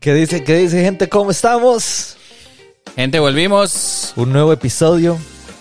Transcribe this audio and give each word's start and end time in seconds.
¿Qué 0.00 0.14
dice, 0.14 0.42
qué 0.44 0.56
dice 0.56 0.82
gente? 0.82 1.08
¿Cómo 1.08 1.30
estamos? 1.30 2.16
Gente, 2.96 3.18
volvimos. 3.18 4.12
Un 4.16 4.32
nuevo 4.32 4.52
episodio, 4.52 5.18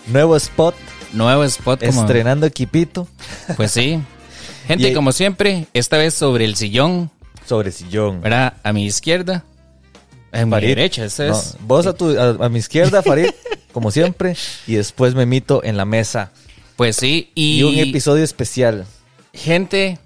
nuevo 0.08 0.36
spot, 0.38 0.76
Nuevo 1.14 1.44
spot 1.44 1.84
como... 1.86 2.02
estrenando 2.02 2.46
equipito 2.46 3.08
Pues 3.58 3.72
sí. 3.72 4.00
Gente, 4.68 4.90
Y- 4.90 4.94
como 4.94 5.12
siempre, 5.12 5.66
esta 5.74 5.98
vez 5.98 6.14
sobre 6.14 6.46
el 6.46 6.56
sillón, 6.56 7.10
sobre 7.48 7.72
sillón. 7.72 8.22
¿verdad? 8.22 8.54
A 8.64 8.72
mi 8.72 8.86
izquierda. 8.86 9.44
A 10.32 10.46
mi 10.46 10.52
Farid. 10.52 10.68
derecha, 10.68 11.04
esta 11.06 11.26
No, 11.28 11.34
es. 11.40 11.56
vos 11.62 11.88
a, 11.88 11.94
tu, 11.94 12.18
a, 12.18 12.46
a 12.46 12.50
mi 12.50 12.60
izquierda, 12.60 13.02
Farid, 13.02 13.30
como 13.72 13.90
siempre, 13.90 14.36
y 14.68 14.76
después 14.76 15.16
me 15.16 15.26
mito 15.26 15.64
en 15.64 15.76
la 15.76 15.86
mesa. 15.86 16.32
Pues 16.76 16.96
sí. 16.98 17.32
Y, 17.34 17.60
Y, 17.60 17.64
un 17.64 17.80
episodio 17.80 18.24
especial. 18.24 18.86
gente, 19.34 19.98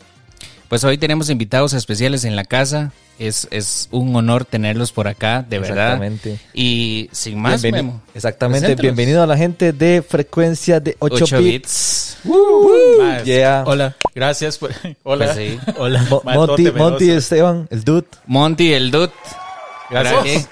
pues 0.69 0.85
hoy 0.85 0.97
tenemos 0.97 1.29
invitados 1.29 1.73
especiales 1.73 2.23
en 2.23 2.37
la 2.37 2.45
casa. 2.45 2.93
Es, 3.19 3.47
es 3.51 3.87
un 3.91 4.15
honor 4.15 4.43
tenerlos 4.43 4.91
por 4.91 5.07
acá, 5.07 5.45
de 5.47 5.59
verdad. 5.59 5.93
Exactamente. 5.93 6.39
Y 6.53 7.09
sin 7.11 7.39
más, 7.39 7.63
Bienveni- 7.63 7.71
Memo. 7.73 8.01
Exactamente. 8.15 8.75
Bienvenido 8.75 9.21
a 9.23 9.27
la 9.27 9.37
gente 9.37 9.71
de 9.71 10.01
frecuencia 10.01 10.79
de 10.79 10.95
8, 10.99 11.15
8 11.23 11.37
bits. 11.39 12.17
Yeah. 13.23 13.63
Hola, 13.67 13.95
gracias 14.15 14.57
por. 14.57 14.71
Hola. 15.03 15.25
Pues 15.33 15.37
sí. 15.37 15.59
Hola. 15.77 16.05
Mo- 16.09 16.21
Monty, 16.25 16.71
Monty. 16.71 17.11
Esteban, 17.11 17.67
el 17.69 17.83
dude. 17.83 18.07
Monty, 18.25 18.73
el 18.73 18.91
dude. 18.91 19.11
Gracias. 19.89 20.49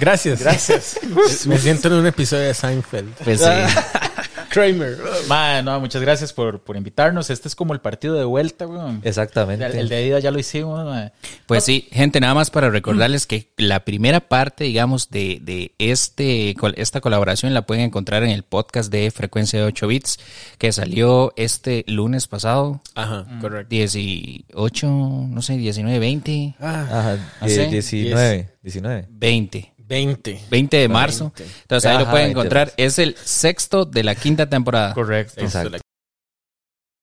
Gracias. 0.00 0.40
Gracias. 0.40 0.98
Me 1.46 1.58
siento 1.58 1.88
en 1.88 1.94
un 1.94 2.06
episodio 2.06 2.44
de 2.44 2.54
Seinfeld. 2.54 3.12
Pues 3.24 3.40
sí. 3.40 3.46
Kramer. 4.48 4.96
Ma, 5.28 5.60
no, 5.62 5.78
muchas 5.80 6.00
gracias 6.02 6.32
por, 6.32 6.60
por 6.60 6.76
invitarnos. 6.76 7.30
Este 7.30 7.48
es 7.48 7.54
como 7.54 7.74
el 7.74 7.80
partido 7.80 8.14
de 8.14 8.24
vuelta, 8.24 8.66
weón. 8.66 9.00
Exactamente. 9.04 9.64
El, 9.66 9.76
el 9.76 9.88
de 9.88 10.06
ida 10.06 10.18
ya 10.20 10.30
lo 10.30 10.38
hicimos, 10.38 10.84
ma. 10.84 11.12
Pues 11.46 11.64
sí, 11.64 11.88
gente, 11.92 12.20
nada 12.20 12.34
más 12.34 12.50
para 12.50 12.70
recordarles 12.70 13.26
que 13.26 13.50
la 13.56 13.84
primera 13.84 14.20
parte, 14.20 14.64
digamos, 14.64 15.10
de, 15.10 15.38
de 15.42 15.72
este, 15.78 16.54
col- 16.58 16.74
esta 16.76 17.00
colaboración 17.00 17.54
la 17.54 17.62
pueden 17.66 17.84
encontrar 17.84 18.22
en 18.22 18.30
el 18.30 18.42
podcast 18.42 18.90
de 18.90 19.10
Frecuencia 19.10 19.58
de 19.58 19.64
8 19.66 19.86
Bits, 19.86 20.18
que 20.58 20.72
salió 20.72 21.32
este 21.36 21.84
lunes 21.86 22.26
pasado, 22.26 22.80
Ajá, 22.94 23.26
correcto. 23.40 23.68
18, 23.70 24.86
no 24.88 25.42
sé, 25.42 25.56
19, 25.56 25.98
20, 25.98 26.54
Ajá, 26.60 27.18
¿Ah, 27.40 27.46
die- 27.46 27.54
sí? 27.54 27.66
19, 27.66 28.50
19. 28.62 29.06
20. 29.10 29.72
20. 29.88 30.44
20 30.50 30.76
de 30.76 30.88
marzo. 30.88 31.32
Entonces 31.62 31.90
ahí 31.90 31.98
lo 31.98 32.10
pueden 32.10 32.28
20. 32.28 32.30
encontrar. 32.30 32.72
Es 32.76 32.98
el 32.98 33.16
sexto 33.16 33.84
de 33.84 34.04
la 34.04 34.14
quinta 34.14 34.48
temporada. 34.48 34.94
Correcto. 34.94 35.40
Exacto. 35.40 35.78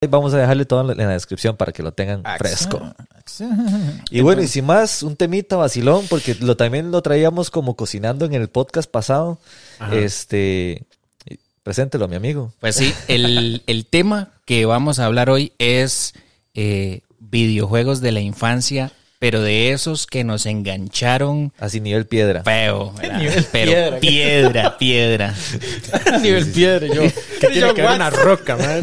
Vamos 0.09 0.34
a 0.34 0.38
dejarle 0.38 0.66
todo 0.66 0.92
en 0.92 0.98
la 0.98 1.14
descripción 1.14 1.56
para 1.56 1.72
que 1.72 1.81
lo 1.81 1.94
tengan 1.94 2.23
fresco. 2.38 2.94
Y 4.11 4.22
bueno, 4.22 4.42
y 4.42 4.48
sin 4.48 4.66
más, 4.66 5.02
un 5.02 5.16
temita 5.16 5.56
vacilón, 5.56 6.08
porque 6.09 6.36
lo 6.36 6.58
también 6.58 6.92
lo 6.92 7.02
traíamos 7.02 7.50
como 7.50 7.76
cocinando 7.76 8.26
en 8.26 8.34
el 8.34 8.50
podcast 8.50 8.92
pasado. 8.92 9.39
Ajá. 9.80 9.95
Este, 9.95 10.84
preséntelo 11.64 12.06
a 12.06 12.08
mi 12.09 12.16
amigo. 12.16 12.54
Pues 12.59 12.76
sí, 12.76 12.94
el, 13.08 13.64
el 13.66 13.86
tema 13.86 14.31
que 14.45 14.66
vamos 14.66 15.00
a 15.00 15.06
hablar 15.06 15.30
hoy 15.30 15.54
es 15.58 16.14
eh, 16.54 17.02
videojuegos 17.20 18.02
de 18.02 18.11
la 18.11 18.20
infancia, 18.20 18.92
pero 19.24 19.42
de 19.42 19.72
esos 19.72 20.06
que 20.06 20.26
nos 20.26 20.46
engancharon 20.46 21.54
Así 21.58 21.80
nivel 21.80 22.06
piedra. 22.08 22.44
feo. 22.44 22.94
Nivel 23.18 23.46
pero 23.54 23.72
piedra. 23.72 24.00
piedra, 24.02 24.78
piedra. 24.78 25.34
nivel 26.22 26.52
piedra, 26.52 26.88
yo. 26.88 27.04
Que 27.40 27.48
tiene 27.48 27.68
Yo, 27.68 27.74
que 27.74 27.84
what? 27.84 27.96
una 27.96 28.10
roca, 28.10 28.58
man. 28.58 28.82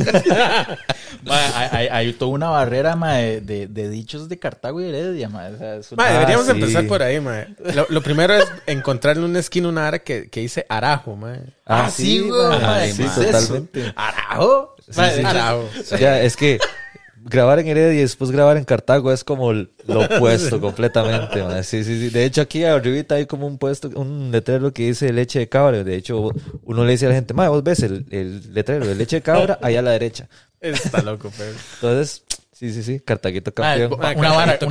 Ma, 1.25 1.37
hay, 1.59 1.69
hay- 1.73 1.89
hay 1.89 2.13
toda 2.15 2.31
una 2.33 2.49
barrera, 2.49 2.97
ma, 2.97 3.17
de, 3.17 3.43
de- 3.43 3.67
de 3.67 3.89
dichos 3.91 4.31
de 4.31 4.39
Cartago 4.39 4.81
y 4.81 4.89
Heredia, 4.89 5.29
ma. 5.29 5.49
O 5.55 5.59
sea, 5.59 5.77
es 5.77 5.93
una- 5.93 6.05
Ma, 6.05 6.11
deberíamos 6.11 6.49
Ah, 6.49 6.53
sí. 6.55 6.59
empezar 6.61 6.87
por 6.87 7.03
ahí, 7.03 7.21
ma. 7.21 7.45
Lo, 7.75 7.87
lo 7.91 8.03
primero 8.03 8.35
es 8.35 8.45
encontrar 8.67 9.19
en 9.19 9.25
una 9.25 9.41
esquina 9.41 9.69
una 9.69 9.89
área 9.89 9.99
que, 10.01 10.31
que 10.31 10.41
dice 10.41 10.65
Arajo, 10.71 11.17
ma. 11.17 11.37
Ah, 11.67 11.91
sí, 11.95 12.21
güey. 12.21 12.43
ma, 12.61 12.81
sí, 12.87 12.97
¿qué 12.97 13.05
es 13.05 13.19
eso? 13.19 13.27
totalmente. 13.27 13.93
¿Arajo? 13.95 14.75
Arajo. 15.27 15.69
Ya, 15.99 16.21
es 16.23 16.35
que 16.37 16.59
grabar 17.25 17.59
en 17.59 17.69
Heredia 17.69 17.99
y 17.99 18.03
después 18.03 18.31
grabar 18.31 18.57
en 18.57 18.65
Cartago 18.65 19.13
es 19.13 19.25
como 19.25 19.53
lo 19.53 19.69
opuesto 20.17 20.61
completamente. 20.61 21.63
Sí, 21.63 21.85
sí, 21.85 21.99
sí. 22.01 22.11
De 22.11 22.25
hecho, 22.25 22.41
aquí 22.43 22.65
arribita 22.65 23.17
hay 23.17 23.27
como 23.27 23.47
un 23.47 23.59
puesto, 23.59 23.89
un 23.95 24.31
letrero 24.31 24.73
que 24.73 24.87
dice 24.87 25.13
leche 25.13 25.41
de 25.41 25.49
cabra. 25.49 25.85
De 25.85 25.97
hecho, 25.97 26.31
uno 26.65 26.85
le 26.85 26.93
dice 26.93 27.07
a 27.07 27.11
la 27.11 27.15
gente, 27.17 27.35
vos 27.35 27.63
ves 27.63 27.81
el, 27.83 28.07
el 28.11 28.55
letrero 28.55 28.87
de 28.87 28.95
leche 28.95 29.17
de 29.17 29.23
cabra 29.23 29.59
allá 29.63 29.81
a 29.81 29.83
la 29.83 29.91
derecha. 29.93 30.29
Está 30.61 31.03
loco, 31.03 31.31
pero. 31.37 31.53
Entonces, 31.75 32.23
sí, 32.53 32.73
sí, 32.73 32.83
sí, 32.83 33.01
Cartaguito 33.01 33.51
Ma, 33.57 33.75
campeón. 33.75 33.95
una, 33.95 34.31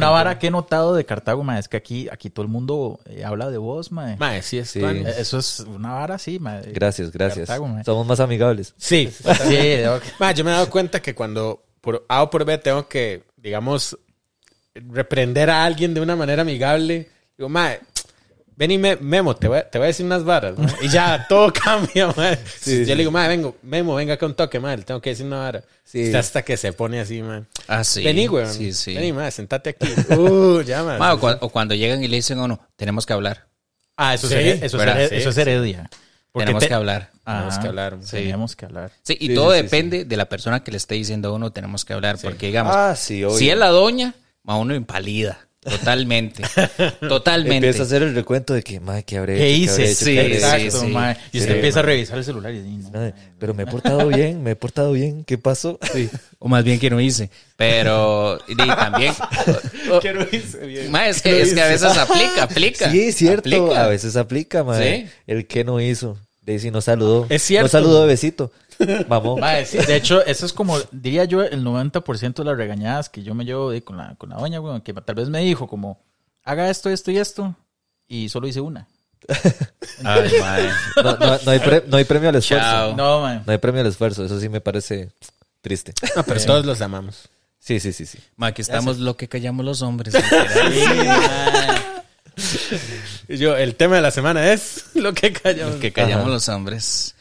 vara, 0.09 0.31
una 0.31 0.39
que 0.39 0.47
he 0.47 0.51
notado 0.51 0.93
de 0.93 1.03
Cartago, 1.05 1.43
ma, 1.43 1.57
es 1.57 1.67
que 1.67 1.77
aquí, 1.77 2.07
aquí 2.11 2.29
todo 2.29 2.43
el 2.43 2.51
mundo 2.51 2.99
eh, 3.07 3.25
habla 3.25 3.49
de 3.49 3.57
vos, 3.57 3.91
ma. 3.91 4.15
Ma, 4.19 4.39
sí 4.41 4.59
es 4.59 4.69
Sí. 4.69 4.81
Eh, 4.83 5.15
Eso 5.17 5.39
es 5.39 5.61
una 5.61 5.93
vara, 5.93 6.19
sí, 6.19 6.39
ma. 6.39 6.61
Gracias, 6.73 7.11
gracias. 7.11 7.47
Cartago, 7.47 7.67
ma. 7.67 7.83
Somos 7.83 8.05
más 8.05 8.19
amigables. 8.19 8.75
Sí. 8.77 9.11
Sí, 9.47 9.83
ok. 9.85 10.03
Ma, 10.19 10.31
yo 10.31 10.43
me 10.43 10.51
he 10.51 10.53
dado 10.53 10.69
cuenta 10.69 11.01
que 11.01 11.15
cuando 11.15 11.63
por 11.81 12.05
A 12.09 12.23
o 12.23 12.29
por 12.29 12.45
B 12.45 12.57
tengo 12.57 12.87
que, 12.87 13.23
digamos, 13.37 13.97
reprender 14.75 15.49
a 15.49 15.65
alguien 15.65 15.93
de 15.93 16.01
una 16.01 16.15
manera 16.15 16.41
amigable, 16.43 17.09
digo, 17.37 17.49
ma, 17.49 17.73
ven 18.55 18.71
y 18.71 18.77
me, 18.77 18.95
Memo, 18.97 19.35
te 19.35 19.47
voy, 19.47 19.57
a, 19.59 19.69
te 19.69 19.77
voy 19.77 19.85
a 19.85 19.87
decir 19.87 20.05
unas 20.05 20.23
varas. 20.23 20.57
ma". 20.57 20.67
Y 20.81 20.89
ya 20.89 21.25
todo 21.29 21.51
cambia, 21.51 22.07
ma. 22.07 22.35
Sí, 22.59 22.79
yo 22.79 22.85
sí. 22.85 22.85
le 22.85 22.95
digo, 22.97 23.11
ma, 23.11 23.27
vengo, 23.27 23.57
Memo, 23.63 23.95
venga 23.95 24.17
con 24.17 24.35
toque, 24.35 24.59
ma, 24.59 24.75
le 24.75 24.83
tengo 24.83 25.01
que 25.01 25.11
decir 25.11 25.25
una 25.25 25.39
vara. 25.39 25.63
Sí. 25.83 26.13
Hasta 26.13 26.43
que 26.43 26.55
se 26.57 26.71
pone 26.73 26.99
así, 26.99 27.21
ma. 27.21 27.45
Ah, 27.67 27.83
sí. 27.83 28.03
Vení, 28.03 28.27
weón. 28.29 28.53
Sí, 28.53 28.73
sí. 28.73 28.93
Vení, 28.95 29.11
ma, 29.13 29.29
sentate 29.31 29.71
aquí. 29.71 29.87
Uh, 30.13 30.61
ya, 30.61 30.83
ma. 30.83 30.97
Ma, 30.97 31.13
o, 31.13 31.19
cua- 31.19 31.37
o 31.41 31.49
cuando 31.49 31.73
llegan 31.75 32.03
y 32.03 32.07
le 32.07 32.17
dicen 32.17 32.37
a 32.39 32.43
uno, 32.43 32.59
tenemos 32.75 33.05
que 33.05 33.13
hablar. 33.13 33.47
Ah, 33.97 34.13
eso, 34.13 34.27
Sí, 34.29 34.35
es, 34.35 34.61
eso, 34.61 34.81
es, 34.81 35.11
eso 35.11 35.29
es 35.29 35.35
sí. 35.35 35.41
heredia. 35.41 35.89
Porque 36.31 36.45
tenemos 36.45 36.61
te- 36.63 36.67
que 36.67 36.73
hablar. 36.73 37.09
Tenemos 37.25 37.53
Ajá, 37.53 37.61
que 37.61 37.67
hablar. 37.67 37.97
Sí. 38.01 38.11
Tenemos 38.17 38.55
que 38.55 38.65
hablar. 38.65 38.91
Sí, 39.03 39.17
y 39.19 39.27
Sí, 39.27 39.35
todo 39.35 39.51
sí, 39.51 39.57
sí, 39.57 39.63
depende 39.63 40.05
de 40.05 40.17
la 40.17 40.29
persona 40.29 40.63
que 40.63 40.71
le 40.71 40.77
esté 40.77 40.95
diciendo 40.95 41.29
a 41.29 41.33
uno, 41.33 41.51
tenemos 41.51 41.85
que 41.85 41.93
hablar. 41.93 42.17
Porque, 42.21 42.47
digamos, 42.47 42.73
Ah, 42.75 42.95
si 42.95 43.23
es 43.23 43.57
la 43.57 43.67
doña, 43.69 44.13
a 44.45 44.55
uno 44.57 44.73
impalida. 44.75 45.47
Totalmente. 45.61 46.43
Totalmente. 47.01 47.55
Empieza 47.67 47.83
a 47.83 47.85
hacer 47.85 48.01
el 48.03 48.15
recuento 48.15 48.53
de 48.53 48.63
que, 48.63 48.79
madre, 48.79 49.03
¿qué 49.03 49.17
habré 49.17 49.37
¿Qué 49.37 49.55
hecho? 49.55 49.73
hice? 49.73 49.91
hecho? 49.91 50.05
Sí, 50.05 50.13
¿Qué 50.13 50.19
habré 50.21 50.37
hecho?" 50.37 50.45
Exacto, 50.45 50.79
sí. 50.81 50.87
ma. 50.87 51.11
Y 51.31 51.37
usted 51.37 51.49
Sí, 51.49 51.55
empieza 51.55 51.79
a 51.79 51.83
revisar 51.83 52.17
el 52.17 52.23
celular 52.23 52.53
y 52.53 52.61
dice, 52.61 52.89
no, 52.91 52.99
Madre, 52.99 53.13
Pero 53.37 53.53
me 53.53 53.63
he 53.63 53.65
portado 53.65 54.07
bien, 54.07 54.41
me 54.41 54.51
he 54.51 54.55
portado 54.55 54.93
bien. 54.93 55.25
¿Qué 55.25 55.37
pasó? 55.37 55.77
Sí. 55.93 56.09
O 56.39 56.47
más 56.47 56.63
bien 56.63 56.79
que 56.79 56.89
no 56.89 57.01
hice. 57.01 57.29
Pero 57.57 58.39
y 58.47 58.55
también. 58.55 59.13
¿Qué 60.01 60.13
no 60.13 60.25
hice 60.31 60.65
bien? 60.65 60.91
Ma, 60.91 61.07
es, 61.09 61.21
que, 61.21 61.41
es 61.41 61.53
que 61.53 61.61
a 61.61 61.67
veces 61.67 61.97
aplica, 61.97 62.43
aplica. 62.43 62.91
Sí, 62.91 63.01
es 63.01 63.15
cierto. 63.15 63.49
Aplica. 63.49 63.83
A 63.83 63.87
veces 63.87 64.15
aplica, 64.15 64.63
madre. 64.63 65.07
Sí. 65.07 65.13
El 65.27 65.45
que 65.45 65.65
no 65.65 65.81
hizo. 65.81 66.17
Daisy 66.41 66.71
no 66.71 66.79
saludó. 66.81 67.27
Es 67.29 67.41
cierto. 67.41 67.65
No 67.65 67.69
saludó 67.69 68.01
de 68.01 68.07
besito. 68.07 68.51
Vamos. 69.07 69.39
Sí, 69.65 69.77
de 69.77 69.95
hecho, 69.95 70.25
eso 70.25 70.45
es 70.45 70.53
como, 70.53 70.77
diría 70.91 71.25
yo, 71.25 71.43
el 71.43 71.63
90% 71.63 72.33
de 72.33 72.43
las 72.45 72.57
regañadas 72.57 73.09
que 73.09 73.23
yo 73.23 73.35
me 73.35 73.43
llevo 73.45 73.71
de- 73.71 73.83
con, 73.83 73.97
la, 73.97 74.15
con 74.15 74.29
la 74.29 74.37
doña, 74.37 74.61
weón, 74.61 74.81
que 74.81 74.93
tal 74.93 75.15
vez 75.15 75.29
me 75.29 75.39
dijo 75.39 75.67
como, 75.67 76.01
haga 76.43 76.69
esto, 76.69 76.89
esto 76.89 77.11
y 77.11 77.17
esto, 77.17 77.55
y 78.07 78.29
solo 78.29 78.47
hice 78.47 78.61
una. 78.61 78.87
Ay, 80.03 80.31
madre. 80.39 80.69
No, 81.03 81.17
no- 81.17 81.37
no 81.45 81.51
hay 81.51 81.59
pre- 81.59 81.83
no 81.87 81.97
hay 81.97 82.05
premio 82.05 82.29
al 82.29 82.35
esfuerzo. 82.35 82.65
Chao. 82.65 82.95
No, 82.95 83.21
man. 83.21 83.43
No 83.45 83.51
hay 83.51 83.57
premio 83.57 83.81
al 83.81 83.87
esfuerzo. 83.87 84.23
Eso 84.25 84.39
sí 84.39 84.47
me 84.49 84.61
parece 84.61 85.11
triste. 85.61 85.93
No, 86.15 86.23
pero 86.23 86.39
todos 86.43 86.65
los 86.65 86.81
amamos. 86.81 87.27
Sí, 87.59 87.79
sí, 87.81 87.91
sí, 87.91 88.05
sí. 88.05 88.17
Ma, 88.37 88.47
aquí 88.47 88.61
estamos 88.61 88.97
lo 88.99 89.17
que 89.17 89.27
callamos 89.27 89.65
los 89.65 89.81
hombres. 89.81 90.13
literal. 90.69 91.77
Yo, 93.27 93.55
el 93.57 93.75
tema 93.75 93.97
de 93.97 94.01
la 94.01 94.11
semana 94.11 94.51
es 94.51 94.85
lo 94.95 95.13
que 95.13 95.31
callamos. 95.33 95.75
Lo 95.75 95.79
que 95.79 95.91
callamos 95.91 96.25
Ajá. 96.25 96.33
los 96.33 96.49
hombres. 96.49 97.15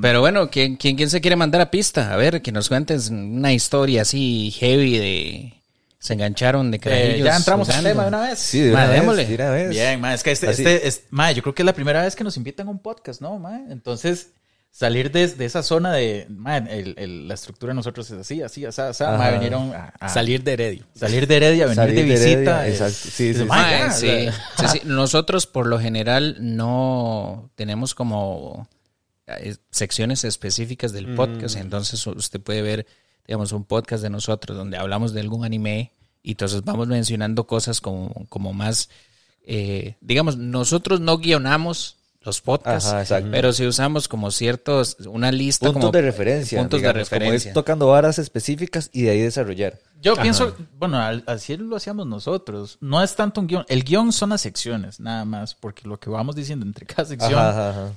Pero 0.00 0.20
bueno, 0.20 0.50
¿quién, 0.50 0.76
quién, 0.76 0.96
quién 0.96 1.10
se 1.10 1.20
quiere 1.20 1.36
mandar 1.36 1.60
a 1.60 1.70
pista? 1.70 2.12
A 2.12 2.16
ver, 2.16 2.42
que 2.42 2.52
nos 2.52 2.68
cuentes 2.68 3.10
una 3.10 3.52
historia 3.52 4.02
así 4.02 4.50
heavy 4.58 4.98
de... 4.98 5.54
Se 5.98 6.14
engancharon 6.14 6.72
de 6.72 6.78
eh, 6.78 6.80
carajillos. 6.80 7.24
ya 7.24 7.36
entramos 7.36 7.68
al 7.68 7.84
tema 7.84 8.02
de 8.02 8.08
una 8.08 8.20
vez. 8.22 8.38
Sí, 8.40 8.58
de 8.58 8.72
Ma, 8.72 8.80
una 8.80 8.88
vez, 8.88 9.00
démosle. 9.00 9.26
de 9.26 9.34
una 9.36 9.50
vez. 9.50 9.70
Bien, 9.70 10.00
ma, 10.00 10.14
es 10.14 10.22
que 10.24 10.32
este, 10.32 10.50
este 10.50 10.88
es, 10.88 11.02
yo 11.36 11.42
creo 11.42 11.54
que 11.54 11.62
es 11.62 11.66
la 11.66 11.74
primera 11.74 12.02
vez 12.02 12.16
que 12.16 12.24
nos 12.24 12.36
invitan 12.36 12.66
a 12.66 12.70
un 12.70 12.80
podcast, 12.80 13.20
¿no, 13.20 13.38
ma? 13.38 13.60
Entonces, 13.70 14.30
salir 14.74 15.12
de, 15.12 15.28
de 15.28 15.44
esa 15.44 15.62
zona 15.62 15.92
de, 15.92 16.26
ma, 16.30 16.56
el- 16.56 16.94
el- 16.96 17.28
la 17.28 17.34
estructura 17.34 17.70
de 17.72 17.74
nosotros 17.74 18.10
es 18.10 18.18
así, 18.18 18.40
así, 18.42 18.64
así, 18.64 18.80
así, 18.80 19.04
ma, 19.04 19.30
vinieron 19.30 19.72
a, 19.74 19.92
a- 20.00 20.08
Salir 20.08 20.42
de 20.42 20.54
Heredio. 20.54 20.84
salir 20.94 21.26
de 21.26 21.36
Heredia, 21.36 21.64
venir 21.66 21.76
Salir 21.76 21.94
de 21.96 22.02
de 22.04 22.08
visita. 22.08 22.62
Heredia, 22.66 22.68
exacto. 22.68 23.08
Sí, 23.12 23.34
sí, 23.34 23.44
ma, 23.44 23.90
sí. 23.92 24.06
o 24.08 24.30
sea, 24.58 24.68
Sí, 24.68 24.78
sí. 24.78 24.86
Nosotros 24.86 25.46
por 25.46 25.66
lo 25.66 25.78
general 25.78 26.36
no 26.40 27.50
tenemos 27.54 27.94
como 27.94 28.66
eh, 29.26 29.54
secciones 29.70 30.24
específicas 30.24 30.92
del 30.92 31.14
podcast, 31.14 31.56
entonces 31.56 32.04
usted 32.06 32.40
puede 32.40 32.62
ver, 32.62 32.86
digamos, 33.26 33.52
un 33.52 33.64
podcast 33.64 34.02
de 34.02 34.08
nosotros 34.10 34.56
donde 34.56 34.78
hablamos 34.78 35.12
de 35.12 35.20
algún 35.20 35.44
anime 35.44 35.92
y 36.22 36.30
entonces 36.30 36.64
vamos 36.64 36.88
mencionando 36.88 37.46
cosas 37.46 37.80
como, 37.82 38.26
como 38.30 38.52
más, 38.54 38.88
eh, 39.44 39.96
digamos, 40.00 40.38
nosotros 40.38 41.00
no 41.00 41.18
guionamos 41.18 41.98
los 42.24 42.40
podcasts, 42.40 42.88
Ajá, 42.90 43.00
exacto. 43.02 43.28
pero 43.30 43.52
si 43.52 43.66
usamos 43.66 44.08
como 44.08 44.30
ciertos, 44.30 44.96
una 45.06 45.32
lista 45.32 45.66
Puntos 45.66 45.80
como 45.80 45.92
de 45.92 46.02
referencia. 46.02 46.58
puntos 46.60 46.80
digamos, 46.80 46.94
de 46.94 47.04
Como 47.04 47.18
referencia. 47.20 47.48
ir 47.48 47.54
tocando 47.54 47.88
varas 47.88 48.18
específicas 48.18 48.90
y 48.92 49.02
de 49.02 49.10
ahí 49.10 49.20
desarrollar. 49.20 49.78
Yo 50.00 50.16
pienso, 50.16 50.56
bueno, 50.78 50.98
al- 50.98 51.22
así 51.26 51.56
lo 51.56 51.76
hacíamos 51.76 52.06
nosotros. 52.06 52.78
No 52.80 53.02
es 53.02 53.14
tanto 53.14 53.40
un 53.40 53.46
guion. 53.46 53.64
El 53.68 53.84
guion 53.84 54.12
son 54.12 54.30
las 54.30 54.40
secciones, 54.40 54.98
nada 55.00 55.24
más, 55.24 55.54
porque 55.54 55.86
lo 55.88 55.98
que 56.00 56.10
vamos 56.10 56.34
diciendo 56.34 56.66
entre 56.66 56.86
cada 56.86 57.04
sección 57.08 57.34
Ajá, 57.34 57.50
ajá, 57.50 57.70
ajá. 57.70 57.92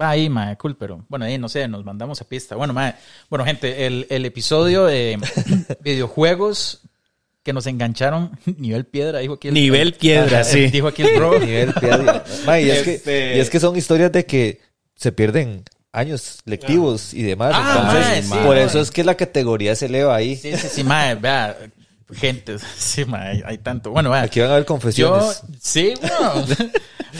va 0.00 0.10
ahí, 0.10 0.28
mae, 0.30 0.56
cool, 0.56 0.76
pero 0.76 1.04
bueno, 1.08 1.24
ahí 1.26 1.36
no 1.36 1.48
sé, 1.48 1.68
nos 1.68 1.84
mandamos 1.84 2.20
a 2.20 2.24
pista. 2.24 2.56
Bueno, 2.56 2.72
mae, 2.72 2.94
bueno, 3.28 3.44
gente, 3.44 3.86
el, 3.86 4.06
el 4.08 4.24
episodio 4.24 4.84
de 4.86 5.18
videojuegos 5.82 6.80
que 7.42 7.52
nos 7.52 7.66
engancharon, 7.66 8.38
nivel 8.58 8.84
piedra, 8.86 9.20
dijo 9.20 9.34
aquí 9.34 9.48
el 9.48 9.54
Nivel 9.54 9.94
piedra, 9.94 10.44
sí. 10.44 10.66
Dijo 10.68 10.88
aquí 10.88 11.02
el 11.02 11.16
bro. 11.16 11.38
Nivel 11.40 11.72
piedra. 11.74 12.24
Ma, 12.46 12.60
y, 12.60 12.70
es 12.70 12.82
que, 12.82 12.94
Este- 12.94 13.36
y 13.36 13.40
es 13.40 13.50
que 13.50 13.60
son 13.60 13.76
historias 13.76 14.12
de 14.12 14.26
que 14.26 14.60
se 14.94 15.12
pierden 15.12 15.64
años 15.92 16.40
lectivos 16.44 17.14
y 17.14 17.22
demás. 17.22 17.52
Ah, 17.54 17.92
Entonces, 17.92 18.28
ma, 18.28 18.36
sí, 18.36 18.42
por 18.46 18.56
ma. 18.56 18.62
eso 18.62 18.80
es 18.80 18.90
que 18.90 19.02
la 19.04 19.14
categoría 19.16 19.74
se 19.74 19.86
eleva 19.86 20.14
ahí. 20.14 20.36
Sí, 20.36 20.56
sí, 20.56 20.68
sí, 20.70 20.84
mae, 20.84 21.14
vea, 21.16 21.56
gente, 22.12 22.56
sí, 22.76 23.04
mae, 23.04 23.28
hay, 23.38 23.42
hay 23.44 23.58
tanto. 23.58 23.90
Bueno, 23.90 24.10
vea. 24.10 24.22
Aquí 24.22 24.40
van 24.40 24.50
a 24.50 24.52
haber 24.52 24.64
Yo, 24.64 24.66
confesiones. 24.66 25.42
sí, 25.60 25.94
bueno. 26.00 26.46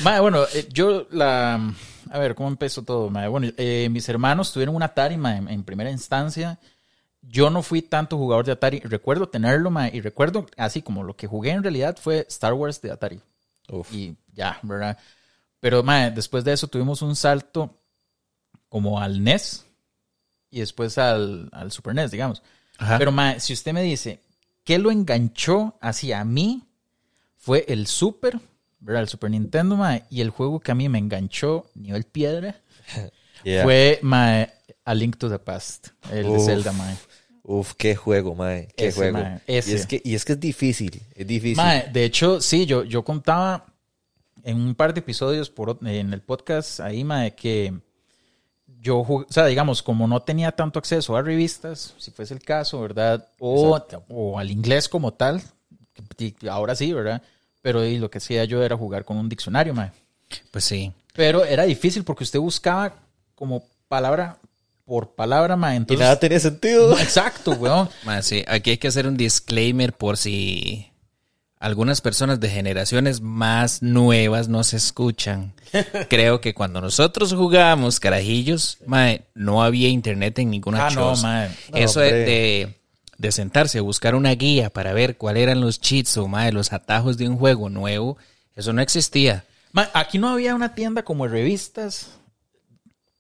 Mae, 0.05 0.21
bueno, 0.21 0.45
eh, 0.55 0.69
yo 0.73 1.07
la... 1.11 1.73
A 2.13 2.19
ver, 2.19 2.35
¿cómo 2.35 2.49
empezó 2.49 2.83
todo? 2.83 3.09
mae? 3.09 3.27
Bueno, 3.29 3.49
eh, 3.57 3.89
mis 3.91 4.09
hermanos 4.09 4.53
tuvieron 4.53 4.75
un 4.77 4.83
Atari 4.83 5.17
mae, 5.17 5.39
en, 5.39 5.49
en 5.49 5.65
primera 5.65 5.91
instancia. 5.91 6.59
Yo 7.23 7.51
no 7.51 7.63
fui 7.63 7.83
tanto 7.83 8.17
jugador 8.17 8.47
de 8.47 8.53
Atari. 8.53 8.81
Recuerdo 8.81 9.29
tenerlo, 9.29 9.71
mae, 9.71 9.91
y 9.95 10.01
recuerdo, 10.01 10.47
así 10.57 10.83
como 10.83 11.03
lo 11.05 11.17
que 11.17 11.27
jugué 11.27 11.51
en 11.51 11.63
realidad 11.63 11.97
fue 12.01 12.27
Star 12.29 12.55
Wars 12.55 12.81
de 12.81 12.91
Atari. 12.91 13.21
Uf. 13.69 13.93
Y 13.93 14.17
ya, 14.33 14.59
¿verdad? 14.63 14.99
Pero, 15.61 15.83
mae, 15.83 16.11
después 16.11 16.45
de 16.45 16.53
eso 16.55 16.67
tuvimos 16.69 17.03
un 17.03 17.15
salto 17.15 17.77
como 18.69 19.01
al 19.01 19.23
NES 19.23 19.67
y 20.51 20.61
después 20.61 20.97
al, 20.99 21.49
al 21.53 21.71
Super 21.71 21.95
NES, 21.95 22.11
digamos. 22.11 22.43
Ajá. 22.79 22.99
Pero, 22.99 23.13
mae, 23.13 23.39
si 23.41 23.53
usted 23.53 23.73
me 23.75 23.83
dice, 23.83 24.21
¿qué 24.65 24.79
lo 24.79 24.91
enganchó 24.91 25.77
hacia 25.81 26.25
mí? 26.25 26.65
Fue 27.37 27.65
el 27.69 27.87
Super, 27.87 28.41
¿verdad? 28.81 29.03
El 29.03 29.09
Super 29.09 29.31
Nintendo, 29.31 29.77
mae. 29.77 30.05
Y 30.11 30.23
el 30.23 30.31
juego 30.31 30.61
que 30.61 30.73
a 30.73 30.75
mí 30.75 30.89
me 30.89 30.99
enganchó, 30.99 31.67
nivel 31.75 32.05
piedra, 32.05 32.57
Yeah. 33.43 33.63
fue, 33.63 33.99
mae, 34.03 34.53
A 34.85 34.95
Link 34.95 35.17
to 35.17 35.31
the 35.31 35.39
Past. 35.39 35.89
El 36.13 36.31
de. 36.31 36.41
Zelda, 36.41 36.73
mae. 36.73 36.95
Uf, 37.43 37.73
qué 37.75 37.97
juego, 37.97 38.35
mae. 38.35 38.69
Qué 38.77 38.89
Ese, 38.89 38.97
juego. 38.99 39.19
mae, 39.19 39.41
Y, 39.47 39.55
es 39.57 39.87
que, 39.87 40.01
y 40.05 40.15
es 40.15 40.25
que 40.25 40.33
es 40.33 40.41
difícil. 40.41 41.03
Es 41.15 41.27
difícil. 41.27 41.57
Mae, 41.57 41.89
de 41.93 42.05
hecho, 42.05 42.41
sí, 42.41 42.67
yo, 42.67 42.85
yo 42.85 43.03
contaba 43.05 43.67
en 44.45 44.57
un 44.59 44.75
par 44.75 44.95
de 44.95 45.01
episodios 45.01 45.51
por, 45.51 45.79
en 45.87 46.13
el 46.13 46.21
podcast 46.23 46.81
ahí, 46.81 47.03
mae, 47.05 47.35
que 47.35 47.75
yo, 48.81 48.99
o 49.01 49.27
sea, 49.29 49.47
digamos, 49.47 49.83
como 49.83 50.07
no 50.07 50.23
tenía 50.23 50.53
tanto 50.53 50.79
acceso 50.79 51.17
a 51.17 51.23
revistas, 51.23 51.95
si 51.99 52.11
fuese 52.11 52.35
el 52.35 52.41
caso, 52.43 52.81
¿verdad? 52.81 53.29
O, 53.39 53.79
o 54.09 54.39
al 54.39 54.51
inglés 54.51 54.89
como 54.89 55.13
tal, 55.13 55.43
que- 56.17 56.35
ahora 56.49 56.75
sí, 56.75 56.93
¿verdad? 56.93 57.21
Pero 57.63 57.85
y 57.85 57.99
lo 57.99 58.11
que 58.11 58.19
hacía 58.19 58.45
yo 58.45 58.63
era 58.63 58.77
jugar 58.77 59.05
con 59.05 59.19
un 59.19 59.29
diccionario, 59.29 59.75
mae. 59.75 59.93
Pues 60.51 60.65
sí. 60.65 60.93
Pero 61.15 61.45
era 61.45 61.65
difícil 61.65 62.05
porque 62.05 62.25
usted 62.25 62.39
buscaba 62.39 62.95
como 63.35 63.65
palabra 63.89 64.39
por 64.91 65.15
palabra, 65.15 65.55
mae. 65.55 65.81
y 65.89 65.97
nada 65.97 66.19
tenía 66.19 66.41
sentido. 66.41 66.99
Exacto, 66.99 67.53
weón. 67.53 67.89
Ma, 68.05 68.23
sí, 68.23 68.45
aquí 68.49 68.71
hay 68.71 68.79
que 68.79 68.89
hacer 68.89 69.07
un 69.07 69.17
disclaimer 69.17 69.93
por 69.93 70.17
si 70.17 70.91
algunas 71.61 72.01
personas 72.01 72.41
de 72.41 72.51
generaciones 72.51 73.21
más 73.21 73.83
nuevas 73.83 74.49
nos 74.49 74.75
escuchan. 74.75 75.53
Creo 76.11 76.41
que 76.41 76.55
cuando 76.55 76.81
nosotros 76.81 77.33
jugábamos 77.35 78.01
carajillos, 78.01 78.79
mae, 78.85 79.27
no 79.33 79.63
había 79.63 79.87
internet 79.89 80.41
en 80.41 80.51
ninguna 80.51 80.89
Ah, 80.89 80.91
no, 80.91 81.15
mae. 81.19 81.51
No, 81.71 81.77
Eso 81.79 82.01
de, 82.01 82.07
hombre. 82.07 82.25
de, 82.25 82.81
de 83.17 83.31
sentarse 83.33 83.79
a 83.79 83.83
buscar 83.83 84.17
una 84.17 84.33
guía 84.33 84.71
para 84.71 84.93
ver 84.93 85.17
cuáles 85.19 85.45
eran 85.45 85.61
los 85.61 85.81
cheats 85.81 86.17
o 86.17 86.27
mae, 86.27 86.51
los 86.51 86.73
atajos 86.73 87.17
de 87.17 87.29
un 87.29 87.37
juego 87.39 87.71
nuevo, 87.71 88.17
eso 88.57 88.73
no 88.73 88.83
existía. 88.83 89.45
Ma, 89.71 89.89
aquí 89.95 90.19
no 90.19 90.31
había 90.31 90.57
una 90.57 90.75
tienda 90.75 91.05
como 91.05 91.27
de 91.27 91.31
revistas 91.31 92.09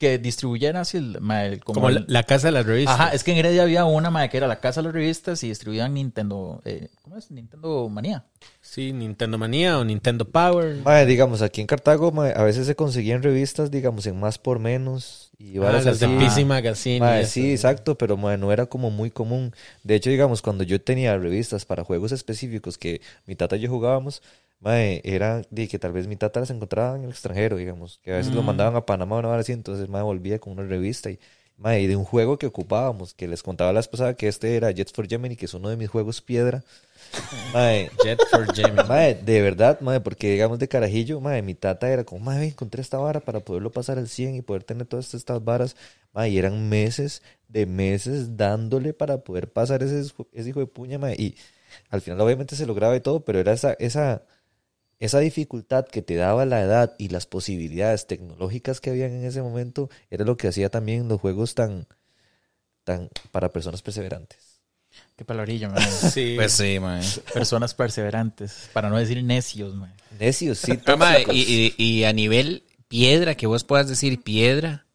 que 0.00 0.19
distribuyera 0.19 0.81
así 0.81 0.97
el, 0.97 1.20
ma, 1.20 1.44
el- 1.44 1.62
como, 1.62 1.75
Como 1.75 1.88
el- 1.91 2.06
la, 2.08 2.23
casa 2.23 2.49
de 2.49 2.52
las 2.52 2.64
revistas. 2.64 2.99
Ajá, 2.99 3.11
es 3.14 3.23
que 3.23 3.32
en 3.32 3.37
Heredia 3.37 3.62
había 3.62 3.85
una 3.85 4.11
ma, 4.11 4.26
que 4.29 4.38
era 4.38 4.49
la 4.49 4.58
casa 4.58 4.81
de 4.81 4.87
las 4.87 4.94
revistas 4.94 5.44
y 5.44 5.49
distribuían 5.49 5.93
Nintendo, 5.93 6.62
eh, 6.64 6.88
¿cómo 7.02 7.19
es? 7.19 7.31
Nintendo 7.31 7.87
Manía. 7.91 8.25
Sí, 8.62 8.93
Nintendo 8.94 9.37
Manía 9.37 9.79
o 9.79 9.85
Nintendo 9.85 10.25
Power. 10.25 10.82
Digamos, 11.06 11.43
aquí 11.43 11.61
en 11.61 11.67
Cartago, 11.67 12.12
a 12.23 12.43
veces 12.43 12.67
se 12.67 12.75
conseguían 12.75 13.23
revistas, 13.23 13.70
digamos, 13.70 14.06
en 14.06 14.19
más 14.19 14.38
por 14.38 14.58
menos. 14.58 15.31
Y 15.38 15.58
Ah, 15.58 15.70
las 15.73 15.85
de 15.85 16.06
así. 16.06 16.17
PC 16.19 16.44
Magazine. 16.46 16.96
y 16.96 17.00
Mae, 17.00 17.20
eso. 17.23 17.32
sí, 17.32 17.50
exacto, 17.53 17.96
pero 17.99 18.17
no 18.17 18.53
era 18.53 18.67
como 18.67 18.91
muy 18.91 19.11
común. 19.11 19.55
De 19.85 19.94
hecho, 19.96 20.08
digamos, 20.11 20.41
cuando 20.43 20.64
yo 20.64 20.81
tenía 20.81 21.17
revistas 21.19 21.64
para 21.67 21.85
juegos 21.85 22.12
específicos 22.12 22.79
que 22.79 23.00
mi 23.26 23.35
tata 23.37 23.56
y 23.56 23.61
yo 23.61 23.70
jugábamos, 23.70 24.23
mae, 24.60 25.00
era 25.04 25.42
de 25.50 25.68
que 25.68 25.78
tal 25.78 25.92
vez 25.92 26.06
mi 26.06 26.16
tata 26.16 26.40
las 26.40 26.50
encontraba 26.50 26.96
en 26.96 27.04
el 27.04 27.10
extranjero, 27.10 27.56
digamos, 27.56 27.98
que 28.02 28.12
a 28.12 28.16
veces 28.16 28.34
lo 28.34 28.42
mandaban 28.42 28.76
a 28.76 28.86
Panamá 28.86 29.16
o 29.16 29.18
una 29.20 29.28
hora 29.28 29.40
así, 29.40 29.52
entonces 29.52 29.88
mae, 29.88 30.02
volvía 30.02 30.38
con 30.38 30.52
una 30.52 30.64
revista 30.64 31.10
y, 31.10 31.18
mae, 31.56 31.80
y 31.82 31.86
de 31.86 31.96
un 31.96 32.04
juego 32.04 32.38
que 32.38 32.46
ocupábamos, 32.46 33.14
que 33.14 33.28
les 33.28 33.42
contaba 33.42 33.72
la 33.72 33.80
vez 33.80 33.88
pasada 33.88 34.14
que 34.14 34.28
este 34.28 34.56
era 34.56 34.70
Jets 34.70 34.92
for 34.92 35.08
Gemini, 35.08 35.36
que 35.36 35.46
es 35.46 35.54
uno 35.54 35.68
de 35.68 35.76
mis 35.76 35.88
juegos 35.88 36.20
piedra. 36.20 36.62
Mae, 37.54 37.90
Jet 38.04 38.20
for 38.30 38.46
Gemini. 38.54 38.88
Mae, 38.88 39.14
de 39.14 39.42
verdad, 39.42 39.80
mae, 39.80 40.00
porque 40.00 40.30
digamos 40.32 40.58
de 40.58 40.68
carajillo, 40.68 41.20
mae, 41.20 41.42
mi 41.42 41.54
tata 41.54 41.90
era 41.90 42.04
como, 42.04 42.24
mae, 42.24 42.48
encontré 42.48 42.82
esta 42.82 42.98
vara 42.98 43.20
para 43.20 43.40
poderlo 43.40 43.70
pasar 43.72 43.98
al 43.98 44.08
100 44.08 44.36
y 44.36 44.42
poder 44.42 44.62
tener 44.64 44.86
todas 44.86 45.12
estas 45.14 45.42
varas. 45.44 45.76
Mae, 46.12 46.30
y 46.30 46.38
eran 46.38 46.68
meses 46.68 47.22
de 47.48 47.66
meses 47.66 48.36
dándole 48.36 48.92
para 48.94 49.18
poder 49.18 49.50
pasar 49.52 49.82
ese, 49.82 50.12
ese 50.32 50.48
hijo 50.48 50.60
de 50.60 50.66
puña, 50.66 50.98
mae. 50.98 51.14
Y 51.18 51.36
al 51.90 52.00
final 52.00 52.20
obviamente 52.20 52.56
se 52.56 52.66
lograba 52.66 52.96
y 52.96 53.00
todo, 53.00 53.24
pero 53.24 53.38
era 53.40 53.52
esa, 53.52 53.72
esa, 53.74 54.22
esa 55.00 55.19
dificultad 55.19 55.87
que 55.87 56.02
te 56.02 56.14
daba 56.14 56.44
la 56.47 56.61
edad 56.61 56.94
y 56.99 57.08
las 57.08 57.26
posibilidades 57.26 58.06
tecnológicas 58.06 58.81
que 58.81 58.91
habían 58.91 59.12
en 59.12 59.25
ese 59.25 59.43
momento, 59.43 59.88
era 60.11 60.25
lo 60.25 60.37
que 60.37 60.47
hacía 60.49 60.69
también 60.70 61.08
los 61.08 61.20
juegos 61.20 61.55
tan, 61.55 61.87
tan 62.85 63.08
para 63.32 63.50
personas 63.50 63.82
perseverantes. 63.82 64.61
Qué 65.17 65.25
palabrillo, 65.25 65.70
man. 65.70 65.82
Sí. 66.12 66.35
Pues 66.37 66.52
sí, 66.52 66.79
mae. 66.81 67.02
Personas 67.35 67.75
perseverantes, 67.75 68.69
para 68.73 68.88
no 68.91 68.97
decir 68.99 69.23
necios, 69.25 69.75
man. 69.75 69.94
Necios, 70.19 70.58
sí. 70.58 70.79
Y, 71.32 71.38
y- 71.38 71.75
y 71.82 72.05
a 72.05 72.12
nivel 72.12 72.64
piedra, 72.88 73.35
que 73.37 73.46
vos 73.46 73.64
puedas 73.64 73.88
decir 73.88 74.23
piedra, 74.23 74.87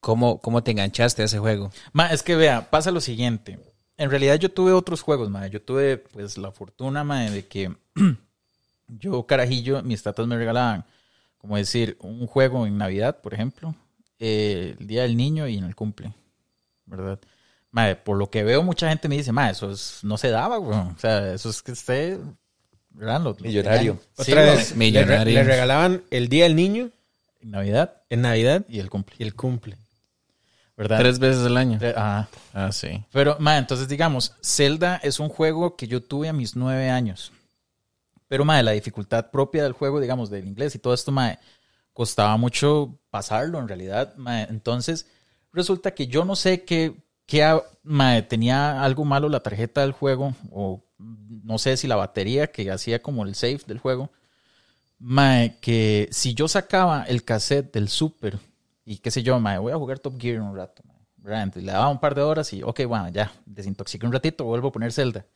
¿cómo, 0.00 0.40
cómo 0.40 0.62
te 0.62 0.70
enganchaste 0.72 1.22
a 1.22 1.24
ese 1.24 1.38
juego? 1.38 1.70
Ma, 1.92 2.08
es 2.12 2.22
que 2.22 2.36
vea, 2.36 2.70
pasa 2.70 2.90
lo 2.90 3.00
siguiente. 3.00 3.58
En 3.96 4.10
realidad 4.10 4.36
yo 4.36 4.50
tuve 4.50 4.72
otros 4.72 5.00
juegos, 5.00 5.30
ma. 5.30 5.46
Yo 5.46 5.62
tuve 5.62 5.96
pues 5.98 6.36
la 6.38 6.52
fortuna, 6.52 7.02
ma, 7.04 7.22
de 7.30 7.46
que 7.46 7.72
yo 8.98 9.24
carajillo, 9.26 9.82
mis 9.82 10.02
tatas 10.02 10.26
me 10.26 10.36
regalaban, 10.36 10.84
como 11.38 11.56
decir, 11.56 11.96
un 12.00 12.26
juego 12.26 12.66
en 12.66 12.78
Navidad, 12.78 13.20
por 13.20 13.34
ejemplo, 13.34 13.74
eh, 14.18 14.76
el 14.78 14.86
Día 14.86 15.02
del 15.02 15.16
Niño 15.16 15.46
y 15.48 15.58
en 15.58 15.64
el 15.64 15.74
cumple, 15.74 16.12
¿verdad? 16.86 17.18
Ma, 17.70 17.94
por 17.94 18.16
lo 18.18 18.30
que 18.30 18.44
veo, 18.44 18.62
mucha 18.62 18.88
gente 18.88 19.08
me 19.08 19.16
dice, 19.16 19.32
ma, 19.32 19.50
eso 19.50 19.70
es- 19.70 20.00
no 20.02 20.16
se 20.18 20.28
daba, 20.30 20.58
güey. 20.58 20.78
O 20.78 20.94
sea, 20.98 21.32
eso 21.32 21.48
es 21.50 21.62
que 21.62 21.72
esté, 21.72 22.18
¿verdad? 22.90 23.20
Lo- 23.22 23.30
lo 23.30 23.36
Millonario. 23.40 23.98
Sí, 24.18 24.32
Otra 24.32 24.44
güey, 24.44 24.56
vez, 24.56 24.70
le, 24.72 24.76
millonario. 24.76 25.24
re- 25.24 25.32
le 25.32 25.42
regalaban 25.44 26.02
el 26.10 26.28
Día 26.28 26.44
del 26.44 26.54
Niño 26.54 26.90
en 27.40 27.50
Navidad 27.50 28.02
en 28.10 28.20
Navidad 28.22 28.64
y 28.68 28.78
el 28.78 28.90
cumple, 28.90 29.16
y 29.18 29.22
el 29.22 29.34
cumple. 29.34 29.78
¿verdad? 30.76 30.98
Tres 30.98 31.18
veces 31.18 31.44
al 31.46 31.56
año. 31.56 31.78
Ajá. 31.96 32.28
Ah, 32.54 32.72
sí. 32.72 33.04
Pero, 33.12 33.36
ma, 33.40 33.56
entonces 33.58 33.88
digamos, 33.88 34.34
Zelda 34.42 34.96
es 35.02 35.18
un 35.20 35.28
juego 35.28 35.76
que 35.76 35.86
yo 35.86 36.02
tuve 36.02 36.28
a 36.28 36.32
mis 36.32 36.56
nueve 36.56 36.88
años. 36.90 37.32
Pero, 38.32 38.46
ma, 38.46 38.62
la 38.62 38.70
dificultad 38.72 39.30
propia 39.30 39.62
del 39.62 39.72
juego, 39.74 40.00
digamos, 40.00 40.30
del 40.30 40.46
inglés 40.46 40.74
y 40.74 40.78
todo 40.78 40.94
esto, 40.94 41.12
ma, 41.12 41.38
costaba 41.92 42.34
mucho 42.38 42.98
pasarlo 43.10 43.58
en 43.58 43.68
realidad. 43.68 44.14
ma. 44.16 44.42
Entonces, 44.44 45.06
resulta 45.52 45.92
que 45.94 46.06
yo 46.06 46.24
no 46.24 46.34
sé 46.34 46.64
qué, 46.64 46.96
qué 47.26 47.44
ha- 47.44 47.60
ma, 47.82 48.22
tenía 48.22 48.82
algo 48.82 49.04
malo 49.04 49.28
la 49.28 49.40
tarjeta 49.42 49.82
del 49.82 49.92
juego, 49.92 50.34
o 50.50 50.82
no 50.98 51.58
sé 51.58 51.76
si 51.76 51.86
la 51.86 51.96
batería 51.96 52.46
que 52.50 52.70
hacía 52.70 53.02
como 53.02 53.22
el 53.26 53.34
save 53.34 53.60
del 53.66 53.78
juego. 53.78 54.08
Ma, 54.98 55.48
que 55.60 56.08
si 56.12 56.34
yo 56.34 56.48
sacaba 56.48 57.04
el 57.04 57.24
cassette 57.24 57.72
del 57.74 57.88
Super 57.88 58.38
y 58.84 58.98
qué 58.98 59.10
sé 59.10 59.22
yo, 59.22 59.38
ma, 59.40 59.58
voy 59.58 59.72
a 59.72 59.76
jugar 59.76 59.98
Top 59.98 60.20
Gear 60.20 60.40
un 60.40 60.56
rato, 60.56 60.82
ma, 60.86 60.94
¿verdad? 61.16 61.42
Entonces, 61.44 61.64
le 61.64 61.72
daba 61.72 61.88
un 61.88 62.00
par 62.00 62.14
de 62.14 62.22
horas 62.22 62.52
y, 62.52 62.62
ok, 62.62 62.82
bueno, 62.86 63.08
ya, 63.10 63.32
desintoxiqué 63.46 64.06
un 64.06 64.12
ratito, 64.12 64.44
vuelvo 64.44 64.68
a 64.68 64.72
poner 64.72 64.92
Zelda. 64.92 65.26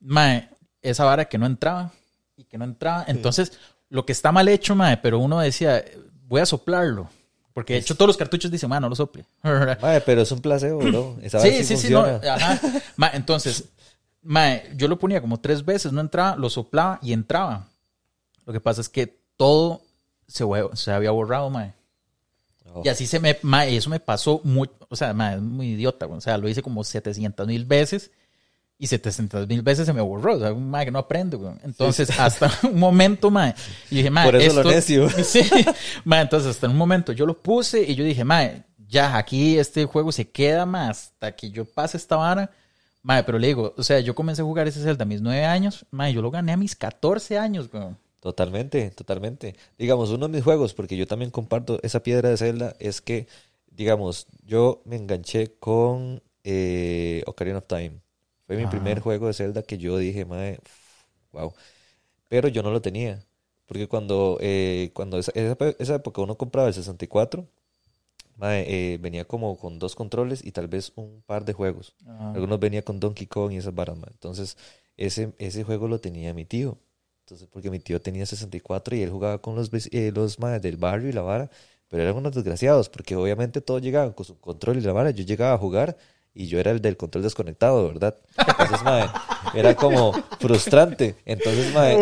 Ma, 0.00 0.48
esa 0.82 1.04
vara 1.04 1.26
que 1.26 1.38
no 1.38 1.46
entraba 1.46 1.92
y 2.40 2.44
que 2.44 2.58
no 2.58 2.64
entraba. 2.64 3.04
Entonces, 3.06 3.52
lo 3.88 4.06
que 4.06 4.12
está 4.12 4.32
mal 4.32 4.48
hecho, 4.48 4.74
ma, 4.74 4.98
pero 5.02 5.18
uno 5.18 5.40
decía, 5.40 5.84
voy 6.26 6.40
a 6.40 6.46
soplarlo. 6.46 7.08
Porque 7.52 7.74
de 7.74 7.80
hecho 7.80 7.94
todos 7.94 8.06
los 8.06 8.16
cartuchos 8.16 8.50
dicen, 8.50 8.70
ma, 8.70 8.80
no 8.80 8.88
lo 8.88 8.96
sople. 8.96 9.26
Mae, 9.42 10.00
pero 10.00 10.22
es 10.22 10.32
un 10.32 10.40
placebo, 10.40 10.78
bro. 10.78 11.18
Esa 11.22 11.40
Sí, 11.40 11.64
sí, 11.64 11.76
sí, 11.76 11.90
no. 11.90 12.00
Ajá. 12.00 12.60
Entonces, 13.12 13.64
ma, 14.22 14.62
yo 14.74 14.88
lo 14.88 14.98
ponía 14.98 15.20
como 15.20 15.40
tres 15.40 15.64
veces, 15.64 15.92
no 15.92 16.00
entraba, 16.00 16.36
lo 16.36 16.48
soplaba 16.48 16.98
y 17.02 17.12
entraba. 17.12 17.68
Lo 18.46 18.52
que 18.52 18.60
pasa 18.60 18.80
es 18.80 18.88
que 18.88 19.20
todo 19.36 19.82
se, 20.26 20.44
se 20.74 20.92
había 20.92 21.10
borrado, 21.10 21.50
ma. 21.50 21.74
Oh. 22.72 22.82
Y 22.84 22.88
así 22.88 23.06
se 23.06 23.18
me, 23.18 23.36
ma, 23.42 23.66
y 23.66 23.76
eso 23.76 23.90
me 23.90 24.00
pasó 24.00 24.40
muy, 24.44 24.70
o 24.88 24.96
sea, 24.96 25.12
ma, 25.12 25.34
es 25.34 25.40
muy 25.40 25.72
idiota, 25.72 26.06
o 26.06 26.20
sea, 26.20 26.38
lo 26.38 26.48
hice 26.48 26.62
como 26.62 26.84
700 26.84 27.46
mil 27.46 27.64
veces 27.64 28.12
y 28.80 28.86
700 28.86 29.46
mil 29.46 29.60
veces 29.60 29.84
se 29.84 29.92
me 29.92 30.00
borró. 30.00 30.36
O 30.36 30.38
sea, 30.40 30.54
un 30.54 30.70
mae 30.70 30.86
que 30.86 30.90
no 30.90 30.98
aprende, 30.98 31.36
güey. 31.36 31.52
Entonces, 31.62 32.08
hasta 32.18 32.50
un 32.66 32.78
momento, 32.78 33.30
mae, 33.30 33.54
y 33.90 33.96
dije, 33.96 34.10
mae, 34.10 34.24
Por 34.24 34.36
eso 34.36 34.46
esto... 34.48 34.62
lo 34.62 34.70
necio. 34.70 35.08
Sí, 35.22 35.42
mae, 36.04 36.22
entonces 36.22 36.50
hasta 36.50 36.66
un 36.66 36.78
momento 36.78 37.12
yo 37.12 37.26
lo 37.26 37.40
puse 37.40 37.82
y 37.82 37.94
yo 37.94 38.02
dije, 38.02 38.24
mae, 38.24 38.64
ya, 38.88 39.18
aquí 39.18 39.58
este 39.58 39.84
juego 39.84 40.10
se 40.12 40.30
queda 40.30 40.64
más 40.64 41.12
hasta 41.12 41.36
que 41.36 41.50
yo 41.50 41.66
pase 41.66 41.98
esta 41.98 42.16
vara. 42.16 42.50
Mae, 43.02 43.22
pero 43.22 43.38
le 43.38 43.48
digo, 43.48 43.74
o 43.76 43.82
sea, 43.82 44.00
yo 44.00 44.14
comencé 44.14 44.40
a 44.40 44.46
jugar 44.46 44.66
ese 44.66 44.82
Zelda 44.82 45.02
a 45.02 45.06
mis 45.06 45.20
9 45.20 45.44
años, 45.44 45.84
mae, 45.90 46.14
yo 46.14 46.22
lo 46.22 46.30
gané 46.30 46.52
a 46.52 46.56
mis 46.56 46.74
14 46.74 47.36
años, 47.36 47.70
güey. 47.70 47.84
Totalmente, 48.20 48.90
totalmente. 48.92 49.56
Digamos, 49.78 50.08
uno 50.08 50.26
de 50.26 50.32
mis 50.32 50.44
juegos, 50.44 50.72
porque 50.72 50.96
yo 50.96 51.06
también 51.06 51.30
comparto 51.30 51.78
esa 51.82 52.02
piedra 52.02 52.30
de 52.30 52.38
Zelda, 52.38 52.76
es 52.78 53.02
que, 53.02 53.26
digamos, 53.70 54.26
yo 54.42 54.80
me 54.86 54.96
enganché 54.96 55.52
con 55.58 56.22
eh, 56.44 57.22
Ocarina 57.26 57.58
of 57.58 57.66
Time. 57.66 58.00
Fue 58.50 58.56
mi 58.56 58.64
Ajá. 58.64 58.72
primer 58.72 58.98
juego 58.98 59.28
de 59.28 59.32
Zelda 59.32 59.62
que 59.62 59.78
yo 59.78 59.96
dije, 59.96 60.24
madre, 60.24 60.58
wow. 61.30 61.54
Pero 62.26 62.48
yo 62.48 62.64
no 62.64 62.72
lo 62.72 62.82
tenía. 62.82 63.24
Porque 63.64 63.86
cuando, 63.86 64.38
eh, 64.40 64.90
cuando 64.92 65.20
esa, 65.20 65.30
esa, 65.78 65.94
época 65.94 66.20
uno 66.20 66.34
compraba 66.34 66.66
el 66.66 66.74
64, 66.74 67.46
mae, 68.38 68.64
eh, 68.66 68.98
venía 68.98 69.24
como 69.24 69.56
con 69.56 69.78
dos 69.78 69.94
controles 69.94 70.44
y 70.44 70.50
tal 70.50 70.66
vez 70.66 70.92
un 70.96 71.22
par 71.24 71.44
de 71.44 71.52
juegos. 71.52 71.94
Ah. 72.08 72.32
Algunos 72.34 72.58
venía 72.58 72.82
con 72.82 72.98
Donkey 72.98 73.28
Kong 73.28 73.52
y 73.52 73.58
esas 73.58 73.72
varas. 73.72 73.96
Entonces, 74.10 74.56
ese, 74.96 75.32
ese 75.38 75.62
juego 75.62 75.86
lo 75.86 76.00
tenía 76.00 76.34
mi 76.34 76.44
tío. 76.44 76.76
Entonces, 77.20 77.46
porque 77.52 77.70
mi 77.70 77.78
tío 77.78 78.02
tenía 78.02 78.26
64 78.26 78.96
y 78.96 79.02
él 79.02 79.10
jugaba 79.10 79.40
con 79.40 79.54
los, 79.54 79.70
eh, 79.92 80.10
los 80.12 80.40
maes 80.40 80.60
del 80.60 80.76
barrio 80.76 81.08
y 81.08 81.12
la 81.12 81.22
vara, 81.22 81.48
pero 81.86 82.02
eran 82.02 82.16
unos 82.16 82.34
desgraciados, 82.34 82.88
porque 82.88 83.14
obviamente 83.14 83.60
todos 83.60 83.80
llegaban 83.80 84.12
con 84.12 84.26
su 84.26 84.40
control 84.40 84.78
y 84.78 84.80
la 84.80 84.92
vara. 84.92 85.12
Yo 85.12 85.22
llegaba 85.22 85.54
a 85.54 85.58
jugar 85.58 85.96
y 86.34 86.46
yo 86.46 86.60
era 86.60 86.70
el 86.70 86.80
del 86.80 86.96
control 86.96 87.24
desconectado, 87.24 87.88
¿verdad? 87.88 88.16
Entonces, 88.36 88.82
mae, 88.82 89.04
era 89.54 89.74
como 89.74 90.12
frustrante. 90.38 91.16
Entonces, 91.24 91.72
mae, 91.74 91.96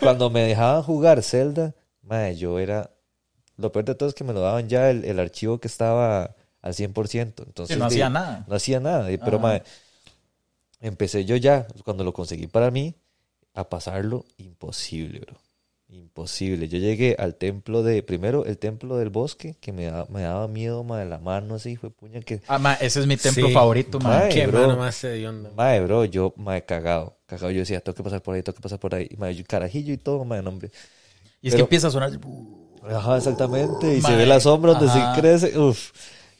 cuando 0.00 0.30
me 0.30 0.42
dejaban 0.42 0.82
jugar 0.82 1.22
Zelda, 1.22 1.74
mae, 2.02 2.36
yo 2.36 2.58
era. 2.58 2.90
Lo 3.56 3.70
peor 3.72 3.84
de 3.84 3.94
todo 3.94 4.08
es 4.08 4.14
que 4.14 4.24
me 4.24 4.32
lo 4.32 4.40
daban 4.40 4.68
ya 4.68 4.90
el, 4.90 5.04
el 5.04 5.18
archivo 5.20 5.58
que 5.58 5.68
estaba 5.68 6.34
al 6.62 6.72
100%. 6.74 7.44
Entonces, 7.46 7.74
Que 7.74 7.78
no 7.78 7.86
hacía 7.86 8.08
nada. 8.10 8.44
no 8.48 8.54
hacía 8.56 8.80
nada. 8.80 9.06
Pero, 9.06 9.36
Ajá. 9.38 9.46
mae, 9.46 9.62
empecé 10.80 11.24
yo 11.24 11.36
ya, 11.36 11.66
cuando 11.84 12.04
lo 12.04 12.12
conseguí 12.12 12.46
para 12.46 12.70
mí, 12.70 12.94
a 13.54 13.68
pasarlo 13.68 14.24
imposible, 14.38 15.20
bro. 15.20 15.36
Imposible. 15.94 16.68
Yo 16.68 16.78
llegué 16.78 17.14
al 17.18 17.36
templo 17.36 17.82
de, 17.84 18.02
primero 18.02 18.44
el 18.44 18.58
templo 18.58 18.96
del 18.96 19.10
bosque, 19.10 19.54
que 19.60 19.72
me, 19.72 19.84
da- 19.84 20.06
me 20.10 20.22
daba 20.22 20.48
miedo, 20.48 20.82
mae, 20.82 21.04
la 21.06 21.18
mano 21.18 21.54
así, 21.54 21.76
fue 21.76 21.90
puña 21.90 22.20
que... 22.20 22.40
Ah, 22.48 22.58
ma, 22.58 22.74
ese 22.74 22.98
es 23.00 23.06
mi 23.06 23.16
templo 23.16 23.46
Sí. 23.46 23.52
favorito, 23.52 24.00
ma. 24.00 24.10
Mae, 24.20 24.28
Qué 24.30 24.46
bro. 24.48 24.60
mano 24.66 24.76
más 24.76 25.02
hedionda. 25.04 25.50
Mae, 25.56 25.80
bro, 25.80 26.04
yo, 26.04 26.34
mae, 26.36 26.64
cagado. 26.64 27.16
Cagado, 27.26 27.50
yo 27.52 27.60
decía, 27.60 27.80
tengo 27.80 27.94
que 27.94 28.02
pasar 28.02 28.22
por 28.22 28.34
ahí, 28.34 28.42
tengo 28.42 28.56
que 28.56 28.62
pasar 28.62 28.80
por 28.80 28.94
ahí. 28.94 29.08
Mae, 29.18 29.34
yo 29.36 29.44
carajillo 29.46 29.92
y 29.94 29.98
todo, 29.98 30.24
mae, 30.24 30.42
no, 30.42 30.50
hombre. 30.50 30.70
Y 31.40 31.48
es 31.48 31.54
Pero- 31.54 31.56
que 31.56 31.62
empieza 31.62 31.88
a 31.88 31.90
sonar. 31.92 32.10
Ajá, 32.90 33.16
exactamente. 33.16 33.96
Y 33.96 34.00
se 34.02 34.16
ve 34.16 34.26
la 34.26 34.40
sombra 34.40 34.72
donde 34.74 34.92
sí 34.92 34.98
crece. 35.20 35.56
Uf. 35.58 35.92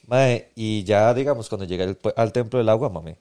Mae, 0.06 0.50
y 0.56 0.82
ya, 0.84 1.14
digamos, 1.14 1.48
cuando 1.48 1.64
llegué 1.64 1.84
al, 1.84 1.98
al 2.16 2.32
templo 2.32 2.58
del 2.58 2.68
agua, 2.68 2.88
mame. 2.90 3.16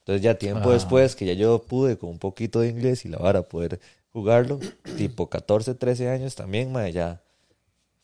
Entonces 0.00 0.22
ya 0.22 0.34
tiempo 0.38 0.70
Ah. 0.70 0.72
después, 0.72 1.14
que 1.16 1.26
ya 1.26 1.34
yo 1.34 1.60
pude 1.60 1.96
con 1.98 2.10
un 2.10 2.18
poquito 2.18 2.60
de 2.60 2.68
inglés 2.68 3.04
y 3.04 3.08
la 3.08 3.18
vara 3.18 3.42
poder 3.42 3.78
jugarlo, 4.16 4.58
tipo 4.96 5.28
14, 5.28 5.74
13 5.74 6.08
años 6.08 6.34
también, 6.34 6.72
mae, 6.72 6.90
ya 6.90 7.20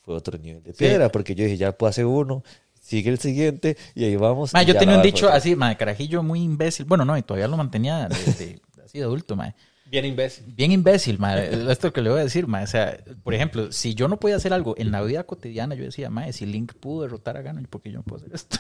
fue 0.03 0.15
otro 0.15 0.37
nivel 0.37 0.63
de 0.63 0.75
piedra, 0.75 1.09
porque 1.11 1.35
yo 1.35 1.45
dije, 1.45 1.57
ya 1.57 1.75
hace 1.87 2.05
uno, 2.05 2.45
sigue 2.79 3.09
el 3.09 3.19
siguiente, 3.19 3.79
y 3.95 4.05
ahí 4.05 4.17
vamos. 4.17 4.53
Ma, 4.53 4.63
y 4.63 4.67
yo 4.67 4.77
tenía 4.77 4.97
un 4.97 5.03
dicho 5.03 5.31
así, 5.31 5.57
ma, 5.57 5.75
carajillo 5.77 6.23
muy 6.23 6.43
imbécil. 6.43 6.85
Bueno, 6.85 7.07
no, 7.07 7.17
y 7.17 7.23
todavía 7.23 7.49
lo 7.49 7.57
mantenía 7.57 8.09
de, 8.09 8.33
de- 8.35 8.61
así 8.85 8.99
de 8.99 9.05
adulto, 9.05 9.37
ma. 9.37 9.55
Bien 9.87 10.05
imbécil. 10.05 10.45
Bien 10.55 10.71
imbécil, 10.73 11.19
ma. 11.19 11.39
Esto 11.39 11.93
que 11.95 12.03
le 12.03 12.11
voy 12.11 12.21
a 12.21 12.25
decir, 12.25 12.47
ma. 12.47 12.61
O 12.63 12.67
sea, 12.67 12.99
por 13.23 13.33
ejemplo, 13.33 13.73
si 13.73 13.95
yo 13.95 14.07
no 14.07 14.19
podía 14.21 14.37
hacer 14.37 14.53
algo 14.53 14.75
en 14.77 14.91
la 14.91 15.01
vida 15.03 15.25
cotidiana, 15.25 15.75
yo 15.75 15.85
decía, 15.85 16.11
ma, 16.11 16.31
si 16.33 16.45
Link 16.45 16.75
pudo 16.75 17.03
derrotar 17.05 17.39
a 17.39 17.43
Ganon, 17.43 17.65
¿por 17.67 17.81
qué 17.81 17.91
yo 17.91 17.99
no 17.99 18.03
puedo 18.03 18.23
hacer 18.23 18.35
esto? 18.35 18.59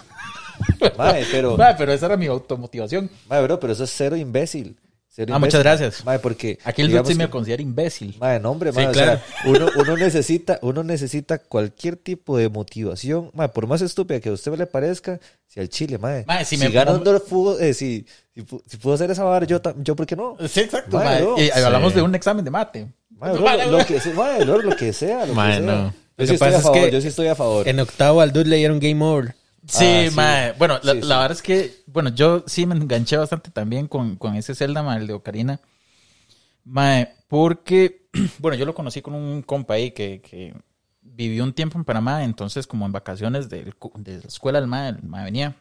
Mae, 0.96 1.26
pero, 1.30 1.56
Ma, 1.58 1.74
pero 1.76 1.92
esa 1.92 2.06
era 2.06 2.16
mi 2.16 2.26
automotivación. 2.26 3.10
mae, 3.28 3.42
bro, 3.42 3.60
pero 3.60 3.72
eso 3.74 3.84
es 3.84 3.90
cero 3.94 4.16
imbécil. 4.16 4.78
Ah, 5.30 5.38
muchas 5.38 5.62
gracias. 5.62 6.04
Mae, 6.06 6.18
porque. 6.18 6.58
Aquí 6.64 6.80
el 6.82 6.88
digamos 6.88 7.08
Dutzy 7.08 7.18
me 7.18 7.28
considera 7.28 7.62
imbécil. 7.62 8.16
Mae, 8.18 8.40
no, 8.40 8.50
hombre, 8.50 8.70
Sí, 8.72 8.76
mae, 8.78 8.88
o 8.88 8.92
claro. 8.92 9.12
sea, 9.12 9.50
uno, 9.50 9.68
uno 9.76 9.96
necesita, 9.98 10.58
uno 10.62 10.82
necesita 10.82 11.38
cualquier 11.38 11.96
tipo 11.96 12.38
de 12.38 12.48
motivación, 12.48 13.30
mae, 13.34 13.48
por 13.50 13.66
más 13.66 13.82
estúpida 13.82 14.20
que 14.20 14.30
a 14.30 14.32
usted 14.32 14.56
le 14.56 14.66
parezca, 14.66 15.20
si 15.46 15.60
al 15.60 15.68
Chile, 15.68 15.98
mae, 15.98 16.24
Mae, 16.26 16.44
si 16.46 16.56
si, 16.56 16.64
me- 16.64 16.70
Ganondorf 16.70 17.24
pudo, 17.28 17.60
eh, 17.60 17.74
si, 17.74 18.06
si, 18.34 18.42
si 18.66 18.76
pudo 18.78 18.94
hacer 18.94 19.10
esa 19.10 19.24
vara, 19.24 19.44
yo, 19.46 19.60
yo 19.82 19.94
¿por 19.94 20.06
qué 20.06 20.16
no? 20.16 20.36
Sí, 20.48 20.60
exacto, 20.60 20.96
Mae, 20.96 21.18
ma. 21.20 21.20
bro. 21.26 21.36
Y 21.42 21.50
hablamos 21.50 21.92
Sí. 21.92 21.96
de 21.96 22.02
un 22.02 22.14
examen 22.14 22.44
de 22.44 22.50
mate. 22.50 22.86
Mae, 23.10 23.32
bro, 23.32 23.42
lo, 23.70 23.78
lo 23.78 23.86
que 23.86 24.00
sea, 24.00 24.14
mae, 24.14 24.44
bro, 24.44 24.62
lo 24.62 24.76
que 24.76 24.92
sea, 24.94 25.26
lo 25.26 25.34
que 25.34 25.40
sea. 25.40 25.60
no. 25.60 25.94
Yo 26.18 26.24
Lo 26.24 26.26
sí 26.26 26.28
que 26.28 26.34
estoy 26.34 26.38
pasa 26.38 26.56
a 26.56 26.58
es 26.58 26.62
favor, 26.64 26.80
que 26.80 26.90
yo 26.92 27.00
sí 27.00 27.08
estoy 27.08 27.26
a 27.28 27.34
favor. 27.34 27.68
En 27.68 27.80
octavo 27.80 28.20
al 28.20 28.32
dude 28.32 28.48
le 28.48 28.56
dieron 28.56 28.78
game 28.80 29.02
over. 29.04 29.34
Sí, 29.66 29.84
Ah, 29.84 30.06
sí. 30.10 30.16
mae. 30.16 30.52
Bueno, 30.58 30.78
la, 30.82 30.92
Sí, 30.92 30.98
la 30.98 31.02
sí. 31.02 31.08
verdad 31.08 31.32
es 31.32 31.42
que, 31.42 31.82
bueno, 31.86 32.10
yo 32.10 32.44
sí 32.46 32.66
me 32.66 32.74
enganché 32.74 33.16
bastante 33.16 33.50
también 33.50 33.86
con, 33.88 34.16
con 34.16 34.34
ese 34.34 34.54
Zelda, 34.54 34.82
mae, 34.82 34.98
el 35.00 35.06
de 35.06 35.12
Ocarina. 35.14 35.60
Mae, 36.64 37.14
porque, 37.28 38.08
bueno, 38.38 38.56
yo 38.56 38.64
lo 38.66 38.74
conocí 38.74 39.02
con 39.02 39.14
un 39.14 39.42
compa 39.42 39.74
ahí 39.74 39.90
que, 39.92 40.20
que 40.20 40.54
vivió 41.00 41.44
un 41.44 41.52
tiempo 41.52 41.78
en 41.78 41.84
Panamá, 41.84 42.24
entonces 42.24 42.66
como 42.66 42.86
en 42.86 42.92
vacaciones 42.92 43.48
del 43.48 43.74
cu- 43.76 43.92
de 43.96 44.18
la 44.18 44.28
escuela 44.28 44.58
el 44.58 44.66
mae, 44.66 44.90
el 44.90 45.02
mae 45.02 45.24
venía. 45.24 45.56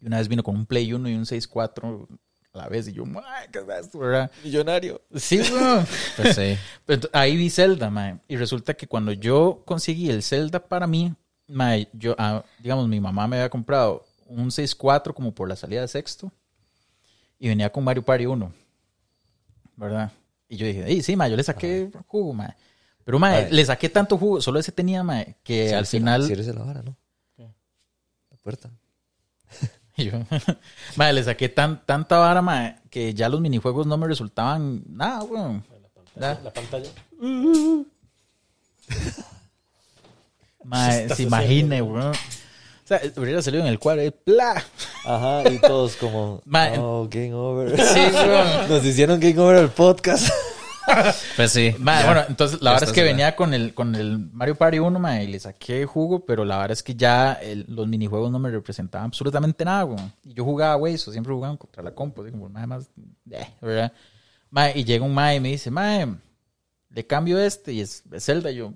Y 0.00 0.06
una 0.06 0.18
vez 0.18 0.28
vino 0.28 0.42
con 0.42 0.56
un 0.56 0.66
Play 0.66 0.92
1 0.92 1.08
y 1.08 1.14
un 1.14 1.24
6.4 1.26 2.06
a 2.52 2.58
la 2.58 2.68
vez 2.68 2.88
y 2.88 2.92
yo, 2.92 3.04
mae, 3.06 3.48
¿qué 3.52 3.58
es 3.60 3.68
esto, 3.86 3.98
verdad? 3.98 4.30
Millonario. 4.44 5.02
Sí, 5.14 5.38
bro. 5.52 5.84
Pues 6.16 6.34
sí. 6.36 6.56
Pero 6.86 7.08
ahí 7.12 7.36
vi 7.36 7.50
Zelda, 7.50 7.90
mae. 7.90 8.18
Y 8.28 8.36
resulta 8.36 8.74
que 8.74 8.86
cuando 8.86 9.12
yo 9.12 9.62
conseguí 9.64 10.10
el 10.10 10.22
Zelda 10.22 10.66
para 10.68 10.86
mí, 10.86 11.14
mae, 11.48 11.88
yo, 11.92 12.14
ah, 12.18 12.44
digamos, 12.58 12.88
mi 12.88 13.00
mamá 13.00 13.26
me 13.26 13.36
había 13.36 13.50
comprado 13.50 14.04
un 14.26 14.50
6.4 14.50 15.14
como 15.14 15.32
por 15.32 15.48
la 15.48 15.56
salida 15.56 15.80
de 15.80 15.88
sexto. 15.88 16.32
Y 17.38 17.48
venía 17.48 17.70
con 17.70 17.84
Mario 17.84 18.02
Party 18.02 18.26
1. 18.26 18.52
¿Verdad? 19.76 20.10
Y 20.48 20.56
yo 20.56 20.66
dije, 20.66 20.86
"Ey, 20.86 21.02
sí, 21.02 21.16
mae, 21.16 21.30
yo 21.30 21.36
le 21.36 21.42
saqué 21.42 21.90
jugo, 22.06 22.32
mae. 22.32 22.54
Pero, 23.04 23.18
mae, 23.18 23.42
Mae. 23.42 23.52
le 23.52 23.64
saqué 23.64 23.88
tanto 23.88 24.18
jugo, 24.18 24.40
solo 24.40 24.58
ese 24.58 24.72
tenía, 24.72 25.02
mae, 25.04 25.36
que 25.44 25.74
al 25.74 25.86
final... 25.86 26.24
Ciérrese 26.24 26.52
la 26.54 26.62
vara, 26.64 26.82
¿no? 26.82 26.96
La 27.38 28.36
puerta. 28.42 28.70
Y 29.98 30.04
yo, 30.04 30.12
mae, 30.96 31.10
le 31.14 31.24
saqué 31.24 31.48
tan, 31.48 31.82
tanta 31.86 32.18
vara, 32.18 32.42
mae, 32.42 32.76
que 32.90 33.14
ya 33.14 33.30
los 33.30 33.40
minijuegos 33.40 33.86
no 33.86 33.96
me 33.96 34.06
resultaban 34.06 34.82
nada, 34.88 35.22
weón. 35.22 35.64
¿Verdad? 36.14 36.38
La 36.44 36.52
pantalla. 36.52 36.90
Mae, 40.66 41.08
se 41.14 41.22
imagine, 41.22 41.82
weón. 41.82 42.12
O 42.12 42.88
sea, 42.88 43.00
hubiera 43.16 43.42
salido 43.42 43.62
en 43.64 43.68
el 43.68 43.78
cuadro 43.78 44.04
y 44.04 44.10
¡pla! 44.10 44.62
Ajá, 45.04 45.48
y 45.50 45.58
todos 45.58 45.96
como, 45.96 46.40
Mae, 46.44 46.78
oh, 46.78 47.08
game 47.10 47.34
over. 47.34 47.80
Sí, 47.82 48.00
weón. 48.14 48.68
Nos 48.68 48.84
hicieron 48.84 49.18
game 49.20 49.38
over 49.38 49.56
al 49.56 49.70
podcast. 49.70 50.28
Pues 51.34 51.50
sí. 51.50 51.74
Mae, 51.80 52.04
bueno, 52.06 52.22
entonces 52.28 52.62
la 52.62 52.70
Ya 52.70 52.74
verdad 52.74 52.88
es 52.90 52.94
que 52.94 53.02
venía 53.02 53.34
con 53.34 53.52
el, 53.54 53.74
con 53.74 53.96
el 53.96 54.18
Mario 54.32 54.54
Party 54.54 54.78
1, 54.78 55.00
mae, 55.00 55.24
y 55.24 55.26
le 55.26 55.40
saqué 55.40 55.84
jugo, 55.84 56.24
pero 56.24 56.44
la 56.44 56.58
verdad 56.58 56.74
es 56.74 56.82
que 56.84 56.94
ya 56.94 57.32
el- 57.32 57.64
los 57.68 57.88
minijuegos 57.88 58.30
no 58.30 58.38
me 58.38 58.50
representaban 58.52 59.06
absolutamente 59.06 59.64
nada, 59.64 59.84
weón. 59.84 60.12
Y 60.22 60.32
yo 60.34 60.44
jugaba, 60.44 60.76
güey, 60.76 60.94
eso 60.94 61.10
siempre 61.10 61.32
jugaba 61.34 61.56
contra 61.56 61.82
la 61.82 61.90
compu, 61.92 62.22
así 62.22 62.30
como, 62.30 62.48
mae, 62.48 62.68
más, 62.68 62.88
eh, 63.32 63.48
¿verdad? 63.60 63.92
Mae, 64.48 64.78
y 64.78 64.84
llega 64.84 65.04
un 65.04 65.12
mae 65.12 65.34
y 65.34 65.40
me 65.40 65.48
dice, 65.48 65.72
mae, 65.72 66.06
le 66.90 67.04
cambio 67.04 67.40
este, 67.40 67.72
y 67.72 67.80
es, 67.80 68.04
es 68.12 68.24
Zelda, 68.24 68.52
y 68.52 68.54
yo, 68.58 68.72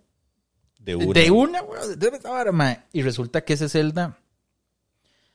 De 0.81 0.97
De 0.97 1.31
una, 1.31 1.63
weón. 1.63 1.99
De 1.99 2.09
esa 2.09 2.31
vara, 2.31 2.51
mae. 2.53 2.83
Y 2.93 3.03
resulta 3.03 3.43
que 3.43 3.53
ese 3.53 3.69
Zelda 3.69 4.19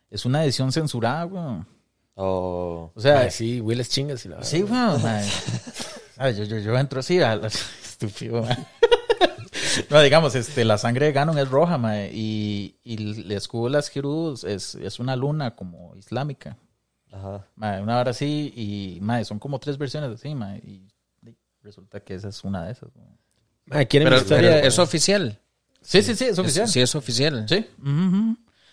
es 0.09 0.25
una 0.25 0.43
edición 0.43 0.71
censurada, 0.71 1.25
weón. 1.25 1.67
Oh. 2.15 2.91
O 2.95 2.99
sea, 3.01 3.15
Mae, 3.15 3.31
sí, 3.31 3.61
Will 3.61 3.79
es 3.79 3.89
chingas 3.89 4.25
y 4.25 4.29
la 4.29 4.43
sí, 4.43 4.63
weón, 4.63 5.01
mae. 5.01 5.27
Yo, 6.33 6.43
yo, 6.45 6.57
yo 6.59 6.77
entro 6.77 7.01
así, 7.01 7.21
a 7.21 7.35
la- 7.35 7.47
estúpido, 7.83 8.41
mae. 8.41 8.57
No, 9.89 10.01
digamos, 10.01 10.33
este, 10.35 10.63
la 10.63 10.77
sangre 10.77 11.07
de 11.07 11.11
Ganon 11.11 11.37
es 11.37 11.49
roja, 11.49 11.77
mae. 11.77 12.09
Y, 12.13 12.77
y 12.83 12.95
el 12.95 13.31
escudo 13.33 13.65
de 13.65 13.71
las 13.71 13.89
Gerudos 13.89 14.45
es, 14.45 14.75
es 14.75 14.99
una 14.99 15.17
luna 15.17 15.55
como 15.55 15.93
islámica. 15.97 16.57
Ajá. 17.11 17.45
Mae, 17.55 17.81
una 17.81 17.99
hora 17.99 18.11
así, 18.11 18.53
y 18.55 18.99
mae, 19.01 19.25
son 19.25 19.37
como 19.39 19.59
tres 19.59 19.77
versiones 19.77 20.11
así, 20.11 20.33
mae. 20.33 20.59
Y, 20.59 20.87
resulta 21.61 21.99
que 21.99 22.13
esa 22.15 22.29
es 22.29 22.43
una 22.45 22.63
de 22.65 22.71
esas. 22.71 22.95
Mae, 22.95 23.17
¿quieren 23.89 24.05
Pero, 24.07 24.15
mi 24.17 24.21
historia? 24.21 24.51
pero 24.55 24.67
es 24.67 24.79
oficial. 24.79 25.39
Sí, 25.81 26.01
sí, 26.01 26.15
sí, 26.15 26.25
es 26.25 26.31
Es- 26.31 26.39
oficial. 26.39 26.67
sí, 26.67 26.81
es 26.81 26.95
oficial. 26.95 27.45
Sí. 27.47 27.65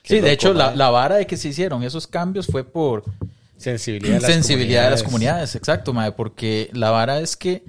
Sí, 0.05 0.21
de 0.21 0.33
hecho, 0.33 0.53
la, 0.55 0.75
la 0.75 0.91
vara 0.91 1.17
de 1.17 1.27
que 1.27 1.37
se 1.37 1.49
hicieron 1.49 1.83
esos 1.83 2.07
cambios 2.07 2.47
fue 2.47 2.65
por 2.65 3.05
Sensibilidad 3.57 4.15
de 4.17 4.21
las 4.21 4.33
sensibilidad 4.33 4.85
de 4.85 4.91
las 4.91 5.03
comunidades. 5.05 5.55
exacto, 5.55 5.93
mae, 5.93 6.11
porque 6.13 6.69
la 6.73 6.91
vara 6.91 7.21
es 7.21 7.37
que 7.37 7.63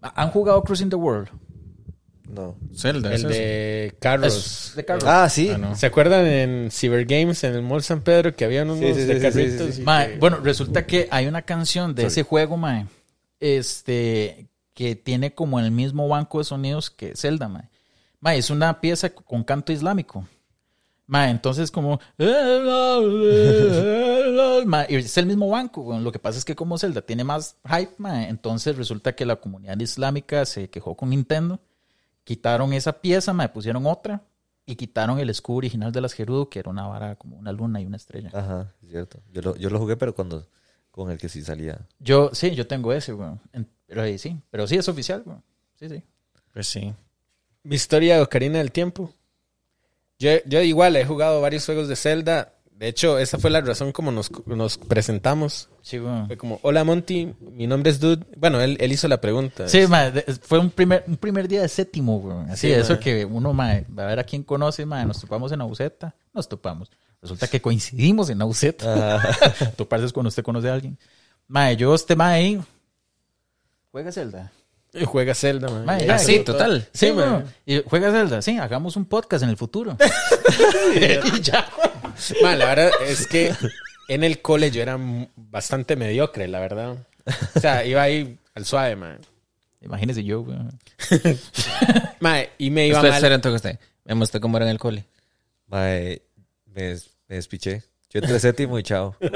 han 0.00 0.30
jugado 0.30 0.62
Cruising 0.62 0.88
the 0.88 0.96
World. 0.96 1.28
No. 2.30 2.56
Zelda. 2.74 3.12
El 3.14 3.22
de 3.24 3.94
carros. 4.00 4.72
De 4.76 4.84
carros. 4.84 5.04
Ah, 5.06 5.28
sí. 5.28 5.50
Ah, 5.52 5.58
no. 5.58 5.74
¿Se 5.74 5.86
acuerdan 5.86 6.26
en 6.26 6.70
Cyber 6.70 7.04
Games, 7.06 7.42
en 7.44 7.54
el 7.54 7.62
Mall 7.62 7.82
San 7.82 8.02
Pedro, 8.02 8.34
que 8.36 8.44
había 8.44 8.62
unos 8.62 8.78
Sí, 8.78 8.84
sí, 8.94 9.00
de 9.00 9.06
sí, 9.06 9.14
sí, 9.14 9.20
carritos? 9.22 9.78
Mae, 9.80 10.16
bueno, 10.18 10.36
resulta 10.42 10.86
que 10.86 11.08
hay 11.10 11.26
una 11.26 11.42
canción 11.42 11.94
de 11.94 12.06
ese 12.06 12.22
juego, 12.22 12.56
mae, 12.58 12.86
este, 13.40 14.47
que 14.78 14.94
tiene 14.94 15.34
como 15.34 15.58
el 15.58 15.72
mismo 15.72 16.06
banco 16.06 16.38
de 16.38 16.44
sonidos 16.44 16.88
que 16.88 17.16
Zelda, 17.16 17.48
mae. 17.48 17.68
Mae, 18.20 18.38
es 18.38 18.48
una 18.48 18.80
pieza 18.80 19.10
con 19.10 19.42
canto 19.42 19.72
islámico. 19.72 20.24
Mae, 21.08 21.30
entonces 21.30 21.72
como... 21.72 21.98
Es 24.88 25.18
el 25.18 25.26
mismo 25.26 25.48
banco. 25.48 25.98
Lo 25.98 26.12
que 26.12 26.20
pasa 26.20 26.38
es 26.38 26.44
que 26.44 26.54
como 26.54 26.78
Zelda 26.78 27.02
tiene 27.02 27.24
más 27.24 27.56
hype, 27.64 27.94
mae, 27.98 28.28
entonces 28.28 28.76
resulta 28.76 29.16
que 29.16 29.26
la 29.26 29.34
comunidad 29.34 29.76
islámica 29.80 30.46
se 30.46 30.70
quejó 30.70 30.96
con 30.96 31.10
Nintendo, 31.10 31.58
quitaron 32.22 32.72
esa 32.72 33.00
pieza, 33.00 33.32
mae, 33.32 33.48
pusieron 33.48 33.84
otra 33.84 34.22
y 34.64 34.76
quitaron 34.76 35.18
el 35.18 35.28
escudo 35.28 35.56
original 35.56 35.90
de 35.90 36.02
las 36.02 36.12
Gerudo, 36.12 36.48
que 36.50 36.60
era 36.60 36.70
una 36.70 36.86
vara 36.86 37.16
como 37.16 37.36
una 37.36 37.50
luna 37.50 37.80
y 37.80 37.86
una 37.86 37.96
estrella. 37.96 38.30
Ajá, 38.32 38.72
cierto. 38.86 39.18
Yo 39.32 39.56
yo 39.56 39.70
lo 39.70 39.80
jugué, 39.80 39.96
pero 39.96 40.14
cuando 40.14 40.46
con 40.90 41.10
el 41.10 41.18
que 41.18 41.28
sí 41.28 41.42
salía. 41.42 41.78
Yo, 41.98 42.30
sí, 42.32 42.54
yo 42.54 42.66
tengo 42.66 42.92
ese, 42.92 43.12
weón. 43.14 43.40
Pero 43.86 44.02
ahí 44.02 44.18
sí, 44.18 44.36
pero 44.50 44.66
sí 44.66 44.76
es 44.76 44.88
oficial, 44.88 45.22
weón. 45.24 45.42
Sí, 45.78 45.88
sí. 45.88 46.02
Pues 46.52 46.66
sí. 46.66 46.92
Mi 47.62 47.76
historia 47.76 48.16
de 48.16 48.22
Ocarina 48.22 48.58
del 48.58 48.72
Tiempo. 48.72 49.12
Yo, 50.18 50.30
yo 50.46 50.60
igual 50.62 50.96
he 50.96 51.04
jugado 51.04 51.40
varios 51.40 51.64
juegos 51.64 51.88
de 51.88 51.94
Zelda. 51.96 52.52
De 52.72 52.86
hecho, 52.88 53.18
esa 53.18 53.38
fue 53.38 53.50
la 53.50 53.60
razón 53.60 53.90
como 53.90 54.12
nos, 54.12 54.30
nos 54.46 54.78
presentamos. 54.78 55.68
Sí, 55.82 55.98
weón. 55.98 56.26
Fue 56.28 56.36
como, 56.36 56.60
hola 56.62 56.84
Monty, 56.84 57.34
mi 57.40 57.66
nombre 57.66 57.90
es 57.90 57.98
Dude. 57.98 58.24
Bueno, 58.36 58.60
él, 58.60 58.76
él 58.80 58.92
hizo 58.92 59.08
la 59.08 59.20
pregunta. 59.20 59.68
Sí, 59.68 59.86
ma, 59.88 60.12
fue 60.42 60.58
un 60.60 60.70
primer, 60.70 61.04
un 61.06 61.16
primer 61.16 61.48
día 61.48 61.62
de 61.62 61.68
séptimo, 61.68 62.16
weón. 62.18 62.50
Así, 62.50 62.68
Sí, 62.68 62.72
eso 62.72 62.94
ma. 62.94 63.00
que 63.00 63.24
uno, 63.24 63.52
ma, 63.52 63.80
va 63.96 64.04
a 64.04 64.06
ver 64.06 64.18
a 64.20 64.24
quién 64.24 64.42
conoce, 64.44 64.86
ma, 64.86 65.04
nos 65.04 65.20
topamos 65.20 65.50
en 65.52 65.60
Auceta, 65.60 66.14
nos 66.32 66.48
topamos. 66.48 66.90
Resulta 67.20 67.48
que 67.48 67.60
coincidimos 67.60 68.30
en 68.30 68.40
Auceta. 68.42 69.20
Toparse 69.76 70.06
es 70.06 70.12
cuando 70.12 70.28
usted 70.28 70.42
conoce 70.42 70.68
a 70.68 70.74
alguien. 70.74 70.98
Ma, 71.46 71.72
yo, 71.72 71.94
este 71.94 72.14
ma 72.14 72.30
ahí, 72.30 72.60
juega 73.90 74.12
Zelda. 74.12 74.52
Y 74.92 75.04
Juega 75.04 75.34
Zelda, 75.34 75.68
man. 75.68 75.84
Ma, 75.84 76.00
Y 76.02 76.06
ya, 76.06 76.14
Ah, 76.14 76.18
sí, 76.18 76.38
total. 76.40 76.88
Sí. 76.94 77.12
Y 77.66 77.82
juega 77.86 78.10
Zelda, 78.10 78.40
sí, 78.40 78.56
hagamos 78.56 78.96
un 78.96 79.04
podcast 79.04 79.44
en 79.44 79.50
el 79.50 79.56
futuro. 79.58 79.96
y 80.94 81.40
ya, 81.42 81.68
Ma, 82.42 82.56
la 82.56 82.64
verdad 82.66 82.90
es 83.06 83.26
que 83.26 83.52
en 84.08 84.24
el 84.24 84.40
cole 84.40 84.70
yo 84.70 84.80
era 84.80 84.98
bastante 85.36 85.94
mediocre, 85.94 86.48
la 86.48 86.58
verdad. 86.60 86.96
O 87.54 87.60
sea, 87.60 87.84
iba 87.84 88.02
ahí 88.02 88.38
al 88.54 88.64
suave, 88.64 88.96
man. 88.96 89.18
Imagínese 89.82 90.24
yo, 90.24 90.40
weón. 90.40 90.76
Ma, 92.20 92.38
y 92.56 92.70
me 92.70 92.86
iba 92.86 92.96
Espera, 92.96 93.12
mal. 93.12 93.18
espera, 93.18 93.34
entonces, 93.34 93.78
me 94.04 94.14
mostré 94.14 94.40
cómo 94.40 94.56
era 94.56 94.66
en 94.66 94.72
el 94.72 94.78
cole. 94.78 95.04
Mae, 95.66 96.22
me, 96.78 96.84
des- 96.90 97.10
me 97.28 97.36
despiché. 97.36 97.82
Yo 98.10 98.20
entré 98.20 98.38
séptimo 98.38 98.78
y 98.78 98.82
chao. 98.82 99.16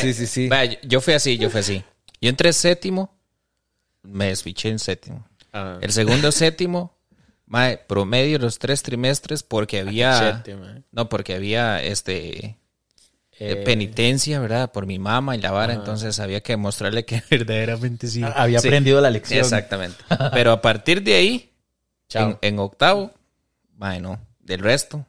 Sí, 0.00 0.12
sí, 0.12 0.26
sí. 0.26 0.48
vaya, 0.48 0.78
yo- 0.82 1.00
fui 1.00 1.14
así, 1.14 1.38
yo 1.38 1.48
fui 1.50 1.60
así. 1.60 1.82
Yo 2.20 2.28
entré 2.28 2.52
séptimo, 2.52 3.16
me 4.02 4.26
desfiché 4.26 4.68
en 4.68 4.78
séptimo. 4.78 5.26
Ah, 5.52 5.78
El 5.80 5.90
segundo 5.92 6.30
séptimo, 6.32 6.96
mae, 7.46 7.78
promedio 7.78 8.38
los 8.38 8.58
tres 8.58 8.82
trimestres 8.82 9.42
porque 9.42 9.80
había... 9.80 10.10
cachete, 10.10 10.54
ma. 10.56 10.82
No, 10.92 11.08
porque 11.08 11.34
había 11.34 11.82
este... 11.82 12.58
Eh, 13.40 13.62
penitencia, 13.64 14.38
¿verdad? 14.40 14.70
Por 14.72 14.86
mi 14.86 14.98
mamá 14.98 15.36
y 15.36 15.40
la 15.40 15.52
vara, 15.52 15.72
entonces 15.72 16.18
había 16.20 16.40
que 16.40 16.56
mostrarle 16.56 17.04
que 17.04 17.22
verdaderamente 17.30 18.08
sí. 18.08 18.22
Había 18.22 18.58
Sí, 18.60 18.66
aprendido 18.68 19.00
la 19.00 19.10
lección. 19.10 19.40
Exactamente. 19.40 19.96
Pero 20.32 20.50
a 20.52 20.60
partir 20.60 21.02
de 21.02 21.14
ahí, 21.14 21.52
Chao. 22.08 22.30
en, 22.42 22.54
en 22.54 22.58
octavo, 22.58 23.12
bueno, 23.74 24.20
del 24.40 24.60
resto, 24.60 25.06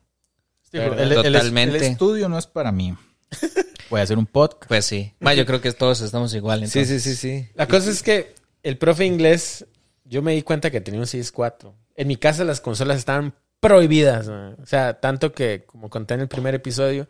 El, 0.72 1.00
el- 1.12 1.16
Totalmente. 1.34 1.78
el 1.78 1.84
estudio 1.84 2.30
no 2.30 2.38
es 2.38 2.48
para 2.48 2.72
mí. 2.72 2.96
Voy 3.90 4.00
a 4.00 4.04
hacer 4.04 4.18
un 4.18 4.26
podcast. 4.28 4.68
pues 4.68 4.86
sí. 4.86 5.14
Ma, 5.20 5.34
yo 5.34 5.46
creo 5.46 5.62
que 5.62 5.72
todos 5.74 6.02
estamos 6.02 6.34
igual. 6.36 6.60
Sí, 6.68 6.80
Entonces. 6.80 7.04
sí, 7.04 7.16
sí, 7.16 7.42
sí. 7.44 7.50
La 7.56 7.68
cosa 7.68 7.90
es 7.90 8.04
que 8.04 8.34
el 8.64 8.78
profe 8.78 9.06
inglés, 9.06 9.66
yo 10.06 10.22
me 10.22 10.34
di 10.34 10.44
cuenta 10.44 10.70
que 10.70 10.80
tenía 10.82 11.00
un 11.00 11.06
6-4. 11.08 11.74
En 11.96 12.08
mi 12.08 12.16
casa 12.18 12.44
las 12.44 12.62
consolas 12.62 12.98
estaban 12.98 13.34
prohibidas. 13.60 14.28
O 14.28 14.66
sea, 14.66 15.00
tanto 15.00 15.32
que, 15.34 15.64
como 15.66 15.90
conté 15.90 16.14
en 16.14 16.22
el 16.22 16.28
primer 16.28 16.54
episodio, 16.56 17.08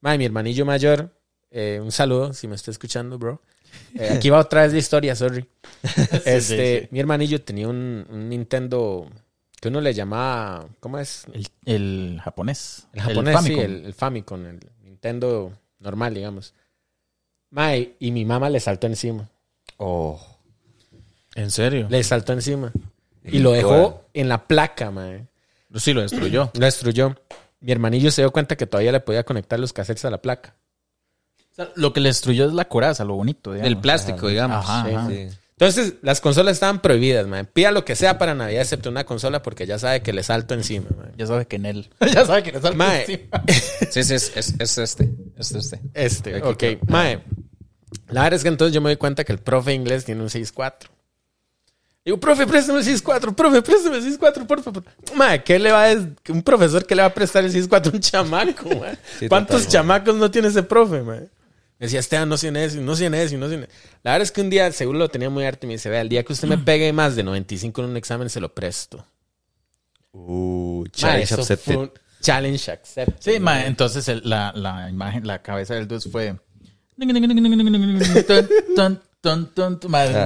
ma, 0.00 0.16
mi 0.16 0.24
hermanillo 0.24 0.64
mayor, 0.64 1.14
eh, 1.50 1.80
un 1.82 1.92
saludo 1.92 2.32
si 2.32 2.48
me 2.48 2.54
está 2.56 2.70
escuchando, 2.70 3.18
bro. 3.18 3.42
Eh, 3.94 4.08
aquí 4.16 4.28
va 4.30 4.38
otra 4.38 4.62
vez 4.62 4.72
la 4.72 4.78
historia, 4.78 5.14
sorry. 5.14 5.46
Este, 6.24 6.40
sí, 6.40 6.56
sí. 6.82 6.88
Mi 6.90 7.00
hermanillo 7.00 7.42
tenía 7.42 7.68
un, 7.68 8.06
un 8.08 8.28
Nintendo 8.28 9.08
que 9.62 9.68
uno 9.68 9.80
le 9.80 9.94
llamaba, 9.94 10.66
¿cómo 10.80 10.98
es? 10.98 11.24
El, 11.32 11.46
el 11.66 12.20
japonés. 12.24 12.88
El 12.92 13.00
japonés, 13.00 13.36
sí, 13.38 13.42
Famicom. 13.54 13.64
el, 13.64 13.84
el 13.86 13.94
Famicom, 13.94 14.46
el 14.46 14.60
Nintendo 14.82 15.52
normal, 15.78 16.14
digamos. 16.14 16.52
Mae, 17.50 17.94
y 18.00 18.10
mi 18.10 18.24
mamá 18.24 18.50
le 18.50 18.58
saltó 18.58 18.88
encima. 18.88 19.28
Oh. 19.76 20.20
¿En 21.36 21.52
serio? 21.52 21.86
Le 21.88 22.02
saltó 22.02 22.32
encima. 22.32 22.72
Y 23.24 23.38
lo 23.38 23.52
dejó 23.52 24.04
en 24.14 24.28
la 24.28 24.48
placa, 24.48 24.90
mae. 24.90 25.28
Sí, 25.76 25.92
lo 25.92 26.00
destruyó. 26.02 26.50
Lo 26.54 26.64
destruyó. 26.64 27.14
Mi 27.60 27.70
hermanillo 27.70 28.10
se 28.10 28.22
dio 28.22 28.32
cuenta 28.32 28.56
que 28.56 28.66
todavía 28.66 28.90
le 28.90 28.98
podía 28.98 29.22
conectar 29.22 29.60
los 29.60 29.72
cassettes 29.72 30.04
a 30.04 30.10
la 30.10 30.20
placa. 30.20 30.56
O 31.52 31.54
sea, 31.54 31.68
lo 31.76 31.92
que 31.92 32.00
le 32.00 32.08
destruyó 32.08 32.46
es 32.46 32.52
la 32.52 32.64
coraza, 32.64 33.04
lo 33.04 33.14
bonito. 33.14 33.52
digamos. 33.52 33.68
El 33.72 33.78
plástico, 33.80 34.26
digamos. 34.26 34.56
Ajá, 34.68 34.88
Sí, 34.88 34.94
ajá. 34.94 35.08
Sí. 35.08 35.28
Entonces, 35.62 35.94
las 36.02 36.20
consolas 36.20 36.54
estaban 36.54 36.82
prohibidas, 36.82 37.28
mae. 37.28 37.44
Pida 37.44 37.70
lo 37.70 37.84
que 37.84 37.94
sea 37.94 38.18
para 38.18 38.34
Navidad, 38.34 38.62
excepto 38.62 38.90
una 38.90 39.04
consola, 39.04 39.42
porque 39.42 39.64
ya 39.64 39.78
sabe 39.78 40.02
que 40.02 40.12
le 40.12 40.24
salto 40.24 40.54
encima, 40.54 40.88
mae. 40.98 41.12
Ya 41.16 41.28
sabe 41.28 41.46
que 41.46 41.54
en 41.54 41.66
él. 41.66 41.88
ya 42.12 42.26
sabe 42.26 42.42
que 42.42 42.50
le 42.50 42.60
salta 42.60 42.76
Mae. 42.76 43.02
encima. 43.02 43.44
Sí, 43.92 44.02
sí, 44.02 44.14
es, 44.14 44.32
es, 44.34 44.54
es 44.58 44.78
este. 44.78 45.08
Es 45.38 45.52
este. 45.52 45.80
Este, 45.94 46.34
Aquí 46.34 46.48
ok. 46.48 46.56
creo. 46.58 46.78
Mae, 46.88 47.22
la 48.08 48.22
verdad 48.24 48.38
es 48.38 48.42
que 48.42 48.48
entonces 48.48 48.74
yo 48.74 48.80
me 48.80 48.90
doy 48.90 48.96
cuenta 48.96 49.22
que 49.22 49.30
el 49.30 49.38
profe 49.38 49.72
inglés 49.72 50.04
tiene 50.04 50.22
un 50.22 50.28
6-4. 50.28 50.88
Digo, 52.04 52.18
profe, 52.18 52.44
préstame 52.44 52.80
el 52.80 52.84
6-4, 52.84 53.32
profe, 53.32 53.62
préstame 53.62 53.98
el 53.98 54.18
6-4, 54.18 54.44
por 54.44 54.62
favor. 54.64 54.82
Mae, 55.14 55.44
¿qué 55.44 55.60
le 55.60 55.70
va 55.70 55.92
a 55.92 55.94
un 56.30 56.42
profesor 56.42 56.84
que 56.84 56.96
le 56.96 57.02
va 57.02 57.06
a 57.08 57.14
prestar 57.14 57.44
el 57.44 57.52
6-4 57.52 57.86
a 57.86 57.90
un 57.90 58.00
chamaco, 58.00 58.68
mae? 58.80 58.98
Sí, 59.20 59.28
¿Cuántos 59.28 59.58
total, 59.62 59.72
chamacos 59.72 60.16
no 60.16 60.28
tiene 60.28 60.48
ese 60.48 60.64
profe, 60.64 61.02
mae? 61.02 61.28
Me 61.82 61.86
decía, 61.86 61.98
Esteban, 61.98 62.28
no 62.28 62.38
tiene 62.38 62.64
eso, 62.64 62.80
no 62.80 62.94
tiene 62.94 63.20
eso, 63.24 63.36
no 63.38 63.48
tiene 63.48 63.66
La 64.04 64.12
verdad 64.12 64.22
es 64.22 64.30
que 64.30 64.40
un 64.40 64.50
día, 64.50 64.70
seguro 64.70 65.00
lo 65.00 65.08
tenía 65.08 65.28
muy 65.30 65.44
harto 65.44 65.66
y 65.66 65.68
me 65.68 65.72
dice, 65.74 65.88
vea, 65.90 66.00
el 66.02 66.08
día 66.08 66.22
que 66.22 66.32
usted 66.32 66.46
me 66.46 66.56
pegue 66.56 66.92
más 66.92 67.16
de 67.16 67.24
95 67.24 67.82
en 67.82 67.90
un 67.90 67.96
examen, 67.96 68.30
se 68.30 68.38
lo 68.40 68.54
presto. 68.54 69.04
Uh, 70.12 70.84
challenge 70.92 71.24
eso 71.24 71.40
accepted. 71.40 71.90
Challenge 72.20 72.70
accepted. 72.70 73.16
Sí, 73.18 73.40
ma, 73.40 73.66
entonces 73.66 74.06
el- 74.06 74.22
la, 74.24 74.52
la 74.54 74.88
imagen, 74.90 75.26
la 75.26 75.42
cabeza 75.42 75.74
del 75.74 75.88
dos 75.88 76.08
fue. 76.10 76.36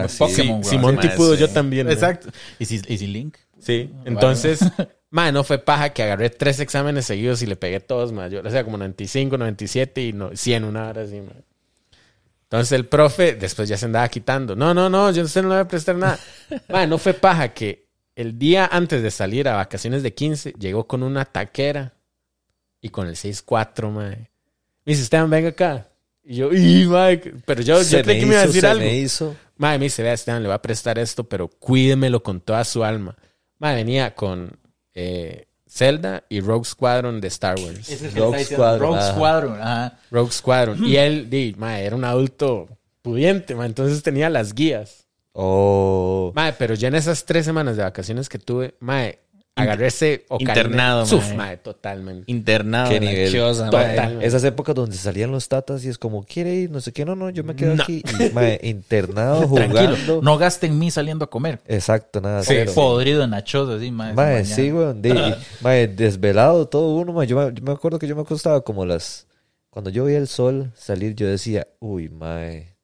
Ah, 0.05 0.09
sí. 0.09 0.19
Pokémon, 0.19 0.63
Si 0.63 0.71
weón. 0.77 0.83
Monty 0.83 1.07
mae, 1.09 1.17
pudo, 1.17 1.35
sí. 1.37 1.41
yo 1.41 1.49
también. 1.49 1.91
Exacto. 1.91 2.29
¿Y 2.59 2.67
si, 2.67 2.83
y 2.87 2.99
si 2.99 3.07
Link? 3.07 3.37
Sí, 3.61 3.91
entonces, 4.05 4.61
mae, 5.17 5.33
no 5.33 5.45
fue 5.45 5.57
paja 5.59 5.95
que 5.95 6.03
agarré 6.03 6.29
tres 6.29 6.61
exámenes 6.61 7.07
seguidos 7.07 7.41
y 7.41 7.47
le 7.47 7.57
pegué 7.57 7.81
todos. 7.81 8.13
Yo, 8.31 8.43
o 8.45 8.51
sea, 8.51 8.65
como 8.65 8.77
95, 8.77 9.39
97 9.39 10.03
y 10.03 10.13
no, 10.13 10.37
100 10.37 10.65
una 10.65 10.91
hora 10.91 11.03
así, 11.03 11.23
mae. 11.23 11.43
Entonces 12.43 12.73
el 12.73 12.85
profe 12.85 13.35
después 13.35 13.67
ya 13.67 13.79
se 13.79 13.87
andaba 13.87 14.07
quitando. 14.09 14.55
No, 14.55 14.75
no, 14.75 14.91
no, 14.91 15.11
yo 15.13 15.23
usted 15.23 15.41
no 15.41 15.49
le 15.49 15.55
voy 15.55 15.63
a 15.63 15.69
prestar 15.69 15.97
nada. 15.97 16.19
mae, 16.69 16.87
no 16.87 16.99
fue 16.99 17.15
paja 17.15 17.55
que 17.55 17.87
el 18.15 18.39
día 18.39 18.69
antes 18.71 19.03
de 19.03 19.11
salir 19.11 19.49
a 19.49 19.57
vacaciones 19.57 20.03
de 20.03 20.13
15 20.13 20.53
llegó 20.59 20.87
con 20.87 21.03
una 21.03 21.25
taquera 21.25 21.95
y 22.83 22.91
con 22.91 23.07
el 23.07 23.15
6-4, 23.15 23.91
mae. 23.91 24.17
Me 24.85 24.93
dice, 24.93 25.03
Esteban, 25.03 25.31
venga 25.31 25.49
acá. 25.49 25.89
Y 26.25 26.37
yo, 26.37 26.53
y, 26.53 26.85
mae, 26.85 27.17
pero 27.47 27.63
yo, 27.63 27.81
yo 27.81 28.03
creí 28.03 28.21
que 28.21 28.27
me 28.27 28.35
iba 28.35 28.43
a 28.43 28.47
decir 28.47 28.61
se 28.61 28.67
algo. 28.67 28.85
me 28.85 28.99
hizo. 28.99 29.35
Madre, 29.57 29.79
me 29.79 29.85
dice, 29.87 30.03
vea, 30.03 30.13
Esteban, 30.13 30.43
le 30.43 30.51
va 30.51 30.57
a 30.57 30.63
prestar 30.63 30.99
esto, 30.99 31.25
pero 31.25 31.49
cuídemelo 31.49 32.23
con 32.23 32.43
toda 32.43 32.63
su 32.65 32.85
alma. 32.85 33.17
Madre, 33.59 33.77
venía 33.77 34.15
con 34.15 34.59
eh, 34.97 35.47
Zelda 35.69 36.25
y 36.29 36.41
Rogue 36.41 36.65
Squadron 36.65 37.21
de 37.21 37.29
Star 37.29 37.59
Wars. 37.61 37.81
Ese 37.81 37.95
es 37.95 38.03
el 38.03 38.15
que 38.15 38.21
Rogue 38.21 38.41
está 38.41 38.57
diciendo, 38.57 38.65
Squadron, 38.65 38.89
Rogue 38.89 38.99
ajá. 38.99 39.13
Squadron, 39.13 39.61
ajá. 39.61 39.99
Rogue 40.11 40.33
Squadron. 40.33 40.85
Y 40.85 40.97
él, 40.97 41.31
di, 41.31 41.55
madre, 41.59 41.85
era 41.85 41.97
un 41.97 42.05
adulto 42.05 42.69
pudiente, 43.03 43.55
madre, 43.55 43.69
entonces 43.69 44.03
tenía 44.03 44.31
las 44.31 44.55
guías. 44.55 45.07
Oh. 45.33 46.33
Madre, 46.35 46.55
pero 46.59 46.75
ya 46.75 46.89
en 46.89 46.95
esas 46.95 47.27
tres 47.27 47.45
semanas 47.45 47.77
de 47.77 47.83
vacaciones 47.83 48.29
que 48.29 48.39
tuve, 48.39 48.75
madre, 48.81 49.21
agarré 49.57 49.87
ese 49.87 50.25
Ocarina. 50.29 50.53
internado, 50.53 51.07
Suf, 51.07 51.29
mae. 51.29 51.37
madre, 51.37 51.57
totalmente. 51.57 52.31
Internado. 52.31 52.91
Qué 52.91 53.01
nivel. 53.01 53.33
mae. 53.73 54.25
Esas 54.27 54.45
épocas 54.45 54.75
donde 54.75 54.97
salían 54.97 55.31
los 55.33 55.49
tatas 55.49 55.85
y 55.85 55.89
es 55.89 55.97
como, 55.99 56.23
¿quiere 56.25 56.55
ir? 56.55 56.71
No 56.71 56.81
sé 56.81 56.93
qué, 56.93 57.05
no, 57.05 57.17
no, 57.17 57.31
yo 57.31 57.43
me 57.43 57.57
quedo 57.57 57.73
aquí. 57.83 58.03
Y, 58.21 58.33
mae, 58.35 58.61
internado, 58.65 59.49
Tranquilo. 59.53 59.89
jugando. 59.97 60.23
No 60.23 60.39
gasten 60.39 60.79
mí 60.79 60.91
saliendo 60.91 61.25
a 61.25 61.31
comer. 61.31 61.59
Exacto, 61.67 62.21
nada, 62.21 62.43
Sí, 62.43 62.49
cero. 62.55 62.73
Podrido 62.75 63.25
en 63.25 63.31
nachos, 63.31 63.69
así, 63.71 63.91
mae. 63.91 64.13
Mae, 64.13 64.45
sí, 64.45 64.71
weón. 64.71 65.01
de- 65.03 65.09
y, 65.11 65.35
mae, 65.63 65.89
desvelado 65.89 66.69
todo 66.69 66.95
uno, 66.95 67.13
mae. 67.13 67.27
Yo, 67.27 67.37
me- 67.37 67.55
yo 67.55 67.63
me 67.65 67.73
acuerdo 67.73 67.99
que 67.99 68.07
yo 68.07 68.15
me 68.15 68.23
acostaba 68.23 68.61
como 68.63 68.85
las... 68.85 69.27
Cuando 69.71 69.91
yo 69.91 70.05
veía 70.05 70.19
el 70.19 70.29
sol 70.29 70.71
salir, 70.75 71.15
yo 71.15 71.27
decía, 71.27 71.67
uy, 71.81 72.09
mae, 72.09 72.77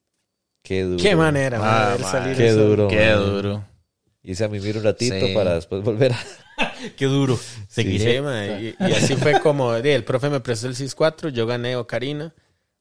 qué 0.62 0.82
duro. 0.84 1.02
Qué 1.02 1.16
manera, 1.16 1.58
Ah, 1.62 1.96
mae. 2.00 2.10
salir 2.10 2.36
Qué 2.36 2.50
duro. 2.52 2.88
Qué 2.88 3.10
duro. 3.12 3.64
Hice 4.22 4.44
a 4.44 4.48
mimir 4.48 4.76
un 4.78 4.84
ratito 4.84 5.14
Sí. 5.26 5.34
para 5.34 5.54
después 5.54 5.82
volver 5.82 6.12
a... 6.12 6.18
Qué 6.96 7.06
duro. 7.06 7.36
Sí, 7.36 7.62
Seguiré. 7.68 8.20
mae, 8.22 8.62
y, 8.62 8.76
y 8.78 8.92
así 8.92 9.16
fue 9.16 9.40
como 9.40 9.74
el 9.74 10.04
profe 10.04 10.30
me 10.30 10.40
prestó 10.40 10.68
el 10.68 10.74
6-4, 10.74 11.30
yo 11.30 11.46
gané 11.46 11.76
Ocarina. 11.76 12.34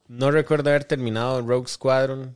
No 0.08 0.32
recuerdo 0.32 0.70
haber 0.70 0.84
terminado 0.84 1.42
Rogue 1.42 1.68
Squadron. 1.68 2.36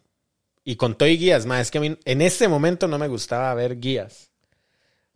Y 0.64 0.78
con 0.78 0.96
todo 0.96 1.08
y 1.10 1.18
guías, 1.18 1.46
más 1.46 1.62
es 1.62 1.72
que 1.72 1.78
a 1.78 1.82
mí 1.82 1.98
en 2.06 2.22
ese 2.22 2.48
momento 2.48 2.88
no 2.88 2.98
me 2.98 3.08
gustaba 3.08 3.54
ver 3.54 3.80
guías. 3.80 4.32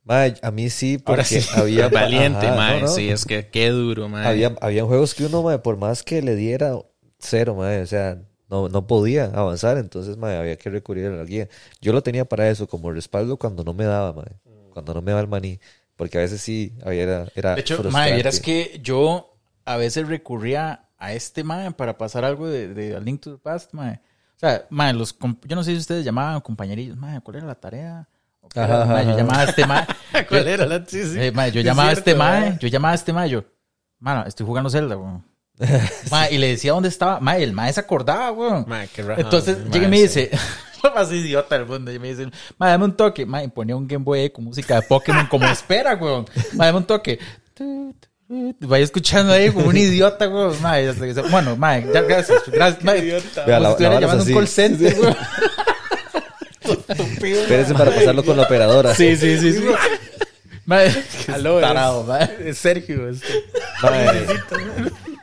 Mae, 0.04 0.36
a 0.42 0.52
mí 0.52 0.70
sí, 0.70 0.98
porque 0.98 1.24
sí. 1.24 1.50
había... 1.56 1.88
Valiente, 1.90 2.48
ajá, 2.48 2.76
no, 2.76 2.80
no. 2.82 2.88
Sí, 2.88 3.10
es 3.10 3.26
que 3.26 3.48
qué 3.48 3.70
duro, 3.70 4.10
mae. 4.10 4.28
Había, 4.28 4.56
habían 4.62 4.88
juegos 4.88 5.16
que 5.16 5.26
uno, 5.26 5.42
mae, 5.42 5.60
por 5.60 5.78
más 5.78 6.04
que 6.04 6.22
le 6.22 6.36
diera 6.36 6.78
cero, 7.20 7.56
mae, 7.56 7.82
o 7.82 7.88
sea, 7.88 8.22
no, 8.50 8.70
no 8.70 8.88
podía 8.88 9.26
avanzar, 9.26 9.78
entonces, 9.78 10.18
mae, 10.18 10.38
había 10.38 10.56
que 10.58 10.70
recurrir 10.70 11.08
a 11.08 11.12
la 11.12 11.24
guía. 11.24 11.48
Yo 11.82 11.94
lo 11.94 12.02
tenía 12.02 12.26
para 12.26 12.50
eso, 12.50 12.68
como 12.68 12.92
respaldo 12.92 13.38
cuando 13.38 13.64
no 13.64 13.74
me 13.74 13.86
daba, 13.86 14.14
mae, 14.14 14.32
cuando 14.72 14.94
no 14.94 15.02
me 15.02 15.12
daba 15.12 15.22
el 15.22 15.28
maní, 15.28 15.60
porque 16.00 16.18
a 16.18 16.22
veces 16.22 16.40
sí, 16.40 16.72
había, 16.86 17.04
era, 17.04 17.26
era 17.36 17.56
De 17.56 17.60
hecho, 17.62 17.84
mae, 17.92 18.14
vieras 18.14 18.40
que 18.40 18.80
yo 18.82 19.36
a 19.66 19.76
veces 19.76 20.08
recurría 20.08 20.88
a 20.98 21.12
este 21.12 21.44
mae 21.44 21.72
para 21.72 21.98
pasar 21.98 22.24
algo 22.24 22.48
de, 22.48 22.74
de 22.74 22.96
A 22.96 23.02
Link 23.02 23.20
to 23.20 23.34
the 23.34 23.38
Past, 23.38 23.74
mae. 23.74 23.96
O 24.38 24.40
sea, 24.40 24.66
mae, 24.70 24.94
los 24.94 25.14
yo 25.44 25.58
no 25.58 25.64
sé 25.66 25.72
si 25.74 25.78
ustedes 25.78 26.06
llamaban 26.06 26.40
compañerillos, 26.40 26.96
mae, 26.96 27.20
¿cuál 27.20 27.36
era 27.36 27.48
la 27.48 27.56
tarea? 27.56 28.08
¿O 28.40 28.48
qué 28.48 28.62
era? 28.62 28.82
Ajá, 28.84 28.94
Mae, 28.94 29.06
yo 29.08 29.18
llamaba 29.18 29.42
a 29.42 29.44
este 29.44 29.66
mae. 29.68 29.86
¿Cuál 30.30 30.46
yo- 30.46 30.50
era 30.50 30.66
la 30.66 30.86
sí, 30.86 31.04
sí. 31.04 31.20
eh, 31.20 31.34
mae, 31.34 31.52
yo 31.52 31.60
llamaba 31.60 31.90
a 31.90 31.92
este 31.92 32.04
cierto, 32.16 32.24
mae, 32.24 32.58
yo 32.62 32.68
llamaba 32.70 32.92
a 32.94 32.96
este 32.96 33.12
mae, 33.12 33.30
yo, 33.30 33.44
mano, 34.00 34.24
estoy 34.26 34.46
jugando 34.46 34.70
Zelda, 34.70 34.96
weón. 34.96 35.26
Mae, 36.12 36.34
y 36.34 36.38
le 36.38 36.48
decía 36.48 36.72
dónde 36.72 36.88
estaba, 36.88 37.20
mae, 37.20 37.44
el 37.44 37.52
mae 37.52 37.74
se 37.74 37.82
acordaba, 37.82 38.32
weón. 38.32 38.64
Mae, 38.70 38.88
qué 38.88 39.02
rajado, 39.02 39.20
Entonces 39.22 39.58
llega 39.70 39.88
y 39.88 39.90
me 39.90 39.98
sí. 39.98 40.04
dice, 40.04 40.32
lo 40.84 40.94
más 40.94 41.12
idiota 41.12 41.58
del 41.58 41.66
mundo, 41.68 41.92
y 41.92 42.00
me 42.00 42.10
dice, 42.14 42.30
mae, 42.58 42.72
dame 42.72 42.86
un 42.86 42.96
toque, 42.98 43.26
mae, 43.26 43.46
y 43.46 43.48
ponía 43.50 43.76
un 43.76 43.88
Game 43.88 44.04
Boy 44.04 44.30
con 44.30 44.46
música 44.46 44.76
de 44.76 44.82
Pokémon 44.84 45.28
como 45.28 45.46
espera, 45.52 45.96
weón. 45.96 46.26
Mae, 46.54 46.68
dame 46.68 46.78
un 46.80 46.86
toque. 46.86 47.20
Vaya 48.62 48.84
escuchando 48.84 49.34
ahí 49.34 49.50
como 49.52 49.68
un 49.70 49.76
idiota, 49.78 50.28
que 50.28 51.14
se- 51.14 51.22
bueno, 51.24 51.56
mae, 51.56 51.86
ya, 51.94 52.02
gracias, 52.04 52.44
gracias, 52.48 52.84
mae. 52.84 53.00
idiota. 53.00 53.44
Vea, 53.46 53.60
la- 53.60 53.70
la 53.72 54.00
llamando 54.00 54.12
a 54.12 54.16
un 54.16 54.22
así. 54.22 54.34
call 54.34 54.48
center, 54.48 54.96
weón. 55.00 55.18
Estúpido, 56.88 57.42
Espérense 57.42 57.74
para 57.74 57.92
pasarlo 57.92 58.24
con 58.24 58.38
la 58.38 58.44
operadora. 58.44 58.94
Sí, 58.94 59.16
sí, 59.18 59.38
sí, 59.40 59.54
sí. 59.54 59.64
mae. 60.66 60.94
Aló, 61.34 61.60
es- 61.60 61.66
Tarado, 61.68 62.04
mae. 62.04 62.38
es 62.46 62.58
Sergio. 62.60 63.10
este. 63.10 63.28
Mae. 63.82 64.28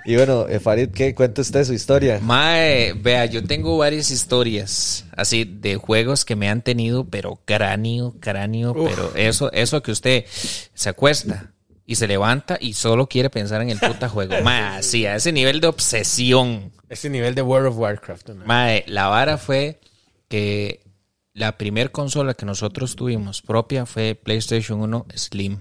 Y 0.06 0.14
bueno, 0.14 0.46
eh, 0.48 0.60
Farid, 0.60 0.90
¿qué? 0.90 1.16
Cuenta 1.16 1.42
usted 1.42 1.64
su 1.64 1.72
historia. 1.72 2.20
Mae, 2.22 2.92
vea, 2.92 3.26
yo 3.26 3.42
tengo 3.42 3.76
varias 3.76 4.12
historias 4.12 5.04
así 5.16 5.44
de 5.44 5.74
juegos 5.76 6.24
que 6.24 6.36
me 6.36 6.48
han 6.48 6.62
tenido, 6.62 7.06
pero 7.08 7.40
cráneo, 7.44 8.14
cráneo, 8.20 8.72
pero 8.72 9.12
eso, 9.16 9.50
eso 9.52 9.82
que 9.82 9.90
usted 9.90 10.24
se 10.74 10.88
acuesta 10.88 11.52
y 11.86 11.96
se 11.96 12.06
levanta 12.06 12.56
y 12.60 12.74
solo 12.74 13.08
quiere 13.08 13.30
pensar 13.30 13.62
en 13.62 13.70
el 13.70 13.80
puta 13.80 14.08
juego. 14.08 14.34
Mae, 14.44 14.80
sí, 14.84 15.06
a 15.06 15.16
ese 15.16 15.32
nivel 15.32 15.60
de 15.60 15.66
obsesión. 15.66 16.70
Ese 16.88 17.10
nivel 17.10 17.34
de 17.34 17.42
World 17.42 17.68
of 17.68 17.76
Warcraft. 17.76 18.28
¿no? 18.28 18.46
Mae, 18.46 18.84
la 18.86 19.08
vara 19.08 19.38
fue 19.38 19.80
que 20.28 20.82
la 21.32 21.58
primer 21.58 21.90
consola 21.90 22.34
que 22.34 22.46
nosotros 22.46 22.94
tuvimos 22.94 23.42
propia 23.42 23.86
fue 23.86 24.14
PlayStation 24.14 24.80
1 24.80 25.06
Slim. 25.16 25.58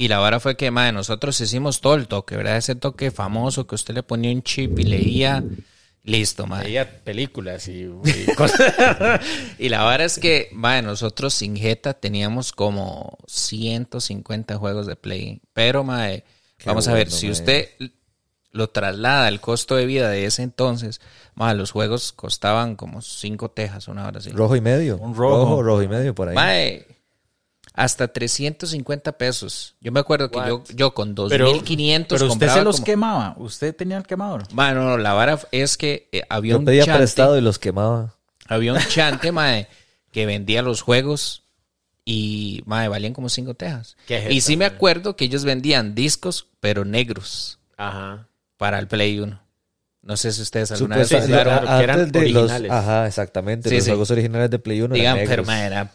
Y 0.00 0.08
la 0.08 0.18
vara 0.18 0.40
fue 0.40 0.56
que, 0.56 0.70
mae, 0.70 0.92
nosotros 0.92 1.38
hicimos 1.42 1.82
todo 1.82 1.94
el 1.94 2.08
toque, 2.08 2.34
¿verdad? 2.34 2.56
Ese 2.56 2.74
toque 2.74 3.10
famoso 3.10 3.66
que 3.66 3.74
usted 3.74 3.92
le 3.92 4.02
ponía 4.02 4.32
un 4.32 4.42
chip 4.42 4.78
y 4.78 4.84
leía, 4.84 5.44
listo, 6.04 6.46
mae. 6.46 6.64
Veía 6.64 7.04
películas 7.04 7.68
y, 7.68 7.82
y 7.82 8.34
cosas. 8.34 9.20
Y 9.58 9.68
la 9.68 9.82
vara 9.82 10.06
es 10.06 10.18
que, 10.18 10.48
mae, 10.54 10.80
nosotros 10.80 11.34
sin 11.34 11.54
Jeta 11.54 11.92
teníamos 11.92 12.52
como 12.52 13.18
150 13.26 14.56
juegos 14.56 14.86
de 14.86 14.96
Play. 14.96 15.42
Pero, 15.52 15.84
mae, 15.84 16.24
vamos 16.64 16.88
a 16.88 16.94
ver, 16.94 17.10
si 17.10 17.28
usted 17.28 17.68
lo 18.52 18.70
traslada 18.70 19.26
al 19.26 19.42
costo 19.42 19.76
de 19.76 19.84
vida 19.84 20.08
de 20.08 20.24
ese 20.24 20.42
entonces, 20.42 21.02
mae, 21.34 21.54
los 21.54 21.72
juegos 21.72 22.14
costaban 22.14 22.74
como 22.74 23.02
5 23.02 23.50
tejas, 23.50 23.86
una 23.86 24.06
hora 24.06 24.20
así. 24.20 24.30
Rojo 24.30 24.56
y 24.56 24.62
medio. 24.62 24.96
Un 24.96 25.14
rojo. 25.14 25.62
rojo 25.62 25.82
y 25.82 25.88
medio 25.88 26.14
por 26.14 26.30
ahí. 26.30 26.34
Mae, 26.34 26.86
hasta 27.74 28.08
350 28.08 29.12
pesos. 29.12 29.74
Yo 29.80 29.92
me 29.92 30.00
acuerdo 30.00 30.30
que 30.30 30.38
yo, 30.46 30.64
yo 30.74 30.92
con 30.92 31.14
Pero, 31.14 31.46
2500 31.46 32.18
pero 32.18 32.26
usted 32.26 32.28
compraba 32.28 32.58
se 32.58 32.64
los 32.64 32.76
como- 32.76 32.84
quemaba. 32.86 33.34
Usted 33.38 33.74
tenía 33.74 33.96
el 33.96 34.04
quemador. 34.06 34.44
Mae, 34.52 34.74
no, 34.74 34.82
no, 34.84 34.98
la 34.98 35.12
vara 35.12 35.38
es 35.52 35.76
que 35.76 36.08
eh, 36.12 36.22
había 36.28 36.52
Yo 36.52 36.58
un 36.58 36.64
pedía 36.64 36.84
chante- 36.84 36.98
prestado 36.98 37.38
y 37.38 37.40
los 37.40 37.58
quemaba. 37.58 38.14
Había 38.48 38.72
un 38.72 38.78
chante, 38.88 39.32
mae, 39.32 39.68
que 40.12 40.26
vendía 40.26 40.62
los 40.62 40.82
juegos 40.82 41.44
y, 42.04 42.62
mae, 42.66 42.88
valían 42.88 43.12
como 43.14 43.28
cinco 43.28 43.54
tejas. 43.54 43.96
Qué 44.06 44.20
jeta, 44.20 44.32
Y 44.32 44.40
sí 44.40 44.56
me 44.56 44.64
acuerdo 44.64 45.14
que 45.16 45.26
ellos 45.26 45.44
vendían 45.44 45.94
discos, 45.94 46.48
pero 46.58 46.84
negros, 46.84 47.58
Ajá. 47.76 48.26
para 48.56 48.78
el 48.80 48.88
Play 48.88 49.20
1. 49.20 49.40
No 50.02 50.16
sé 50.16 50.32
si 50.32 50.40
ustedes 50.42 50.72
alguna 50.72 50.96
vez 50.96 51.08
sí, 51.08 51.14
jugaron. 51.14 51.58
claro, 51.62 51.78
que 51.78 51.84
eran 51.84 52.00
antes 52.00 52.12
de 52.12 52.28
los, 52.30 52.42
originales. 52.44 52.70
ajá, 52.72 53.06
exactamente. 53.06 53.68
Sí, 53.68 53.74
los 53.76 53.84
sí. 53.84 53.90
juegos 53.90 54.10
originales 54.10 54.50
de 54.50 54.58
Play 54.58 54.80
1 54.80 54.94
Digan, 54.94 55.16
eran 55.18 55.28
pero, 55.28 55.42
negros. 55.42 55.46
mae, 55.46 55.66
era 55.66 55.92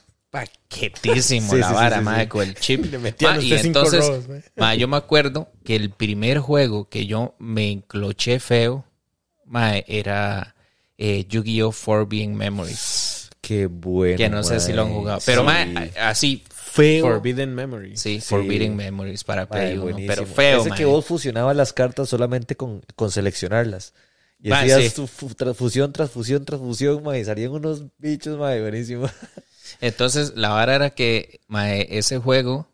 paquetísimo 0.69 1.51
Sí, 1.51 1.57
la 1.59 1.67
sí, 1.69 1.73
vara, 1.73 1.99
sí, 1.99 2.21
sí. 2.21 2.27
con 2.27 2.41
el 2.47 2.55
chip. 2.55 2.85
Le 2.91 2.97
Ma, 2.99 3.39
y 3.41 3.53
entonces, 3.53 4.05
robos, 4.07 4.25
mae, 4.55 4.77
yo 4.77 4.87
me 4.87 4.97
acuerdo 4.97 5.49
que 5.63 5.75
el 5.75 5.89
primer 5.91 6.39
juego 6.39 6.89
que 6.89 7.05
yo 7.05 7.35
me 7.39 7.71
encloché 7.71 8.39
feo, 8.39 8.85
mae, 9.45 9.83
era 9.87 10.55
eh, 10.97 11.25
Yu-Gi-Oh! 11.27 11.71
Forbidden 11.71 12.35
Memories. 12.35 13.29
Qué 13.41 13.67
bueno. 13.67 14.17
Que 14.17 14.29
no 14.29 14.43
sé 14.43 14.59
si 14.59 14.73
lo 14.73 14.83
han 14.83 14.93
jugado. 14.93 15.19
Pero, 15.25 15.43
mae, 15.43 15.91
así 16.01 16.43
feo. 16.49 17.05
Forbidden 17.05 17.53
Memories. 17.53 18.01
Sí, 18.01 18.19
Sí. 18.19 18.27
Forbidden 18.27 18.75
Memories 18.75 19.23
para 19.23 19.47
Play 19.47 19.73
1. 19.73 19.81
buenísimo. 19.83 20.13
Pero 20.15 20.25
feo, 20.27 20.59
Ese 20.61 20.69
mae. 20.69 20.77
que 20.77 20.85
vos 20.85 21.05
fusionabas 21.05 21.55
las 21.55 21.71
cartas 21.73 22.09
solamente 22.09 22.55
con, 22.55 22.81
con 22.95 23.11
seleccionarlas. 23.11 23.93
Y 24.41 24.51
hacías 24.51 24.83
sí. 24.83 24.89
tu 24.95 25.07
fu- 25.07 25.33
tras 25.33 25.55
fusión, 25.55 25.93
tras 25.93 26.11
fusión, 26.11 26.43
tras 26.43 26.59
fusión, 26.59 27.01
mae, 27.03 27.19
y 27.21 27.25
salían 27.25 27.51
unos 27.51 27.83
bichos, 27.97 28.37
mae, 28.37 28.59
buenísimo. 28.61 29.09
Entonces, 29.81 30.33
la 30.35 30.49
vara 30.49 30.75
era 30.75 30.89
que 30.91 31.41
mae, 31.47 31.87
ese 31.97 32.17
juego 32.17 32.67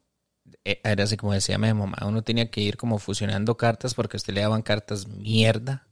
eh, 0.64 0.80
era 0.84 1.04
así 1.04 1.18
como 1.18 1.34
decía 1.34 1.58
Memo, 1.58 1.88
mae, 1.88 2.08
uno 2.08 2.22
tenía 2.22 2.50
que 2.52 2.62
ir 2.62 2.78
como 2.78 3.00
fusionando 3.00 3.58
cartas 3.58 3.94
porque 3.94 4.18
a 4.18 4.20
usted 4.20 4.34
le 4.34 4.42
daban 4.42 4.62
cartas 4.62 5.08
mierda 5.08 5.88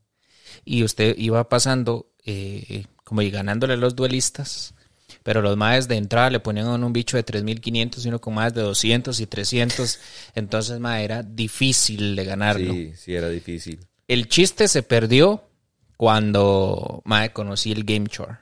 y 0.65 0.83
usted 0.83 1.15
iba 1.17 1.49
pasando 1.49 2.11
eh, 2.25 2.85
como 3.03 3.21
y 3.21 3.31
ganándole 3.31 3.73
a 3.73 3.77
los 3.77 3.95
duelistas. 3.95 4.75
Pero 5.23 5.41
los 5.41 5.57
maes 5.57 5.87
de 5.87 5.95
entrada 5.95 6.29
le 6.29 6.39
ponían 6.39 6.67
un 6.83 6.93
bicho 6.93 7.17
de 7.17 7.23
3500 7.23 8.05
y 8.05 8.09
uno 8.09 8.21
con 8.21 8.35
más 8.35 8.53
de 8.53 8.61
200 8.61 9.19
y 9.19 9.25
300. 9.25 9.99
Entonces, 10.35 10.79
mae, 10.79 11.03
era 11.03 11.23
difícil 11.23 12.15
de 12.15 12.25
ganarlo. 12.25 12.73
Sí, 12.73 12.93
sí, 12.95 13.15
era 13.15 13.27
difícil. 13.29 13.79
El 14.07 14.27
chiste 14.27 14.67
se 14.67 14.83
perdió 14.83 15.43
cuando 15.97 17.01
mae, 17.05 17.33
conocí 17.33 17.71
el 17.71 17.83
Game 17.83 18.07
Chore. 18.07 18.37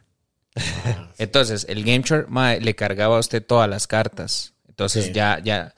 Entonces, 1.18 1.66
el 1.70 1.84
Game 1.84 2.04
mae, 2.28 2.62
le 2.62 2.76
cargaba 2.76 3.18
a 3.18 3.20
usted 3.20 3.46
todas 3.46 3.70
las 3.70 3.88
cartas. 3.88 4.54
Entonces, 4.68 5.06
Sí. 5.06 5.12
ya, 5.14 5.40
ya, 5.44 5.74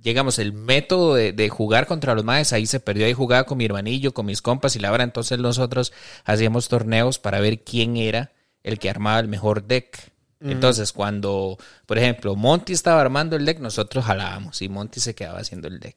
llegamos, 0.00 0.38
el 0.38 0.52
método 0.52 1.14
de, 1.14 1.32
de 1.32 1.48
jugar 1.48 1.86
contra 1.86 2.14
los 2.14 2.24
maes 2.24 2.52
ahí 2.52 2.66
se 2.66 2.80
perdió. 2.80 3.06
Ahí 3.06 3.12
jugaba 3.12 3.44
con 3.44 3.58
mi 3.58 3.64
hermanillo, 3.64 4.14
con 4.14 4.26
mis 4.26 4.42
compas, 4.42 4.76
y 4.76 4.78
la 4.78 4.90
verdad, 4.90 5.06
entonces 5.06 5.38
nosotros 5.38 5.92
hacíamos 6.24 6.68
torneos 6.68 7.18
para 7.18 7.40
ver 7.40 7.60
quién 7.60 7.96
era 7.96 8.32
el 8.62 8.78
que 8.78 8.90
armaba 8.90 9.20
el 9.20 9.28
mejor 9.28 9.64
deck. 9.64 10.12
Entonces, 10.40 10.92
cuando, 10.92 11.56
por 11.86 11.96
ejemplo, 11.96 12.36
Monty 12.36 12.74
estaba 12.74 13.00
armando 13.00 13.34
el 13.34 13.46
deck, 13.46 13.60
nosotros 13.60 14.04
jalábamos 14.04 14.60
y 14.60 14.68
Monty 14.68 15.00
se 15.00 15.14
quedaba 15.14 15.38
haciendo 15.38 15.68
el 15.68 15.80
deck. 15.80 15.96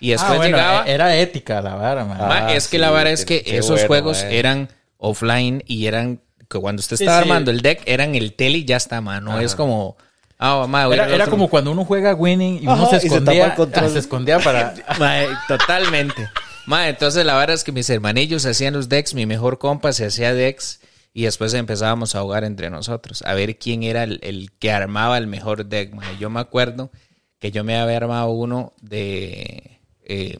Y 0.00 0.10
después 0.10 0.32
ah, 0.32 0.36
bueno, 0.36 0.56
llegaba. 0.56 0.84
era 0.86 1.16
ética 1.16 1.60
la 1.62 1.76
vara, 1.76 2.04
man. 2.04 2.18
Ah, 2.20 2.52
es 2.52 2.64
que 2.64 2.78
sí, 2.78 2.78
la 2.78 2.90
vara 2.90 3.10
es 3.10 3.24
que 3.24 3.44
esos 3.46 3.68
bueno, 3.70 3.86
juegos 3.86 4.22
eran 4.24 4.70
offline 4.98 5.62
y 5.66 5.86
eran 5.86 6.20
que 6.48 6.58
cuando 6.58 6.80
usted 6.80 6.96
Sí, 6.96 7.04
estaba 7.04 7.22
sí. 7.22 7.28
armando 7.28 7.50
el 7.50 7.60
deck 7.60 7.82
eran 7.86 8.14
el 8.14 8.34
tele 8.34 8.58
y 8.58 8.64
ya 8.64 8.76
está, 8.76 9.00
ma. 9.00 9.20
No 9.20 9.40
es 9.40 9.54
como 9.54 9.96
ah, 10.38 10.66
ma, 10.68 10.84
Era, 10.92 11.08
era 11.08 11.26
como 11.26 11.48
cuando 11.48 11.70
uno 11.72 11.84
juega 11.84 12.14
winning 12.14 12.56
y 12.62 12.66
uno 12.66 12.72
Ajá, 12.72 13.00
se 13.00 13.06
y 13.06 13.10
escondía, 13.10 13.46
el 13.46 13.54
control. 13.54 13.84
ah, 13.84 13.88
se 13.92 13.98
escondía 13.98 14.38
para... 14.40 14.74
Ma, 14.98 15.22
eh, 15.22 15.28
totalmente. 15.48 16.28
Ma, 16.66 16.88
entonces 16.88 17.24
la 17.24 17.36
verdad 17.36 17.54
es 17.54 17.64
que 17.64 17.72
mis 17.72 17.88
hermanillos 17.90 18.44
hacían 18.46 18.74
los 18.74 18.88
decks, 18.88 19.14
mi 19.14 19.24
mejor 19.26 19.58
compa 19.58 19.92
se 19.92 20.06
hacía 20.06 20.34
decks 20.34 20.80
y 21.14 21.22
después 21.24 21.54
empezábamos 21.54 22.14
a 22.14 22.20
jugar 22.22 22.44
entre 22.44 22.68
nosotros, 22.70 23.22
a 23.22 23.32
ver 23.34 23.56
quién 23.58 23.82
era 23.82 24.02
el, 24.02 24.18
el 24.22 24.50
que 24.58 24.70
armaba 24.72 25.16
el 25.16 25.26
mejor 25.26 25.64
deck. 25.66 25.94
ma. 25.94 26.02
Yo 26.18 26.28
me 26.28 26.40
acuerdo 26.40 26.90
que 27.38 27.50
yo 27.52 27.64
me 27.64 27.76
había 27.78 27.96
armado 27.98 28.30
uno 28.30 28.72
de 28.82 29.78
eh, 30.04 30.38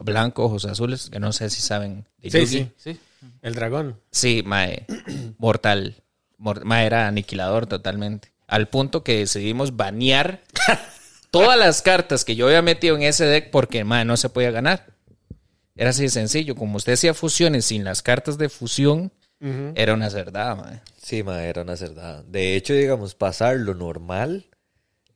blanco, 0.00 0.44
ojos 0.44 0.64
azules, 0.66 1.08
que 1.10 1.18
no 1.20 1.32
sé 1.32 1.48
si 1.50 1.60
saben. 1.62 2.04
de 2.22 2.30
Sí, 2.30 2.38
Yugi. 2.40 2.70
sí. 2.76 2.98
El 3.42 3.54
dragón. 3.54 4.00
Sí, 4.10 4.42
mae, 4.44 4.86
mortal. 5.38 6.02
Mor- 6.36 6.64
mae, 6.64 6.86
era 6.86 7.06
aniquilador 7.08 7.66
totalmente. 7.66 8.32
Al 8.46 8.68
punto 8.68 9.02
que 9.04 9.18
decidimos 9.18 9.76
banear 9.76 10.42
todas 11.30 11.58
las 11.58 11.82
cartas 11.82 12.24
que 12.24 12.36
yo 12.36 12.46
había 12.46 12.62
metido 12.62 12.96
en 12.96 13.02
ese 13.02 13.24
deck 13.26 13.50
porque, 13.50 13.84
mae, 13.84 14.04
no 14.04 14.16
se 14.16 14.28
podía 14.30 14.50
ganar. 14.50 14.86
Era 15.76 15.90
así 15.90 16.02
de 16.04 16.08
sencillo. 16.08 16.54
Como 16.56 16.76
usted 16.76 16.94
hacía 16.94 17.14
fusiones 17.14 17.66
sin 17.66 17.84
las 17.84 18.02
cartas 18.02 18.38
de 18.38 18.48
fusión, 18.48 19.12
era 19.76 19.94
una 19.94 20.10
cerdada, 20.10 20.56
mae. 20.56 20.80
Sí, 21.00 21.22
ma, 21.22 21.44
era 21.44 21.62
una 21.62 21.76
cerdada. 21.76 22.24
De 22.24 22.56
hecho, 22.56 22.72
digamos, 22.74 23.14
pasar 23.14 23.56
lo 23.56 23.74
normal 23.74 24.46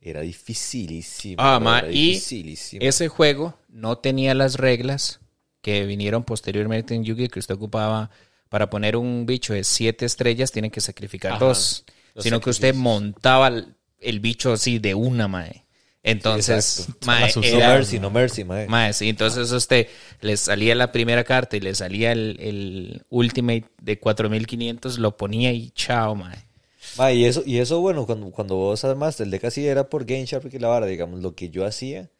era 0.00 0.20
dificilísimo. 0.20 1.36
Ah, 1.42 1.56
bro, 1.58 1.64
ma, 1.64 1.78
era 1.80 1.90
y 1.90 2.08
dificilísimo. 2.10 2.84
ese 2.84 3.08
juego 3.08 3.58
no 3.68 3.98
tenía 3.98 4.34
las 4.34 4.54
reglas 4.56 5.18
que 5.62 5.86
vinieron 5.86 6.24
posteriormente 6.24 6.94
en 6.94 7.04
Yu-Gi-Oh! 7.04 7.28
que 7.28 7.38
usted 7.38 7.54
ocupaba 7.54 8.10
para 8.48 8.68
poner 8.68 8.96
un 8.96 9.24
bicho 9.24 9.54
de 9.54 9.64
siete 9.64 10.04
estrellas, 10.04 10.52
tiene 10.52 10.70
que 10.70 10.82
sacrificar 10.82 11.32
Ajá, 11.32 11.44
dos. 11.46 11.84
Sino 12.18 12.40
que 12.40 12.50
usted 12.50 12.74
montaba 12.74 13.48
el, 13.48 13.74
el 13.98 14.20
bicho 14.20 14.52
así 14.52 14.78
de 14.78 14.94
una, 14.94 15.26
mae. 15.28 15.64
Entonces, 16.02 16.80
exacto. 16.80 17.06
mae, 17.06 17.30
usó. 17.30 17.40
No 17.40 17.46
era- 17.46 17.68
mercy, 17.74 17.98
no 18.00 18.10
mercy, 18.10 18.44
ma. 18.44 18.64
mae, 18.66 18.92
sí, 18.92 19.08
entonces 19.08 19.52
a 19.52 19.56
usted 19.56 19.86
le 20.20 20.36
salía 20.36 20.74
la 20.74 20.90
primera 20.90 21.22
carta 21.24 21.56
y 21.56 21.60
le 21.60 21.74
salía 21.74 22.12
el, 22.12 22.36
el 22.40 23.02
Ultimate 23.08 23.64
de 23.80 23.98
4500, 23.98 24.98
lo 24.98 25.16
ponía 25.16 25.52
y 25.52 25.70
chao, 25.70 26.14
mae. 26.16 26.36
Ma, 26.98 27.12
y 27.12 27.24
eso, 27.24 27.42
y 27.46 27.58
eso 27.58 27.80
bueno, 27.80 28.04
cuando, 28.04 28.30
cuando 28.32 28.56
vos 28.56 28.84
armaste 28.84 29.22
el 29.22 29.30
deck 29.30 29.44
así 29.44 29.66
era 29.66 29.88
por 29.88 30.04
Game 30.04 30.26
Shark 30.26 30.52
y 30.52 30.58
la 30.58 30.68
vara, 30.68 30.86
digamos, 30.86 31.20
lo 31.20 31.34
que 31.36 31.48
yo 31.48 31.64
hacía, 31.64 32.10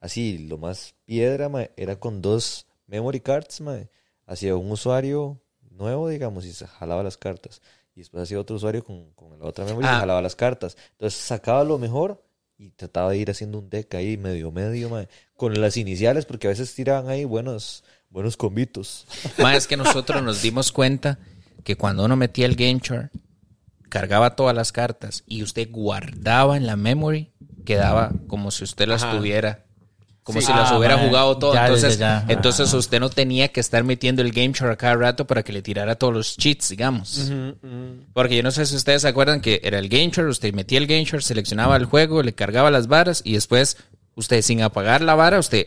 así, 0.00 0.38
lo 0.38 0.56
más 0.56 0.94
piedra, 1.04 1.48
ma, 1.48 1.68
era 1.76 1.96
con 1.96 2.22
dos 2.22 2.66
memory 2.86 3.20
cards, 3.20 3.60
ma. 3.60 3.78
Hacía 4.26 4.56
un 4.56 4.70
usuario 4.70 5.40
nuevo, 5.70 6.08
digamos, 6.08 6.44
y 6.44 6.52
se 6.52 6.66
jalaba 6.66 7.02
las 7.02 7.16
cartas. 7.16 7.60
Y 7.94 8.00
después 8.00 8.22
hacía 8.24 8.40
otro 8.40 8.56
usuario 8.56 8.82
con, 8.84 9.12
con 9.14 9.38
la 9.38 9.44
otra 9.46 9.64
memory 9.64 9.84
y 9.84 9.88
Ah. 9.88 9.94
se 9.94 10.00
jalaba 10.00 10.22
las 10.22 10.34
cartas. 10.36 10.76
Entonces 10.92 11.18
sacaba 11.20 11.62
lo 11.64 11.78
mejor 11.78 12.22
y 12.56 12.70
trataba 12.70 13.10
de 13.10 13.18
ir 13.18 13.30
haciendo 13.30 13.58
un 13.58 13.68
deck 13.68 13.94
ahí 13.94 14.16
medio 14.16 14.50
medio, 14.50 14.88
ma, 14.88 15.06
con 15.36 15.60
las 15.60 15.76
iniciales, 15.76 16.24
porque 16.24 16.46
a 16.46 16.50
veces 16.50 16.74
tiraban 16.74 17.08
ahí 17.08 17.24
buenos, 17.24 17.84
buenos 18.10 18.36
combitos. 18.36 19.06
Más 19.38 19.56
es 19.56 19.66
que 19.66 19.76
nosotros 19.76 20.22
nos 20.22 20.40
dimos 20.42 20.72
cuenta 20.72 21.18
que 21.64 21.76
cuando 21.76 22.04
uno 22.04 22.16
metía 22.16 22.46
el 22.46 22.54
game 22.56 22.80
chart, 22.80 23.12
cargaba 23.88 24.34
todas 24.36 24.54
las 24.56 24.72
cartas 24.72 25.22
y 25.26 25.42
usted 25.42 25.68
guardaba 25.70 26.56
en 26.56 26.66
la 26.66 26.76
memory, 26.76 27.32
quedaba 27.64 28.12
como 28.26 28.50
si 28.50 28.64
usted 28.64 28.88
las 28.88 29.02
Ajá. 29.02 29.16
tuviera. 29.18 29.64
Como 30.24 30.40
Sí. 30.40 30.46
si 30.46 30.52
las 30.54 30.72
Ah, 30.72 30.78
hubiera 30.78 30.96
mae. 30.96 31.06
jugado 31.06 31.36
todo. 31.38 31.52
Ya, 31.54 31.66
entonces, 31.66 31.98
ya, 31.98 32.24
ya. 32.26 32.32
entonces 32.32 32.72
usted 32.72 32.98
no 32.98 33.10
tenía 33.10 33.48
que 33.48 33.60
estar 33.60 33.84
metiendo 33.84 34.22
el 34.22 34.32
game 34.32 34.52
chart 34.54 34.72
a 34.72 34.76
cada 34.76 34.94
rato 34.96 35.26
para 35.26 35.42
que 35.42 35.52
le 35.52 35.60
tirara 35.62 35.94
todos 35.96 36.14
los 36.14 36.36
cheats, 36.38 36.70
digamos. 36.70 37.30
Porque 38.14 38.36
yo 38.36 38.42
no 38.42 38.50
sé 38.50 38.64
si 38.66 38.74
ustedes 38.74 39.02
se 39.02 39.08
acuerdan 39.08 39.40
que 39.42 39.60
era 39.62 39.78
el 39.78 39.88
game 39.88 40.10
chart, 40.10 40.26
usted 40.28 40.52
metía 40.54 40.78
el 40.78 40.86
game 40.86 41.04
chart, 41.04 41.22
seleccionaba 41.22 41.76
el 41.76 41.84
juego, 41.84 42.22
le 42.22 42.32
cargaba 42.34 42.70
las 42.70 42.88
varas 42.88 43.20
y 43.24 43.34
después 43.34 43.76
usted 44.14 44.40
sin 44.42 44.62
apagar 44.62 45.02
la 45.02 45.14
vara, 45.14 45.38
usted 45.38 45.66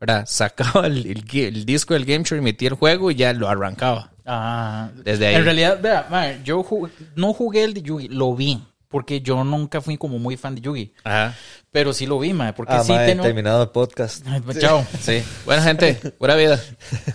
¿verdad? 0.00 0.24
sacaba 0.26 0.86
el, 0.88 1.06
el 1.32 1.64
disco 1.64 1.94
del 1.94 2.04
game 2.04 2.24
chart 2.24 2.40
y 2.40 2.44
metía 2.44 2.68
el 2.70 2.74
juego 2.74 3.10
y 3.12 3.14
ya 3.14 3.32
lo 3.32 3.48
arrancaba. 3.48 4.10
Ah, 4.26 4.90
Desde 5.04 5.28
ahí. 5.28 5.34
En 5.36 5.44
realidad, 5.44 5.78
vea, 5.80 6.06
mae, 6.10 6.40
yo 6.44 6.62
jugué- 6.64 6.90
no 7.14 7.32
jugué 7.32 7.62
el 7.62 7.74
de 7.74 7.82
Yugi, 7.82 8.08
lo 8.08 8.34
vi. 8.34 8.60
Porque 8.88 9.20
yo 9.20 9.42
nunca 9.42 9.80
fui 9.80 9.96
como 9.98 10.20
muy 10.20 10.36
fan 10.36 10.54
de 10.54 10.60
Yugi. 10.60 10.92
Ajá. 11.02 11.34
Pero 11.74 11.92
sí 11.92 12.06
lo 12.06 12.20
vi, 12.20 12.32
mae. 12.32 12.52
Porque 12.52 12.72
Ah, 12.72 12.84
sí 12.84 12.92
ma, 12.92 13.04
tengo- 13.04 13.24
terminado 13.24 13.60
el 13.64 13.68
podcast. 13.70 14.24
Ay, 14.28 14.40
Chao. 14.60 14.86
Sí. 15.00 15.24
Buena 15.44 15.60
gente, 15.60 15.98
buena 16.20 16.36
vida. 16.36 16.62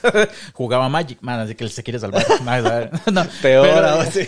Jugaba 0.53 0.89
Magic, 0.89 1.19
man, 1.21 1.39
así 1.39 1.55
que 1.55 1.63
él 1.63 1.69
se 1.69 1.81
quiere 1.81 1.97
salvar. 1.97 2.25
Peor 3.41 3.67
pero- 3.69 3.87
aún, 3.87 4.05
sí. 4.11 4.27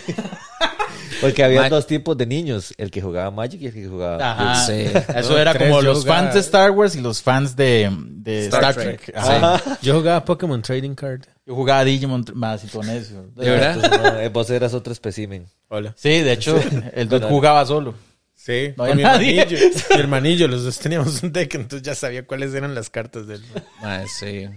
Porque 1.20 1.44
había 1.44 1.68
dos 1.68 1.86
tipos 1.86 2.16
de 2.16 2.24
niños, 2.24 2.72
el 2.78 2.90
que 2.90 3.02
jugaba 3.02 3.30
Magic 3.30 3.60
y 3.60 3.66
el 3.66 3.74
que 3.74 3.86
jugaba... 3.86 4.32
Ajá. 4.32 4.66
Sí. 4.66 4.86
Eso 5.14 5.38
era 5.38 5.52
tres, 5.52 5.68
como 5.68 5.82
los 5.82 5.98
jugaba- 6.00 6.22
fans 6.22 6.34
de 6.34 6.40
Star 6.40 6.70
Wars 6.70 6.96
y 6.96 7.02
los 7.02 7.20
fans 7.20 7.54
de, 7.54 7.90
de 8.08 8.46
Star 8.46 8.70
Star, 8.70 8.74
Trek. 8.84 9.02
Trek. 9.02 9.16
Ajá. 9.18 9.60
Yo 9.82 9.94
jugaba 9.98 10.24
Pokémon 10.24 10.62
Trading 10.62 10.94
Card. 10.94 11.24
Yo 11.44 11.54
jugaba 11.54 11.84
Digimon 11.84 12.24
más 12.32 12.64
y 12.64 12.68
todo 12.68 12.82
eso. 12.90 13.26
¿De 13.36 13.50
verdad? 13.50 13.74
Entonces, 13.74 14.00
no, 14.14 14.18
eh, 14.18 14.28
vos 14.30 14.48
eras 14.48 14.72
otro 14.72 14.94
espécimen. 14.94 15.46
Hola. 15.68 15.92
Sí, 15.94 16.08
de 16.22 16.32
hecho, 16.32 16.58
el 16.94 17.06
dude 17.08 17.26
jugaba 17.28 17.66
solo. 17.66 17.94
Sí, 18.44 18.74
No 18.76 18.84
mi 18.86 18.90
había 18.92 19.06
nadie. 19.12 19.40
hermanillo. 19.42 19.68
mi 19.94 20.00
hermanillo, 20.00 20.48
los 20.48 20.64
dos 20.64 20.78
teníamos 20.80 21.22
un 21.22 21.30
deck, 21.30 21.54
entonces 21.54 21.86
ya 21.86 21.94
sabía 21.94 22.26
cuáles 22.26 22.52
eran 22.54 22.74
las 22.74 22.90
cartas 22.90 23.28
del. 23.28 23.44
Mae, 23.80 24.08
sí. 24.08 24.48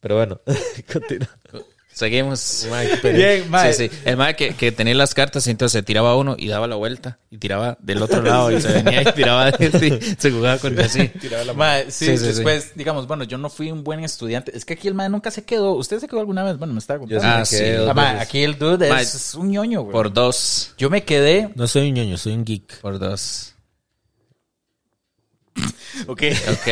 Pero 0.00 0.16
bueno, 0.16 0.40
continúa. 0.92 1.28
Seguimos. 1.92 2.66
Mike. 2.70 3.12
Bien, 3.12 3.50
mae. 3.50 3.72
Sí, 3.74 3.88
sí. 3.88 3.96
El 4.04 4.16
mae 4.16 4.34
que, 4.34 4.54
que 4.54 4.72
tenía 4.72 4.94
las 4.94 5.14
cartas 5.14 5.46
y 5.46 5.50
entonces 5.50 5.72
se 5.78 5.82
tiraba 5.82 6.16
uno 6.16 6.36
y 6.38 6.48
daba 6.48 6.66
la 6.66 6.76
vuelta 6.76 7.18
y 7.30 7.38
tiraba 7.38 7.76
del 7.80 8.02
otro 8.02 8.22
lado 8.22 8.50
y 8.50 8.60
se 8.60 8.68
venía 8.82 9.02
y 9.02 9.12
tiraba 9.12 9.52
sí, 9.52 9.98
se 10.18 10.30
jugaba 10.30 10.58
con 10.58 10.78
así. 10.80 11.08
Tiraba 11.20 11.44
la 11.44 11.84
sí, 11.90 12.06
Sí, 12.06 12.18
sí, 12.18 12.24
después, 12.26 12.72
digamos, 12.74 13.06
bueno, 13.06 13.24
yo 13.24 13.36
no 13.38 13.50
fui 13.50 13.70
un 13.70 13.84
buen 13.84 14.02
estudiante. 14.04 14.56
Es 14.56 14.64
que 14.64 14.74
aquí 14.74 14.88
el 14.88 14.94
mae 14.94 15.08
nunca 15.08 15.30
se 15.30 15.44
quedó. 15.44 15.72
¿Usted 15.74 16.00
se 16.00 16.08
quedó 16.08 16.20
alguna 16.20 16.42
vez? 16.44 16.56
Bueno, 16.58 16.72
me 16.72 16.78
estaba 16.78 16.98
Yo 17.04 17.18
contando. 17.18 17.44
sí 17.44 17.56
Ah, 17.56 17.60
me 17.60 17.64
quedé 17.64 17.84
sí. 17.84 17.92
Ah, 17.96 18.20
aquí 18.20 18.42
el 18.42 18.58
dude 18.58 19.00
es 19.00 19.34
un 19.34 19.50
ñoño, 19.50 19.82
güey. 19.82 19.92
Por 19.92 20.12
dos. 20.12 20.74
Yo 20.78 20.88
me 20.90 21.04
quedé. 21.04 21.50
No 21.54 21.66
soy 21.66 21.88
un 21.88 21.94
ñoño, 21.94 22.16
soy 22.16 22.32
un 22.32 22.44
geek. 22.44 22.80
Por 22.80 22.98
dos. 22.98 23.54
Ok. 26.06 26.22
Ok. 26.50 26.68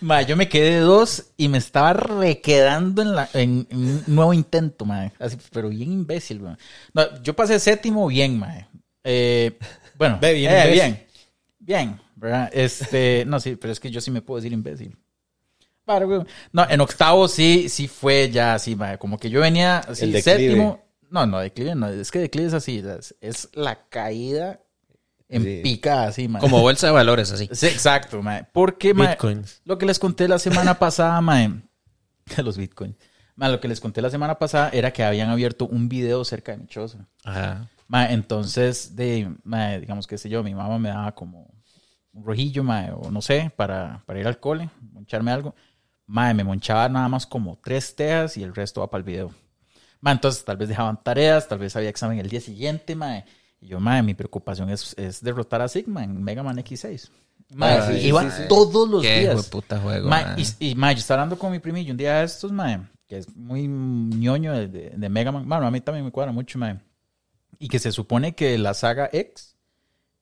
Mae, 0.00 0.24
yo 0.24 0.36
me 0.36 0.48
quedé 0.48 0.78
dos 0.78 1.32
y 1.36 1.48
me 1.48 1.58
estaba 1.58 1.92
requedando 1.92 3.02
en, 3.02 3.14
la, 3.14 3.28
en, 3.34 3.66
en 3.70 3.78
un 3.78 4.04
nuevo 4.06 4.32
intento, 4.32 4.84
mae. 4.84 5.12
Así, 5.18 5.36
pero 5.52 5.68
bien 5.68 5.92
imbécil. 5.92 6.40
No, 6.40 7.22
yo 7.22 7.34
pasé 7.34 7.58
séptimo 7.58 8.06
bien, 8.06 8.38
mae. 8.38 8.66
Eh, 9.04 9.58
bueno, 9.96 10.18
Ve, 10.20 10.34
bien 10.34 10.52
eh, 10.52 10.70
bien. 10.72 11.06
Bien, 11.58 12.00
¿verdad? 12.16 12.50
Este, 12.52 13.24
no, 13.26 13.38
sí, 13.40 13.56
pero 13.56 13.72
es 13.72 13.80
que 13.80 13.90
yo 13.90 14.00
sí 14.00 14.10
me 14.10 14.22
puedo 14.22 14.40
decir 14.40 14.52
imbécil. 14.52 14.96
No, 16.52 16.68
en 16.70 16.80
octavo 16.80 17.26
sí, 17.26 17.68
sí 17.68 17.88
fue 17.88 18.30
ya 18.30 18.54
así, 18.54 18.76
mae. 18.76 18.96
Como 18.96 19.18
que 19.18 19.28
yo 19.28 19.40
venía 19.40 19.78
así, 19.78 20.20
séptimo. 20.22 20.82
No, 21.10 21.26
no, 21.26 21.40
declive 21.40 21.74
no. 21.74 21.88
Es 21.88 22.10
que 22.10 22.20
declive 22.20 22.46
es 22.46 22.54
así. 22.54 22.78
Es, 22.78 23.16
es 23.20 23.48
la 23.54 23.88
caída 23.88 24.60
en 25.30 25.42
Sí. 25.44 25.60
pica, 25.62 26.04
así, 26.04 26.28
mae. 26.28 26.40
Como 26.40 26.60
bolsa 26.60 26.88
de 26.88 26.92
valores, 26.92 27.30
así. 27.32 27.48
Sí, 27.52 27.66
exacto, 27.66 28.22
mae. 28.22 28.44
Porque, 28.52 28.92
mae, 28.92 29.08
Bitcoins. 29.10 29.62
lo 29.64 29.78
que 29.78 29.86
les 29.86 29.98
conté 29.98 30.28
la 30.28 30.38
semana 30.38 30.78
pasada, 30.78 31.20
mae, 31.20 31.48
de 32.36 32.42
los 32.42 32.58
bitcoins. 32.58 32.96
Mae, 33.36 33.50
lo 33.50 33.60
que 33.60 33.68
les 33.68 33.80
conté 33.80 34.02
la 34.02 34.10
semana 34.10 34.38
pasada 34.38 34.68
era 34.72 34.92
que 34.92 35.02
habían 35.02 35.30
abierto 35.30 35.66
un 35.66 35.88
video 35.88 36.24
cerca 36.24 36.52
de 36.52 36.58
mi 36.58 36.66
choza. 36.66 37.06
Ajá. 37.24 37.68
Mae, 37.88 38.12
entonces, 38.12 38.94
de, 38.96 39.32
mae, 39.44 39.80
digamos 39.80 40.06
que 40.06 40.18
sé 40.18 40.28
yo, 40.28 40.42
mi 40.42 40.54
mamá 40.54 40.78
me 40.78 40.90
daba 40.90 41.12
como 41.14 41.48
un 42.12 42.24
rojillo, 42.24 42.62
mae, 42.64 42.90
o 42.92 43.10
no 43.10 43.22
sé, 43.22 43.50
para, 43.56 44.02
para 44.06 44.20
ir 44.20 44.26
al 44.26 44.38
cole, 44.40 44.68
moncharme 44.92 45.30
algo. 45.30 45.54
Mae, 46.06 46.34
me 46.34 46.42
monchaba 46.44 46.88
nada 46.88 47.08
más 47.08 47.24
como 47.24 47.56
tres 47.58 47.94
teas 47.94 48.36
y 48.36 48.42
el 48.42 48.54
resto 48.54 48.80
va 48.80 48.90
para 48.90 48.98
el 48.98 49.04
video. 49.04 49.32
Mae, 50.00 50.14
entonces 50.14 50.44
tal 50.44 50.56
vez 50.56 50.68
dejaban 50.68 51.02
tareas, 51.02 51.46
tal 51.46 51.60
vez 51.60 51.74
había 51.76 51.88
examen 51.88 52.18
el 52.18 52.28
día 52.28 52.40
siguiente, 52.40 52.94
mae. 52.96 53.24
Y 53.60 53.68
yo, 53.68 53.80
mae, 53.80 54.02
mi 54.02 54.14
preocupación 54.14 54.70
es, 54.70 54.94
es 54.98 55.22
derrotar 55.22 55.60
a 55.60 55.68
Sigma 55.68 56.02
en 56.04 56.22
Mega 56.22 56.42
Man 56.42 56.56
X6. 56.58 57.10
Mae, 57.54 57.78
Ah, 57.78 57.86
sí, 57.90 58.06
iba 58.06 58.22
sí, 58.30 58.42
sí. 58.42 58.48
todos 58.48 58.88
los 58.88 59.02
Qué 59.02 59.20
días. 59.20 59.50
juego. 59.82 60.08
Y, 60.38 60.70
y, 60.70 60.74
mae, 60.74 60.94
yo 60.94 61.00
estaba 61.00 61.22
hablando 61.22 61.38
con 61.38 61.52
mi 61.52 61.58
primillo 61.58 61.90
un 61.90 61.96
día 61.96 62.18
de 62.20 62.24
estos, 62.24 62.52
mae, 62.52 62.80
que 63.06 63.18
es 63.18 63.34
muy 63.36 63.66
ñoño 63.68 64.52
de, 64.52 64.68
de, 64.68 64.90
de 64.96 65.08
Mega 65.08 65.32
Man. 65.32 65.48
Bueno, 65.48 65.66
a 65.66 65.70
mí 65.70 65.80
también 65.80 66.04
me 66.04 66.10
cuadra 66.12 66.32
mucho, 66.32 66.58
mae. 66.58 66.78
Y 67.58 67.68
que 67.68 67.78
se 67.78 67.92
supone 67.92 68.34
que 68.34 68.56
la 68.56 68.72
saga 68.72 69.10
X, 69.12 69.56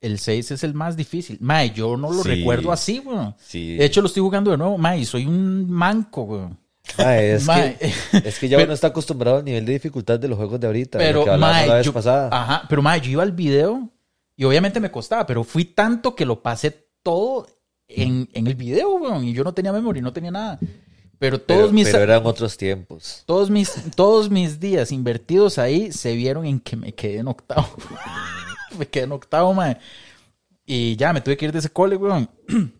el 0.00 0.18
6 0.18 0.50
es 0.52 0.64
el 0.64 0.74
más 0.74 0.96
difícil. 0.96 1.38
Mae, 1.40 1.70
yo 1.70 1.96
no 1.96 2.10
lo 2.10 2.22
Sí. 2.22 2.30
recuerdo 2.30 2.72
así, 2.72 2.98
weón. 3.00 3.36
Sí. 3.38 3.76
De 3.76 3.84
hecho, 3.84 4.00
lo 4.00 4.06
estoy 4.08 4.22
jugando 4.22 4.50
de 4.50 4.56
nuevo, 4.56 4.78
mae, 4.78 4.98
y 5.00 5.04
soy 5.04 5.26
un 5.26 5.70
manco, 5.70 6.22
weón. 6.22 6.58
Mae, 6.96 7.34
es, 7.34 7.44
Mae. 7.44 7.76
que, 7.76 7.92
es 8.28 8.38
que 8.38 8.48
ya 8.48 8.56
Pero- 8.56 8.66
uno 8.66 8.74
está 8.74 8.88
acostumbrado 8.88 9.38
al 9.38 9.44
nivel 9.44 9.64
de 9.66 9.72
dificultad 9.72 10.18
de 10.18 10.28
los 10.28 10.36
juegos 10.38 10.58
de 10.58 10.66
ahorita. 10.66 10.98
Pero, 10.98 11.24
que 11.24 11.30
mae, 11.36 11.66
la 11.66 11.74
vez 11.74 11.86
yo, 11.86 11.92
pasada. 11.92 12.28
ajá, 12.32 12.64
pero 12.68 12.82
mae, 12.82 13.00
yo 13.00 13.10
iba 13.10 13.22
al 13.22 13.32
video 13.32 13.90
y 14.36 14.44
obviamente 14.44 14.80
me 14.80 14.90
costaba, 14.90 15.26
pero 15.26 15.44
fui 15.44 15.64
tanto 15.64 16.14
que 16.14 16.24
lo 16.24 16.42
pasé 16.42 16.86
todo 17.02 17.46
en, 17.88 18.28
en 18.32 18.46
el 18.46 18.54
video, 18.54 18.94
weón, 18.96 19.24
y 19.24 19.32
yo 19.32 19.44
no 19.44 19.52
tenía 19.52 19.72
memoria, 19.72 20.02
no 20.02 20.12
tenía 20.12 20.30
nada. 20.30 20.58
Pero 21.18 21.40
todos 21.40 21.62
pero, 21.62 21.72
mis 21.72 21.88
pero 21.88 22.02
eran 22.04 22.24
otros 22.24 22.56
tiempos. 22.56 23.24
Todos 23.26 23.50
mis, 23.50 23.74
todos 23.96 24.30
mis 24.30 24.60
días 24.60 24.92
invertidos 24.92 25.58
ahí 25.58 25.90
se 25.90 26.14
vieron 26.14 26.46
en 26.46 26.60
que 26.60 26.76
me 26.76 26.92
quedé 26.94 27.18
en 27.18 27.28
octavo. 27.28 27.68
me 28.78 28.86
quedé 28.86 29.04
en 29.04 29.12
octavo, 29.12 29.52
mae. 29.52 29.78
Y 30.64 30.94
ya 30.96 31.12
me 31.12 31.20
tuve 31.20 31.36
que 31.36 31.46
ir 31.46 31.52
de 31.52 31.58
ese 31.58 31.70
cole, 31.70 31.96
weón. 31.96 32.28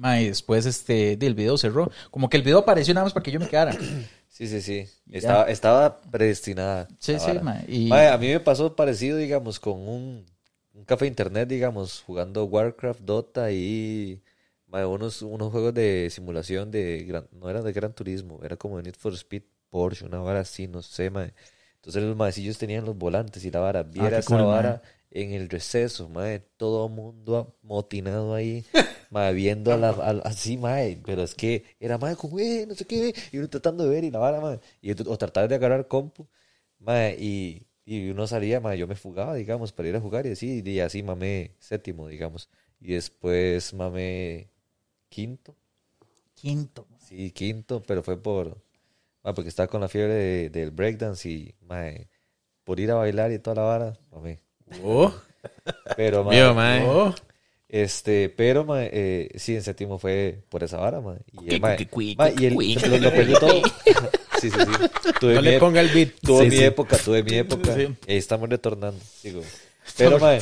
mae, 0.00 0.26
después 0.28 0.66
este, 0.66 1.16
del 1.16 1.34
video 1.34 1.56
cerró. 1.58 1.90
Como 2.10 2.28
que 2.28 2.36
el 2.36 2.42
video 2.42 2.58
apareció 2.58 2.94
nada 2.94 3.04
más 3.04 3.12
para 3.12 3.22
que 3.22 3.30
yo 3.30 3.40
me 3.40 3.48
quedara. 3.48 3.76
Sí, 4.32 4.46
sí, 4.46 4.62
sí. 4.62 4.86
Estaba, 5.10 5.50
estaba 5.50 6.00
predestinada. 6.00 6.88
Sí, 6.98 7.18
sí, 7.18 7.32
mae, 7.42 7.64
y- 7.68 7.88
Mae, 7.88 8.08
a 8.08 8.16
mí 8.16 8.28
me 8.28 8.40
pasó 8.40 8.74
parecido, 8.74 9.18
digamos, 9.18 9.60
con 9.60 9.74
un, 9.86 10.24
un 10.72 10.84
café 10.86 11.06
internet, 11.06 11.46
digamos, 11.46 12.00
jugando 12.06 12.44
Warcraft, 12.46 13.00
Dota 13.00 13.50
y 13.52 14.22
mae, 14.66 14.86
unos, 14.86 15.20
unos 15.20 15.50
juegos 15.52 15.74
de 15.74 16.08
simulación 16.10 16.70
de... 16.70 17.04
gran- 17.06 17.28
no 17.32 17.50
eran 17.50 17.64
de 17.64 17.72
Gran 17.72 17.92
Turismo, 17.92 18.40
era 18.42 18.56
como 18.56 18.78
de 18.78 18.84
Need 18.84 18.94
for 18.96 19.12
Speed 19.12 19.42
Porsche, 19.68 20.06
una 20.06 20.20
vara 20.20 20.40
así, 20.40 20.66
no 20.68 20.80
sé, 20.80 21.10
mae. 21.10 21.34
Entonces 21.74 22.02
los 22.02 22.16
maecillos 22.16 22.56
tenían 22.56 22.86
los 22.86 22.96
volantes 22.96 23.44
y 23.44 23.50
la 23.50 23.60
vara. 23.60 23.82
Viera 23.82 24.08
qué 24.10 24.16
esa 24.20 24.28
cool, 24.28 24.38
mae. 24.38 24.46
vara 24.46 24.82
en 25.10 25.32
el 25.32 25.50
receso, 25.50 26.08
mae. 26.08 26.38
Todo 26.56 26.88
mundo 26.88 27.58
amotinado 27.62 28.32
ahí, 28.34 28.64
mae, 29.10 29.32
viendo 29.34 29.72
a 29.72 29.76
la, 29.76 29.90
a- 29.90 30.22
así, 30.28 30.56
mae. 30.58 30.98
Pero 31.04 31.22
es 31.22 31.34
que 31.34 31.64
era, 31.80 31.98
mae, 31.98 32.16
como, 32.16 32.38
eh, 32.38 32.66
no 32.68 32.74
sé 32.74 32.86
qué, 32.86 33.14
y 33.32 33.38
uno 33.38 33.48
tratando 33.50 33.84
de 33.84 33.90
ver 33.90 34.04
y 34.04 34.10
la 34.10 34.18
vara, 34.18 34.40
mae. 34.40 34.60
Y, 34.82 34.92
o 34.92 35.18
tratar 35.18 35.48
de 35.48 35.54
agarrar 35.56 35.86
compu. 35.88 36.28
Mae, 36.78 37.16
y, 37.18 37.66
y 37.84 38.10
uno 38.10 38.26
salía, 38.26 38.60
mae, 38.60 38.78
yo 38.78 38.86
me 38.86 38.96
fugaba, 38.96 39.34
digamos, 39.34 39.72
para 39.72 39.88
ir 39.88 39.96
a 39.96 40.00
jugar 40.00 40.26
y 40.26 40.32
así, 40.32 40.62
y 40.64 40.80
así 40.80 41.02
mamé 41.02 41.54
séptimo, 41.58 42.08
digamos. 42.08 42.48
Y 42.80 42.94
después 42.94 43.74
mamé 43.74 44.48
quinto. 45.08 45.56
Quinto. 46.34 46.86
Sí, 46.98 47.30
quinto, 47.32 47.82
pero 47.82 48.02
fue 48.02 48.16
por. 48.22 48.62
mae, 49.24 49.34
porque 49.34 49.48
estaba 49.50 49.68
con 49.68 49.80
la 49.82 49.88
fiebre 49.88 50.14
de- 50.14 50.50
del 50.50 50.70
breakdance 50.70 51.28
y, 51.28 51.54
mae, 51.62 52.08
por 52.64 52.80
ir 52.80 52.90
a 52.92 52.96
bailar 52.96 53.32
y 53.32 53.38
toda 53.40 53.56
la 53.56 53.62
vara, 53.62 53.98
mamé. 54.12 54.40
Oh, 54.84 55.12
Pero, 55.96 56.24
mae, 56.24 56.36
Vio, 56.36 56.54
mae. 56.54 56.80
oh. 56.86 57.14
Este, 57.72 58.28
pero, 58.30 58.64
mae, 58.64 58.90
eh, 58.92 59.28
sí, 59.36 59.54
en 59.54 59.62
séptimo 59.62 59.96
fue 59.98 60.42
por 60.48 60.64
esa 60.64 60.78
vara, 60.78 61.00
mae. 61.00 61.18
Y, 61.32 61.54
el, 61.54 61.62
y 62.36 62.46
el, 62.46 62.54
lo, 62.90 62.98
lo 62.98 63.10
peor 63.12 63.26
de 63.26 63.34
todo. 63.34 63.62
Sí, 64.40 64.48
sí, 64.50 64.56
sí. 64.58 65.12
Tuve 65.20 65.34
No 65.34 65.42
mi 65.42 65.48
le 65.48 65.58
ponga 65.58 65.82
el 65.82 65.88
beat. 65.90 66.14
Tuve 66.22 66.44
Sí, 66.44 66.50
mi 66.50 66.56
sí. 66.56 66.64
época, 66.64 66.96
tuve 66.96 67.22
mi 67.22 67.34
época. 67.34 67.74
Sí. 67.74 67.88
Y 68.06 68.12
ahí 68.12 68.16
estamos 68.16 68.48
retornando, 68.48 68.98
digo. 69.22 69.42
Pero, 69.98 70.18
mae, 70.18 70.40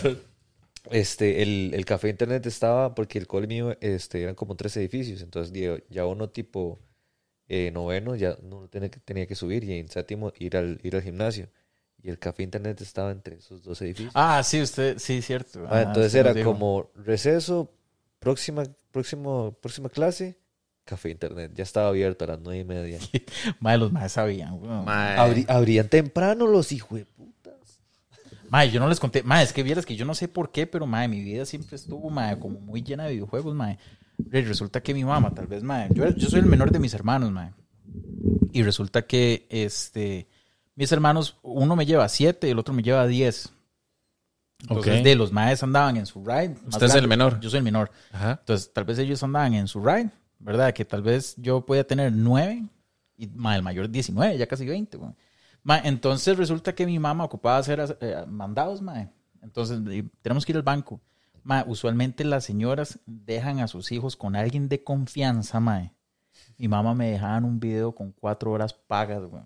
este, 0.93 1.43
el, 1.43 1.73
el 1.75 1.85
café 1.85 2.09
internet 2.09 2.47
estaba, 2.47 2.95
porque 2.95 3.19
el 3.19 3.27
cole 3.27 3.49
mío, 3.49 3.77
este, 3.81 4.23
eran 4.23 4.37
como 4.37 4.55
tres 4.55 4.77
edificios. 4.77 5.21
Entonces, 5.21 5.53
digo, 5.53 5.79
ya 5.91 6.07
uno 6.07 6.31
tipo 6.31 6.79
eh, 7.49 7.73
noveno, 7.73 8.15
ya 8.15 8.39
no 8.43 8.69
tenía 8.69 8.89
que, 8.89 9.01
tenía 9.01 9.27
que 9.27 9.35
subir. 9.35 9.65
Y 9.65 9.73
en 9.81 9.89
séptimo, 9.89 10.33
ir 10.39 10.57
al, 10.57 10.79
ir 10.85 10.95
al 10.95 11.03
gimnasio. 11.03 11.49
Y 12.03 12.11
el 12.11 12.19
café 12.19 12.43
internet 12.45 12.81
estaba 12.81 13.11
entre 13.11 13.37
esos 13.37 13.63
dos 13.63 13.81
edificios. 13.83 14.13
Ah, 14.15 14.43
sí, 14.45 14.61
usted, 14.63 14.99
sí, 14.99 15.21
cierto. 15.21 15.65
Ah, 15.67 15.69
Ah, 15.79 15.83
entonces 15.83 16.15
era 16.15 16.33
como 16.45 16.91
receso, 16.95 17.71
próxima, 18.21 18.63
próximo, 18.93 19.57
próxima 19.61 19.89
clase, 19.89 20.39
café 20.85 21.11
internet. 21.11 21.53
Ya 21.55 21.65
estaba 21.65 21.89
abierto 21.89 22.25
a 22.25 22.29
las 22.29 22.41
nueve 22.41 22.61
y 22.61 22.65
media. 22.65 22.99
Mae, 23.61 23.77
los 23.79 23.91
más 23.93 24.13
sabían, 24.13 24.55
weón. 24.55 24.85
Abrían 25.49 25.89
temprano 25.89 26.47
los 26.47 26.71
hijos 26.73 26.99
de 27.01 27.05
putas. 27.05 27.55
Mae, 28.49 28.71
yo 28.71 28.79
no 28.81 28.89
les 28.89 29.01
conté. 29.01 29.23
Mae, 29.25 29.43
es 29.45 29.53
que 29.53 29.63
vieras 29.65 29.85
que 29.85 29.97
yo 29.97 30.05
no 30.07 30.15
sé 30.15 30.29
por 30.29 30.53
qué, 30.53 30.67
pero 30.67 30.87
mae, 30.87 31.09
mi 31.09 31.21
vida 31.23 31.45
siempre 31.45 31.77
estuvo, 31.77 32.09
mae, 32.11 32.39
como 32.39 32.61
muy 32.61 32.83
llena 32.83 33.05
de 33.05 33.13
videojuegos, 33.15 33.55
mae. 33.55 33.77
Re- 34.31 34.43
Resulta 34.43 34.81
que 34.83 34.95
mi 34.95 35.05
mamá, 35.05 35.35
tal 35.35 35.47
vez, 35.49 35.63
mae, 35.65 35.89
yo, 35.93 36.09
yo 36.11 36.29
soy 36.31 36.41
el 36.41 36.47
menor 36.47 36.71
de 36.71 36.79
mis 36.79 36.95
hermanos, 36.95 37.31
mae. 37.33 37.53
Y 38.53 38.63
resulta 38.63 39.03
que, 39.07 39.47
este, 39.51 40.29
mis 40.79 40.93
hermanos, 40.93 41.37
uno 41.43 41.75
me 41.75 41.85
lleva 41.87 42.09
siete 42.09 42.47
y 42.47 42.51
el 42.53 42.59
otro 42.61 42.73
me 42.73 42.83
lleva 42.85 43.05
diez. 43.09 43.53
Entonces, 44.61 44.99
Ok. 45.01 45.05
de 45.05 45.15
los 45.17 45.33
maes 45.33 45.61
andaban 45.65 45.97
en 45.97 46.07
su 46.07 46.25
ride. 46.25 46.51
más 46.51 46.75
Usted 46.75 46.87
es 46.87 46.95
el 46.95 47.09
menor. 47.09 47.41
Yo 47.41 47.51
soy 47.51 47.59
el 47.59 47.65
menor. 47.65 47.91
Ajá. 48.13 48.39
Entonces, 48.41 48.73
tal 48.73 48.85
vez 48.85 48.99
ellos 48.99 49.21
andaban 49.25 49.55
en 49.55 49.67
su 49.67 49.85
ride, 49.85 50.11
¿verdad? 50.39 50.73
Que 50.73 50.85
tal 50.85 51.03
vez 51.03 51.35
yo 51.37 51.67
podía 51.67 51.85
tener 51.85 52.13
nueve 52.13 52.65
y 53.17 53.27
ma, 53.27 53.57
el 53.57 53.63
mayor 53.63 53.91
19, 53.91 54.39
ya 54.39 54.47
casi 54.47 54.67
20. 54.67 54.97
güey. 54.99 55.11
Ma, 55.65 55.79
entonces 55.81 56.37
resulta 56.37 56.73
que 56.75 56.87
mi 56.87 56.99
mamá 57.01 57.25
ocupaba 57.25 57.59
hacer 57.59 57.97
eh, 58.01 58.25
mandados, 58.29 58.81
ma. 58.81 59.11
Entonces 59.43 59.81
tenemos 60.23 60.47
que 60.47 60.53
ir 60.53 60.57
al 60.57 60.63
banco. 60.63 61.01
Ma, 61.43 61.65
usualmente 61.67 62.25
las 62.25 62.45
señoras 62.45 63.01
dejan 63.07 63.59
a 63.59 63.67
sus 63.69 63.91
hijos 63.91 64.15
con 64.17 64.37
alguien 64.37 64.69
de 64.69 64.85
confianza, 64.85 65.59
ma. 65.59 65.93
Mi 66.57 66.69
mamá 66.69 66.95
me 66.95 67.11
dejaba 67.11 67.37
en 67.39 67.45
un 67.45 67.59
video 67.59 67.93
con 67.93 68.13
cuatro 68.13 68.53
horas 68.53 68.73
pagas, 68.75 69.23
güey. 69.25 69.43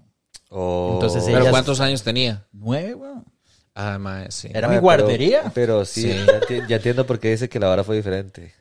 Oh. 0.55 0.91
Entonces 0.95 1.25
¿Pero 1.27 1.49
cuántos 1.51 1.81
años 1.81 2.03
tenía? 2.03 2.47
Nueve, 2.53 2.93
güey. 2.95 3.11
Ah, 3.75 3.99
mae, 3.99 4.31
sí. 4.31 4.49
Era 4.53 4.69
Mae, 4.69 4.77
mi 4.77 4.83
guardería. 4.83 5.41
Pero, 5.43 5.53
pero 5.55 5.85
sí, 5.87 6.03
Sí. 6.03 6.09
Ya, 6.27 6.41
enti- 6.41 6.67
ya 6.69 6.77
entiendo 6.77 7.07
por 7.07 7.19
qué 7.19 7.31
dice 7.31 7.49
que 7.49 7.59
la 7.59 7.69
vara 7.69 7.83
fue 7.85 7.97
diferente. 7.97 8.53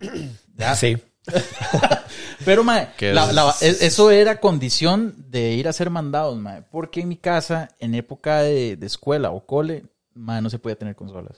Sí. 0.76 0.98
Pero, 2.44 2.64
mae, 2.64 2.88
la- 3.00 3.32
la- 3.32 3.54
es- 3.60 3.82
eso 3.82 4.10
era 4.10 4.40
condición 4.40 5.14
de 5.28 5.52
ir 5.52 5.66
a 5.66 5.70
hacer 5.70 5.88
mandados, 5.90 6.36
mae. 6.38 6.62
Porque 6.62 7.00
en 7.00 7.08
mi 7.08 7.16
casa, 7.16 7.68
en 7.78 7.94
época 7.94 8.42
de, 8.42 8.76
de 8.76 8.86
escuela 8.86 9.30
o 9.30 9.44
cole, 9.46 9.84
mae, 10.14 10.40
no 10.42 10.50
se 10.50 10.58
podía 10.58 10.76
tener 10.76 10.96
consolas. 10.96 11.36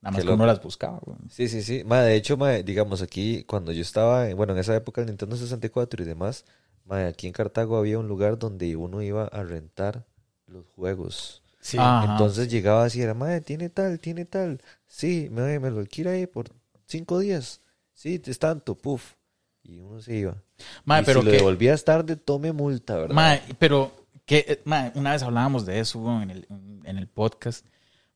Nada 0.00 0.12
más 0.16 0.24
que 0.24 0.30
uno 0.30 0.46
las 0.46 0.62
buscaba, 0.62 1.00
güey. 1.04 1.18
Sí, 1.30 1.48
sí, 1.48 1.62
sí. 1.62 1.82
Ma, 1.84 2.02
de 2.02 2.14
hecho, 2.14 2.36
ma, 2.36 2.52
digamos, 2.52 3.02
aquí, 3.02 3.44
cuando 3.44 3.72
yo 3.72 3.82
estaba, 3.82 4.32
bueno, 4.34 4.52
en 4.52 4.60
esa 4.60 4.74
época 4.74 5.00
el 5.00 5.08
Nintendo 5.08 5.36
64 5.36 6.02
y 6.02 6.06
demás, 6.06 6.44
ma, 6.88 7.06
aquí 7.06 7.26
en 7.26 7.32
Cartago 7.32 7.76
había 7.76 7.98
un 7.98 8.08
lugar 8.08 8.38
donde 8.38 8.74
uno 8.74 9.02
iba 9.02 9.26
a 9.26 9.42
rentar 9.42 10.06
los 10.46 10.66
juegos. 10.70 11.42
Sí. 11.60 11.76
Ajá. 11.78 12.12
Entonces 12.12 12.48
llegaba 12.48 12.84
así, 12.84 13.02
era, 13.02 13.14
madre, 13.14 13.40
tiene 13.42 13.68
tal, 13.68 14.00
tiene 14.00 14.24
tal. 14.24 14.62
Sí, 14.86 15.28
me, 15.30 15.58
me 15.58 15.70
lo 15.70 15.80
alquila 15.80 16.12
ahí 16.12 16.26
por 16.26 16.50
cinco 16.86 17.18
días. 17.18 17.60
Sí, 17.92 18.20
es 18.24 18.38
tanto, 18.38 18.76
puf. 18.76 19.14
Y 19.62 19.80
uno 19.80 20.00
se 20.00 20.14
iba. 20.14 20.42
Mae, 20.84 21.02
y 21.02 21.04
pero 21.04 21.20
si 21.20 21.26
lo 21.26 21.30
que, 21.32 21.36
devolvías 21.36 21.84
tarde, 21.84 22.16
tome 22.16 22.52
multa, 22.52 22.96
¿verdad? 22.96 23.14
mae, 23.14 23.42
pero 23.58 23.92
que, 24.24 24.44
eh, 24.48 24.62
mae, 24.64 24.92
una 24.94 25.12
vez 25.12 25.22
hablábamos 25.22 25.66
de 25.66 25.80
eso 25.80 26.22
en 26.22 26.30
el, 26.30 26.46
en 26.84 26.96
el 26.96 27.06
podcast. 27.06 27.66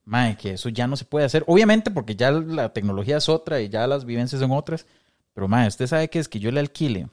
Mae, 0.04 0.37
que 0.37 0.52
eso 0.52 0.68
ya 0.68 0.87
no 0.87 0.96
se 0.96 1.04
puede 1.04 1.26
hacer. 1.26 1.44
Obviamente, 1.46 1.90
porque 1.90 2.16
ya 2.16 2.30
la 2.30 2.72
tecnología 2.72 3.18
es 3.18 3.28
otra 3.28 3.61
y 3.61 3.68
ya 3.68 3.87
las 3.87 4.04
vivencias 4.04 4.40
son 4.40 4.50
otras. 4.52 4.87
Pero, 5.35 5.46
mae, 5.46 5.68
usted 5.68 5.87
sabe 5.87 6.08
que 6.08 6.18
es 6.18 6.28
que 6.28 6.40
yo 6.40 6.50
le 6.50 6.61
alquile. 6.61 7.08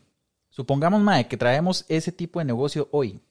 Supongamos, 0.59 0.99
mae, 1.01 1.25
que 1.25 1.37
traemos 1.37 1.85
ese 1.87 2.11
tipo 2.11 2.39
de 2.39 2.43
negocio 2.45 2.89
hoy. 2.91 3.21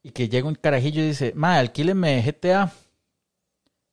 Y 0.00 0.10
que 0.10 0.28
llega 0.28 0.46
un 0.46 0.54
carajillo 0.54 1.02
y 1.02 1.08
dice, 1.08 1.32
mae, 1.34 1.58
alquíleme 1.58 2.22
GTA. 2.22 2.70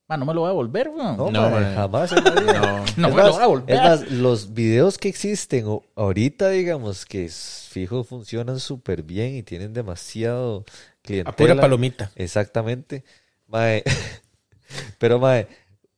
Mae, 0.07 0.19
no 0.19 0.25
me 0.27 0.35
lo 0.35 0.41
voy 0.41 0.47
a 0.49 0.51
devolver, 0.51 0.89
weón. 0.89 1.17
No, 1.17 1.31
No, 1.31 1.49
mae, 1.49 1.73
jamás 1.73 2.11
en 2.11 2.23
la 2.23 2.31
vida. 2.31 2.61
No. 2.61 2.85
No 2.97 3.09
me 3.15 3.23
lo 3.23 3.33
van 3.33 3.41
a 3.41 3.47
volver. 3.47 3.75
es 3.75 3.81
más, 3.81 4.11
los 4.11 4.53
videos 4.53 4.99
que 4.99 5.09
existen 5.09 5.65
o- 5.65 5.83
ahorita, 5.95 6.49
digamos, 6.49 7.07
que 7.07 7.27
fijo 7.27 8.03
funcionan 8.03 8.59
súper 8.59 9.01
bien 9.01 9.33
y 9.35 9.41
tienen 9.41 9.73
demasiado 9.73 10.63
A 10.67 11.01
clientela. 11.01 11.35
pura 11.35 11.55
palomita. 11.59 12.11
Exactamente. 12.15 13.03
Mae, 13.47 13.83
pero 14.99 15.17
mae, 15.17 15.47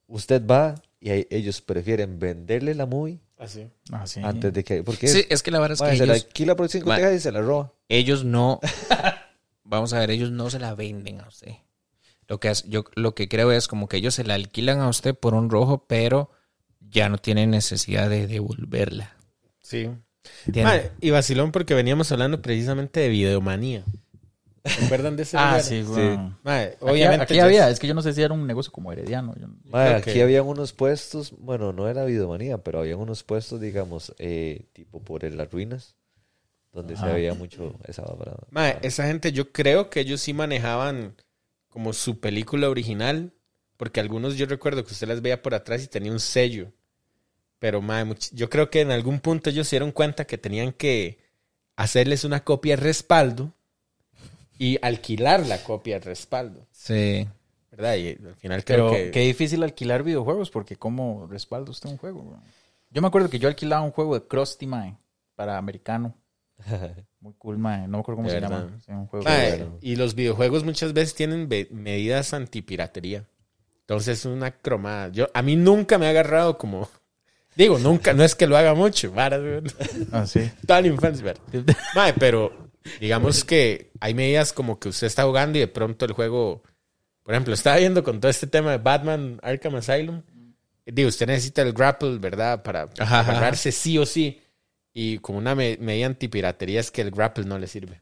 usted 0.07 0.41
va 0.45 0.75
y 1.01 1.11
ellos 1.35 1.59
prefieren 1.61 2.17
venderle 2.17 2.73
la 2.75 2.85
muy 2.85 3.19
Así. 3.39 3.67
Ah, 3.91 4.05
sí. 4.05 4.19
antes 4.23 4.53
de 4.53 4.63
que... 4.63 4.83
Porque 4.83 5.07
Sí, 5.07 5.25
es 5.29 5.41
que 5.41 5.49
la 5.49 5.59
verdad 5.59 5.77
es 5.81 5.91
que 5.91 5.97
se 5.97 6.05
la 6.05 6.13
ellos, 6.13 6.25
alquila 6.27 6.55
por 6.55 6.69
cinco 6.69 6.89
Mae. 6.89 6.99
tejas 6.99 7.15
y 7.15 7.19
se 7.21 7.31
la 7.31 7.41
roba. 7.41 7.73
ellos 7.87 8.23
no... 8.25 8.59
Vamos 9.63 9.93
a 9.93 9.99
ver, 9.99 10.11
ellos 10.11 10.29
no 10.31 10.49
se 10.49 10.59
la 10.59 10.75
venden 10.75 11.21
a 11.21 11.27
usted. 11.27 11.53
Lo 12.27 12.39
que, 12.39 12.49
es- 12.49 12.63
yo 12.67 12.83
lo 12.95 13.15
que 13.15 13.27
creo 13.29 13.51
es 13.51 13.67
como 13.67 13.87
que 13.87 13.97
ellos 13.97 14.13
se 14.15 14.23
la 14.23 14.33
alquilan 14.35 14.79
a 14.81 14.89
usted 14.89 15.15
por 15.15 15.33
un 15.35 15.49
rojo, 15.49 15.85
pero 15.87 16.29
ya 16.81 17.07
no 17.09 17.17
tienen 17.17 17.51
necesidad 17.51 18.09
de 18.09 18.27
devolverla. 18.27 19.15
Sí. 19.61 19.89
Y 21.01 21.09
vacilón 21.11 21.51
porque 21.51 21.73
veníamos 21.75 22.11
hablando 22.11 22.41
precisamente 22.41 22.99
de 22.99 23.09
videomanía. 23.09 23.83
¿Se 24.65 24.85
acuerdan 24.85 25.15
de 25.15 25.23
ese 25.23 25.37
Ah, 25.37 25.47
lugar? 25.51 25.63
sí. 25.63 25.83
Mae, 26.43 26.63
Aquí- 26.65 26.75
obviamente. 26.81 27.23
Aquí, 27.23 27.35
yo- 27.35 27.43
había, 27.45 27.69
es 27.69 27.79
que 27.79 27.87
yo 27.87 27.93
no 27.93 28.01
sé 28.01 28.13
si 28.13 28.21
era 28.21 28.33
un 28.33 28.45
negocio 28.45 28.71
como 28.71 28.91
herediano. 28.91 29.33
yo- 29.39 29.47
aquí 29.77 30.11
que- 30.13 30.21
habían 30.23 30.45
unos 30.45 30.73
puestos, 30.73 31.33
bueno, 31.39 31.71
no 31.73 31.87
era 31.87 32.05
videomanía, 32.05 32.57
pero 32.59 32.79
habían 32.79 32.99
unos 32.99 33.23
puestos, 33.23 33.59
digamos, 33.61 34.13
eh, 34.19 34.65
tipo 34.73 35.01
por 35.01 35.23
las 35.23 35.51
ruinas, 35.51 35.95
donde 36.73 36.95
se 36.97 37.05
veía 37.05 37.33
mucho 37.33 37.75
esa. 37.87 38.03
Mae, 38.51 38.77
esa 38.81 39.05
gente, 39.07 39.31
yo 39.31 39.51
creo 39.51 39.89
que 39.89 40.01
ellos 40.01 40.21
sí 40.21 40.33
manejaban 40.33 41.15
como 41.69 41.93
su 41.93 42.19
película 42.19 42.69
original, 42.69 43.33
porque 43.77 43.99
algunos 43.99 44.35
yo 44.35 44.45
recuerdo 44.45 44.83
que 44.83 44.91
usted 44.93 45.07
las 45.07 45.21
veía 45.21 45.41
por 45.41 45.53
atrás 45.55 45.83
y 45.83 45.87
tenía 45.87 46.11
un 46.11 46.19
sello. 46.19 46.71
Pero, 47.59 47.81
much- 47.81 48.31
yo 48.33 48.49
creo 48.49 48.69
que 48.69 48.81
en 48.81 48.91
algún 48.91 49.19
punto 49.19 49.49
ellos 49.49 49.67
se 49.67 49.75
dieron 49.75 49.91
cuenta 49.91 50.25
que 50.25 50.37
tenían 50.37 50.71
que 50.73 51.19
hacerles 51.75 52.23
una 52.23 52.43
copia 52.43 52.75
de 52.75 52.81
respaldo 52.83 53.53
y 54.59 54.77
alquilar 54.83 55.47
la 55.47 55.63
copia 55.63 55.99
de 55.99 56.05
respaldo, 56.05 56.67
Sí. 56.71 57.27
¿verdad? 57.71 57.95
Y 57.95 58.09
al 58.09 58.35
final 58.35 58.63
creo 58.63 58.91
Pero 58.91 59.05
que... 59.05 59.11
qué 59.11 59.21
difícil 59.21 59.63
alquilar 59.63 60.03
videojuegos 60.03 60.51
porque 60.51 60.75
¿cómo 60.75 61.25
respalda 61.27 61.71
usted 61.71 61.89
un 61.89 61.97
juego? 61.97 62.21
weón? 62.21 62.41
Yo 62.91 63.01
me 63.01 63.07
acuerdo 63.07 63.29
que 63.29 63.39
yo 63.39 63.47
alquilaba 63.47 63.81
un 63.83 63.91
juego 63.91 64.19
de 64.19 64.27
Krusty, 64.27 64.67
mae, 64.67 64.95
para 65.35 65.57
americano. 65.57 66.13
Muy 67.21 67.33
cool, 67.37 67.57
mae. 67.57 67.87
No 67.87 67.97
me 67.97 67.99
acuerdo 68.01 68.17
cómo 68.17 68.27
De 68.29 68.35
se 68.35 68.39
verdad. 68.41 68.65
llama. 68.65 68.79
Sí, 68.85 68.91
un 68.91 69.07
juego 69.07 69.25
Mae, 69.25 69.57
de- 69.57 69.67
y 69.81 69.95
los 69.95 70.13
videojuegos 70.15 70.63
muchas 70.63 70.93
veces 70.93 71.15
tienen 71.15 71.47
medidas 71.71 72.33
antipiratería. 72.33 73.25
Entonces 73.81 74.19
es 74.19 74.25
una 74.25 74.51
cromada. 74.51 75.09
Yo, 75.09 75.29
a 75.33 75.41
mí 75.41 75.55
nunca 75.55 75.97
me 75.97 76.05
ha 76.07 76.09
agarrado 76.09 76.57
como... 76.57 76.87
Digo, 77.55 77.79
nunca, 77.79 78.13
no 78.13 78.23
es 78.23 78.35
que 78.35 78.45
lo 78.47 78.55
haga 78.57 78.73
mucho, 78.73 79.11
weón. 79.11 79.63
Ah, 80.11 80.25
sí. 80.27 80.49
Toda 80.65 80.81
la 80.81 80.87
infancia, 80.87 81.23
¿verdad? 81.25 81.75
Mae, 81.95 82.13
pero 82.13 82.68
digamos 82.99 83.43
que 83.43 83.91
hay 83.99 84.13
medidas 84.13 84.53
como 84.53 84.79
que 84.79 84.89
usted 84.89 85.07
está 85.07 85.23
jugando 85.23 85.57
y 85.57 85.61
de 85.61 85.67
pronto 85.67 86.05
el 86.05 86.13
juego, 86.13 86.63
por 87.23 87.33
ejemplo, 87.33 87.53
estaba 87.53 87.77
viendo 87.77 88.03
con 88.03 88.19
todo 88.19 88.29
este 88.29 88.47
tema 88.47 88.71
de 88.71 88.77
Batman 88.77 89.39
Arkham 89.43 89.75
Asylum. 89.75 90.21
Digo, 90.85 91.09
usted 91.09 91.27
necesita 91.27 91.61
el 91.61 91.73
grapple, 91.73 92.17
¿verdad? 92.17 92.63
Para 92.63 92.83
Ajá, 92.97 93.19
ajá. 93.19 93.31
agarrarse 93.31 93.71
sí 93.71 93.97
o 93.97 94.05
sí. 94.05 94.41
Y 94.93 95.19
como 95.19 95.37
una 95.37 95.53
me- 95.53 95.77
medida 95.79 96.07
antipiratería 96.07 96.79
es 96.79 96.89
que 96.89 97.01
el 97.01 97.11
grapple 97.11 97.45
no 97.45 97.59
le 97.59 97.67
sirve. 97.67 98.01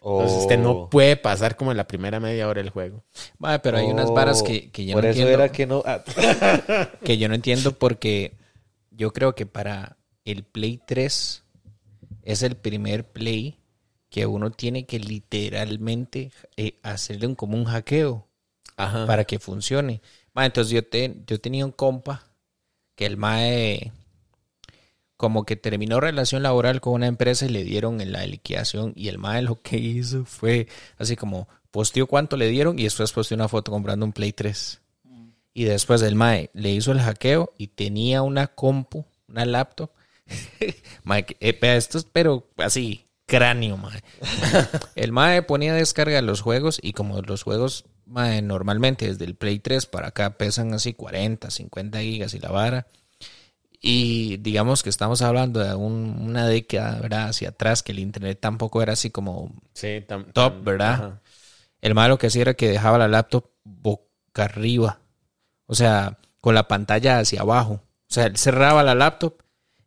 Entonces 0.00 0.38
usted 0.38 0.58
no 0.58 0.70
Oh. 0.72 0.90
puede 0.90 1.16
pasar 1.16 1.56
como 1.56 1.70
en 1.70 1.76
la 1.78 1.86
primera 1.86 2.20
media 2.20 2.46
hora 2.48 2.60
del 2.62 2.70
juego. 2.70 3.04
Mae, 3.38 3.58
pero 3.60 3.78
hay 3.78 3.86
unas 3.86 4.10
Oh, 4.10 4.14
varas 4.14 4.42
que, 4.42 4.70
que 4.70 4.84
yo 4.86 4.94
Por 4.94 5.04
no 5.04 5.10
eso 5.10 5.20
entiendo. 5.20 5.42
era 5.44 5.52
que 5.52 5.66
no... 5.66 5.82
ah, 5.86 6.02
que 7.04 7.16
yo 7.18 7.28
no 7.28 7.34
entiendo 7.34 7.72
porque 7.78 8.36
yo 8.90 9.12
creo 9.12 9.34
que 9.34 9.46
para 9.46 9.96
el 10.24 10.44
Play 10.44 10.80
3 10.86 11.42
es 12.22 12.42
el 12.42 12.56
primer 12.56 13.04
Play 13.04 13.58
que 14.14 14.26
uno 14.26 14.52
tiene 14.52 14.86
que 14.86 15.00
literalmente 15.00 16.30
eh, 16.56 16.78
hacerle 16.84 17.26
un, 17.26 17.34
como 17.34 17.56
un 17.56 17.64
hackeo 17.64 18.28
Ajá. 18.76 19.06
para 19.08 19.24
que 19.24 19.40
funcione. 19.40 20.02
Ma, 20.32 20.46
entonces 20.46 20.72
yo, 20.72 20.86
te, 20.86 21.16
yo 21.26 21.40
tenía 21.40 21.66
un 21.66 21.72
compa 21.72 22.24
que 22.94 23.06
el 23.06 23.16
MAE 23.16 23.90
como 25.16 25.44
que 25.44 25.56
terminó 25.56 25.98
relación 25.98 26.44
laboral 26.44 26.80
con 26.80 26.92
una 26.92 27.08
empresa 27.08 27.46
y 27.46 27.48
le 27.48 27.64
dieron 27.64 28.00
en 28.00 28.12
la 28.12 28.24
liquidación 28.24 28.92
y 28.94 29.08
el 29.08 29.18
MAE 29.18 29.42
lo 29.42 29.60
que 29.60 29.78
hizo 29.78 30.24
fue 30.24 30.68
así 30.96 31.16
como 31.16 31.48
posteó 31.72 32.06
cuánto 32.06 32.36
le 32.36 32.48
dieron 32.48 32.78
y 32.78 32.84
después 32.84 33.10
posteó 33.10 33.34
una 33.34 33.48
foto 33.48 33.72
comprando 33.72 34.06
un 34.06 34.12
Play 34.12 34.32
3. 34.32 34.80
Y 35.54 35.64
después 35.64 36.02
el 36.02 36.14
MAE 36.14 36.50
le 36.52 36.70
hizo 36.70 36.92
el 36.92 37.00
hackeo 37.00 37.52
y 37.58 37.66
tenía 37.66 38.22
una 38.22 38.46
compu, 38.46 39.06
una 39.26 39.44
laptop. 39.44 39.90
mae, 41.02 41.26
eh, 41.40 41.58
esto 41.60 41.98
es 41.98 42.04
pero 42.04 42.48
así, 42.58 43.03
cráneo, 43.26 43.76
mae. 43.76 44.02
El 44.96 45.12
MAE 45.12 45.42
ponía 45.42 45.74
descarga 45.74 46.20
los 46.22 46.40
juegos 46.40 46.78
y 46.82 46.92
como 46.92 47.20
los 47.22 47.42
juegos 47.42 47.84
mae, 48.06 48.42
normalmente 48.42 49.06
desde 49.06 49.24
el 49.24 49.34
Play 49.34 49.58
3 49.60 49.86
para 49.86 50.08
acá 50.08 50.36
pesan 50.36 50.74
así 50.74 50.92
40, 50.94 51.50
50 51.50 52.00
gigas 52.00 52.34
y 52.34 52.38
la 52.40 52.50
vara. 52.50 52.86
Y 53.80 54.38
digamos 54.38 54.82
que 54.82 54.88
estamos 54.88 55.20
hablando 55.22 55.60
de 55.60 55.74
un- 55.74 56.16
una 56.20 56.46
década, 56.46 57.00
¿verdad? 57.00 57.28
Hacia 57.28 57.50
atrás, 57.50 57.82
que 57.82 57.92
el 57.92 57.98
internet 57.98 58.38
tampoco 58.40 58.82
era 58.82 58.94
así 58.94 59.10
como 59.10 59.52
Sí, 59.74 60.02
tam- 60.08 60.32
top, 60.32 60.54
tam- 60.54 60.64
¿verdad? 60.64 60.92
ajá. 60.94 61.20
El 61.82 61.94
malo 61.94 62.16
que 62.16 62.28
hacía 62.28 62.42
era 62.42 62.54
que 62.54 62.70
dejaba 62.70 62.96
la 62.96 63.08
laptop 63.08 63.50
boca 63.62 64.04
arriba. 64.36 65.00
O 65.66 65.74
sea, 65.74 66.16
con 66.40 66.54
la 66.54 66.66
pantalla 66.66 67.18
hacia 67.18 67.42
abajo. 67.42 67.74
O 67.74 68.14
sea, 68.14 68.24
él 68.26 68.36
cerraba 68.38 68.82
la 68.82 68.94
laptop 68.94 69.42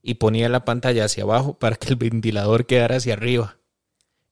y 0.08 0.14
ponía 0.16 0.48
la 0.48 0.64
pantalla 0.64 1.04
hacia 1.04 1.24
abajo 1.24 1.60
para 1.60 1.76
que 1.76 1.90
el 1.90 1.98
ventilador 1.98 2.66
quedara 2.66 2.96
hacia 2.96 3.14
arriba. 3.14 3.58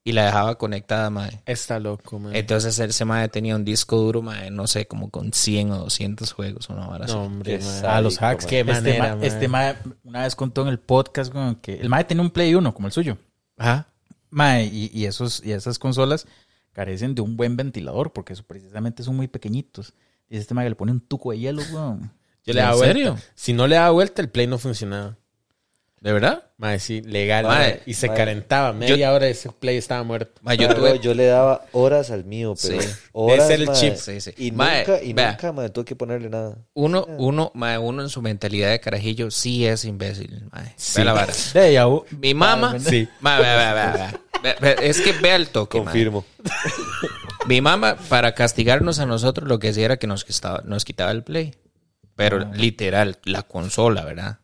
Y 0.05 0.13
la 0.13 0.25
dejaba 0.25 0.57
conectada, 0.57 1.09
mae. 1.09 1.41
Está 1.45 1.79
loco, 1.79 2.17
man. 2.19 2.33
Entonces 2.33 2.79
ese 2.79 3.05
mae 3.05 3.27
tenía 3.27 3.55
un 3.57 3.65
disco 3.65 3.97
duro, 3.97 4.21
mae, 4.21 4.51
no 4.51 4.67
sé, 4.67 4.87
como 4.87 5.09
con 5.09 5.33
100 5.33 5.71
o 5.71 5.77
200 5.79 6.31
juegos, 6.31 6.69
una 6.69 6.85
no, 6.99 7.23
hombre, 7.23 7.59
Ah, 7.83 7.99
los 7.99 8.21
hacks. 8.21 8.45
Qué 8.45 8.61
este 8.61 8.71
manera, 8.71 9.03
ma- 9.03 9.15
man. 9.15 9.23
este 9.25 9.47
mae 9.49 9.75
una 10.03 10.21
vez 10.23 10.35
contó 10.35 10.61
en 10.61 10.69
el 10.69 10.79
podcast 10.79 11.33
que 11.61 11.73
el 11.73 11.89
mae 11.89 12.05
tenía 12.05 12.21
un 12.21 12.29
Play 12.29 12.55
1 12.55 12.73
como 12.73 12.87
el 12.87 12.93
suyo. 12.93 13.17
Ajá. 13.57 13.87
Mae, 14.29 14.65
y, 14.65 14.91
y 14.93 15.05
esos, 15.07 15.43
y 15.43 15.51
esas 15.51 15.77
consolas 15.77 16.25
carecen 16.71 17.15
de 17.15 17.21
un 17.21 17.35
buen 17.35 17.57
ventilador 17.57 18.13
porque 18.13 18.31
eso 18.33 18.43
precisamente 18.43 19.03
son 19.03 19.15
muy 19.17 19.27
pequeñitos. 19.27 19.93
Y 20.29 20.37
este 20.37 20.53
mae 20.53 20.69
le 20.69 20.75
pone 20.75 20.91
un 20.93 21.01
tuco 21.01 21.31
de 21.31 21.39
hielo, 21.39 21.63
weón. 21.73 22.11
Yo 22.45 22.53
le 22.53 22.61
daba 22.61 22.73
¿En 22.73 22.77
vuelta. 22.77 22.93
serio? 22.93 23.17
Si 23.33 23.53
no 23.53 23.65
le 23.67 23.75
daba 23.75 23.89
vuelta, 23.89 24.21
el 24.21 24.29
play 24.29 24.45
no 24.47 24.57
funcionaba. 24.59 25.17
¿De 26.05 26.13
verdad? 26.13 26.43
Mae, 26.57 26.77
sí, 26.77 27.01
legal. 27.01 27.45
Mae, 27.45 27.81
y 27.87 27.95
se 27.95 28.07
mae. 28.09 28.15
calentaba. 28.15 28.73
Media 28.73 29.11
hora 29.11 29.27
ese 29.27 29.49
play 29.51 29.77
estaba 29.77 30.03
muerto. 30.03 30.39
Mae, 30.43 30.55
yo 30.55 30.69
tuve... 30.75 30.99
yo 30.99 31.15
le 31.15 31.25
daba 31.25 31.65
horas 31.71 32.11
al 32.11 32.25
mío, 32.25 32.53
pero 32.61 32.79
Sí. 32.79 32.87
horas, 33.11 33.45
Ese 33.49 33.53
era 33.55 33.63
el 33.63 33.71
chip. 33.77 33.95
Sí, 33.95 34.21
sí. 34.21 34.31
Y 34.37 34.51
Mae, 34.51 34.85
nunca, 34.85 35.01
y 35.01 35.13
vea. 35.13 35.31
nunca, 35.31 35.51
mae, 35.51 35.69
tuve 35.71 35.83
que 35.85 35.95
ponerle 35.95 36.29
nada. 36.29 36.59
Uno, 36.75 37.05
uno, 37.17 37.51
uno 37.55 38.01
en 38.03 38.09
su 38.09 38.21
mentalidad 38.21 38.69
de 38.69 38.79
carajillo 38.79 39.31
sí 39.31 39.65
es 39.65 39.83
imbécil, 39.83 40.43
mae. 40.51 40.73
Sí. 40.75 40.99
Ve 40.99 41.05
la 41.05 41.13
vara. 41.13 41.33
De 41.55 41.83
u- 41.85 42.05
Mi 42.19 42.35
mamá, 42.35 42.77
Sí. 42.79 43.09
mae, 43.21 43.41
ve, 43.41 43.55
ve, 43.57 43.73
ve, 43.73 43.91
ve. 43.97 44.55
Ve, 44.61 44.75
ve, 44.75 44.87
es 44.87 45.01
que 45.01 45.11
ve 45.11 45.33
el 45.33 45.47
toque. 45.49 45.79
Confirmo. 45.79 46.23
Mi 47.47 47.61
mamá, 47.61 47.95
para 48.09 48.35
castigarnos 48.35 48.99
a 48.99 49.07
nosotros, 49.07 49.47
lo 49.49 49.57
que 49.57 49.69
hacía 49.69 49.85
era 49.85 49.97
que 49.97 50.05
nos 50.05 50.23
quitaba, 50.23 50.61
nos 50.65 50.85
quitaba 50.85 51.09
el 51.09 51.23
play. 51.23 51.55
Pero 52.15 52.39
literal, 52.53 53.17
la 53.25 53.41
consola, 53.41 54.05
¿verdad? 54.05 54.37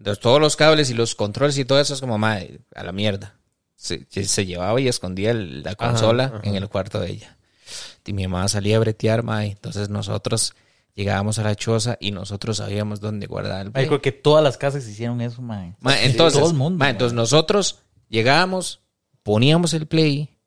Entonces 0.00 0.22
todos 0.22 0.40
los 0.40 0.56
cables 0.56 0.88
y 0.88 0.94
los 0.94 1.14
controles 1.14 1.58
y 1.58 1.66
todo 1.66 1.78
eso 1.78 1.92
es 1.92 2.00
como, 2.00 2.16
madre, 2.16 2.60
a 2.74 2.82
la 2.84 2.90
mierda. 2.92 3.34
Se, 3.76 4.06
se 4.08 4.46
llevaba 4.46 4.80
y 4.80 4.88
escondía 4.88 5.30
el- 5.30 5.62
la 5.62 5.74
consola 5.74 6.24
ajá. 6.24 6.40
en 6.44 6.54
el 6.56 6.70
cuarto 6.70 7.00
de 7.00 7.10
ella. 7.10 7.36
Y 8.06 8.14
mi 8.14 8.26
mamá 8.26 8.48
salía 8.48 8.76
a 8.76 8.80
bretear, 8.80 9.22
mae. 9.22 9.48
Entonces 9.50 9.90
nosotros 9.90 10.54
llegábamos 10.94 11.38
a 11.38 11.42
la 11.42 11.54
choza 11.54 11.98
y 12.00 12.12
nosotros 12.12 12.56
sabíamos 12.56 13.00
dónde 13.00 13.26
guardar 13.26 13.66
el 13.66 13.72
play. 13.72 13.86
creo 13.88 14.00
que 14.00 14.10
todas 14.10 14.42
las 14.42 14.56
casas 14.56 14.88
hicieron 14.88 15.20
eso, 15.20 15.42
mae. 15.42 15.76
Ma, 15.80 15.92
Sí, 15.92 15.98
entonces, 16.04 16.40
todo 16.40 16.50
el 16.50 16.56
mundo, 16.56 16.82
entonces 16.86 17.14
nosotros 17.14 17.80
llegábamos, 18.08 18.80
poníamos 19.22 19.74
el 19.74 19.86
play, 19.86 20.38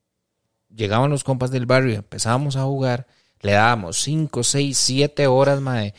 llegaban 0.74 1.12
los 1.12 1.24
compas 1.24 1.52
del 1.52 1.68
barrio, 1.68 1.94
empezábamos 1.96 2.56
a 2.56 2.64
jugar, 2.64 3.06
le 3.40 3.52
dábamos 3.52 3.98
5, 4.02 4.44
6, 4.44 4.76
7 4.78 5.28
horas, 5.28 5.62
mae. 5.62 5.94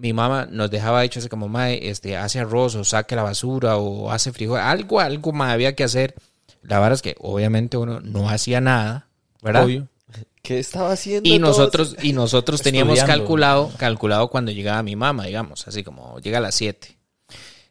Mi 0.00 0.12
mamá 0.12 0.46
nos 0.50 0.70
dejaba 0.70 1.02
dicho 1.02 1.18
así 1.18 1.28
como, 1.28 1.48
mae, 1.48 1.88
este, 1.90 2.16
hace 2.16 2.38
arroz 2.38 2.74
o 2.76 2.84
saque 2.84 3.16
la 3.16 3.22
basura 3.24 3.76
o 3.78 4.10
hace 4.12 4.32
frijol, 4.32 4.60
algo, 4.60 5.00
algo, 5.00 5.32
mae, 5.32 5.52
había 5.52 5.74
que 5.74 5.82
hacer. 5.84 6.14
La 6.62 6.78
verdad 6.78 6.94
es 6.94 7.02
que 7.02 7.16
obviamente 7.18 7.76
uno 7.76 8.00
no 8.00 8.28
hacía 8.28 8.60
nada, 8.60 9.08
¿verdad? 9.42 9.64
Obvio. 9.64 9.88
¿Qué 10.42 10.58
estaba 10.60 10.92
haciendo? 10.92 11.28
Y 11.28 11.38
todos? 11.38 11.58
nosotros, 11.58 11.96
y 12.02 12.12
nosotros 12.12 12.62
teníamos 12.62 12.96
Estudiando. 12.98 13.22
calculado, 13.24 13.70
calculado 13.76 14.28
cuando 14.28 14.52
llegaba 14.52 14.82
mi 14.82 14.94
mamá, 14.96 15.24
digamos, 15.26 15.66
así 15.66 15.82
como 15.82 16.18
llega 16.20 16.38
a 16.38 16.42
las 16.42 16.54
7. 16.54 16.96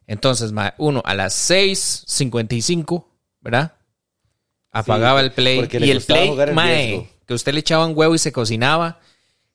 Entonces, 0.05 0.51
uno 0.77 1.01
a 1.05 1.13
las 1.15 1.49
6.55, 1.49 3.05
¿verdad? 3.41 3.73
Apagaba 4.71 5.21
el 5.21 5.31
play. 5.31 5.67
Y 5.71 5.89
el 5.91 6.01
play, 6.01 6.29
el 6.29 6.53
mae, 6.53 7.09
que 7.25 7.33
usted 7.33 7.53
le 7.53 7.59
echaba 7.61 7.85
un 7.85 7.97
huevo 7.97 8.15
y 8.15 8.19
se 8.19 8.31
cocinaba. 8.31 8.99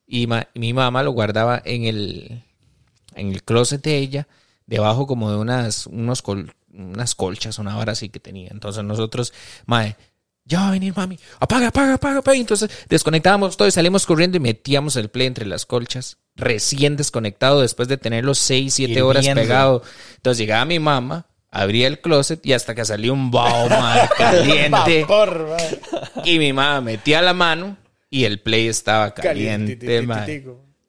Y 0.05 0.27
ma- 0.27 0.47
mi 0.53 0.73
mamá 0.73 1.01
lo 1.03 1.11
guardaba 1.11 1.61
en 1.63 1.85
el, 1.85 2.43
en 3.15 3.31
el 3.31 3.43
closet 3.43 3.81
de 3.83 3.97
ella, 3.97 4.27
debajo 4.65 5.07
como 5.07 5.29
de 5.31 5.37
unas, 5.37 5.87
unos 5.87 6.21
col- 6.23 6.53
unas 6.73 7.15
colchas, 7.15 7.59
una 7.59 7.75
vara 7.75 7.91
así 7.91 8.09
que 8.09 8.19
tenía. 8.19 8.49
Entonces 8.51 8.83
nosotros, 8.83 9.33
mae, 9.65 9.95
ya 10.45 10.59
va 10.61 10.67
a 10.69 10.71
venir 10.71 10.93
mami, 10.95 11.17
apaga, 11.39 11.67
apaga, 11.67 11.93
apaga, 11.95 12.17
apaga. 12.19 12.37
Entonces 12.37 12.69
desconectábamos 12.89 13.55
todo 13.57 13.67
y 13.67 13.71
salimos 13.71 14.05
corriendo 14.05 14.37
y 14.37 14.39
metíamos 14.41 14.95
el 14.95 15.09
play 15.09 15.27
entre 15.27 15.45
las 15.45 15.65
colchas, 15.65 16.17
recién 16.35 16.97
desconectado 16.97 17.61
después 17.61 17.87
de 17.87 17.97
tenerlo 17.97 18.33
6, 18.35 18.73
7 18.73 19.01
horas 19.01 19.23
pegado. 19.41 19.83
Entonces 20.15 20.39
llegaba 20.39 20.65
mi 20.65 20.79
mamá, 20.79 21.27
abría 21.51 21.87
el 21.87 22.01
closet 22.01 22.45
y 22.45 22.53
hasta 22.53 22.73
que 22.75 22.83
salió 22.83 23.13
un 23.13 23.29
bao, 23.31 23.69
caliente. 24.17 25.05
y 26.25 26.39
mi 26.39 26.51
mamá 26.53 26.81
metía 26.81 27.21
la 27.21 27.33
mano 27.33 27.77
y 28.09 28.25
el 28.25 28.39
play 28.41 28.67
estaba 28.67 29.13
caliente, 29.13 29.75
mae. 30.07 30.25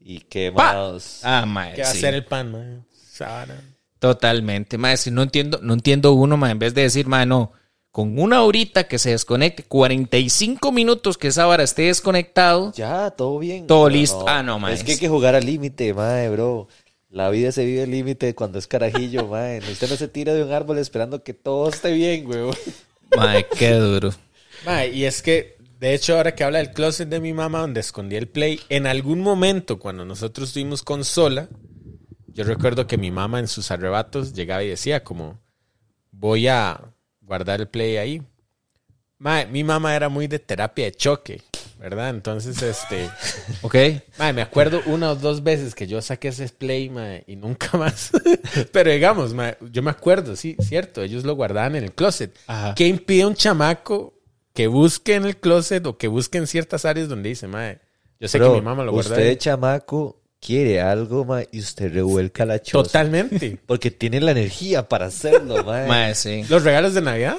Y 0.07 0.21
quemados. 0.21 1.21
Ah, 1.23 1.47
mae, 1.47 1.75
¿Qué 1.75 1.83
va 1.83 1.89
a 1.89 1.93
sí. 1.93 1.99
hacer 1.99 2.15
el 2.15 2.25
pan, 2.27 2.53
man? 2.53 2.87
Sabana. 2.93 3.59
Totalmente, 3.99 4.77
mae. 4.77 4.99
Si 4.99 5.11
no 5.11 5.23
entiendo, 5.23 5.61
no 5.63 5.73
entiendo 5.73 6.13
uno, 6.13 6.37
mae. 6.37 6.53
En 6.53 6.59
vez 6.59 6.75
de 6.75 6.83
decir, 6.83 7.07
mae, 7.07 7.25
no, 7.25 7.53
con 7.91 8.19
una 8.19 8.43
horita 8.43 8.85
que 8.85 8.99
se 8.99 9.11
desconecte, 9.11 9.63
45 9.63 10.73
minutos 10.73 11.17
que 11.17 11.29
esa 11.29 11.47
vara 11.47 11.63
esté 11.63 11.83
desconectado. 11.83 12.71
Ya, 12.75 13.13
todo 13.13 13.39
bien. 13.39 13.67
Todo 13.67 13.87
Pero 13.87 13.97
listo. 13.97 14.25
Ah, 14.29 14.43
no, 14.43 14.59
mae. 14.59 14.75
Es 14.75 14.85
que 14.85 14.93
hay 14.93 14.99
que 14.99 15.09
jugar 15.09 15.35
al 15.35 15.47
límite, 15.47 15.95
mae, 15.95 16.29
bro. 16.29 16.69
La 17.09 17.31
vida 17.31 17.51
se 17.53 17.65
vive 17.65 17.85
al 17.85 17.91
límite 17.91 18.35
cuando 18.35 18.59
es 18.59 18.67
carajillo, 18.67 19.27
mae. 19.31 19.61
Usted 19.61 19.89
no 19.89 19.97
se 19.97 20.09
tira 20.09 20.35
de 20.35 20.45
un 20.45 20.53
árbol 20.53 20.77
esperando 20.79 21.23
que 21.23 21.33
todo 21.33 21.71
esté 21.71 21.93
bien, 21.93 22.25
güey. 22.25 22.51
Mae, 23.17 23.47
qué 23.57 23.71
duro. 23.71 24.13
Mae, 24.67 24.91
y 24.91 25.05
es 25.05 25.23
que, 25.23 25.54
de 25.85 25.95
hecho, 25.95 26.17
ahora 26.17 26.35
que 26.35 26.45
habla 26.45 26.61
del 26.61 26.73
closet 26.73 27.11
de 27.11 27.21
mi 27.21 27.35
mamá, 27.35 27.61
donde 27.61 27.81
escondí 27.81 28.17
el 28.17 28.27
play, 28.27 28.59
en 28.71 28.87
algún 28.87 29.21
momento, 29.21 29.79
cuando 29.79 30.07
nosotros 30.07 30.51
tuvimos 30.55 30.83
consola, 30.83 31.51
yo 32.29 32.45
recuerdo 32.45 32.87
que 32.87 32.97
mi 32.97 33.11
mamá 33.11 33.39
en 33.39 33.49
sus 33.49 33.71
arrebatos 33.71 34.33
llegaba 34.33 34.65
y 34.65 34.71
decía 34.71 35.05
como, 35.05 35.43
voy 36.11 36.49
a 36.49 36.81
guardar 37.21 37.61
el 37.61 37.69
play 37.69 37.99
ahí. 37.99 38.23
Mae, 39.19 39.45
mi 39.45 39.63
mamá 39.63 39.95
era 39.95 40.09
muy 40.09 40.27
de 40.27 40.39
terapia 40.39 40.87
de 40.87 40.93
choque, 40.93 41.43
¿verdad? 41.79 42.09
Entonces, 42.09 42.63
este... 42.63 43.11
¿Ok? 43.61 43.77
Mae, 44.19 44.33
me 44.33 44.41
acuerdo 44.41 44.81
una 44.87 45.11
o 45.11 45.17
dos 45.17 45.43
veces 45.43 45.75
que 45.75 45.87
yo 45.87 46.01
saqué 46.01 46.29
ese 46.29 46.49
play, 46.49 46.89
mae, 46.89 47.25
y 47.27 47.37
nunca 47.37 47.77
más. 47.77 48.11
Pero 48.73 48.91
digamos, 48.91 49.35
yo 49.71 49.83
me 49.83 49.91
acuerdo, 49.91 50.35
sí, 50.35 50.57
cierto, 50.61 51.03
ellos 51.03 51.25
lo 51.25 51.35
guardaban 51.35 51.77
en 51.77 51.85
el 51.85 51.93
closet. 51.93 52.35
Ajá. 52.47 52.75
¿Qué 52.75 52.87
impide 52.87 53.25
a 53.25 53.29
un 53.29 53.35
chamaco 53.35 54.14
que 54.55 54.67
busque 54.69 55.15
en 55.17 55.27
el 55.27 55.37
closet 55.37 55.85
o 55.87 55.99
que 55.99 56.09
busque 56.09 56.39
en 56.39 56.47
ciertas 56.47 56.85
áreas 56.87 57.09
donde 57.09 57.29
dice, 57.29 57.47
mae, 57.49 57.81
yo 58.21 58.29
sé 58.29 58.39
Bro, 58.39 58.51
que 58.55 58.61
mi 58.61 58.65
mamá 58.65 58.85
lo 58.85 58.93
guarda 58.93 59.11
Usted, 59.11 59.29
ahí"? 59.29 59.37
chamaco, 59.37 60.23
quiere 60.41 60.81
algo, 60.81 61.25
mae, 61.25 61.49
y 61.53 61.59
usted 61.61 61.93
revuelca 61.93 62.47
la 62.47 62.63
choza. 62.63 62.85
Totalmente. 62.85 63.59
Porque 63.67 63.91
tiene 63.91 64.21
la 64.21 64.31
energía 64.31 64.89
para 64.89 65.07
hacerlo, 65.07 65.63
mae. 65.67 65.87
Mae, 65.89 66.15
sí. 66.15 66.45
Los 66.49 66.63
regalos 66.65 66.95
de 66.95 67.03
Navidad, 67.03 67.39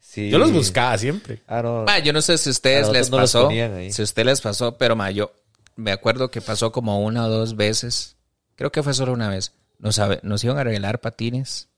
Sí. 0.00 0.30
yo 0.30 0.38
los 0.38 0.50
buscaba 0.52 0.96
siempre. 0.98 1.42
Ah, 1.46 1.62
no. 1.62 1.84
Mae, 1.84 2.02
yo 2.02 2.12
no 2.12 2.22
sé 2.22 2.36
si 2.38 2.50
ustedes 2.50 2.88
les 2.90 3.10
no 3.10 3.18
pasó. 3.18 3.48
Si 3.50 3.60
a 3.60 4.04
ustedes 4.04 4.26
les 4.26 4.40
pasó, 4.40 4.76
pero 4.78 4.96
mae, 4.96 5.12
yo 5.14 5.32
me 5.76 5.92
acuerdo 5.92 6.30
que 6.30 6.40
pasó 6.40 6.72
como 6.72 7.04
una 7.04 7.26
o 7.26 7.28
dos 7.28 7.54
veces. 7.54 8.16
Creo 8.54 8.72
que 8.72 8.82
fue 8.82 8.94
solo 8.94 9.12
una 9.12 9.28
vez. 9.28 9.52
Nos, 9.78 9.96
sabe- 9.96 10.20
nos 10.22 10.42
iban 10.42 10.56
a 10.58 10.64
regalar 10.64 11.00
patines. 11.02 11.68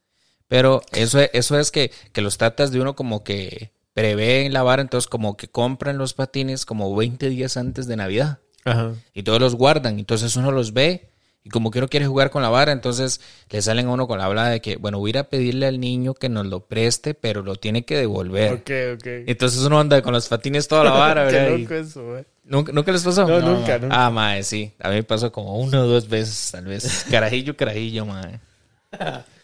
Pero 0.46 0.82
eso, 0.92 1.18
es- 1.20 1.30
eso 1.32 1.58
es 1.58 1.72
que, 1.72 1.90
que 2.12 2.20
los 2.22 2.38
tatas 2.38 2.70
de 2.70 2.80
uno 2.80 2.94
como 2.94 3.24
que 3.24 3.72
prevén 3.98 4.52
la 4.52 4.62
vara, 4.62 4.80
entonces 4.80 5.08
como 5.08 5.36
que 5.36 5.48
compran 5.48 5.98
los 5.98 6.14
patines 6.14 6.64
como 6.64 6.94
20 6.94 7.28
días 7.30 7.56
antes 7.56 7.88
de 7.88 7.96
Navidad. 7.96 8.38
Ajá. 8.64 8.92
Y 9.12 9.24
todos 9.24 9.40
los 9.40 9.56
guardan. 9.56 9.98
Entonces 9.98 10.36
uno 10.36 10.52
los 10.52 10.72
ve 10.72 11.08
y 11.42 11.50
como 11.50 11.72
que 11.72 11.78
uno 11.78 11.88
quiere 11.88 12.06
jugar 12.06 12.30
con 12.30 12.42
la 12.42 12.48
vara, 12.48 12.70
entonces 12.70 13.20
le 13.50 13.60
salen 13.60 13.88
a 13.88 13.90
uno 13.90 14.06
con 14.06 14.18
la 14.18 14.26
habla 14.26 14.50
de 14.50 14.60
que, 14.60 14.76
bueno, 14.76 15.00
voy 15.00 15.08
a 15.08 15.10
ir 15.10 15.18
a 15.18 15.24
pedirle 15.24 15.66
al 15.66 15.80
niño 15.80 16.14
que 16.14 16.28
nos 16.28 16.46
lo 16.46 16.66
preste, 16.66 17.14
pero 17.14 17.42
lo 17.42 17.56
tiene 17.56 17.84
que 17.84 17.96
devolver. 17.96 18.52
Ok, 18.52 18.70
ok. 18.94 19.06
Entonces 19.26 19.62
uno 19.62 19.80
anda 19.80 20.00
con 20.00 20.12
los 20.12 20.28
patines 20.28 20.68
toda 20.68 20.84
la 20.84 20.92
vara, 20.92 21.24
¿verdad? 21.24 21.46
Qué 21.46 21.58
loco 21.58 21.74
eso, 21.74 22.06
güey. 22.06 22.24
¿Nunca, 22.44 22.72
nunca 22.72 22.92
les 22.92 23.02
pasó? 23.02 23.26
No, 23.26 23.40
nunca, 23.40 23.80
nunca. 23.80 24.06
Ah, 24.06 24.10
mae, 24.10 24.44
sí. 24.44 24.72
A 24.78 24.90
mí 24.90 24.94
me 24.94 25.02
pasó 25.02 25.32
como 25.32 25.58
una 25.58 25.82
o 25.82 25.86
dos 25.88 26.08
veces, 26.08 26.52
tal 26.52 26.66
vez. 26.66 27.04
Carajillo, 27.10 27.56
carajillo, 27.56 28.06
mae. 28.06 28.38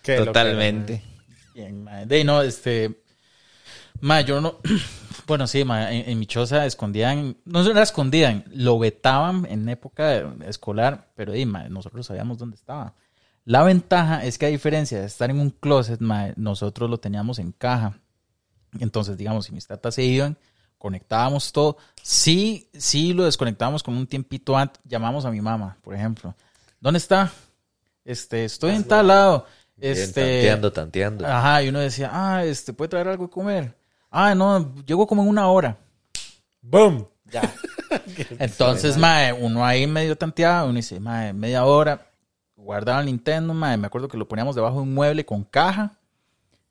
Qué 0.00 0.12
loco, 0.18 0.26
Totalmente. 0.26 1.02
Bien, 1.54 1.82
mae. 1.82 2.06
De 2.06 2.22
no, 2.22 2.40
este. 2.40 3.03
Ma, 4.00 4.20
yo 4.20 4.40
no. 4.40 4.58
Bueno, 5.26 5.46
sí, 5.46 5.64
ma, 5.64 5.90
en, 5.90 6.10
en 6.10 6.18
mi 6.18 6.26
choza 6.26 6.66
escondían. 6.66 7.38
No 7.46 7.64
se 7.64 7.72
la 7.72 7.82
escondían, 7.82 8.44
lo 8.52 8.78
vetaban 8.78 9.46
en 9.48 9.66
época 9.70 10.18
escolar, 10.46 11.10
pero 11.14 11.32
ma, 11.46 11.66
nosotros 11.70 12.04
sabíamos 12.04 12.36
dónde 12.36 12.56
estaba. 12.56 12.92
La 13.46 13.62
ventaja 13.62 14.22
es 14.24 14.36
que 14.36 14.44
a 14.44 14.50
diferencia 14.50 15.00
de 15.00 15.06
estar 15.06 15.30
en 15.30 15.40
un 15.40 15.48
closet, 15.48 16.00
ma, 16.00 16.34
nosotros 16.36 16.90
lo 16.90 16.98
teníamos 16.98 17.38
en 17.38 17.52
caja. 17.52 17.98
Entonces, 18.80 19.16
digamos, 19.16 19.46
si 19.46 19.52
mis 19.52 19.66
tatas 19.66 19.94
se 19.94 20.02
iban, 20.02 20.36
conectábamos 20.76 21.52
todo. 21.52 21.78
Sí, 22.02 22.68
sí 22.74 23.14
lo 23.14 23.24
desconectábamos 23.24 23.82
con 23.82 23.96
un 23.96 24.06
tiempito 24.06 24.56
antes. 24.56 24.82
Llamamos 24.84 25.24
a 25.24 25.30
mi 25.30 25.40
mamá, 25.40 25.78
por 25.82 25.94
ejemplo. 25.94 26.34
¿Dónde 26.80 26.98
está? 26.98 27.32
Este, 28.04 28.44
estoy 28.44 28.72
en 28.72 28.84
tal 28.84 29.06
lado. 29.06 29.46
Este, 29.78 30.20
tanteando, 30.20 30.72
tanteando. 30.72 31.26
Ajá, 31.26 31.62
y 31.62 31.68
uno 31.68 31.80
decía, 31.80 32.10
ah, 32.12 32.44
este, 32.44 32.72
¿puede 32.72 32.90
traer 32.90 33.08
algo 33.08 33.24
de 33.24 33.30
comer? 33.30 33.74
Ah, 34.16 34.34
no, 34.34 34.72
llego 34.84 35.06
como 35.08 35.22
en 35.22 35.28
una 35.28 35.48
hora. 35.48 35.76
¡Boom! 36.62 37.06
Ya. 37.32 37.52
Entonces, 38.38 38.96
mae, 38.96 39.32
uno 39.32 39.64
ahí 39.64 39.86
medio 39.86 40.16
tanteado, 40.16 40.66
uno 40.66 40.76
dice, 40.76 41.00
mae, 41.00 41.32
media 41.32 41.64
hora, 41.64 42.06
guardaba 42.56 43.00
el 43.00 43.06
Nintendo, 43.06 43.52
mae, 43.54 43.76
me 43.76 43.86
acuerdo 43.88 44.06
que 44.08 44.16
lo 44.16 44.28
poníamos 44.28 44.54
debajo 44.54 44.76
de 44.76 44.82
un 44.82 44.94
mueble 44.94 45.24
con 45.24 45.42
caja. 45.44 45.98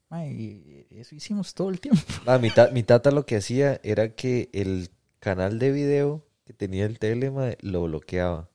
Mae, 0.09 0.31
y 0.31 0.87
eso 0.91 1.15
hicimos 1.15 1.53
todo 1.53 1.69
el 1.69 1.79
tiempo. 1.79 2.01
Ah, 2.25 2.37
mi, 2.37 2.49
ta- 2.49 2.69
mi 2.71 2.83
tata 2.83 3.11
lo 3.11 3.25
que 3.25 3.35
hacía 3.37 3.79
era 3.83 4.09
que 4.15 4.49
el 4.53 4.89
canal 5.19 5.59
de 5.59 5.71
video 5.71 6.25
que 6.45 6.53
tenía 6.53 6.85
el 6.85 6.97
tele, 6.99 7.29
mae, 7.31 7.57
lo 7.61 7.83
bloqueaba 7.83 8.49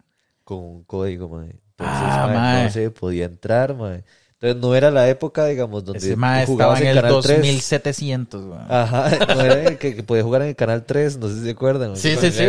con 0.45 0.59
un 0.59 0.85
código, 0.85 1.29
mae. 1.29 1.51
Entonces, 1.51 2.07
Ah, 2.11 2.25
mae, 2.27 2.37
mae. 2.37 2.65
no 2.65 2.71
se 2.71 2.91
podía 2.91 3.27
entrar, 3.27 3.75
mae. 3.77 4.05
Entonces 4.41 4.63
no 4.63 4.75
era 4.77 4.93
la 4.93 5.09
época, 5.09 5.47
digamos, 5.47 5.85
donde 5.85 5.99
Ese 5.99 6.15
tú 6.15 6.15
estaba 6.15 6.47
jugabas 6.47 6.81
en 6.81 6.87
el 6.87 6.95
Canal 6.97 7.21
3. 7.23 7.37
2700, 7.39 8.45
güey. 8.47 8.61
Ajá, 8.69 9.11
no 9.35 9.41
era 9.41 9.63
el 9.65 9.79
que, 9.79 9.97
que 9.97 10.03
podía 10.05 10.23
jugar 10.23 10.43
en 10.43 10.49
el 10.49 10.55
canal 10.57 10.85
3, 10.87 11.19
no 11.19 11.29
sé 11.29 11.35
si 11.35 11.41
se 11.43 11.51
acuerdan. 11.51 11.97
Sí, 11.97 12.15
sí, 12.15 12.31
sí. 12.31 12.45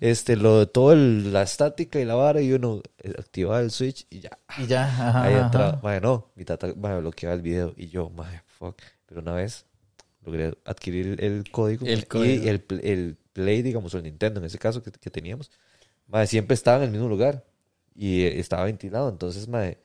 Este, 0.00 0.34
lo 0.34 0.58
de 0.58 0.66
todo 0.66 0.92
el- 0.92 1.32
la 1.32 1.42
estática 1.42 2.00
y 2.00 2.04
la 2.04 2.16
vara 2.16 2.40
y 2.40 2.52
uno 2.52 2.82
eh, 2.98 3.12
activaba 3.16 3.60
el 3.60 3.70
switch 3.70 4.04
y 4.10 4.18
ya. 4.18 4.36
Y 4.58 4.66
ya, 4.66 4.84
ajá. 4.84 5.22
Ahí 5.22 5.34
ajá. 5.34 5.44
entraba. 5.44 5.80
Mae, 5.80 6.00
no, 6.00 6.32
mi 6.34 6.44
tata 6.44 6.66
mae, 6.76 6.98
bloqueaba 6.98 7.36
el 7.36 7.42
video 7.42 7.72
y 7.76 7.86
yo, 7.88 8.10
mae, 8.10 8.42
fuck. 8.58 8.76
Pero 9.06 9.20
una 9.20 9.34
vez 9.34 9.64
logré 10.24 10.58
adquirir 10.64 11.22
el 11.22 11.44
código 11.52 11.86
El 11.86 12.08
código. 12.08 12.44
y 12.44 12.48
el, 12.48 12.64
el 12.82 13.16
Play, 13.32 13.62
digamos, 13.62 13.94
o 13.94 13.98
el 13.98 14.02
Nintendo 14.02 14.40
en 14.40 14.46
ese 14.46 14.58
caso 14.58 14.82
que, 14.82 14.90
que 14.90 15.08
teníamos, 15.10 15.52
mae, 16.08 16.26
siempre 16.26 16.54
estaba 16.54 16.78
en 16.78 16.82
el 16.84 16.90
mismo 16.90 17.08
lugar 17.08 17.44
y 17.94 18.22
eh, 18.22 18.40
estaba 18.40 18.64
ventilado. 18.64 19.08
Entonces, 19.08 19.46
mae, 19.46 19.78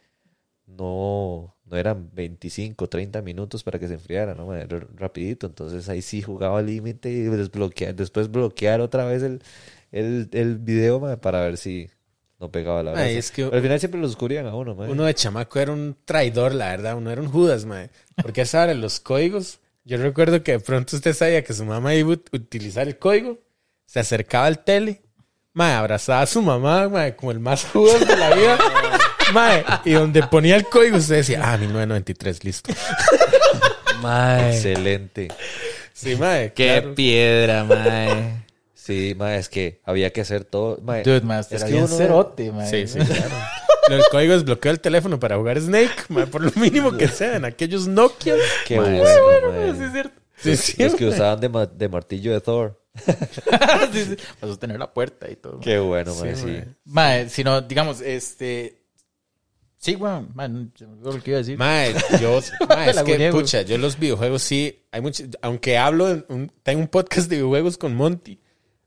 no, 0.67 1.55
no 1.65 1.77
eran 1.77 2.09
25, 2.13 2.87
30 2.87 3.21
minutos 3.21 3.63
para 3.63 3.79
que 3.79 3.87
se 3.87 3.95
enfriara, 3.95 4.35
¿no? 4.35 4.53
Era 4.53 4.79
rapidito. 4.95 5.47
Entonces 5.47 5.87
ahí 5.89 6.01
sí 6.01 6.21
jugaba 6.21 6.59
al 6.59 6.65
límite 6.67 7.09
y 7.09 7.21
desbloquear, 7.21 7.95
después 7.95 8.29
bloquear 8.29 8.81
otra 8.81 9.05
vez 9.05 9.23
el, 9.23 9.41
el, 9.91 10.29
el 10.33 10.57
video 10.57 10.99
mae, 10.99 11.17
para 11.17 11.41
ver 11.41 11.57
si 11.57 11.89
no 12.39 12.51
pegaba 12.51 12.83
la 12.83 13.09
es 13.09 13.31
que- 13.31 13.43
Pero 13.45 13.55
al 13.55 13.61
final 13.63 13.79
siempre 13.79 13.99
lo 13.99 14.07
descubrían 14.07 14.45
a 14.45 14.55
uno, 14.55 14.75
mae. 14.75 14.91
Uno 14.91 15.05
de 15.05 15.13
chamaco 15.15 15.57
era 15.59 15.71
un 15.71 15.95
traidor, 16.05 16.53
la 16.53 16.67
verdad. 16.69 16.95
Uno 16.97 17.09
era 17.11 17.21
un 17.21 17.29
Judas, 17.29 17.65
mae. 17.65 17.89
Porque 18.21 18.41
esa 18.41 18.63
hora 18.63 18.73
los 18.73 18.99
códigos. 18.99 19.59
Yo 19.85 19.97
recuerdo 19.97 20.43
que 20.43 20.51
de 20.51 20.59
pronto 20.59 20.97
usted 20.97 21.13
sabía 21.13 21.43
que 21.43 21.53
su 21.53 21.63
mamá 21.63 21.95
iba 21.95 22.11
a 22.11 22.15
ut- 22.17 22.27
utilizar 22.33 22.87
el 22.87 22.99
código. 22.99 23.39
Se 23.85 23.99
acercaba 24.01 24.45
al 24.45 24.63
tele. 24.65 25.01
Mae, 25.53 25.73
abrazaba 25.73 26.21
a 26.21 26.25
su 26.27 26.41
mamá, 26.41 26.89
mae, 26.89 27.15
como 27.15 27.31
el 27.31 27.39
más 27.39 27.63
Judas 27.65 28.05
de 28.05 28.17
la 28.17 28.35
vida. 28.35 28.57
Mae, 29.33 29.63
y 29.85 29.91
donde 29.91 30.23
ponía 30.23 30.55
el 30.55 30.65
código, 30.65 30.97
usted 30.97 31.15
decía, 31.17 31.41
ah, 31.43 31.57
1993, 31.57 32.43
listo. 32.43 32.73
Mae. 34.01 34.55
Excelente. 34.55 35.27
Sí, 35.93 36.15
mae. 36.15 36.53
Qué 36.53 36.79
claro. 36.79 36.95
piedra, 36.95 37.63
mae. 37.63 38.43
Sí, 38.73 39.15
ma, 39.17 39.35
es 39.35 39.49
que 39.49 39.81
había 39.83 40.11
que 40.13 40.21
hacer 40.21 40.43
todo. 40.45 40.79
ma, 40.81 40.99
Dude, 40.99 41.21
mae, 41.21 41.41
es 41.49 41.63
que 41.63 41.73
uno- 41.75 41.87
cerote, 41.87 42.51
mae. 42.51 42.69
Sí, 42.69 42.87
sí, 42.87 42.99
claro. 42.99 43.35
El 43.89 44.01
código 44.11 44.33
desbloqueó 44.33 44.69
el 44.71 44.81
teléfono 44.81 45.17
para 45.17 45.37
jugar 45.37 45.57
Snake, 45.61 45.93
mae, 46.09 46.27
por 46.27 46.41
lo 46.43 46.51
mínimo 46.59 46.97
que 46.97 47.07
sea, 47.07 47.37
en 47.37 47.45
aquellos 47.45 47.87
Nokia. 47.87 48.35
Qué 48.65 48.75
Ma, 48.77 48.83
bueno, 48.83 49.51
ma. 49.53 49.75
Sí, 49.77 49.83
es 49.85 49.91
cierto. 49.93 50.21
Sí, 50.35 50.49
Los- 50.51 50.59
sí, 50.59 50.83
Los 50.83 50.95
que 50.95 51.05
mae. 51.05 51.13
usaban 51.13 51.39
de, 51.39 51.49
ma- 51.49 51.65
de 51.65 51.87
martillo 51.89 52.33
de 52.33 52.41
Thor. 52.41 52.81
sí, 53.93 54.03
sí. 54.05 54.17
Para 54.39 54.51
sostener 54.51 54.77
la 54.77 54.93
puerta 54.93 55.29
y 55.31 55.37
todo. 55.37 55.59
Qué 55.61 55.79
bueno, 55.79 56.13
ma, 56.15 56.21
Sí, 56.21 56.35
sí. 56.35 56.45
mae. 56.45 56.67
Mae, 56.85 57.29
si 57.29 57.43
no, 57.45 57.61
digamos, 57.61 58.01
este. 58.01 58.76
Sí, 59.79 59.95
weón, 59.95 60.29
no 60.35 60.43
olvidó 60.43 61.11
lo 61.13 61.21
que 61.23 61.29
iba 61.31 61.37
a 61.37 61.41
decir. 61.41 61.57
Mae, 61.57 61.93
yo, 62.19 62.39
mae, 62.69 62.89
es 62.89 63.03
que, 63.03 63.29
pucha, 63.31 63.61
yo 63.61 63.77
los 63.77 63.97
videojuegos 63.99 64.41
sí, 64.41 64.83
hay 64.91 65.01
mucho, 65.01 65.23
aunque 65.41 65.77
hablo, 65.77 66.09
en 66.09 66.25
un- 66.29 66.51
tengo 66.63 66.81
un 66.81 66.87
podcast 66.87 67.29
de 67.29 67.35
videojuegos 67.37 67.77
con 67.77 67.95
Monty, 67.95 68.39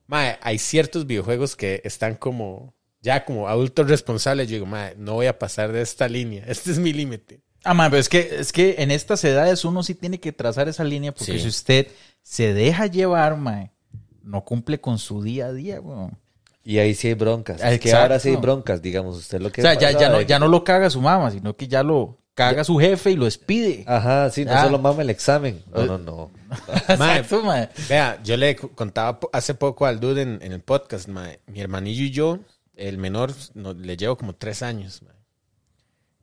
mae, 0.09 0.37
hay 0.43 0.59
ciertos 0.59 1.07
videojuegos 1.07 1.55
que 1.55 1.81
están 1.85 2.17
como, 2.17 2.75
ya 3.01 3.25
como 3.25 3.49
adultos 3.49 3.89
responsables, 3.89 4.49
yo 4.49 4.55
digo, 4.55 4.67
mae, 4.67 4.95
no 4.97 5.15
voy 5.15 5.27
a 5.27 5.39
pasar 5.39 5.71
de 5.73 5.81
esta 5.81 6.09
línea, 6.09 6.45
este 6.49 6.73
es 6.73 6.79
mi 6.79 6.93
límite. 6.93 7.41
Ah, 7.63 7.73
mae, 7.75 7.89
pero 7.91 8.01
es 8.01 8.09
que, 8.09 8.37
es 8.41 8.53
que 8.53 8.77
en 8.79 8.91
estas 8.91 9.23
edades 9.23 9.65
uno 9.65 9.83
sí 9.85 9.95
tiene 9.95 10.19
que 10.19 10.33
trazar 10.33 10.69
esa 10.69 10.83
línea 10.83 11.13
porque 11.13 11.33
Sí. 11.35 11.41
si 11.41 11.49
usted 11.49 11.87
se 12.23 12.53
deja 12.53 12.87
llevar, 12.87 13.37
mae, 13.37 13.71
no 14.25 14.45
cumple 14.45 14.81
con 14.81 14.99
su 14.99 15.23
día 15.23 15.47
a 15.47 15.53
día, 15.53 15.81
weón. 15.81 16.19
Y 16.65 16.79
ahí 16.79 16.95
sí 16.95 17.09
hay 17.09 17.15
broncas. 17.15 17.61
Es 17.63 17.81
que 17.81 17.93
ahora 18.03 18.19
sí 18.19 18.29
hay 18.31 18.37
broncas, 18.37 18.83
digamos. 18.83 19.17
Usted 19.17 19.41
lo 19.41 19.51
que 19.51 19.61
O 19.61 19.65
sea, 19.65 19.75
ya, 19.75 19.91
ya, 19.93 20.09
no, 20.11 20.21
ya 20.21 20.39
no 20.39 20.49
lo 20.49 20.63
caga 20.65 20.91
su 20.91 21.01
mamá, 21.01 21.31
sino 21.31 21.57
que 21.57 21.67
ya 21.69 21.83
lo 21.83 22.19
caga 22.35 22.65
su 22.65 22.77
jefe 22.79 23.11
y 23.13 23.17
lo 23.17 23.25
despide. 23.25 23.85
Ajá, 23.87 24.31
sí, 24.31 24.45
no 24.45 24.53
solo 24.63 24.79
mama 24.79 25.03
el 25.03 25.11
examen. 25.11 25.63
No, 25.75 25.85
no, 25.87 25.99
no. 25.99 26.31
Mae, 26.99 27.19
Exacto, 27.21 27.43
mae. 27.45 27.69
Vea, 27.89 28.19
yo 28.23 28.37
le 28.37 28.57
contaba 28.57 29.19
hace 29.33 29.55
poco 29.55 29.87
al 29.87 30.01
dude 30.01 30.23
en, 30.23 30.39
en 30.43 30.53
el 30.53 30.61
podcast, 30.61 31.09
mae, 31.09 31.41
mi 31.47 31.61
hermanillo 31.61 32.05
y 32.05 32.11
yo, 32.11 32.39
el 32.77 32.99
menor, 32.99 33.33
no- 33.55 33.73
le 33.75 33.97
llevo 33.97 34.17
como 34.17 34.35
tres 34.35 34.63
años, 34.63 35.03
mae. 35.03 35.15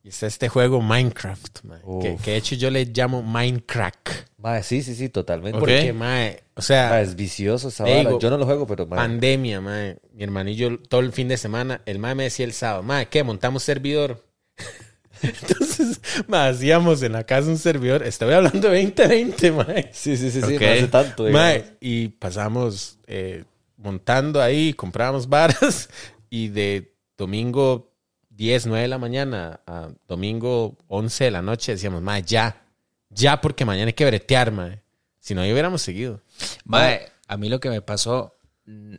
Y 0.08 0.10
está 0.10 0.26
este 0.28 0.48
juego 0.48 0.82
Minecraft, 0.82 1.66
mae, 1.66 1.82
que, 2.02 2.16
que 2.24 2.32
de 2.32 2.38
hecho 2.38 2.56
yo 2.56 2.72
le 2.72 2.86
llamo 2.86 3.22
Minecraft. 3.24 4.08
Ma, 4.38 4.64
sí, 4.64 4.82
sí, 4.82 4.96
sí, 4.96 5.10
totalmente. 5.10 5.60
Porque, 5.60 5.92
mae, 5.92 6.44
o 6.56 6.62
sea... 6.62 6.92
Ma, 6.92 7.02
es 7.02 7.14
vicioso 7.14 7.68
esa 7.68 7.84
Te 7.84 7.90
vara. 7.90 8.04
digo, 8.04 8.18
Yo 8.18 8.30
no 8.30 8.38
lo 8.38 8.46
juego, 8.46 8.66
pero 8.66 8.88
ma, 8.88 8.96
Pandemia, 8.96 9.60
mae. 9.60 9.98
Mi 10.14 10.24
hermanillo 10.24 10.80
todo 10.80 11.02
el 11.02 11.12
fin 11.12 11.28
de 11.28 11.36
semana, 11.36 11.82
el 11.86 12.00
mae 12.00 12.16
me 12.16 12.24
decía 12.24 12.46
el 12.46 12.54
sábado, 12.54 12.84
mae, 12.84 13.08
¿qué? 13.10 13.22
Montamos 13.24 13.64
servidor. 13.64 14.24
Entonces, 15.22 16.00
mae, 16.28 16.52
hacíamos 16.52 17.04
en 17.04 17.12
la 17.12 17.26
casa 17.26 17.50
un 17.50 17.58
servidor. 17.58 18.02
Estoy 18.04 18.34
hablando 18.34 18.70
de 18.70 18.82
2020, 18.86 19.52
mae. 19.52 19.90
Sí, 19.92 20.16
sí, 20.16 20.32
sí, 20.32 20.42
sí, 20.42 20.56
Ok. 20.56 20.62
no 20.62 20.68
hace 20.70 20.88
tanto. 20.88 21.26
digamos. 21.26 21.48
Mae, 21.48 21.66
y 21.82 22.08
pasamos 22.08 22.98
eh, 23.08 23.44
montando 23.76 24.42
ahí, 24.42 24.74
comprábamos 24.74 25.28
varas 25.28 25.90
y 26.30 26.48
de 26.48 26.94
domingo 27.18 27.92
10, 28.38 28.68
9 28.68 28.84
de 28.84 28.88
la 28.88 29.00
mañana 29.00 29.62
a 29.66 29.90
domingo 30.08 30.78
11 30.88 31.26
de 31.26 31.32
la 31.32 31.42
noche 31.42 31.72
decíamos, 31.72 32.04
mae, 32.04 32.22
ya, 32.22 32.68
ya 33.10 33.42
porque 33.42 33.66
mañana 33.66 33.88
hay 33.88 33.94
que 33.94 34.06
bretear, 34.06 34.52
mae. 34.52 34.84
Si 35.20 35.34
no, 35.34 35.42
ahí 35.42 35.52
hubiéramos 35.52 35.82
seguido. 35.82 36.22
Mae, 36.64 37.12
a 37.28 37.36
mí 37.36 37.50
lo 37.50 37.60
que 37.60 37.70
me 37.70 37.82
pasó, 37.82 38.36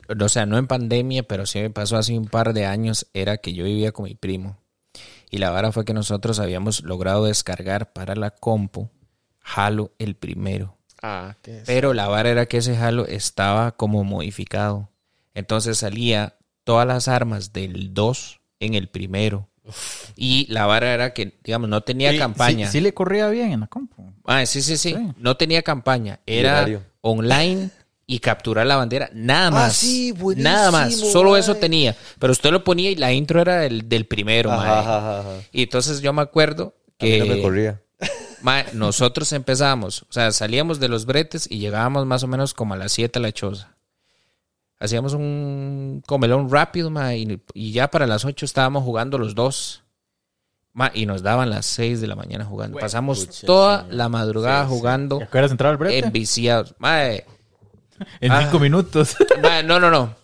o 0.09 0.29
sea, 0.29 0.45
no 0.45 0.59
en 0.59 0.67
pandemia, 0.67 1.23
pero 1.23 1.47
sí 1.47 1.61
me 1.61 1.71
pasó 1.71 1.97
hace 1.97 2.19
un 2.19 2.27
par 2.27 2.53
de 2.53 2.67
años, 2.67 3.07
era 3.15 3.37
que 3.39 3.55
yo 3.55 3.65
vivía 3.65 3.93
con 3.93 4.07
mi 4.07 4.17
primo. 4.17 4.59
Y 5.31 5.39
la 5.39 5.51
vara 5.51 5.71
fue 5.71 5.85
que 5.85 5.95
nosotros 5.95 6.41
habíamos 6.41 6.83
logrado 6.83 7.27
descargar 7.27 7.93
para 7.93 8.17
la 8.17 8.33
compu 8.33 8.91
Halo 9.41 9.93
el 9.99 10.17
primero. 10.17 10.77
Ah, 11.01 11.37
¿qué 11.43 11.59
es? 11.59 11.65
Pero 11.65 11.95
la 11.95 12.09
vara 12.09 12.29
era 12.29 12.47
que 12.47 12.57
ese 12.57 12.77
Halo 12.77 13.07
estaba 13.07 13.71
como 13.73 14.03
modificado. 14.03 14.91
Entonces 15.33 15.79
salía 15.79 16.37
todas 16.65 16.89
las 16.89 17.07
armas 17.07 17.53
del 17.53 17.95
2 17.95 18.38
en 18.61 18.75
el 18.75 18.89
primero. 18.89 19.49
Y 20.17 20.47
la 20.51 20.67
vara 20.67 20.95
era 20.95 21.13
que, 21.13 21.39
digamos, 21.45 21.69
no 21.69 21.83
tenía 21.83 22.13
Sí, 22.13 22.19
campaña. 22.19 22.67
Sí, 22.67 22.73
sí 22.73 22.81
le 22.81 22.95
corría 22.95 23.29
bien 23.29 23.53
en 23.53 23.61
la 23.61 23.67
compu. 23.67 24.13
Ah, 24.25 24.45
sí, 24.47 24.63
sí, 24.63 24.77
sí, 24.77 24.95
Sí. 24.95 25.13
No 25.19 25.37
tenía 25.37 25.63
campaña. 25.63 26.21
Era 26.27 26.67
online 27.03 27.71
y 28.07 28.19
capturar 28.21 28.67
la 28.67 28.77
bandera. 28.77 29.11
Nada 29.13 29.51
más. 29.51 29.77
sí, 29.77 30.13
buenísimo, 30.13 30.51
Nada 30.51 30.71
más. 30.71 30.95
Solo 30.97 31.37
eso 31.37 31.55
tenía. 31.57 31.95
Pero 32.19 32.33
usted 32.33 32.51
lo 32.51 32.65
ponía 32.65 32.91
y 32.91 32.97
la 32.97 33.13
intro 33.13 33.41
era 33.41 33.59
del, 33.61 33.89
del 33.89 34.07
primero, 34.07 34.49
mae. 34.51 34.71
Ajá, 34.71 34.99
ajá, 34.99 35.21
ajá. 35.21 35.31
Y 35.53 35.65
entonces 35.65 36.01
yo 36.01 36.13
me 36.13 36.23
acuerdo 36.23 36.75
A 36.99 37.05
mí 37.05 37.11
que 37.11 37.19
no 37.21 37.27
me 37.27 37.43
corría. 37.43 37.83
mae, 38.43 38.65
nosotros 38.73 39.31
empezamos. 39.33 40.03
O 40.09 40.13
sea, 40.13 40.33
salíamos 40.33 40.81
de 40.81 40.89
los 40.89 41.05
bretes 41.05 41.47
y 41.51 41.59
llegábamos 41.59 42.07
más 42.07 42.23
o 42.23 42.27
menos 42.27 42.55
como 42.55 42.73
a 42.75 42.79
las 42.79 42.93
7 42.93 43.19
a 43.19 43.23
la 43.23 43.33
choza. 43.33 43.77
Hacíamos 44.81 45.15
un 45.15 46.03
comelón 46.07 46.51
rápido, 46.51 46.91
ma, 46.91 47.15
y, 47.15 47.41
y 47.55 47.73
ya 47.73 47.91
para 47.91 48.07
las 48.07 48.25
8 48.25 48.45
estábamos 48.45 48.85
jugando 48.85 49.19
los 49.19 49.35
dos. 49.35 49.83
Ma, 50.73 50.91
y 50.95 51.07
nos 51.07 51.23
daban 51.23 51.51
las 51.51 51.67
6 51.67 52.01
de 52.01 52.07
la 52.07 52.15
mañana 52.15 52.45
jugando. 52.45 52.79
Pasamos 52.79 53.27
pucha, 53.27 53.47
toda 53.47 53.81
señor. 53.81 53.95
la 53.95 54.09
madrugada 54.09 54.67
jugando 54.67 55.19
¿Te 55.19 55.25
acuerdas 55.25 55.51
de 55.51 55.55
entrar 55.55 55.71
al 55.73 55.77
brete? 55.77 56.07
enviciados. 56.07 56.75
Mae, 56.79 57.25
En 58.21 58.31
Ah. 58.31 58.43
cinco 58.43 58.61
minutos. 58.61 59.17
mae, 59.43 59.65
no, 59.65 59.81
no, 59.81 59.91
no. 59.91 60.15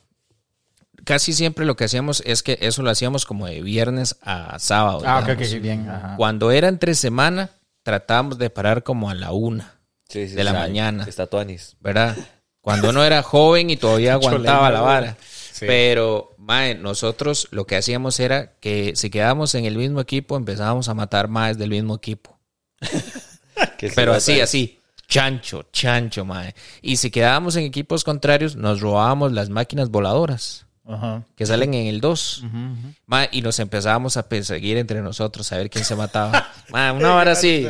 Casi 1.04 1.32
siempre 1.32 1.66
lo 1.66 1.74
que 1.76 1.84
hacíamos 1.84 2.22
es 2.24 2.42
que 2.42 2.56
eso 2.62 2.82
lo 2.82 2.90
hacíamos 2.90 3.26
como 3.26 3.46
de 3.46 3.60
viernes 3.62 4.16
a 4.22 4.58
sábado. 4.58 5.02
ah, 5.04 5.18
ok, 5.18 5.26
digamos. 5.26 5.52
ok, 5.54 5.60
bien. 5.60 5.88
Ajá. 5.88 6.16
Cuando 6.16 6.50
era 6.52 6.68
entre 6.68 6.94
semana, 6.94 7.50
tratábamos 7.82 8.38
de 8.38 8.48
parar 8.48 8.84
como 8.84 9.10
a 9.10 9.14
la 9.14 9.32
una, 9.32 9.80
Sí, 10.08 10.28
sí, 10.28 10.34
De 10.36 10.44
la 10.44 10.52
sí. 10.52 10.56
mañana. 10.56 11.04
Está 11.08 11.26
Tuanis. 11.26 11.76
¿verdad? 11.80 12.16
Cuando 12.64 12.88
uno 12.88 13.04
era 13.04 13.22
joven 13.22 13.68
y 13.68 13.76
todavía 13.76 14.14
aguantaba 14.14 14.70
la 14.70 14.80
vara. 14.80 15.16
Sí. 15.20 15.66
Pero, 15.66 16.34
mae, 16.38 16.74
nosotros 16.74 17.46
lo 17.50 17.66
que 17.66 17.76
hacíamos 17.76 18.18
era 18.18 18.54
que 18.58 18.96
si 18.96 19.10
quedábamos 19.10 19.54
en 19.54 19.66
el 19.66 19.76
mismo 19.76 20.00
equipo, 20.00 20.34
empezábamos 20.38 20.88
a 20.88 20.94
matar 20.94 21.28
más 21.28 21.58
del 21.58 21.68
mismo 21.68 21.94
equipo. 21.94 22.38
Pero 23.94 24.14
así, 24.14 24.40
así. 24.40 24.80
Chancho, 25.06 25.66
chancho, 25.72 26.24
mae. 26.24 26.54
Y 26.80 26.96
si 26.96 27.10
quedábamos 27.10 27.54
en 27.56 27.64
equipos 27.64 28.02
contrarios, 28.02 28.56
nos 28.56 28.80
robábamos 28.80 29.32
las 29.32 29.50
máquinas 29.50 29.90
voladoras 29.90 30.64
Ajá. 30.88 31.22
que 31.36 31.44
salen 31.44 31.74
en 31.74 31.86
el 31.86 32.00
2. 32.00 32.38
Ujú, 32.38 32.46
ujú. 32.56 32.94
Mae, 33.04 33.28
y 33.30 33.42
nos 33.42 33.58
empezábamos 33.58 34.16
a 34.16 34.26
perseguir 34.26 34.78
entre 34.78 35.02
nosotros 35.02 35.52
a 35.52 35.58
ver 35.58 35.68
quién 35.68 35.84
se 35.84 35.94
mataba. 35.94 36.48
Mae, 36.70 36.92
una 36.92 37.14
hora 37.16 37.32
así. 37.32 37.68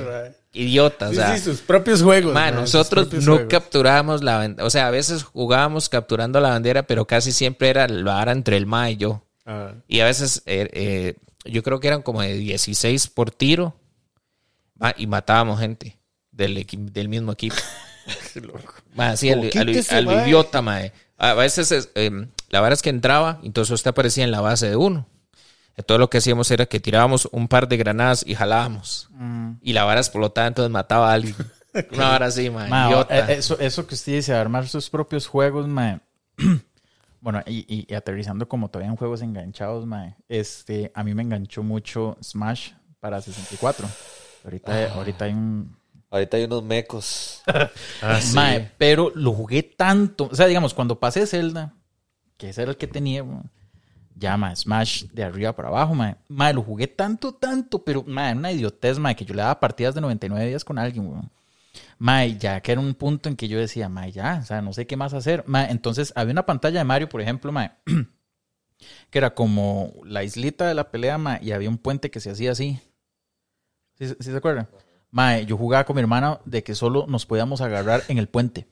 Idiota, 0.54 1.06
o 1.08 1.10
Sí, 1.10 1.16
sea. 1.16 1.36
sí, 1.36 1.42
sus 1.44 1.60
propios 1.60 2.02
juegos. 2.02 2.32
Ma, 2.32 2.42
ma, 2.52 2.66
sus 2.66 2.74
nosotros 2.74 3.12
no 3.12 3.32
juegos. 3.34 3.48
capturábamos 3.50 4.22
la 4.22 4.36
bandera. 4.38 4.64
O 4.66 4.70
sea, 4.70 4.86
a 4.86 4.90
veces 4.90 5.22
jugábamos 5.24 5.88
capturando 5.88 6.40
la 6.40 6.50
bandera, 6.50 6.84
pero 6.84 7.06
casi 7.06 7.32
siempre 7.32 7.68
era 7.68 7.88
la 7.88 8.14
vara 8.14 8.32
entre 8.32 8.56
el 8.56 8.64
Ma 8.66 8.90
y 8.90 8.96
yo. 8.96 9.22
Ah. 9.46 9.72
Y 9.88 10.00
a 10.00 10.04
veces 10.06 10.42
eh, 10.46 10.68
eh, 10.72 11.14
yo 11.44 11.62
creo 11.62 11.80
que 11.80 11.88
eran 11.88 12.02
como 12.02 12.22
de 12.22 12.34
16 12.34 13.08
por 13.08 13.30
tiro. 13.30 13.74
y 14.96 15.06
matábamos 15.06 15.58
gente 15.60 15.98
del, 16.30 16.64
del 16.70 17.08
mismo 17.08 17.32
equipo. 17.32 17.56
Ma, 18.94 19.10
así, 19.10 19.30
al, 19.30 19.40
mae. 20.06 20.24
idiota, 20.26 20.62
mae. 20.62 20.92
A 21.16 21.34
veces 21.34 21.72
es, 21.72 21.90
eh, 21.94 22.26
la 22.50 22.60
vara 22.60 22.74
es 22.74 22.82
que 22.82 22.90
entraba, 22.90 23.40
entonces 23.42 23.72
usted 23.72 23.88
aparecía 23.90 24.24
en 24.24 24.30
la 24.30 24.40
base 24.40 24.68
de 24.68 24.76
uno. 24.76 25.06
Entonces 25.76 26.00
lo 26.00 26.08
que 26.10 26.18
hacíamos 26.18 26.50
era 26.50 26.66
que 26.66 26.78
tirábamos 26.80 27.28
un 27.32 27.48
par 27.48 27.66
de 27.68 27.76
granadas 27.76 28.24
y 28.26 28.34
jalábamos. 28.34 29.08
Mm. 29.12 29.52
Y 29.60 29.72
la 29.72 29.84
vara 29.84 30.00
explotaba, 30.00 30.46
entonces 30.46 30.70
mataba 30.70 31.10
a 31.10 31.14
alguien. 31.14 31.34
Una 31.92 32.08
vara 32.10 32.26
así, 32.26 32.48
mae. 32.50 32.68
Ma, 32.70 32.86
idiota. 32.88 33.32
eh, 33.32 33.36
eso, 33.38 33.58
eso 33.58 33.86
que 33.86 33.94
usted 33.96 34.12
dice, 34.12 34.32
armar 34.34 34.68
sus 34.68 34.88
propios 34.90 35.26
juegos, 35.26 35.66
ma. 35.66 36.00
bueno, 37.20 37.42
y, 37.46 37.64
y- 37.72 37.86
y 37.88 37.94
aterrizando 37.94 38.46
como 38.48 38.68
todavía 38.68 38.90
en 38.90 38.96
juegos 38.96 39.22
enganchados, 39.22 39.84
ma. 39.86 40.14
Este, 40.28 40.92
a 40.94 41.02
mí 41.02 41.14
me 41.14 41.22
enganchó 41.22 41.62
mucho 41.62 42.16
Smash 42.22 42.70
para 43.00 43.20
64. 43.20 43.88
Ahorita, 44.44 44.92
ahorita 44.94 45.24
hay 45.24 45.32
un... 45.32 45.76
Ahorita 46.10 46.36
hay 46.36 46.44
unos 46.44 46.62
mecos. 46.62 47.42
Ah, 48.02 48.20
sí. 48.20 48.34
Mae, 48.34 48.70
pero 48.78 49.10
lo 49.14 49.32
jugué 49.32 49.62
tanto. 49.64 50.28
O 50.30 50.34
sea, 50.36 50.46
digamos, 50.46 50.74
cuando 50.74 51.00
pasé 51.00 51.26
Zelda, 51.26 51.72
que 52.36 52.50
ese 52.50 52.62
era 52.62 52.70
el 52.70 52.76
que 52.76 52.86
tenía, 52.86 53.22
weón, 53.24 53.50
ya, 54.14 54.36
mae, 54.36 54.54
Smash 54.54 55.04
de 55.12 55.24
arriba 55.24 55.54
para 55.54 55.68
abajo, 55.68 55.94
mae. 55.94 56.16
Mae, 56.28 56.54
lo 56.54 56.62
jugué 56.62 56.86
tanto, 56.86 57.34
tanto, 57.34 57.84
pero, 57.84 58.04
mae, 58.06 58.30
era 58.30 58.38
una 58.38 58.52
idiotez, 58.52 58.98
mae, 58.98 59.16
que 59.16 59.24
yo 59.24 59.34
le 59.34 59.42
daba 59.42 59.60
partidas 59.60 59.94
de 59.94 60.00
99 60.00 60.46
días 60.46 60.64
con 60.64 60.78
alguien, 60.78 61.06
weón. 61.06 61.30
Mae, 61.98 62.36
ya 62.38 62.60
que 62.60 62.72
era 62.72 62.80
un 62.80 62.94
punto 62.94 63.28
en 63.28 63.36
que 63.36 63.48
yo 63.48 63.58
decía, 63.58 63.88
mae, 63.88 64.12
ya, 64.12 64.40
o 64.42 64.46
sea, 64.46 64.62
no 64.62 64.72
sé 64.72 64.86
qué 64.86 64.96
más 64.96 65.14
hacer. 65.14 65.44
Mae, 65.46 65.70
entonces 65.70 66.12
había 66.16 66.32
una 66.32 66.46
pantalla 66.46 66.78
de 66.78 66.84
Mario, 66.84 67.08
por 67.08 67.20
ejemplo, 67.20 67.50
mae, 67.50 67.72
que 69.10 69.18
era 69.18 69.34
como 69.34 69.92
la 70.04 70.22
islita 70.22 70.66
de 70.66 70.74
la 70.74 70.90
pelea, 70.90 71.18
mae, 71.18 71.40
y 71.42 71.52
había 71.52 71.68
un 71.68 71.78
puente 71.78 72.10
que 72.10 72.20
se 72.20 72.30
hacía 72.30 72.52
así. 72.52 72.80
¿Sí, 73.98 74.08
sí 74.08 74.30
se 74.30 74.36
acuerdan? 74.36 74.68
Mae, 75.10 75.46
yo 75.46 75.56
jugaba 75.56 75.84
con 75.84 75.96
mi 75.96 76.02
hermana 76.02 76.40
de 76.44 76.62
que 76.62 76.74
solo 76.74 77.06
nos 77.08 77.26
podíamos 77.26 77.60
agarrar 77.60 78.02
en 78.08 78.18
el 78.18 78.28
puente. 78.28 78.66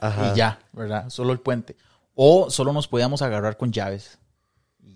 Ajá. 0.00 0.32
Y 0.32 0.36
ya, 0.36 0.60
¿verdad? 0.72 1.10
Solo 1.10 1.32
el 1.32 1.40
puente. 1.40 1.76
O 2.14 2.50
solo 2.50 2.72
nos 2.72 2.86
podíamos 2.86 3.22
agarrar 3.22 3.56
con 3.56 3.72
llaves. 3.72 4.18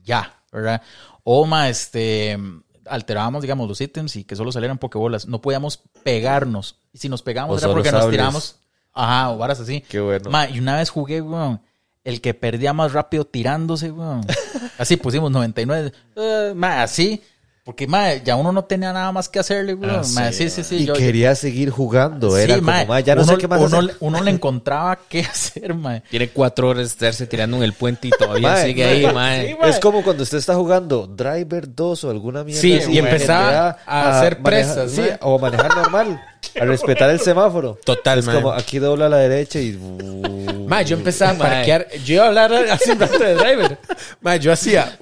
Ya, 0.02 0.42
¿verdad? 0.52 0.82
O, 1.24 1.44
ma, 1.46 1.68
este, 1.68 2.38
alterábamos, 2.86 3.42
digamos, 3.42 3.68
los 3.68 3.80
ítems 3.80 4.16
y 4.16 4.24
que 4.24 4.36
solo 4.36 4.52
salieran 4.52 4.78
pokebolas. 4.78 5.26
No 5.26 5.40
podíamos 5.40 5.80
pegarnos. 6.02 6.78
Y 6.92 6.98
si 6.98 7.08
nos 7.08 7.22
pegamos 7.22 7.56
O 7.56 7.58
era 7.58 7.72
porque 7.72 7.92
nos 7.92 8.10
tiramos. 8.10 8.56
Ajá, 8.92 9.30
o 9.30 9.38
varas 9.38 9.60
así. 9.60 9.82
Qué 9.82 10.00
bueno. 10.00 10.30
Ma, 10.30 10.48
y 10.48 10.58
una 10.58 10.76
vez 10.76 10.90
jugué, 10.90 11.20
weón, 11.20 11.60
el 12.04 12.20
que 12.20 12.34
perdía 12.34 12.72
más 12.72 12.92
rápido 12.92 13.24
tirándose, 13.24 13.90
weón. 13.92 14.22
Así 14.78 14.96
pusimos 14.96 15.30
99. 15.30 15.92
Eh, 16.16 16.52
ma, 16.54 16.82
así. 16.82 17.22
Porque, 17.68 17.86
ma, 17.86 18.14
ya 18.14 18.34
uno 18.34 18.50
no 18.50 18.64
tenía 18.64 18.94
nada 18.94 19.12
más 19.12 19.28
que 19.28 19.38
hacerle. 19.40 19.76
Ah, 19.82 20.00
Ma, 20.14 20.32
sí, 20.32 20.48
sí, 20.48 20.48
sí, 20.48 20.64
sí. 20.64 20.76
y 20.76 20.86
yo- 20.86 20.94
yo- 20.94 20.98
quería 20.98 21.34
seguir 21.34 21.68
jugando. 21.68 22.30
Sí, 22.34 22.40
Era 22.44 22.54
como, 22.54 22.66
mae, 22.68 22.86
"Ma, 22.86 23.00
ya 23.00 23.14
no 23.14 23.24
uno, 23.24 23.32
sé 23.32 23.36
qué 23.38 23.46
más 23.46 23.58
uno, 23.60 23.66
hacer". 23.66 23.82
le- 23.84 23.94
uno 24.00 24.22
le 24.22 24.30
encontraba 24.30 24.98
qué 25.10 25.20
hacer, 25.20 25.74
mae. 25.74 26.00
Tiene 26.08 26.30
cuatro 26.30 26.68
horas 26.70 26.84
de 26.84 26.86
estarse 26.86 27.26
tirando 27.26 27.58
en 27.58 27.64
el 27.64 27.74
puente 27.74 28.08
y 28.08 28.10
todavía 28.10 28.56
sigue 28.64 28.84
ahí, 28.86 29.06
mae. 29.14 29.54
Es 29.64 29.78
como 29.80 30.02
cuando 30.02 30.22
usted 30.22 30.38
está 30.38 30.54
jugando 30.54 31.06
Driver 31.06 31.74
2 31.74 32.04
o 32.04 32.10
alguna 32.10 32.42
mierda. 32.42 32.58
Sí, 32.62 32.78
así, 32.78 32.90
y 32.90 32.98
empezaba 33.00 33.76
a 33.84 34.18
hacer 34.18 34.38
manejar- 34.40 34.42
presas, 34.42 34.90
Sí, 34.92 35.02
o 35.20 35.34
a 35.36 35.38
manejar 35.38 35.76
normal. 35.76 36.22
A 36.58 36.64
respetar 36.64 37.10
el 37.10 37.20
semáforo. 37.20 37.78
Total, 37.84 38.20
Es 38.20 38.28
como 38.30 38.50
aquí 38.50 38.78
dobla 38.78 39.06
a 39.06 39.08
la 39.10 39.18
derecha 39.18 39.60
y. 39.60 39.78
Ma, 40.66 40.80
yo 40.80 40.96
empezaba 40.96 41.32
a 41.32 41.34
parquear. 41.36 41.86
Yo 42.02 42.14
iba 42.14 42.24
a 42.24 42.28
hablar 42.28 42.50
hace 42.54 42.92
un 42.92 43.00
rato 43.00 43.18
de 43.18 43.34
driver. 43.34 43.78
Ma, 44.22 44.36
yo 44.36 44.52
hacía. 44.52 44.96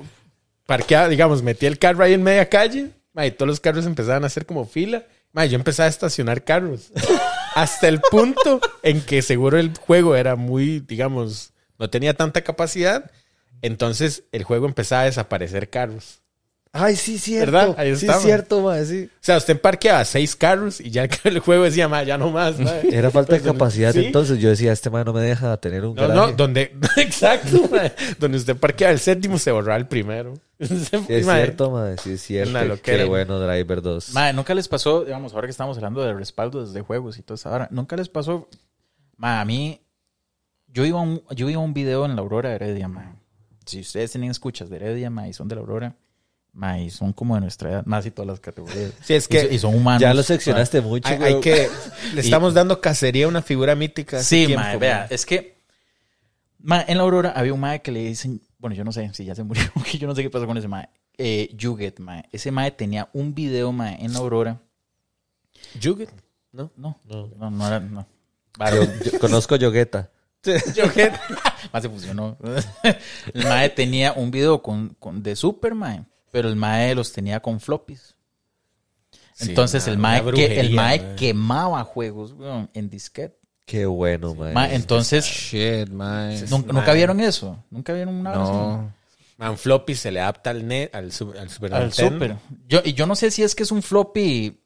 Parqueaba, 0.67 1.09
digamos, 1.09 1.43
metía 1.43 1.69
el 1.69 1.79
carro 1.79 2.05
ahí 2.05 2.13
en 2.13 2.23
media 2.23 2.49
calle. 2.49 2.91
Y 3.25 3.31
todos 3.31 3.49
los 3.49 3.61
carros 3.61 3.87
empezaban 3.87 4.25
a 4.25 4.27
hacer 4.27 4.45
como 4.45 4.67
fila. 4.67 5.05
Ma, 5.33 5.47
yo 5.47 5.57
empezaba 5.57 5.87
a 5.87 5.91
estacionar 5.91 6.45
carros. 6.45 6.93
Hasta 7.55 7.89
el 7.89 8.01
punto 8.01 8.61
en 8.83 9.01
que 9.01 9.23
seguro 9.23 9.59
el 9.59 9.73
juego 9.79 10.17
era 10.17 10.37
muy, 10.37 10.81
digamos, 10.81 11.53
no 11.79 11.89
tenía 11.89 12.15
tanta 12.15 12.43
capacidad. 12.43 13.11
Entonces 13.63 14.25
el 14.33 14.45
juego 14.45 14.67
empezaba 14.67 15.03
a 15.03 15.07
desaparecer 15.07 15.71
carros. 15.71 16.21
Ay, 16.73 16.95
sí, 16.95 17.19
cierto. 17.19 17.53
¿Verdad? 17.53 17.75
Ahí 17.79 17.97
sí, 17.97 18.07
está, 18.07 18.21
cierto, 18.21 18.85
sí. 18.85 19.09
O 19.11 19.19
sea, 19.21 19.39
usted 19.39 19.59
parqueaba 19.59 20.05
seis 20.05 20.37
carros 20.37 20.79
y 20.81 20.91
ya 20.91 21.09
el 21.25 21.39
juego 21.39 21.65
decía, 21.65 21.89
ma, 21.89 22.03
ya 22.03 22.19
no 22.19 22.31
más. 22.31 22.59
ma". 22.61 22.71
Era 22.81 23.11
falta 23.11 23.35
de 23.35 23.41
capacidad. 23.41 23.93
sí. 23.95 24.05
Entonces 24.07 24.39
yo 24.39 24.51
decía, 24.51 24.73
este 24.73 24.91
man 24.91 25.07
no 25.07 25.15
me 25.15 25.23
deja 25.23 25.57
tener 25.57 25.87
un 25.87 25.95
No, 25.95 26.09
no, 26.09 26.33
donde, 26.33 26.77
exacto, 26.97 27.67
mae. 27.71 27.95
donde 28.19 28.37
usted 28.37 28.57
parquea 28.57 28.91
el 28.91 28.99
séptimo 28.99 29.39
se 29.39 29.51
borra 29.53 29.77
el 29.77 29.87
primero. 29.87 30.35
Sí, 30.59 30.89
es 31.09 31.27
cierto, 31.27 31.71
mae, 31.71 31.99
sí, 31.99 32.13
es 32.13 32.23
cierto. 32.23 32.51
Una 32.51 32.77
Qué 32.77 33.05
bueno, 33.05 33.39
Driver 33.39 33.83
2. 33.83 34.15
Mae, 34.15 34.33
nunca 34.33 34.55
les 34.55 34.69
pasó, 34.69 35.05
digamos, 35.05 35.35
ahora 35.35 35.47
que 35.47 35.51
estamos 35.51 35.77
hablando 35.77 36.03
de 36.03 36.15
respaldos 36.15 36.73
de 36.73 36.81
juegos 36.81 37.19
y 37.19 37.23
todo 37.23 37.35
eso, 37.35 37.49
ahora, 37.51 37.69
nunca 37.71 37.97
les 37.97 38.09
pasó, 38.09 38.49
mae, 39.17 39.41
a 39.41 39.45
mí, 39.45 39.83
yo 40.69 40.85
iba 40.85 40.99
a 40.99 41.03
un, 41.03 41.23
yo 41.35 41.51
iba 41.51 41.61
a 41.61 41.65
un 41.65 41.75
video 41.75 42.07
en 42.07 42.17
la 42.17 42.23
Aurora 42.23 42.51
de 42.51 42.55
Heredia, 42.57 42.89
mae. 42.89 43.15
Si 43.67 43.81
ustedes 43.81 44.13
tienen 44.13 44.31
escuchas 44.31 44.71
de 44.71 44.77
Heredia, 44.77 45.11
mae, 45.11 45.31
y 45.31 45.33
son 45.33 45.49
de 45.49 45.57
la 45.57 45.61
Aurora, 45.61 45.95
mae, 46.53 46.85
y 46.85 46.91
son 46.91 47.13
como 47.13 47.35
de 47.35 47.43
nuestra 47.43 47.71
edad, 47.71 47.87
más 47.87 48.07
y 48.07 48.11
todas 48.11 48.29
las 48.29 48.41
categorías. 48.41 48.93
Sí, 49.03 49.13
es 49.13 49.29
que 49.29 49.53
y, 49.53 49.59
son 49.59 49.75
humanos. 49.75 50.01
ya 50.01 50.15
lo 50.15 50.23
seccionaste 50.23 50.81
mucho, 50.81 51.09
hay, 51.21 51.41
que... 51.41 51.69
Le 52.15 52.21
estamos 52.23 52.55
dando 52.55 52.81
cacería 52.81 53.27
a 53.27 53.29
una 53.29 53.43
figura 53.43 53.75
mítica. 53.75 54.23
Sí, 54.23 54.55
mae, 54.57 54.79
vea, 54.79 55.07
es 55.11 55.27
que 55.27 55.59
mae, 56.61 56.87
en 56.89 56.97
la 56.97 57.03
Aurora 57.03 57.33
había 57.37 57.53
un 57.53 57.61
mae 57.61 57.83
que 57.83 57.93
le 57.93 58.01
dicen, 58.01 58.41
bueno, 58.59 58.75
yo 58.77 58.85
no 58.85 58.93
sé 58.93 59.13
si 59.15 59.25
ya 59.25 59.35
se 59.35 59.43
murió, 59.43 59.65
yo 59.99 60.07
no 60.07 60.15
sé 60.15 60.23
qué 60.23 60.31
pasó 60.31 60.47
con 60.47 60.57
ese 60.57 60.69
mae. 60.69 60.89
Eh, 61.19 61.51
Yuget, 61.55 61.99
mae. 62.01 62.25
Ese 62.33 62.51
mae 62.51 62.71
tenía 62.71 63.09
un 63.13 63.35
video, 63.35 63.73
mae, 63.73 63.97
en 64.05 64.15
Aurora. 64.17 64.61
Yuget, 65.81 66.11
¿no? 66.53 66.71
No, 66.77 66.99
No. 67.05 67.29
no, 67.37 67.51
no 67.51 67.67
era, 67.67 67.81
no. 67.81 68.07
Yo, 68.59 69.11
yo 69.13 69.19
conozco 69.21 69.57
Yogueta. 69.57 70.11
Yuget. 70.45 71.13
Más 71.73 71.83
se 71.83 71.89
fusionó. 71.89 72.37
El 73.35 73.45
mae 73.45 73.69
tenía 73.71 74.13
un 74.13 74.31
video 74.31 74.63
con, 74.63 74.91
con- 74.99 75.23
de 75.23 75.35
Super, 75.37 75.75
mae, 75.75 76.05
pero 76.31 76.49
el 76.49 76.57
mae 76.57 76.95
los 76.95 77.13
tenía 77.13 77.41
con 77.41 77.59
floppies. 77.61 78.15
Entonces 79.41 79.87
el 79.87 79.99
mae, 79.99 80.25
que, 80.33 80.61
el 80.61 80.71
mae 80.73 80.99
mae. 81.01 81.17
quemaba 81.17 81.85
juegos 81.85 82.33
weón, 82.33 82.71
en 82.73 82.89
disquete. 82.89 83.39
Qué 83.67 83.85
bueno, 83.85 84.35
mae. 84.35 84.53
Mae, 84.55 84.75
entonces, 84.75 85.25
Shit, 85.27 85.89
mae. 85.91 86.37
¿nun- 86.49 86.65
¿nunca 86.67 86.93
vieron 86.95 87.21
eso? 87.21 87.63
¿Nunca 87.71 87.93
vieron 87.93 88.15
una 88.15 88.31
vez? 88.31 88.39
No. 88.39 88.93
Man, 89.39 89.59
floppy 89.59 89.95
se 89.95 90.11
le 90.11 90.21
adapta 90.21 90.51
al 90.51 90.67
net, 90.67 90.95
al, 90.95 91.13
su- 91.13 91.33
al 91.33 91.51
Super 91.51 91.75
Al 91.75 91.83
Nintendo. 91.89 92.15
Super. 92.15 92.37
Yo, 92.69 92.81
y 92.85 92.95
yo 92.95 93.07
no 93.07 93.15
sé 93.17 93.31
si 93.31 93.43
es 93.43 93.55
que 93.55 93.65
es 93.65 93.71
un 93.73 93.83
floppy 93.83 94.59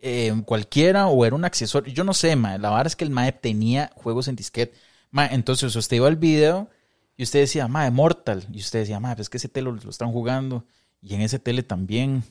eh, 0.00 0.34
cualquiera 0.44 1.06
o 1.06 1.24
era 1.24 1.36
un 1.36 1.44
accesorio. 1.44 1.92
Yo 1.94 2.04
no 2.04 2.12
sé, 2.12 2.34
mae. 2.36 2.58
La 2.58 2.70
verdad 2.70 2.88
es 2.88 2.96
que 2.96 3.04
el 3.04 3.10
mae 3.10 3.32
tenía 3.32 3.90
juegos 3.94 4.28
en 4.28 4.36
disquete. 4.36 4.76
Mae, 5.10 5.32
entonces 5.32 5.74
usted 5.76 5.96
iba 5.96 6.08
al 6.08 6.16
video 6.16 6.68
y 7.16 7.22
usted 7.22 7.38
decía, 7.40 7.68
mae, 7.68 7.90
Mortal. 7.90 8.44
Y 8.52 8.58
usted 8.58 8.80
decía, 8.80 8.98
mae, 9.00 9.14
pues 9.14 9.26
es 9.26 9.30
que 9.30 9.36
ese 9.36 9.48
tele 9.48 9.70
lo, 9.70 9.76
lo 9.76 9.90
están 9.90 10.10
jugando. 10.12 10.64
Y 11.00 11.14
en 11.14 11.20
ese 11.20 11.38
tele 11.38 11.62
también. 11.62 12.24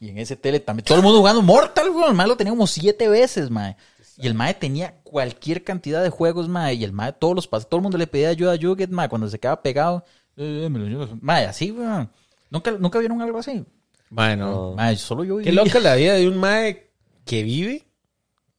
Y 0.00 0.08
en 0.08 0.18
ese 0.18 0.36
tele 0.36 0.60
también. 0.60 0.84
Todo 0.86 0.96
el 0.98 1.04
mundo 1.04 1.18
jugando 1.18 1.42
Mortal, 1.42 1.90
güey. 1.90 2.08
El 2.08 2.14
mae 2.14 2.26
lo 2.26 2.36
tenía 2.36 2.52
como 2.52 2.66
siete 2.66 3.06
veces, 3.08 3.50
mae. 3.50 3.76
Y 4.22 4.26
el 4.26 4.34
mae 4.34 4.54
tenía 4.54 4.94
cualquier 5.02 5.64
cantidad 5.64 6.02
de 6.02 6.10
juegos, 6.10 6.48
mae. 6.48 6.74
Y 6.74 6.84
el 6.84 6.92
mae, 6.92 7.12
todos 7.12 7.34
los 7.34 7.50
pas- 7.50 7.66
todo 7.68 7.78
el 7.78 7.82
mundo 7.82 7.98
le 7.98 8.06
pedía 8.06 8.28
ayuda 8.28 8.52
a 8.52 8.56
Yuget, 8.56 8.90
mae. 8.90 9.08
Cuando 9.08 9.28
se 9.28 9.38
quedaba 9.38 9.62
pegado, 9.62 10.04
eh, 10.36 10.68
me 10.70 10.78
lo. 10.78 11.08
Mae, 11.20 11.46
así, 11.46 11.70
weón. 11.72 12.10
¿Nunca, 12.50 12.72
¿Nunca 12.72 12.98
vieron 12.98 13.20
algo 13.22 13.38
así? 13.38 13.64
Bueno, 14.10 14.74
Mae, 14.76 14.96
solo 14.96 15.22
yo 15.24 15.36
Qué 15.38 15.44
viví. 15.50 15.56
loca 15.56 15.78
la 15.80 15.94
vida 15.96 16.14
de 16.14 16.28
un 16.28 16.36
mae 16.38 16.90
que 17.24 17.42
vive 17.44 17.86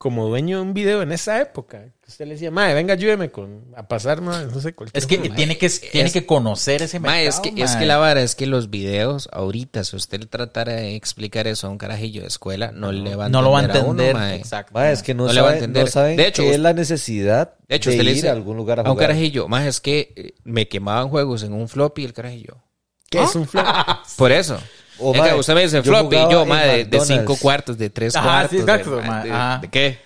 como 0.02 0.28
dueño 0.28 0.58
de 0.58 0.64
un 0.64 0.74
video 0.74 1.04
en 1.04 1.12
esa 1.12 1.39
época. 1.39 1.86
Usted 2.08 2.26
le 2.26 2.34
decía, 2.34 2.49
mae, 2.49 2.74
venga, 2.74 2.95
ayúdeme 2.95 3.30
con, 3.30 3.66
a 3.78 3.88
pasar, 3.88 4.20
mae, 4.20 4.47
no 4.47 4.60
sé, 4.60 4.74
cualquier 4.74 4.99
Es 4.99 5.06
que 5.06 5.20
juego". 5.20 5.36
tiene 5.36 5.60
que, 5.60 5.70
tiene 5.70 6.12
que 6.12 6.26
conocer 6.26 6.82
ese 6.82 6.99
mercado, 6.99 7.22
Ma, 7.22 7.30
es, 7.30 7.39
que, 7.39 7.49
es 7.49 7.70
mae. 7.70 7.80
que 7.80 7.86
la 7.86 7.97
vara 7.97 8.24
es 8.24 8.34
que 8.34 8.47
los 8.47 8.72
videos 8.72 9.30
ahorita, 9.32 9.84
si 9.84 9.95
usted 9.95 10.28
tratara 10.28 10.74
de 10.74 10.95
explicar 10.95 11.45
eso 11.45 11.68
a 11.68 11.70
un 11.70 11.78
carajillo 11.78 12.22
de 12.22 12.28
escuela, 12.30 12.72
no, 12.72 12.91
le 12.91 13.16
va 13.16 13.26
a 13.26 13.28
entender. 13.28 13.32
No 13.32 13.41
lo 13.43 13.52
va 13.52 13.60
a 13.60 13.64
uno, 13.64 13.74
entender. 13.76 14.14
ma. 14.16 14.36
Exacto. 14.36 14.74
Ma, 14.74 14.89
es 14.91 15.04
que 15.04 15.14
no, 15.14 15.28
No 15.28 15.34
le 15.34 15.41
va 15.41 15.52
a 15.52 15.54
entender. 15.54 15.86
no 15.86 15.91
saben 15.91 16.18
De 16.18 16.28
hecho, 16.28 16.41
qué 16.41 16.49
es 16.52 16.60
la 16.60 16.74
necesidad 16.74 17.54
De 17.68 17.76
hecho, 17.76 17.91
de 17.91 17.97
usted 17.97 18.04
le 18.04 18.10
ir 18.10 18.16
dice 18.16 18.30
a 18.30 18.32
algún 18.32 18.58
lugar 18.58 18.80
a 18.80 18.82
a 18.82 18.86
un 18.86 18.95
jugar. 18.95 19.10
carajillo, 19.10 19.47
más 19.47 19.68
es 19.68 19.80
que 19.80 20.14
eh, 20.16 20.34
me 20.43 20.68
quemaban 20.68 21.10
juegos 21.10 21.43
en 21.43 21.54
un 21.54 21.70
floppy 21.70 22.04
el 22.06 22.14
carajillo. 22.14 22.58
¿Qué 23.12 23.22
es 23.22 23.36
un 23.36 23.47
flop? 23.47 23.66
Por 24.18 24.32
eso. 24.32 24.58
O, 25.02 25.14
Es 25.14 25.20
ma, 25.20 25.30
que 25.30 25.36
usted 25.36 25.54
me 25.56 25.62
dice 25.64 25.78
yo 25.78 25.84
floppy 25.84 26.16
yo, 26.16 26.43
en 26.43 26.49
ma, 26.49 26.62
de, 26.62 26.99
cinco 27.06 27.36
cuartos, 27.38 27.78
de 27.78 27.89
tres 27.89 28.16
Ajá, 28.16 28.28
cuartos. 28.28 28.52
sí, 28.52 28.58
exacto, 28.58 28.95
de, 28.97 29.02
ma, 29.08 29.24
de- 29.24 29.32
ajá. 29.32 29.58
¿de 29.62 29.68
qué? 29.70 29.99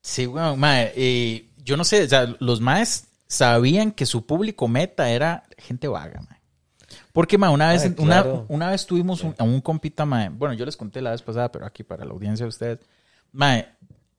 Sí, 0.00 0.26
weón, 0.26 0.58
mae. 0.58 0.92
Y 0.96 1.50
yo 1.64 1.76
no 1.76 1.84
sé, 1.84 2.02
o 2.04 2.08
sea, 2.08 2.34
los 2.40 2.60
maes 2.60 3.06
sabían 3.26 3.90
que 3.92 4.04
su 4.06 4.26
público 4.26 4.68
meta 4.68 5.08
era 5.10 5.44
gente 5.58 5.88
vaga, 5.88 6.20
mae. 6.28 6.40
Porque, 7.12 7.38
mae, 7.38 7.50
una 7.50 7.68
vez, 7.70 7.82
Ay, 7.84 7.94
una, 7.98 8.22
claro. 8.22 8.44
una 8.48 8.70
vez 8.70 8.86
tuvimos 8.86 9.22
un- 9.22 9.34
a 9.38 9.44
un 9.44 9.60
compita, 9.60 10.04
mae. 10.04 10.28
Bueno, 10.28 10.54
yo 10.54 10.64
les 10.66 10.76
conté 10.76 11.00
la 11.00 11.10
vez 11.12 11.22
pasada, 11.22 11.50
pero 11.50 11.64
aquí 11.64 11.82
para 11.82 12.04
la 12.04 12.12
audiencia 12.12 12.44
de 12.44 12.48
ustedes. 12.48 12.78
Mae, 13.32 13.66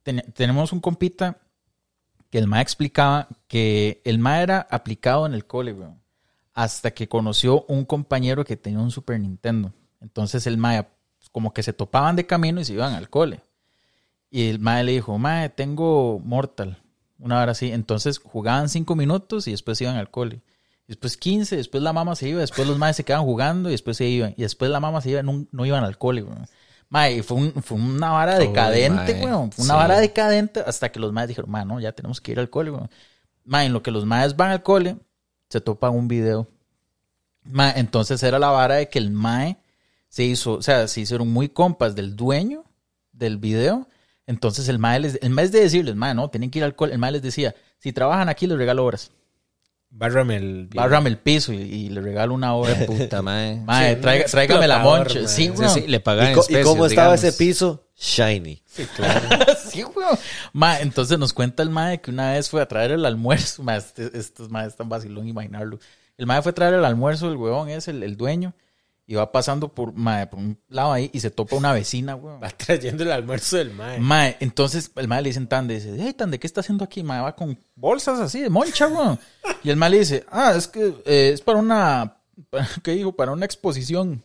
ten- 0.04 0.24
tenemos 0.34 0.72
un 0.74 0.80
compita 0.80 1.38
que 2.32 2.38
el 2.40 2.48
mae 2.48 2.62
explicaba 2.62 3.28
que 3.48 4.02
el 4.06 4.18
mae 4.18 4.44
era 4.44 4.68
aplicado 4.72 5.26
en 5.26 5.34
el 5.34 5.46
cole, 5.46 5.74
weón. 5.74 6.02
Hasta 6.54 6.92
que 6.92 7.08
conoció 7.10 7.66
un 7.68 7.84
compañero 7.86 8.46
que 8.46 8.56
tenía 8.56 8.80
un 8.80 8.90
Super 8.92 9.20
Nintendo. 9.20 9.74
Entonces 10.06 10.46
el 10.46 10.58
mae, 10.58 10.88
como 11.32 11.52
que 11.52 11.64
se 11.64 11.74
topaban 11.74 12.16
de 12.16 12.28
camino 12.28 12.62
y 12.62 12.66
se 12.66 12.74
iban 12.74 12.94
al 12.94 13.10
cole. 13.10 13.42
Y 14.30 14.50
el 14.50 14.60
mae 14.60 14.84
le 14.84 14.92
dijo, 14.92 15.18
mae, 15.18 15.50
tengo 15.50 16.20
Mortal. 16.24 16.78
Una 17.18 17.42
hora 17.42 17.54
así. 17.54 17.72
Entonces 17.72 18.20
jugaban 18.20 18.70
cinco 18.70 18.96
minutos 18.96 19.48
y 19.48 19.52
después 19.52 19.82
iban 19.82 19.96
al 19.96 20.12
cole. 20.12 20.42
Después 20.88 21.18
15, 21.18 21.58
después 21.58 21.82
la 21.82 21.94
mamá 21.94 22.16
se 22.16 22.30
iba, 22.30 22.40
después 22.42 22.68
los 22.68 22.78
maes 22.78 22.96
se 22.96 23.04
quedaban 23.04 23.26
jugando 23.26 23.70
y 23.70 23.72
después 23.72 23.98
se 23.98 24.06
iban. 24.06 24.36
Y 24.38 24.44
después 24.44 24.70
la 24.70 24.80
mamá 24.80 25.02
se 25.02 25.10
iba, 25.10 25.24
no, 25.24 25.48
no 25.52 25.66
iban 25.66 25.84
al 25.84 25.98
cole, 25.98 26.22
weón. 26.22 26.46
Mae, 26.90 27.24
fue, 27.24 27.38
un- 27.38 27.54
fue 27.64 27.78
una 27.80 28.12
vara 28.12 28.38
decadente, 28.38 29.14
weón. 29.26 29.52
Fue 29.52 29.66
una 29.66 29.74
Sí. 29.74 29.78
vara 29.80 30.00
decadente 30.00 30.60
hasta 30.60 30.92
que 30.92 31.00
los 31.00 31.12
maes 31.12 31.28
dijeron, 31.30 31.50
mae, 31.50 31.66
no, 31.66 31.80
ya 31.80 31.92
tenemos 31.94 32.22
que 32.22 32.34
ir 32.34 32.40
al 32.40 32.52
cole, 32.52 32.70
weón. 32.70 32.90
Mae, 33.46 33.66
en 33.66 33.74
lo 33.74 33.82
que 33.82 33.90
los 33.90 34.06
maes 34.06 34.36
van 34.36 34.52
al 34.52 34.62
cole, 34.62 34.98
se 35.50 35.60
topan 35.60 35.94
un 35.94 36.08
video. 36.08 36.48
Mae, 37.44 37.80
entonces 37.80 38.22
era 38.22 38.38
la 38.38 38.50
vara 38.50 38.76
de 38.76 38.88
que 38.90 39.00
el 39.00 39.10
mae 39.10 39.58
se 40.16 40.24
hizo, 40.24 40.54
o 40.54 40.62
sea, 40.62 40.88
se 40.88 41.02
hicieron 41.02 41.28
muy 41.34 41.50
compas 41.50 41.94
del 41.94 42.16
dueño 42.16 42.64
del 43.12 43.36
video. 43.38 43.86
Entonces 44.28 44.70
el 44.70 44.80
mae 44.80 45.02
les, 45.02 45.20
en 45.22 45.36
vez 45.36 45.52
de 45.52 45.60
decirles, 45.60 45.96
mae, 45.96 46.16
no, 46.16 46.30
tienen 46.30 46.50
que 46.52 46.60
ir 46.60 46.64
al 46.66 46.74
cole, 46.74 46.94
el 46.94 47.00
mae 47.00 47.12
les 47.12 47.22
decía, 47.22 47.54
si 47.80 47.92
trabajan 47.92 48.30
aquí 48.30 48.48
les 48.48 48.58
regalo 48.58 48.86
horas. 48.86 49.12
Bárrame 49.90 50.38
el... 50.38 50.70
Bárrame 50.74 51.10
el 51.10 51.18
piso 51.18 51.52
y, 51.52 51.58
y 51.58 51.90
le 51.90 52.00
regalo 52.02 52.34
una 52.34 52.54
hora. 52.56 52.74
Puta 52.86 53.22
madre. 53.22 53.58
Mae, 53.66 53.96
Sí, 53.96 54.02
traiga- 54.02 54.26
tráigame 54.32 54.68
la 54.68 54.80
moncha. 54.80 55.16
mae. 55.20 55.28
Sí, 55.28 55.44
Sí, 55.44 55.50
weón. 55.52 55.70
sí, 55.74 55.82
le 55.88 56.00
pagaban 56.00 56.32
¿Y, 56.32 56.36
co- 56.36 56.46
y 56.50 56.62
cómo 56.64 56.86
estaba 56.86 57.16
digamos. 57.16 57.24
ese 57.24 57.38
piso? 57.38 57.84
Shiny. 57.98 58.62
sí, 59.70 59.84
weón. 59.96 60.18
Ma, 60.54 60.80
entonces 60.80 61.20
nos 61.20 61.34
cuenta 61.34 61.62
el 61.62 61.70
mae 61.72 62.00
que 62.00 62.10
una 62.12 62.32
vez 62.34 62.50
fue 62.50 62.62
a 62.62 62.68
traer 62.68 62.92
el 62.92 63.06
almuerzo. 63.06 63.64
Ma, 63.68 63.76
este- 63.78 64.18
estos 64.18 64.50
maes 64.50 64.70
están 64.70 64.88
vacilón 64.88 65.28
imaginarlo. 65.28 65.78
El 66.18 66.26
mae 66.26 66.42
fue 66.42 66.52
a 66.52 66.56
traer 66.56 66.74
el 66.76 66.86
almuerzo, 66.86 67.30
el 67.30 67.36
huevón 67.36 67.70
es 67.70 67.88
el, 67.90 68.02
el 68.02 68.16
dueño. 68.16 68.54
Y 69.08 69.16
va 69.16 69.32
pasando 69.32 69.74
por, 69.74 69.94
mae, 69.94 70.26
por 70.26 70.40
un 70.40 70.60
lado 70.68 70.92
ahí 70.92 71.12
y 71.14 71.20
se 71.20 71.30
topa 71.30 71.56
una 71.56 71.72
vecina, 71.74 72.16
weón. 72.16 72.42
Va 72.42 72.50
trayendo 72.50 73.04
el 73.04 73.12
almuerzo 73.12 73.58
del 73.58 73.72
mae. 73.72 74.00
Mae, 74.00 74.38
entonces 74.40 74.92
el 74.96 75.08
mae 75.08 75.22
le 75.22 75.30
dicen 75.30 75.48
Tande, 75.48 75.76
dice, 75.76 75.96
hey 76.00 76.14
Tande, 76.14 76.40
¿qué 76.40 76.48
está 76.48 76.62
haciendo 76.62 76.84
aquí? 76.84 77.04
Mae, 77.04 77.22
va 77.22 77.36
con 77.36 77.58
bolsas 77.76 78.20
así 78.20 78.42
de 78.42 78.50
moncha, 78.50 78.88
weón. 78.88 79.20
Y 79.64 79.70
el 79.70 79.76
mae 79.76 79.92
le 79.92 80.00
dice, 80.00 80.26
ah, 80.32 80.54
es 80.56 80.68
que 80.68 80.96
eh, 81.06 81.32
es 81.34 81.42
para 81.42 81.60
una, 81.60 82.18
¿qué 82.84 82.92
dijo? 82.92 83.16
Para 83.16 83.32
una 83.32 83.46
exposición. 83.46 84.24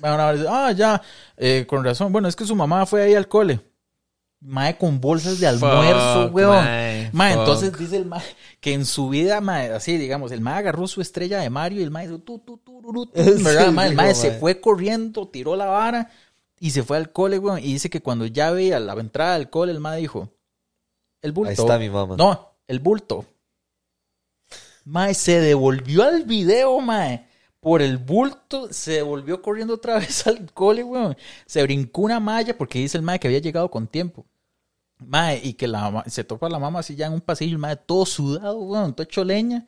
Mae, 0.00 0.14
una 0.14 0.32
vez, 0.32 0.46
ah, 0.48 0.72
ya, 0.72 1.02
eh, 1.36 1.66
con 1.68 1.84
razón. 1.84 2.10
Bueno, 2.10 2.28
es 2.28 2.36
que 2.36 2.46
su 2.46 2.56
mamá 2.56 2.86
fue 2.86 3.02
ahí 3.02 3.14
al 3.14 3.28
cole. 3.28 3.60
Mae 4.40 4.78
con 4.78 5.00
bolsas 5.00 5.40
de 5.40 5.48
almuerzo, 5.48 6.26
Fuck, 6.26 6.34
weón. 6.34 6.64
mae, 7.12 7.32
entonces 7.32 7.76
dice 7.76 7.96
el 7.96 8.06
mae 8.06 8.22
que 8.60 8.72
en 8.72 8.86
su 8.86 9.08
vida, 9.08 9.40
mae, 9.40 9.72
así 9.72 9.96
digamos, 9.96 10.30
el 10.30 10.40
mae 10.40 10.58
agarró 10.58 10.86
su 10.86 11.00
estrella 11.00 11.40
de 11.40 11.50
Mario 11.50 11.80
y 11.80 11.82
el 11.82 11.90
mae 11.90 12.06
hizo 12.06 12.20
tu, 12.20 12.38
tu, 12.38 12.60
¿verdad? 13.14 13.66
Sí, 13.66 13.72
mae? 13.72 13.88
el 13.88 13.96
mae 13.96 14.14
se 14.14 14.32
fue 14.32 14.60
corriendo, 14.60 15.26
tiró 15.26 15.56
la 15.56 15.66
vara 15.66 16.10
y 16.60 16.70
se 16.70 16.82
fue 16.82 16.96
al 16.96 17.10
cole, 17.12 17.38
weón. 17.38 17.58
Y 17.58 17.72
dice 17.72 17.90
que 17.90 18.00
cuando 18.00 18.26
ya 18.26 18.50
veía 18.50 18.78
la 18.78 18.92
entrada 18.94 19.34
del 19.34 19.50
cole, 19.50 19.72
el 19.72 19.80
mae 19.80 20.00
dijo, 20.00 20.30
el 21.22 21.32
bulto. 21.32 21.50
Ahí 21.50 21.56
está 21.56 21.78
mi 21.78 21.90
mamá. 21.90 22.16
No, 22.16 22.52
el 22.66 22.78
bulto. 22.78 23.24
Mae, 24.84 25.14
se 25.14 25.40
devolvió 25.40 26.04
al 26.04 26.24
video, 26.24 26.80
mae. 26.80 27.27
Por 27.68 27.82
el 27.82 27.98
bulto, 27.98 28.72
se 28.72 28.92
devolvió 28.92 29.42
corriendo 29.42 29.74
otra 29.74 29.98
vez 29.98 30.26
al 30.26 30.50
cole, 30.54 30.82
weón. 30.82 31.14
Se 31.44 31.62
brincó 31.62 32.00
una 32.00 32.18
malla 32.18 32.56
porque 32.56 32.78
dice 32.78 32.96
el 32.96 33.02
mae 33.02 33.20
que 33.20 33.28
había 33.28 33.40
llegado 33.40 33.70
con 33.70 33.86
tiempo. 33.86 34.24
Mae, 35.00 35.38
y 35.44 35.52
que 35.52 35.68
la, 35.68 36.02
se 36.06 36.24
topa 36.24 36.48
la 36.48 36.58
mamá 36.58 36.78
así 36.80 36.96
ya 36.96 37.08
en 37.08 37.12
un 37.12 37.20
pasillo, 37.20 37.52
el 37.52 37.58
mae 37.58 37.76
todo 37.76 38.06
sudado, 38.06 38.58
weón, 38.58 38.94
todo 38.94 39.04
hecho 39.04 39.22
leña. 39.22 39.66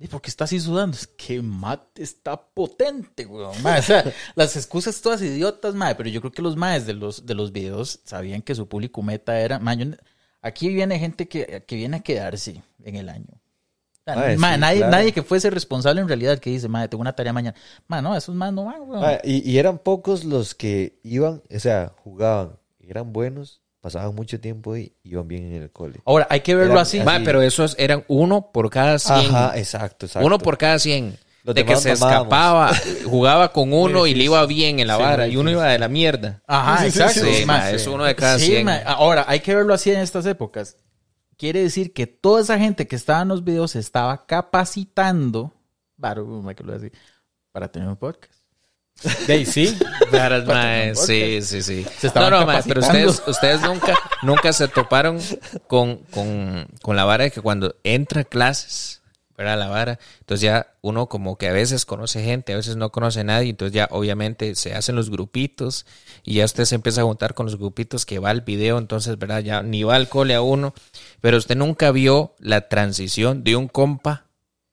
¿Y 0.00 0.08
por 0.08 0.20
qué 0.20 0.30
está 0.30 0.46
así 0.46 0.58
sudando? 0.58 0.96
Es 0.96 1.06
que 1.06 1.40
mate 1.40 2.02
está 2.02 2.36
potente, 2.36 3.24
weón. 3.24 3.54
Mae, 3.62 3.78
o 3.78 3.82
sea, 3.82 4.04
las 4.34 4.56
excusas 4.56 5.00
todas 5.00 5.22
idiotas, 5.22 5.76
mae, 5.76 5.94
pero 5.94 6.08
yo 6.08 6.20
creo 6.20 6.32
que 6.32 6.42
los 6.42 6.56
maes 6.56 6.86
de 6.86 6.94
los, 6.94 7.24
de 7.24 7.34
los 7.36 7.52
videos 7.52 8.00
sabían 8.04 8.42
que 8.42 8.56
su 8.56 8.66
público 8.66 9.00
meta 9.00 9.38
era. 9.40 9.60
Mae, 9.60 9.76
yo- 9.76 9.96
aquí 10.40 10.68
viene 10.70 10.98
gente 10.98 11.28
que, 11.28 11.62
que 11.68 11.76
viene 11.76 11.98
a 11.98 12.00
quedarse 12.00 12.64
en 12.82 12.96
el 12.96 13.08
año. 13.08 13.40
Sí, 14.04 14.12
nadie, 14.58 14.78
claro. 14.78 14.90
nadie 14.90 15.12
que 15.12 15.22
fuese 15.22 15.48
responsable 15.50 16.00
en 16.00 16.08
realidad 16.08 16.38
que 16.38 16.50
dice, 16.50 16.68
madre, 16.68 16.88
tengo 16.88 17.02
una 17.02 17.12
tarea 17.14 17.32
mañana. 17.32 17.56
Mae, 17.86 18.02
no, 18.02 18.16
esos 18.16 18.34
más 18.34 18.52
no 18.52 18.64
van, 18.64 18.82
weón. 18.82 19.04
Ah, 19.04 19.18
y, 19.22 19.48
y 19.48 19.58
eran 19.58 19.78
pocos 19.78 20.24
los 20.24 20.54
que 20.54 20.98
iban, 21.04 21.42
o 21.54 21.58
sea, 21.60 21.92
jugaban, 22.02 22.56
eran 22.80 23.12
buenos, 23.12 23.60
pasaban 23.80 24.14
mucho 24.14 24.40
tiempo 24.40 24.76
y 24.76 24.92
iban 25.04 25.28
bien 25.28 25.52
en 25.52 25.62
el 25.62 25.70
cole. 25.70 26.00
Ahora, 26.04 26.26
hay 26.30 26.40
que 26.40 26.54
verlo 26.54 26.80
así. 26.80 27.00
Ma, 27.00 27.20
pero 27.24 27.42
esos 27.42 27.76
eran 27.78 28.04
uno 28.08 28.50
por 28.52 28.70
cada 28.70 28.98
100. 28.98 29.14
Ajá, 29.34 29.58
exacto, 29.58 30.06
exacto. 30.06 30.26
Uno 30.26 30.38
por 30.38 30.58
cada 30.58 30.78
100. 30.78 31.18
Los 31.44 31.56
de 31.56 31.64
que 31.64 31.74
se 31.74 31.90
escapaba, 31.90 32.70
jugaba 33.04 33.52
con 33.52 33.72
uno 33.72 34.06
y 34.06 34.14
le 34.14 34.24
iba 34.24 34.44
bien 34.46 34.78
en 34.78 34.86
la 34.86 34.96
Sí, 34.96 35.02
vara. 35.02 35.26
Y 35.26 35.36
uno 35.36 35.50
iba 35.50 35.66
de 35.66 35.78
la 35.78 35.88
mierda. 35.88 36.40
Ajá, 36.46 36.84
Sí, 36.84 36.90
sí, 36.92 36.98
exacto. 37.00 37.20
sí, 37.24 37.74
es 37.74 37.86
uno 37.88 38.04
de 38.04 38.14
cada 38.14 38.38
Sí, 38.38 38.46
100. 38.46 38.64
mae. 38.64 38.82
Ahora, 38.86 39.24
hay 39.26 39.40
que 39.40 39.52
verlo 39.54 39.74
así 39.74 39.90
en 39.90 39.98
estas 39.98 40.24
épocas. 40.26 40.76
Quiere 41.42 41.60
decir 41.60 41.92
que 41.92 42.06
toda 42.06 42.40
esa 42.40 42.56
gente 42.56 42.86
que 42.86 42.94
estaba 42.94 43.22
en 43.22 43.26
los 43.26 43.42
videos 43.42 43.72
se 43.72 43.80
estaba 43.80 44.26
capacitando, 44.26 45.52
para 47.50 47.66
tener 47.66 47.88
un 47.88 47.96
podcast. 47.96 48.32
De 49.26 49.32
ahí 49.32 49.44
sí. 49.44 49.76
Sí, 50.94 51.42
sí, 51.42 51.62
sí. 51.62 51.84
Se 51.98 52.12
no, 52.14 52.30
no, 52.30 52.46
pero 52.64 52.78
ustedes, 52.78 53.20
ustedes 53.26 53.60
nunca, 53.60 53.98
nunca 54.22 54.52
se 54.52 54.68
toparon 54.68 55.18
con, 55.66 55.96
con, 56.12 56.68
con 56.80 56.94
la 56.94 57.04
vara 57.04 57.24
de 57.24 57.32
que 57.32 57.40
cuando 57.40 57.74
entra 57.82 58.20
a 58.20 58.24
clases, 58.24 59.01
¿verdad? 59.36 59.58
La 59.58 59.68
vara, 59.68 59.98
entonces 60.20 60.42
ya 60.42 60.74
uno 60.82 61.08
como 61.08 61.36
que 61.36 61.48
a 61.48 61.52
veces 61.52 61.84
conoce 61.84 62.22
gente, 62.22 62.52
a 62.52 62.56
veces 62.56 62.76
no 62.76 62.90
conoce 62.92 63.20
a 63.20 63.24
nadie, 63.24 63.50
entonces 63.50 63.74
ya 63.74 63.88
obviamente 63.90 64.54
se 64.54 64.74
hacen 64.74 64.94
los 64.96 65.10
grupitos 65.10 65.86
y 66.22 66.34
ya 66.34 66.44
usted 66.44 66.64
se 66.64 66.74
empieza 66.74 67.00
a 67.00 67.04
juntar 67.04 67.34
con 67.34 67.46
los 67.46 67.56
grupitos 67.58 68.04
que 68.06 68.18
va 68.18 68.30
al 68.30 68.42
video, 68.42 68.78
entonces, 68.78 69.18
¿verdad? 69.18 69.40
Ya 69.42 69.62
ni 69.62 69.82
va 69.82 69.96
al 69.96 70.08
cole 70.08 70.34
a 70.34 70.42
uno, 70.42 70.74
pero 71.20 71.36
usted 71.38 71.56
nunca 71.56 71.90
vio 71.90 72.34
la 72.38 72.68
transición 72.68 73.44
de 73.44 73.56
un 73.56 73.68
compa 73.68 74.26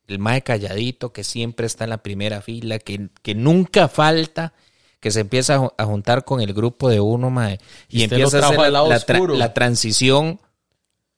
el 0.07 0.17
mae 0.17 0.41
calladito 0.41 1.13
que 1.13 1.23
siempre 1.23 1.67
está 1.67 1.83
en 1.83 1.91
la 1.91 1.99
primera 2.01 2.41
fila, 2.41 2.79
que, 2.79 3.09
que 3.21 3.35
nunca 3.35 3.87
falta, 3.87 4.53
que 4.99 5.11
se 5.11 5.19
empieza 5.19 5.53
a, 5.53 5.59
ju- 5.59 5.73
a 5.77 5.85
juntar 5.85 6.25
con 6.25 6.41
el 6.41 6.51
grupo 6.51 6.89
de 6.89 6.99
uno, 6.99 7.29
mae, 7.29 7.59
y, 7.87 7.99
empieza 8.15 8.37
a 8.37 8.39
hacer 8.47 8.57
tra- 9.05 9.15
la 9.37 9.53
transición. 9.53 10.39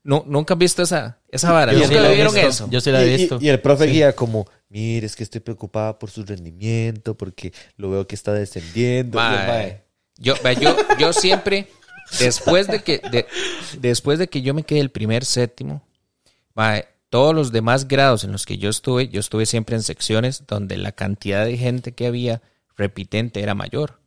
No, 0.03 0.23
¿Nunca 0.27 0.53
han 0.53 0.59
visto 0.59 0.81
esa, 0.81 1.19
esa 1.29 1.51
vara? 1.51 1.73
Yo 1.73 1.79
sí 1.79 1.85
¿Nunca 1.85 2.01
la 2.01 2.11
he 2.11 2.15
vieron 2.15 2.33
visto. 2.33 2.49
eso? 2.49 2.67
Yo 2.71 2.81
sí 2.81 2.89
la 2.91 3.03
he 3.03 3.07
Y- 3.07 3.13
y- 3.13 3.17
visto. 3.17 3.37
Y, 3.39 3.49
el 3.49 3.59
profe 3.61 3.85
guía 3.85 4.15
como, 4.15 4.47
mire, 4.69 5.05
es 5.05 5.15
que 5.15 5.23
estoy 5.23 5.41
preocupada 5.41 5.99
por 5.99 6.09
su 6.09 6.23
rendimiento, 6.25 7.15
porque 7.15 7.53
lo 7.77 7.91
veo 7.91 8.07
que 8.07 8.15
está 8.15 8.33
descendiendo. 8.33 9.17
Mae, 9.17 9.83
Yo, 10.17 10.33
yo, 10.59 10.75
yo 10.99 11.13
siempre, 11.13 11.67
después 12.19 12.67
de 12.67 12.81
que, 12.81 12.99
de- 13.11 13.27
después 13.79 14.17
de 14.19 14.27
que 14.27 14.41
yo 14.41 14.53
me 14.55 14.63
quedé 14.63 14.79
el 14.79 14.89
primer 14.89 15.23
séptimo, 15.23 15.83
mae, 16.55 16.87
todos 17.09 17.35
los 17.35 17.51
demás 17.51 17.87
grados 17.87 18.23
en 18.23 18.31
los 18.31 18.45
que 18.45 18.57
yo 18.57 18.69
estuve, 18.69 19.07
yo 19.09 19.19
estuve 19.19 19.45
siempre 19.45 19.75
en 19.75 19.83
secciones 19.83 20.45
donde 20.47 20.77
la 20.77 20.93
cantidad 20.93 21.45
de 21.45 21.57
gente 21.57 21.91
que 21.91 22.07
había 22.07 22.41
repitente 22.75 23.41
era 23.43 23.53
mayor. 23.53 23.99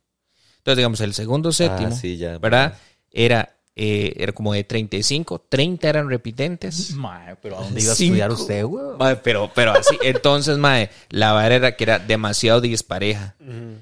Entonces, 0.57 0.77
digamos, 0.77 0.99
el 1.01 1.13
segundo 1.13 1.51
séptimo, 1.51 1.89
Ah, 1.93 1.97
sí, 1.97 2.17
ya. 2.17 2.37
¿verdad? 2.39 2.77
Era 3.11 3.54
eh, 3.77 4.13
era 4.17 4.31
como 4.31 4.53
de 4.53 4.63
35, 4.63 5.47
30 5.49 5.89
eran 5.89 6.09
repitentes. 6.09 6.93
Mae, 6.95 7.35
pero 7.41 7.57
¿a 7.57 7.61
dónde 7.63 7.81
iba 7.81 7.91
a 7.91 7.95
Cinco. 7.95 8.13
estudiar 8.15 8.31
usted, 8.31 8.63
güey? 8.63 8.97
Mae, 8.97 9.17
pero, 9.17 9.51
pero 9.53 9.71
así, 9.71 9.97
entonces, 10.01 10.57
mae, 10.57 10.89
la 11.09 11.33
vara 11.33 11.55
era 11.55 11.75
que 11.75 11.83
era 11.83 11.99
demasiado 11.99 12.61
dispareja. 12.61 13.35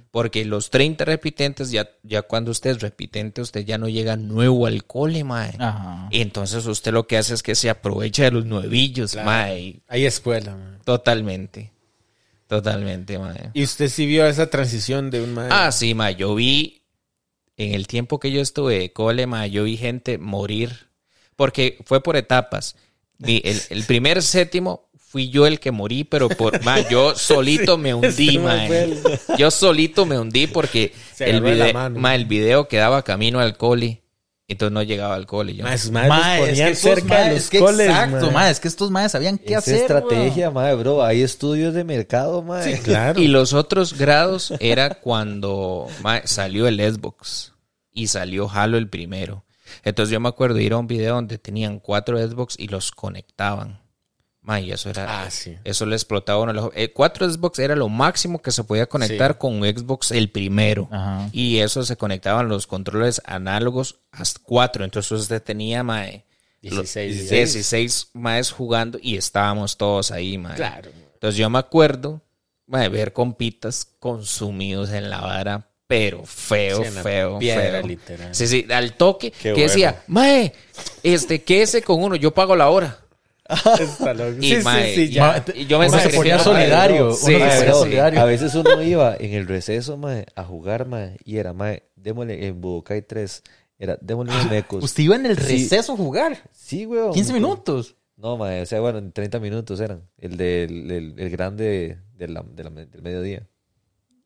Porque 0.09 0.45
los 0.45 0.69
30 0.71 1.05
repitentes, 1.05 1.71
ya, 1.71 1.89
ya 2.03 2.23
cuando 2.23 2.51
usted 2.51 2.71
es 2.71 2.81
repitente, 2.81 3.41
usted 3.41 3.65
ya 3.65 3.77
no 3.77 3.87
llega 3.87 4.15
nuevo 4.15 4.65
al 4.65 4.83
cole, 4.85 5.23
mae. 5.23 5.53
Ajá. 5.59 6.07
Y 6.11 6.21
entonces 6.21 6.65
usted 6.65 6.91
lo 6.91 7.05
que 7.07 7.17
hace 7.17 7.33
es 7.35 7.43
que 7.43 7.53
se 7.55 7.69
aprovecha 7.69 8.23
de 8.23 8.31
los 8.31 8.45
nuevillos, 8.45 9.15
mae. 9.23 9.81
Hay 9.87 10.05
escuela, 10.05 10.55
mae. 10.55 10.79
Totalmente. 10.83 11.71
Totalmente, 12.47 13.17
mae. 13.17 13.49
Y 13.53 13.63
usted 13.63 13.89
sí 13.89 14.05
vio 14.05 14.25
esa 14.25 14.49
transición 14.49 15.09
de 15.09 15.23
un 15.23 15.33
mae. 15.33 15.49
Ah, 15.51 15.71
sí, 15.71 15.93
mae. 15.93 16.15
Yo 16.15 16.35
vi, 16.35 16.82
en 17.57 17.73
el 17.73 17.87
tiempo 17.87 18.19
que 18.19 18.31
yo 18.31 18.41
estuve 18.41 18.79
de 18.79 18.93
cole, 18.93 19.27
mae, 19.27 19.49
yo 19.51 19.63
vi 19.63 19.77
gente 19.77 20.17
morir. 20.17 20.87
Porque 21.35 21.77
fue 21.85 22.01
por 22.03 22.15
etapas. 22.15 22.75
El, 23.25 23.59
el 23.69 23.83
primer 23.87 24.21
séptimo 24.21 24.89
fui 24.97 25.29
yo 25.29 25.45
el 25.47 25.59
que 25.59 25.71
morí, 25.71 26.03
pero 26.03 26.29
por 26.29 26.61
mae, 26.65 26.85
yo 26.89 27.15
solito 27.15 27.77
me 27.77 27.93
hundí, 27.95 28.37
mae. 28.39 28.93
Yo 29.37 29.49
solito 29.51 30.05
me 30.05 30.17
hundí 30.19 30.47
porque 30.47 30.93
el, 31.19 31.37
agarró 31.37 31.49
de 31.49 31.55
la 31.55 31.65
vide- 31.65 31.73
mano. 31.73 31.99
mae, 31.99 32.15
el 32.15 32.25
video 32.25 32.67
quedaba 32.67 33.03
camino 33.03 33.39
al 33.39 33.57
cole. 33.57 34.02
Entonces 34.53 34.73
no 34.73 34.81
llegaba 34.81 35.15
al 35.15 35.25
cole. 35.27 35.53
Yo. 35.55 35.63
Madres 35.65 35.91
Mae, 35.91 36.07
los 36.07 36.17
es 36.17 36.25
que 36.33 36.39
ponían 36.49 36.75
cerca 36.75 37.01
de 37.01 37.21
maes- 37.25 37.33
los 37.33 37.43
es 37.43 37.49
que 37.49 37.59
coles, 37.59 37.87
Exacto, 37.89 38.31
mae, 38.31 38.51
es 38.51 38.59
que 38.59 38.67
estos 38.69 38.89
maes 38.91 39.11
sabían 39.11 39.37
qué 39.37 39.49
Esa 39.49 39.57
hacer, 39.59 39.75
estrategia, 39.75 40.49
mae, 40.51 40.73
bro. 40.75 41.03
Hay 41.03 41.21
estudios 41.21 41.73
de 41.73 41.83
mercado, 41.83 42.41
mae. 42.41 42.75
Sí, 42.77 42.81
claro. 42.83 43.19
Y 43.19 43.27
los 43.27 43.53
otros 43.53 43.93
grados 43.97 44.53
era 44.59 44.95
cuando 44.95 45.87
salió 46.25 46.67
el 46.67 46.79
Xbox 46.79 47.53
y 47.91 48.07
salió 48.07 48.49
Halo 48.49 48.77
el 48.77 48.89
primero. 48.89 49.43
Entonces 49.83 50.11
yo 50.13 50.19
me 50.19 50.29
acuerdo 50.29 50.55
de 50.55 50.63
ir 50.63 50.73
a 50.73 50.77
un 50.77 50.87
video 50.87 51.15
donde 51.15 51.37
tenían 51.37 51.79
cuatro 51.79 52.17
Xbox 52.17 52.55
y 52.57 52.67
los 52.69 52.91
conectaban. 52.91 53.82
Mae, 54.43 54.63
y 54.63 54.71
eso 54.73 54.89
era. 54.89 55.23
Ah, 55.23 55.31
sí. 55.31 55.57
Eso 55.63 55.85
le 55.85 55.95
explotaba 55.95 56.39
a 56.39 56.43
uno. 56.43 56.53
los- 56.53 56.69
eh, 56.75 56.91
cuatro 56.91 57.29
Xbox 57.29 57.59
era 57.59 57.75
lo 57.77 57.87
máximo 57.87 58.41
que 58.41 58.51
se 58.51 58.63
podía 58.65 58.85
conectar 58.87 59.31
Sí. 59.33 59.37
con 59.39 59.53
un 59.55 59.63
Xbox 59.65 60.11
el 60.11 60.29
primero. 60.29 60.89
Ajá. 60.91 61.29
Y 61.31 61.59
eso 61.59 61.83
se 61.83 61.95
conectaban 61.95 62.49
los 62.49 62.67
controles 62.67 63.21
análogos 63.25 63.99
hasta 64.11 64.41
cuatro. 64.43 64.83
Entonces 64.83 65.11
usted 65.13 65.41
tenía, 65.41 65.81
mae, 65.83 66.25
los 66.61 66.93
16, 66.93 67.29
16 67.29 68.07
maes 68.13 68.51
jugando 68.51 68.99
y 69.01 69.15
estábamos 69.17 69.77
todos 69.77 70.11
ahí, 70.11 70.37
mae. 70.37 70.55
Claro. 70.55 70.91
Entonces 71.13 71.37
yo 71.37 71.49
me 71.49 71.59
acuerdo 71.59 72.21
mae, 72.67 72.89
ver 72.89 73.13
compitas 73.13 73.85
consumidos 73.99 74.89
en 74.91 75.09
la 75.09 75.21
vara, 75.21 75.67
pero 75.87 76.23
feo, 76.25 76.83
Sí, 76.83 76.89
feo, 77.03 77.37
piedra, 77.39 77.79
feo. 77.79 77.87
literal. 77.87 78.33
Sí, 78.35 78.47
sí, 78.47 78.65
al 78.71 78.93
toque 78.93 79.31
Qué 79.31 79.53
que 79.53 79.61
decía, 79.63 80.01
mae, 80.07 80.53
este, 81.03 81.43
quédese 81.43 81.81
con 81.81 82.01
uno, 82.03 82.15
yo 82.15 82.33
pago 82.33 82.55
la 82.55 82.69
hora. 82.69 82.99
Y, 84.41 84.49
sí, 84.55 84.63
mae, 84.63 84.93
sí, 84.95 85.07
sí, 85.07 85.13
ya. 85.13 85.43
Y 85.55 85.65
yo 85.65 85.79
me 85.79 85.87
Uno 85.87 85.99
se 85.99 86.09
ponía 86.09 86.39
solidario. 86.39 87.05
Uno 87.07 87.13
se 87.15 87.31
ponía 87.33 87.73
solidario. 87.73 88.21
A 88.21 88.25
veces 88.25 88.53
uno 88.55 88.81
iba 88.81 89.15
en 89.17 89.33
el 89.33 89.47
receso, 89.47 89.97
mae, 89.97 90.25
a 90.35 90.43
jugar, 90.43 90.87
mae, 90.87 91.17
y 91.23 91.37
era, 91.37 91.53
mae, 91.53 91.83
démosle 91.95 92.45
en 92.47 92.59
Budokai 92.61 93.01
3. 93.01 93.43
Era, 93.79 93.97
démosle 94.01 94.33
unos 94.33 94.49
mecos. 94.49 94.83
Usted 94.83 95.03
iba 95.03 95.15
en 95.15 95.25
el 95.25 95.37
Sí. 95.37 95.63
receso 95.63 95.93
a 95.93 95.97
jugar. 95.97 96.37
Sí, 96.51 96.85
weón. 96.85 97.11
15 97.13 97.33
minutos. 97.33 97.95
No, 98.15 98.37
mae, 98.37 98.61
o 98.61 98.65
sea, 98.65 98.79
bueno, 98.79 98.99
en 98.99 99.11
30 99.11 99.39
minutos 99.39 99.79
eran. 99.79 100.07
El 100.17 100.37
del 100.37 100.91
el, 100.91 101.13
el 101.19 101.29
grande 101.29 101.97
de 102.15 102.27
la- 102.27 102.43
de 102.47 102.63
la- 102.63 102.69
del 102.69 103.01
mediodía. 103.01 103.47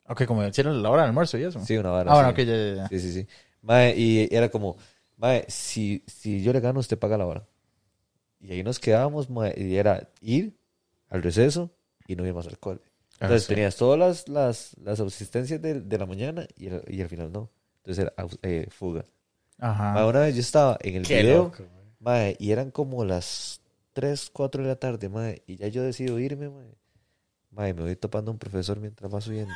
Ok, 0.10 0.26
como 0.26 0.46
hicieron 0.46 0.82
la 0.84 0.90
hora 0.90 1.02
del 1.02 1.10
almuerzo 1.10 1.38
y 1.38 1.44
eso. 1.44 1.60
Sí, 1.66 1.76
una 1.78 1.90
vara. 1.90 2.12
Ah, 2.12 2.16
bueno, 2.16 2.30
ok, 2.30 2.38
ya, 2.38 2.56
ya, 2.56 2.76
ya. 2.76 2.88
Sí, 2.90 3.00
sí, 3.00 3.12
sí. 3.14 3.28
Mae, 3.62 3.94
y 3.98 4.28
era 4.32 4.50
como, 4.50 4.78
mae, 5.18 5.46
si, 5.48 6.04
si 6.08 6.42
yo 6.44 6.54
le 6.54 6.60
gano, 6.60 6.80
usted 6.80 6.98
paga 7.00 7.18
la 7.18 7.26
hora. 7.26 7.46
Y 8.40 8.52
ahí 8.52 8.64
nos 8.64 8.80
quedábamos, 8.80 9.28
y 9.56 9.76
era 9.76 10.10
ir 10.22 10.56
al 11.10 11.24
receso 11.24 11.72
y 12.08 12.16
no 12.16 12.24
más 12.34 12.48
al 12.48 12.58
cole. 12.60 12.80
Entonces 13.20 13.44
Ah, 13.44 13.48
sí. 13.48 13.54
tenías 13.56 13.76
todas 13.76 13.98
las, 14.00 14.28
las, 14.30 14.76
las 14.82 15.00
asistencias 15.00 15.62
de, 15.62 15.82
de 15.82 15.98
la 15.98 16.06
mañana 16.06 16.48
y, 16.56 16.68
el- 16.68 16.84
y 16.88 17.02
al 17.02 17.10
final 17.10 17.32
no. 17.32 17.50
Entonces 17.78 18.04
era 18.06 18.14
eh, 18.44 18.68
fuga. 18.70 19.06
Ajá. 19.60 19.94
Mae, 19.94 20.06
una 20.06 20.20
vez 20.20 20.36
yo 20.36 20.42
estaba 20.42 20.78
en 20.82 20.96
el 20.98 21.08
Qué 21.08 21.22
video, 21.24 21.44
loco, 21.46 21.64
mae, 22.00 22.36
y 22.40 22.52
eran 22.52 22.70
como 22.70 23.04
las 23.06 23.60
3, 23.94 24.30
4 24.32 24.62
de 24.62 24.68
la 24.70 24.76
tarde, 24.76 25.10
y 25.48 25.56
ya 25.56 25.68
yo 25.68 25.82
decido 25.82 26.20
irme. 26.20 26.52
Mae, 27.50 27.74
me 27.74 27.82
voy 27.82 27.96
topando 27.96 28.30
a 28.30 28.34
un 28.34 28.38
profesor 28.40 28.80
mientras 28.80 29.12
va 29.12 29.20
subiendo. 29.20 29.54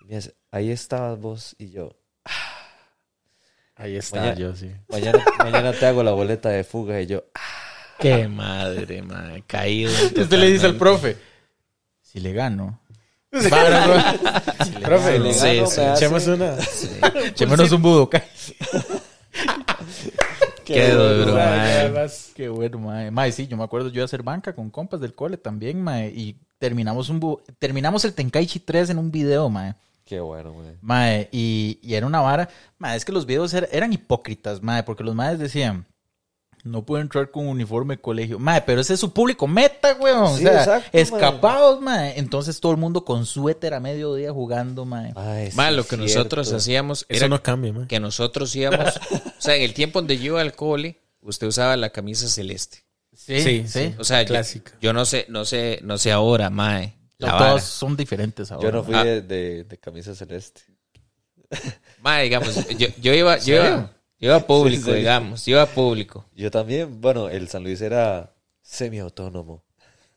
Y 0.00 0.06
me 0.06 0.14
dice, 0.16 0.34
ahí 0.50 0.70
estabas 0.70 1.18
vos 1.20 1.54
y 1.58 1.68
yo. 1.70 1.90
Ahí 3.74 3.96
está 3.96 4.20
Mañana- 4.20 4.36
yo, 4.38 4.56
sí. 4.56 4.72
Mañana, 4.88 5.24
mañana 5.38 5.72
te 5.72 5.86
hago 5.86 6.02
la 6.02 6.12
boleta 6.12 6.48
de 6.48 6.64
fuga 6.64 7.00
y 7.00 7.06
yo. 7.06 7.24
Qué 7.98 8.28
madre, 8.28 9.02
mae, 9.02 9.42
caído. 9.46 9.90
Usted 10.04 10.30
le 10.32 10.50
dice 10.50 10.66
al 10.66 10.76
profe, 10.76 11.16
si 12.02 12.20
le 12.20 12.32
gano. 12.32 12.80
Para, 13.50 13.86
bro. 13.86 14.80
Profe, 14.82 15.18
le 15.18 15.34
Sí, 15.34 15.56
gano, 15.56 15.66
sí. 15.70 15.80
hace- 15.80 15.92
echemos 15.92 16.26
una. 16.28 16.56
Echémonos 17.26 17.72
un 17.72 17.82
Budokai. 17.82 18.22
Qué 20.64 20.90
duro, 20.90 21.34
Mae, 21.34 21.88
mae. 21.90 22.08
Qué 22.34 22.48
bueno, 22.48 22.78
mae. 22.78 23.10
Mae, 23.10 23.32
sí, 23.32 23.46
yo 23.46 23.56
me 23.56 23.64
acuerdo 23.64 23.88
yo 23.88 24.00
de 24.02 24.04
hacer 24.04 24.22
banca 24.22 24.54
con 24.54 24.70
compas 24.70 25.00
del 25.00 25.14
cole 25.14 25.36
también, 25.38 25.80
mae. 25.82 26.08
Y 26.08 26.36
terminamos 26.58 27.08
un 27.08 27.20
bu- 27.20 27.40
terminamos 27.58 28.04
el 28.04 28.12
Tenkaichi 28.12 28.60
3 28.60 28.90
en 28.90 28.98
un 28.98 29.10
video, 29.10 29.48
mae. 29.48 29.74
Qué 30.04 30.20
bueno, 30.20 30.52
güey. 30.52 30.72
Mae, 30.82 31.28
y, 31.32 31.78
y 31.82 31.94
era 31.94 32.06
una 32.06 32.20
vara. 32.20 32.48
Mae, 32.78 32.96
es 32.96 33.04
que 33.04 33.12
los 33.12 33.24
videos 33.26 33.54
er- 33.54 33.68
eran 33.72 33.92
hipócritas, 33.92 34.62
mae, 34.62 34.82
porque 34.82 35.04
los 35.04 35.14
maes 35.14 35.38
decían, 35.38 35.86
no 36.70 36.84
puedo 36.84 37.00
entrar 37.02 37.30
con 37.30 37.46
uniforme 37.48 37.96
de 37.96 38.00
colegio. 38.02 38.38
Mae, 38.38 38.62
pero 38.62 38.80
ese 38.80 38.94
es 38.94 39.00
su 39.00 39.12
público 39.12 39.46
meta, 39.46 39.96
weón. 40.00 40.36
Sí, 40.38 40.44
o 40.46 40.48
sea, 40.48 40.58
exacto, 40.60 40.90
mae. 40.92 41.02
escapados, 41.02 41.80
mae. 41.80 42.18
Entonces 42.18 42.60
todo 42.60 42.72
el 42.72 42.78
mundo 42.78 43.04
con 43.04 43.26
suéter 43.26 43.74
a 43.74 43.80
mediodía 43.80 44.32
jugando, 44.32 44.84
mae. 44.84 45.12
Ay, 45.16 45.50
sí, 45.50 45.56
Mae, 45.56 45.72
lo 45.72 45.82
que 45.84 45.96
cierto. 45.96 46.04
nosotros 46.04 46.52
hacíamos 46.52 47.06
Eso 47.08 47.24
era 47.24 47.28
no 47.28 47.42
cambia, 47.42 47.72
man. 47.72 47.86
que 47.86 47.98
nosotros 48.00 48.54
íbamos, 48.56 48.96
o 49.12 49.20
sea, 49.40 49.56
en 49.56 49.62
el 49.62 49.74
tiempo 49.74 49.98
donde 50.00 50.18
yo 50.18 50.24
iba 50.32 50.40
al 50.40 50.54
cole, 50.54 51.00
usted 51.22 51.46
usaba 51.46 51.76
la 51.76 51.90
camisa 51.90 52.28
celeste. 52.28 52.84
Sí, 53.16 53.40
Sí, 53.40 53.64
sí. 53.66 53.88
sí. 53.88 53.94
O 53.98 54.04
sea, 54.04 54.22
yo, 54.22 54.28
Clásica. 54.28 54.72
yo 54.80 54.92
no 54.92 55.04
sé, 55.04 55.26
no 55.28 55.44
sé, 55.44 55.80
no 55.82 55.98
sé 55.98 56.12
ahora, 56.12 56.50
mae. 56.50 56.94
Todos 57.18 57.64
son 57.64 57.96
diferentes 57.96 58.52
ahora. 58.52 58.68
Yo 58.68 58.72
no 58.72 58.84
fui 58.84 58.94
Ah. 58.94 59.04
de, 59.04 59.22
de, 59.22 59.64
de 59.64 59.78
camisa 59.78 60.14
celeste. 60.14 60.60
Mae, 62.00 62.24
digamos, 62.24 62.54
yo, 62.76 62.88
yo 63.00 63.12
iba, 63.14 63.38
yo 63.38 63.54
iba, 63.56 63.90
iba 64.20 64.38
público, 64.40 64.84
Sí, 64.86 64.90
sí. 64.92 64.96
digamos, 64.98 65.44
yo 65.46 65.52
iba 65.56 65.66
público. 65.66 66.24
Yo 66.34 66.50
también, 66.50 67.00
bueno, 67.00 67.28
el 67.28 67.48
San 67.48 67.62
Luis 67.64 67.80
era 67.80 68.32
semiautónomo. 68.62 69.64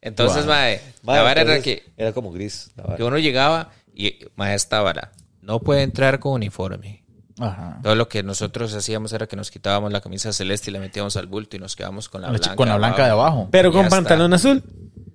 Entonces, 0.01 0.45
Wow. 0.45 0.53
mae, 0.55 0.81
Mae, 1.03 1.17
la 1.17 1.23
vara 1.23 1.41
era 1.41 1.61
que, 1.61 1.83
Era 1.97 2.11
como 2.13 2.31
gris. 2.31 2.71
la 2.75 2.83
vara. 2.83 2.97
que 2.97 3.03
uno 3.03 3.17
llegaba 3.19 3.69
y, 3.93 4.19
mae, 4.35 4.55
esta 4.55 4.81
vara, 4.81 5.11
no 5.41 5.59
puede 5.59 5.83
entrar 5.83 6.19
con 6.19 6.33
uniforme. 6.33 7.03
Ajá. 7.39 7.79
Todo 7.81 7.95
lo 7.95 8.07
que 8.07 8.21
nosotros 8.23 8.73
hacíamos 8.75 9.13
era 9.13 9.25
que 9.27 9.35
nos 9.35 9.49
quitábamos 9.51 9.91
la 9.91 10.01
camisa 10.01 10.31
celeste 10.33 10.69
y 10.69 10.73
la 10.73 10.79
metíamos 10.79 11.15
al 11.17 11.27
bulto 11.27 11.55
y 11.55 11.59
nos 11.59 11.75
quedábamos 11.75 12.07
con 12.09 12.21
la 12.21 12.27
La 12.31 12.37
blanca. 12.37 12.55
con 12.55 12.69
la 12.69 12.77
blanca 12.77 13.05
de 13.05 13.11
abajo. 13.11 13.47
Pero 13.51 13.69
Y 13.69 13.71
con 13.71 13.87
pantalón 13.89 14.33
azul. 14.33 14.63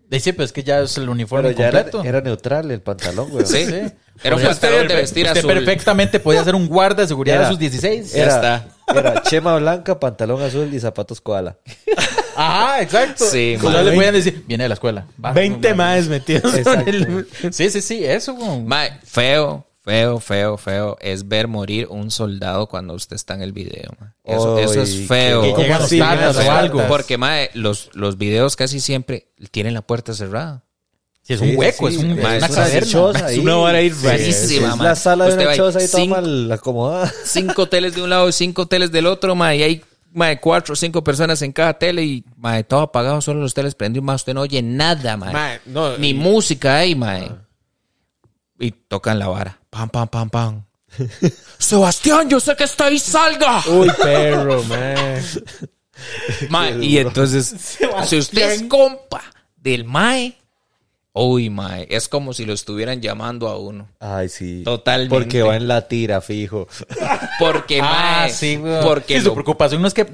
Dice, 0.08 0.32
pues 0.34 0.52
que 0.52 0.62
ya 0.62 0.80
es 0.80 0.96
el 0.98 1.08
uniforme 1.08 1.48
Pero 1.52 1.58
ya 1.58 1.70
completo. 1.72 2.04
era 2.04 2.20
neutral 2.20 2.70
el 2.70 2.80
pantalón, 2.80 3.28
güey. 3.30 3.44
Sí. 3.44 3.66
Sí. 3.66 3.80
Era 4.22 4.36
un 4.36 4.42
pantalón 4.42 4.86
de 4.88 4.94
vestir 4.94 5.26
usted 5.26 5.38
azul. 5.40 5.52
perfectamente 5.52 6.20
podía 6.20 6.42
ser 6.44 6.54
un 6.54 6.68
guarda 6.68 7.02
de 7.02 7.08
seguridad 7.08 7.36
Era- 7.36 7.44
de 7.46 7.50
sus 7.50 7.58
16. 7.58 8.12
Ya 8.12 8.22
Era, 8.22 8.34
está. 8.34 8.68
era 8.94 9.22
chema 9.22 9.56
blanca, 9.58 9.98
pantalón 9.98 10.40
azul 10.42 10.72
y 10.72 10.78
zapatos 10.80 11.20
koala. 11.20 11.58
Ajá, 12.36 12.82
exacto. 12.82 13.24
Sí, 13.26 13.56
man. 13.62 13.84
le 13.84 13.92
podían 13.94 14.14
decir, 14.14 14.44
viene 14.46 14.64
de 14.64 14.68
la 14.68 14.74
escuela. 14.74 15.06
Va, 15.22 15.32
20 15.32 15.70
va, 15.70 15.74
más 15.74 16.06
metidos 16.06 16.54
el... 16.54 17.26
Sí, 17.50 17.68
sí, 17.70 17.80
sí, 17.80 18.04
eso, 18.04 18.34
güey. 18.34 18.60
Mae, 18.62 19.00
feo, 19.04 19.65
feo, 19.86 20.18
feo, 20.18 20.56
feo 20.58 20.96
es 21.00 21.28
ver 21.28 21.46
morir 21.46 21.86
un 21.88 22.10
soldado 22.10 22.66
cuando 22.66 22.92
usted 22.94 23.14
está 23.14 23.34
en 23.34 23.42
el 23.42 23.52
video. 23.52 23.92
mae. 24.00 24.10
Eso, 24.24 24.58
eso 24.58 24.82
es 24.82 25.06
feo. 25.06 25.42
Que 25.42 25.62
Llegan 25.88 26.36
o 26.36 26.50
algo. 26.50 26.82
Porque, 26.88 27.16
mae, 27.16 27.50
los, 27.54 27.90
los 27.94 28.18
videos 28.18 28.56
casi 28.56 28.80
siempre 28.80 29.28
tienen 29.52 29.74
la 29.74 29.82
puerta 29.82 30.12
cerrada. 30.12 30.64
Sí, 31.22 31.34
es 31.34 31.40
Sí, 31.40 31.50
un 31.50 31.56
hueco, 31.56 31.88
sí, 31.88 31.96
es, 31.96 32.02
un, 32.02 32.10
es 32.10 32.18
es 32.18 32.24
una 32.24 32.36
una 32.36 32.48
caverna. 32.48 33.30
Es 33.30 33.38
una 33.38 33.56
hora 33.58 33.78
ahí 33.78 33.90
Sí, 33.90 34.06
rarísima, 34.06 34.68
Es 34.74 34.78
la 34.78 34.94
sala 34.96 35.24
de 35.24 35.30
Usted 35.30 35.42
una 35.42 35.50
ahí 35.52 35.56
choza 35.56 35.78
ahí 35.78 35.88
toda 35.88 36.04
mal 36.06 36.52
acomodada. 36.52 37.12
Cinco 37.24 37.62
hoteles 37.62 37.94
de 37.94 38.02
un 38.02 38.10
lado 38.10 38.28
y 38.28 38.32
cinco 38.32 38.62
hoteles 38.62 38.90
del 38.92 39.06
otro, 39.06 39.34
mae, 39.36 39.56
y 39.56 39.62
hay 39.62 39.84
mae, 40.12 40.40
cuatro 40.40 40.72
o 40.72 40.76
cinco 40.76 41.04
personas 41.04 41.42
en 41.42 41.52
cada 41.52 41.74
tele 41.78 42.02
y 42.04 42.24
mae, 42.36 42.64
todo 42.64 42.80
apagado, 42.80 43.20
solo 43.20 43.40
los 43.40 43.54
teles 43.54 43.74
prendidos, 43.76 44.04
más 44.04 44.22
usted 44.22 44.34
no 44.34 44.40
oye 44.42 44.62
nada, 44.62 45.16
mae. 45.16 45.32
Mae, 45.32 45.60
no, 45.66 45.96
Ni 45.98 46.10
y- 46.10 46.14
música 46.14 46.76
hay, 46.78 46.94
mae. 46.96 47.28
Y 48.58 48.70
tocan 48.72 49.18
la 49.18 49.28
vara. 49.28 49.60
Pam, 49.76 49.88
pam, 49.90 50.08
pam, 50.08 50.30
pam. 50.30 50.64
Sebastián, 51.58 52.30
yo 52.30 52.40
sé 52.40 52.56
que 52.56 52.64
está 52.64 52.86
ahí, 52.86 52.98
salga. 52.98 53.62
Uy, 53.68 53.90
perro, 54.02 54.62
man. 54.64 55.22
Mae, 56.48 56.82
y 56.84 56.96
entonces, 56.98 57.76
si 58.06 58.16
usted 58.16 58.52
es 58.52 58.62
compa 58.64 59.22
del 59.56 59.84
Mae, 59.84 60.36
Uy, 61.18 61.48
mae, 61.48 61.86
es 61.90 62.08
como 62.08 62.34
si 62.34 62.44
lo 62.44 62.52
estuvieran 62.52 63.00
llamando 63.00 63.48
a 63.48 63.58
uno. 63.58 63.88
Ay, 64.00 64.28
sí. 64.28 64.60
Totalmente. 64.64 65.14
Porque 65.14 65.42
va 65.42 65.56
en 65.56 65.66
la 65.66 65.88
tira, 65.88 66.20
fijo. 66.20 66.68
Porque, 67.38 67.80
Ah, 67.82 68.18
mae, 68.20 68.30
sí, 68.30 68.56
güey. 68.56 68.82
porque 68.82 69.14
Sí, 69.16 69.20
su 69.22 69.28
lo- 69.28 69.32
preocupación 69.34 69.80
no 69.80 69.88
es 69.88 69.94
que 69.94 70.06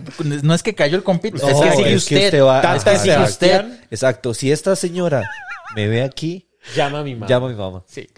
no 0.45 0.55
es 0.55 0.63
que 0.63 0.77
cayó 0.77 0.97
el 0.97 1.03
compito, 1.03 1.37
es 1.39 1.43
No, 1.43 1.61
que 1.61 1.71
sigue 1.73 1.93
es 1.95 2.05
que 2.05 2.15
usted. 2.15 2.25
usted 2.27 2.43
va- 2.45 2.61
Tanta 2.63 2.99
sigue 2.99 3.15
exacto. 3.15 3.31
usted. 3.33 3.81
Exacto. 3.91 4.35
Si 4.35 4.53
esta 4.53 4.77
señora 4.77 5.29
me 5.75 5.89
ve 5.89 6.03
aquí, 6.03 6.49
Llama 6.77 7.01
a 7.01 7.03
mi 7.03 7.15
mamá. 7.15 7.27
llama 7.27 7.47
a 7.47 7.51
mi 7.51 7.57
mamá. 7.57 7.83
Sí. 7.89 8.09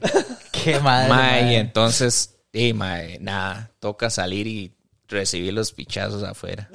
Qué 0.65 0.81
madre. 0.81 1.09
Mae, 1.09 1.53
y 1.53 1.55
entonces, 1.57 2.37
eh, 2.53 2.73
mae, 2.75 3.19
nada, 3.21 3.71
toca 3.79 4.11
salir 4.11 4.47
y 4.47 4.75
recibir 5.09 5.53
los 5.53 5.73
pichazos 5.73 6.23
afuera. 6.23 6.69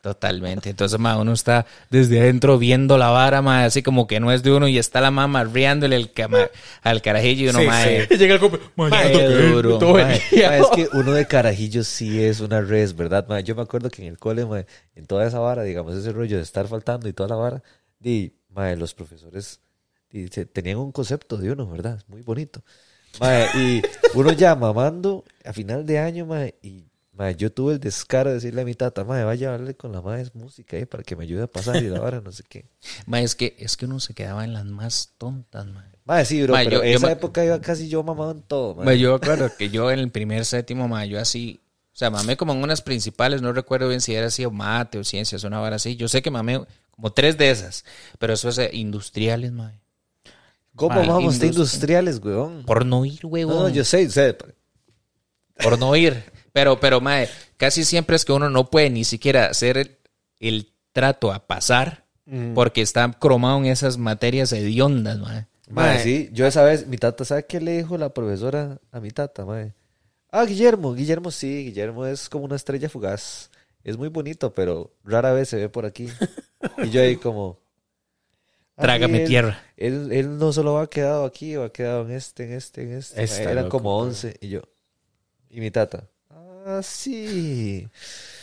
Totalmente. 0.00 0.68
Entonces, 0.68 0.98
mae, 0.98 1.16
uno 1.16 1.32
está 1.32 1.64
desde 1.88 2.18
adentro 2.20 2.58
viendo 2.58 2.98
la 2.98 3.10
vara, 3.10 3.40
mae, 3.40 3.66
así 3.66 3.84
como 3.84 4.08
que 4.08 4.18
no 4.18 4.32
es 4.32 4.42
de 4.42 4.50
uno 4.50 4.66
y 4.66 4.76
está 4.76 5.00
la 5.00 5.12
mamá 5.12 5.44
riéndole 5.44 5.94
el 5.94 6.12
cama- 6.12 6.50
al 6.82 7.00
carajillo 7.02 7.44
y 7.46 7.48
uno, 7.50 7.60
Sí, 7.60 7.66
mae, 7.68 8.08
Y 8.10 8.16
llega 8.16 8.34
el 8.34 9.12
toqué, 9.12 9.26
duro, 9.52 9.78
todo 9.78 9.92
Mae, 9.94 10.20
venía. 10.32 10.48
mae, 10.48 10.60
es 10.60 10.66
que 10.74 10.88
uno 10.98 11.12
de 11.12 11.26
carajillos 11.26 11.86
sí 11.86 12.20
es 12.20 12.40
una 12.40 12.60
res, 12.62 12.96
¿verdad? 12.96 13.26
mae? 13.28 13.44
Yo 13.44 13.54
me 13.54 13.62
acuerdo 13.62 13.90
que 13.90 14.02
en 14.02 14.08
el 14.08 14.18
cole, 14.18 14.44
mae, 14.44 14.66
en 14.96 15.06
toda 15.06 15.24
esa 15.24 15.38
vara, 15.38 15.62
digamos, 15.62 15.94
ese 15.94 16.10
rollo 16.10 16.36
de 16.36 16.42
estar 16.42 16.66
faltando 16.66 17.08
y 17.08 17.12
toda 17.12 17.28
la 17.28 17.36
vara, 17.36 17.62
di, 18.00 18.34
mae, 18.48 18.76
los 18.76 18.94
profesores 18.94 19.60
se- 20.32 20.46
tenían 20.46 20.78
un 20.78 20.90
concepto 20.90 21.36
de 21.36 21.52
uno, 21.52 21.68
¿verdad? 21.68 22.02
Muy 22.08 22.22
bonito. 22.22 22.64
Mae, 23.20 23.46
y 23.54 23.82
uno 24.14 24.32
ya 24.32 24.54
mamando 24.54 25.24
a 25.44 25.52
final 25.52 25.84
de 25.86 25.98
año, 25.98 26.26
mae, 26.26 26.54
y 26.62 26.84
mae, 27.12 27.34
yo 27.36 27.52
tuve 27.52 27.74
el 27.74 27.80
descaro 27.80 28.30
de 28.30 28.36
decirle 28.36 28.62
a 28.62 28.64
mi 28.64 28.74
tata, 28.74 29.04
mae, 29.04 29.22
vaya 29.24 29.50
a 29.50 29.54
hablarle 29.54 29.74
con 29.76 29.92
la 29.92 30.00
mae 30.00 30.24
música 30.34 30.76
ahí 30.76 30.86
para 30.86 31.02
que 31.02 31.14
me 31.14 31.24
ayude 31.24 31.42
a 31.42 31.46
pasar 31.46 31.82
y 31.82 31.88
la 31.88 32.00
vara, 32.00 32.20
no 32.20 32.32
sé 32.32 32.42
qué. 32.48 32.64
mae, 33.06 33.22
es 33.22 33.34
que, 33.34 33.54
es 33.58 33.76
que 33.76 33.84
uno 33.86 34.00
se 34.00 34.14
quedaba 34.14 34.44
en 34.44 34.52
las 34.54 34.64
más 34.64 35.12
tontas, 35.18 35.66
mae. 35.66 35.90
Mae, 36.04 36.24
sí, 36.24 36.42
bro, 36.42 36.54
Mae, 36.54 36.64
pero 36.64 36.78
yo- 36.78 36.82
en 36.84 36.90
yo 36.92 36.96
esa 36.98 37.06
me- 37.06 37.12
época 37.12 37.44
iba 37.44 37.60
casi 37.60 37.88
yo 37.88 38.02
mamado 38.02 38.32
en 38.32 38.42
todo, 38.42 38.74
mae. 38.74 38.86
Mae, 38.86 38.98
yo 38.98 39.16
recuerdo 39.18 39.50
que 39.56 39.68
yo 39.70 39.90
en 39.90 39.98
el 40.00 40.10
primer 40.10 40.44
séptimo, 40.44 40.88
mae, 40.88 41.08
yo 41.08 41.20
así, 41.20 41.60
o 41.92 41.96
sea, 41.96 42.10
mamé 42.10 42.36
como 42.38 42.54
en 42.54 42.62
unas 42.62 42.80
principales, 42.82 43.42
no 43.42 43.52
recuerdo 43.52 43.88
bien 43.88 44.00
si 44.00 44.14
era 44.14 44.28
así 44.28 44.44
o 44.44 44.50
mate 44.50 44.98
o 44.98 45.04
ciencias, 45.04 45.44
una 45.44 45.60
vara 45.60 45.76
así. 45.76 45.94
Yo 45.96 46.08
sé 46.08 46.22
que 46.22 46.30
mamé 46.30 46.64
como 46.90 47.12
tres 47.12 47.36
de 47.38 47.50
esas, 47.50 47.84
pero 48.18 48.32
eso 48.32 48.48
es 48.48 48.58
eh, 48.58 48.70
industriales, 48.72 49.52
mae. 49.52 49.81
¿Cómo 50.74 50.96
vamos 51.06 51.38
de 51.38 51.48
industria. 51.48 51.48
industriales, 51.48 52.20
weón? 52.22 52.64
Por 52.64 52.86
no 52.86 53.04
ir, 53.04 53.24
huevón. 53.24 53.56
No, 53.56 53.68
yo 53.68 53.84
sé, 53.84 54.08
sé, 54.10 54.36
por 55.62 55.78
no 55.78 55.94
ir. 55.96 56.24
Pero, 56.52 56.80
pero, 56.80 57.00
mae, 57.00 57.28
casi 57.56 57.84
siempre 57.84 58.16
es 58.16 58.24
que 58.24 58.32
uno 58.32 58.50
no 58.50 58.70
puede 58.70 58.90
ni 58.90 59.04
siquiera 59.04 59.46
hacer 59.46 59.78
el, 59.78 59.98
el 60.38 60.72
trato 60.92 61.32
a 61.32 61.46
pasar 61.46 62.02
porque 62.54 62.80
está 62.80 63.10
cromado 63.12 63.58
en 63.58 63.66
esas 63.66 63.98
materias 63.98 64.52
hediondas, 64.52 65.18
mae. 65.18 65.46
Mae, 65.68 65.94
Mae. 65.94 66.02
sí, 66.02 66.30
yo 66.32 66.46
esa 66.46 66.62
vez, 66.64 66.86
mi 66.86 66.96
tata, 66.96 67.24
¿sabe 67.24 67.46
qué 67.46 67.60
le 67.60 67.78
dijo 67.78 67.98
la 67.98 68.10
profesora 68.10 68.78
a 68.90 69.00
mi 69.00 69.10
tata, 69.10 69.44
mae? 69.44 69.74
Ah, 70.30 70.44
Guillermo, 70.44 70.94
Guillermo 70.94 71.30
sí, 71.30 71.64
Guillermo 71.64 72.06
es 72.06 72.28
como 72.28 72.44
una 72.44 72.56
estrella 72.56 72.88
fugaz. 72.88 73.50
Es 73.84 73.98
muy 73.98 74.08
bonito, 74.08 74.54
pero 74.54 74.94
rara 75.04 75.32
vez 75.32 75.48
se 75.48 75.56
ve 75.56 75.68
por 75.68 75.84
aquí. 75.84 76.08
Y 76.78 76.90
yo 76.90 77.02
ahí 77.02 77.16
como... 77.16 77.58
"Ah, 78.76 78.82
Trágame 78.82 79.22
él- 79.22 79.28
tierra. 79.28 79.62
Él, 79.76 80.10
él 80.12 80.38
no 80.38 80.52
solo 80.52 80.78
ha 80.78 80.88
quedado 80.88 81.24
aquí, 81.24 81.54
ha 81.56 81.68
quedado 81.70 82.02
en 82.02 82.12
este, 82.12 82.44
en 82.44 82.52
este, 82.52 82.82
en 82.82 82.92
este. 82.92 83.42
Eran 83.42 83.56
loco, 83.64 83.68
como 83.78 83.98
pero- 84.00 84.08
11. 84.08 84.36
Y 84.40 84.48
yo... 84.48 84.62
Y 85.50 85.60
mi 85.60 85.70
tata... 85.70 86.08
Ah, 86.64 86.80
sí. 86.82 87.88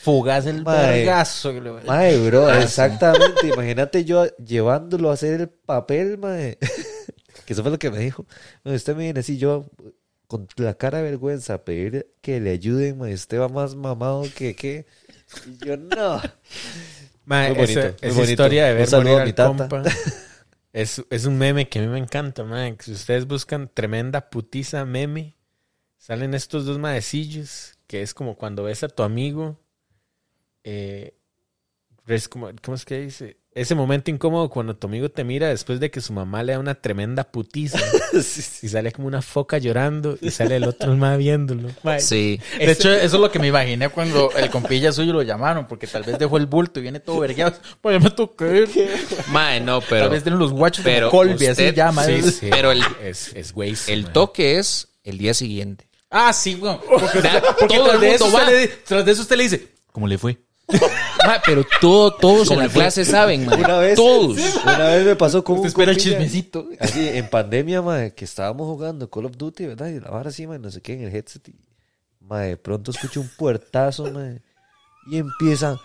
Fugaz 0.02 0.46
el 0.46 0.64
vergazo. 0.66 1.54
que 1.54 1.62
le- 1.62 1.72
Mae, 1.72 2.18
bro, 2.28 2.54
exactamente. 2.54 3.48
Imagínate 3.48 4.04
yo 4.04 4.28
llevándolo 4.38 5.10
a 5.10 5.14
hacer 5.14 5.40
el 5.40 5.50
papel, 5.50 6.18
mae. 6.18 6.58
que 7.46 7.54
eso 7.54 7.62
fue 7.62 7.72
lo 7.72 7.80
que 7.80 7.90
me 7.90 8.00
dijo. 8.00 8.26
No, 8.66 8.74
usted 8.74 8.94
me 8.96 9.04
viene 9.06 9.22
así, 9.22 9.38
yo 9.38 9.66
con 10.28 10.48
la 10.58 10.74
cara 10.74 10.98
de 10.98 11.06
vergüenza 11.06 11.54
a 11.56 11.64
pedir 11.64 12.12
que 12.22 12.42
le 12.42 12.50
ayuden, 12.52 12.98
mae. 12.98 13.14
Usted 13.14 13.40
va 13.40 13.48
más 13.48 13.76
mamado 13.76 14.24
que 14.36 14.54
qué. 14.54 14.86
Y 15.48 15.66
yo, 15.66 15.78
no. 15.78 16.22
Muy 17.38 17.54
bonito, 17.54 17.88
esa, 17.88 17.98
muy 18.02 18.12
esa 18.12 18.14
bonito. 18.14 18.24
historia 18.24 18.66
de 18.68 18.74
Un 18.76 18.86
ver 18.86 18.88
saludo 18.88 19.20
morir 19.20 19.20
a 19.20 19.26
mi 19.26 19.34
tata. 19.34 19.70
compa 19.70 19.84
es, 20.74 21.04
es 21.10 21.26
un 21.26 21.38
meme 21.38 21.70
que 21.70 21.80
a 21.80 21.82
mí 21.84 21.88
me 21.88 22.00
encanta, 22.00 22.44
que 22.78 22.84
Si 22.84 22.92
ustedes 22.94 23.28
buscan 23.28 23.70
tremenda 23.74 24.30
putiza 24.30 24.86
meme, 24.86 25.38
salen 25.98 26.34
estos 26.34 26.66
dos 26.66 26.80
maecillos, 26.80 27.78
que 27.88 28.02
es 28.02 28.14
como 28.14 28.38
cuando 28.38 28.64
ves 28.64 28.84
a 28.84 28.90
tu 28.90 29.04
amigo, 29.04 29.60
eh, 30.64 31.18
es 32.08 32.30
como, 32.30 32.52
¿cómo 32.64 32.76
es 32.76 32.86
que 32.86 33.00
dice? 33.00 33.39
Ese 33.56 33.74
momento 33.74 34.12
incómodo 34.12 34.48
cuando 34.50 34.76
tu 34.76 34.86
amigo 34.86 35.10
te 35.10 35.24
mira 35.24 35.48
después 35.50 35.80
de 35.80 35.90
que 35.90 36.02
su 36.02 36.14
mamá 36.14 36.44
le 36.44 36.54
da 36.54 36.60
una 36.60 36.76
tremenda 36.76 37.24
putiza 37.24 37.80
Sí, 38.14 38.22
sí. 38.44 38.68
y 38.68 38.70
sale 38.70 38.92
como 38.92 39.08
una 39.08 39.24
foca 39.24 39.58
llorando 39.58 40.18
y 40.22 40.30
sale 40.30 40.58
el 40.58 40.66
otro 40.66 40.96
más 40.96 41.18
viéndolo. 41.18 41.70
Sí. 41.98 42.40
De 42.60 42.72
hecho, 42.72 42.92
eso 42.94 43.16
es 43.16 43.22
lo 43.22 43.32
que 43.32 43.40
me 43.40 43.48
imaginé 43.48 43.90
cuando 43.90 44.32
el 44.38 44.52
compilla 44.52 44.92
suyo 44.92 45.14
lo 45.14 45.24
llamaron, 45.24 45.68
porque 45.68 45.88
tal 45.88 46.04
vez 46.04 46.20
dejó 46.20 46.38
el 46.38 46.46
bulto 46.46 46.80
y 46.80 46.84
viene 46.84 47.00
todo 47.00 47.20
vergueado. 47.20 47.54
Pues 47.82 47.98
ya 47.98 48.04
me 48.04 48.12
toqué. 48.12 48.68
No, 49.64 49.82
pero... 49.82 50.02
tal 50.06 50.10
vez 50.12 50.24
tienen 50.24 50.40
los 50.40 50.52
guachos 50.52 50.84
pero 50.84 51.10
Colby, 51.10 51.48
así 51.48 51.72
llama. 51.74 52.04
sí, 52.04 52.22
sí. 52.22 52.48
Pero 52.52 52.72
el, 52.72 52.84
es, 53.04 53.34
es 53.36 53.52
güey. 53.52 53.74
el 53.88 54.06
toque 54.12 54.60
es 54.60 54.90
el 55.04 55.18
día 55.18 55.34
siguiente. 55.34 55.88
Ah, 56.12 56.34
sí, 56.34 56.54
güey. 56.54 56.78
Porque, 56.88 57.22
Da- 57.22 57.42
porque 57.60 57.76
todo 57.76 57.86
tras, 57.86 57.96
el 57.96 58.02
de 58.02 58.14
eso 58.14 58.26
usted 58.28 58.46
le, 58.48 58.68
tras 58.68 59.06
de 59.06 59.12
eso 59.12 59.22
usted 59.24 59.38
le 59.38 59.44
dice, 59.44 59.68
¿cómo 59.92 60.08
le 60.08 60.18
fue? 60.20 60.38
Mae, 61.26 61.40
pero 61.46 61.66
todo, 61.82 62.14
todos 62.16 62.52
en 62.52 62.60
la 62.60 62.70
clase 62.70 63.04
saben, 63.04 63.46
mae. 63.46 63.60
Una 63.60 63.78
vez, 63.80 63.96
Todos. 63.96 64.38
una 64.64 64.88
vez 64.90 65.06
me 65.06 65.16
pasó 65.16 65.44
con 65.44 65.56
Usted 65.56 65.64
un 65.64 65.68
espera 65.68 65.92
el 65.92 65.98
chismecito. 65.98 66.68
Así, 66.80 67.08
en 67.08 67.30
pandemia, 67.30 67.82
mae, 67.82 68.14
que 68.14 68.26
estábamos 68.26 68.68
jugando 68.68 69.10
Call 69.10 69.26
of 69.26 69.38
Duty, 69.38 69.66
¿verdad? 69.66 69.88
Y 69.88 70.00
la 70.00 70.10
vara 70.10 70.30
así, 70.30 70.48
mae, 70.48 70.60
no 70.60 70.72
sé 70.72 70.82
qué, 70.82 70.94
en 70.94 71.04
el 71.04 71.16
headset. 71.16 71.48
Y, 71.50 71.56
mae, 72.22 72.50
de 72.50 72.58
pronto 72.58 72.92
escucho 72.92 73.22
un 73.22 73.30
puertazo, 73.38 74.12
mae. 74.12 74.42
Y 75.12 75.18
empieza. 75.18 75.78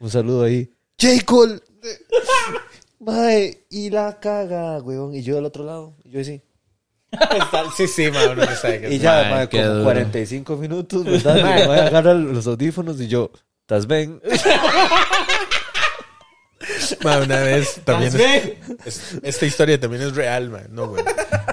Un 0.00 0.10
saludo 0.10 0.44
ahí. 0.44 0.70
¡J. 1.00 1.24
Cole! 1.24 1.60
Mae, 3.00 3.66
y 3.68 3.90
la 3.90 4.18
caga, 4.18 4.80
weón. 4.80 5.14
Y 5.14 5.22
yo 5.22 5.34
del 5.34 5.44
otro 5.44 5.64
lado. 5.64 5.94
Y 6.04 6.10
yo 6.10 6.20
así. 6.20 6.42
Sí, 7.76 7.86
sí, 7.86 8.06
uno 8.08 8.34
no 8.34 8.46
sabe 8.56 8.80
qué 8.80 8.94
Y 8.94 8.98
ya, 8.98 9.22
Mae, 9.22 9.30
mae, 9.30 9.48
qué 9.48 9.58
como 9.58 9.70
duro. 9.70 9.84
45 9.84 10.56
minutos, 10.56 11.04
¿verdad? 11.04 11.34
Me 11.36 11.66
voy 11.66 11.78
a 11.78 11.86
agarrar 11.86 12.16
los 12.16 12.46
audífonos 12.46 13.00
y 13.00 13.08
yo. 13.08 13.30
¿Estás 13.64 13.86
bien? 13.86 14.20
Ma, 17.02 17.18
una 17.18 17.40
vez 17.40 17.80
también 17.84 18.12
es- 18.14 18.86
es- 18.86 19.18
esta 19.22 19.46
historia 19.46 19.80
también 19.80 20.02
es 20.02 20.14
real, 20.14 20.50
man. 20.50 20.66
No, 20.70 20.88
güey. 20.88 21.02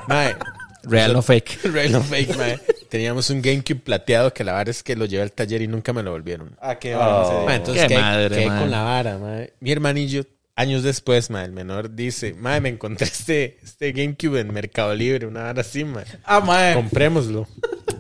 Mae, 0.08 0.36
Real 0.84 1.14
no 1.14 1.22
fake. 1.22 1.60
real 1.66 1.92
no 1.92 2.02
fake, 2.02 2.36
mae. 2.38 2.60
Teníamos 2.90 3.30
un 3.30 3.42
GameCube 3.42 3.80
plateado 3.82 4.34
que 4.34 4.44
la 4.44 4.54
vara 4.54 4.72
es 4.72 4.84
que 4.84 4.96
lo 4.96 5.06
llevé 5.06 5.24
al 5.24 5.32
taller 5.32 5.62
y 5.62 5.68
nunca 5.68 5.94
me 5.94 6.02
lo 6.04 6.12
volvieron. 6.12 6.58
Ah, 6.60 6.80
qué 6.80 6.96
Oh. 6.96 7.44
Ma, 7.46 7.56
entonces 7.56 7.84
Qué 7.84 7.90
quedé, 7.90 8.00
madre, 8.02 8.36
quedé 8.36 8.48
mae. 8.48 8.60
con 8.60 8.72
la 8.72 8.82
vara, 8.82 9.18
mae. 9.18 9.54
Mi 9.60 9.72
hermanillo, 9.72 10.26
años 10.56 10.84
después, 10.84 11.30
mae, 11.30 11.46
el 11.46 11.52
menor 11.54 11.94
dice, 11.96 12.34
mae, 12.34 12.60
me 12.62 12.70
encontré 12.70 13.08
este, 13.08 13.58
este 13.64 13.92
GameCube 13.94 14.40
en 14.42 14.52
Mercado 14.54 14.94
Libre, 14.96 15.28
una 15.28 15.44
vara 15.44 15.62
así, 15.62 15.86
mae. 15.86 16.04
Ah, 16.26 16.40
mae. 16.42 16.74
Comprémoslo. 16.74 17.48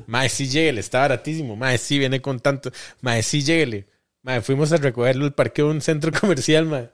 Mae, 0.07 0.28
sí, 0.28 0.47
lléguele, 0.49 0.82
está 0.82 0.99
baratísimo. 0.99 1.55
Mae, 1.55 1.78
sí, 1.78 1.97
viene 1.99 2.22
con 2.22 2.39
tanto. 2.41 2.72
Mae, 3.01 3.22
sí, 3.24 3.41
lléguele. 3.43 3.86
Mae, 4.24 4.41
fuimos 4.41 4.72
a 4.72 4.78
recogerlo 4.78 5.26
al 5.26 5.34
parqueo 5.34 5.67
de 5.67 5.72
un 5.72 5.82
centro 5.82 6.11
comercial, 6.19 6.65
mae. 6.65 6.89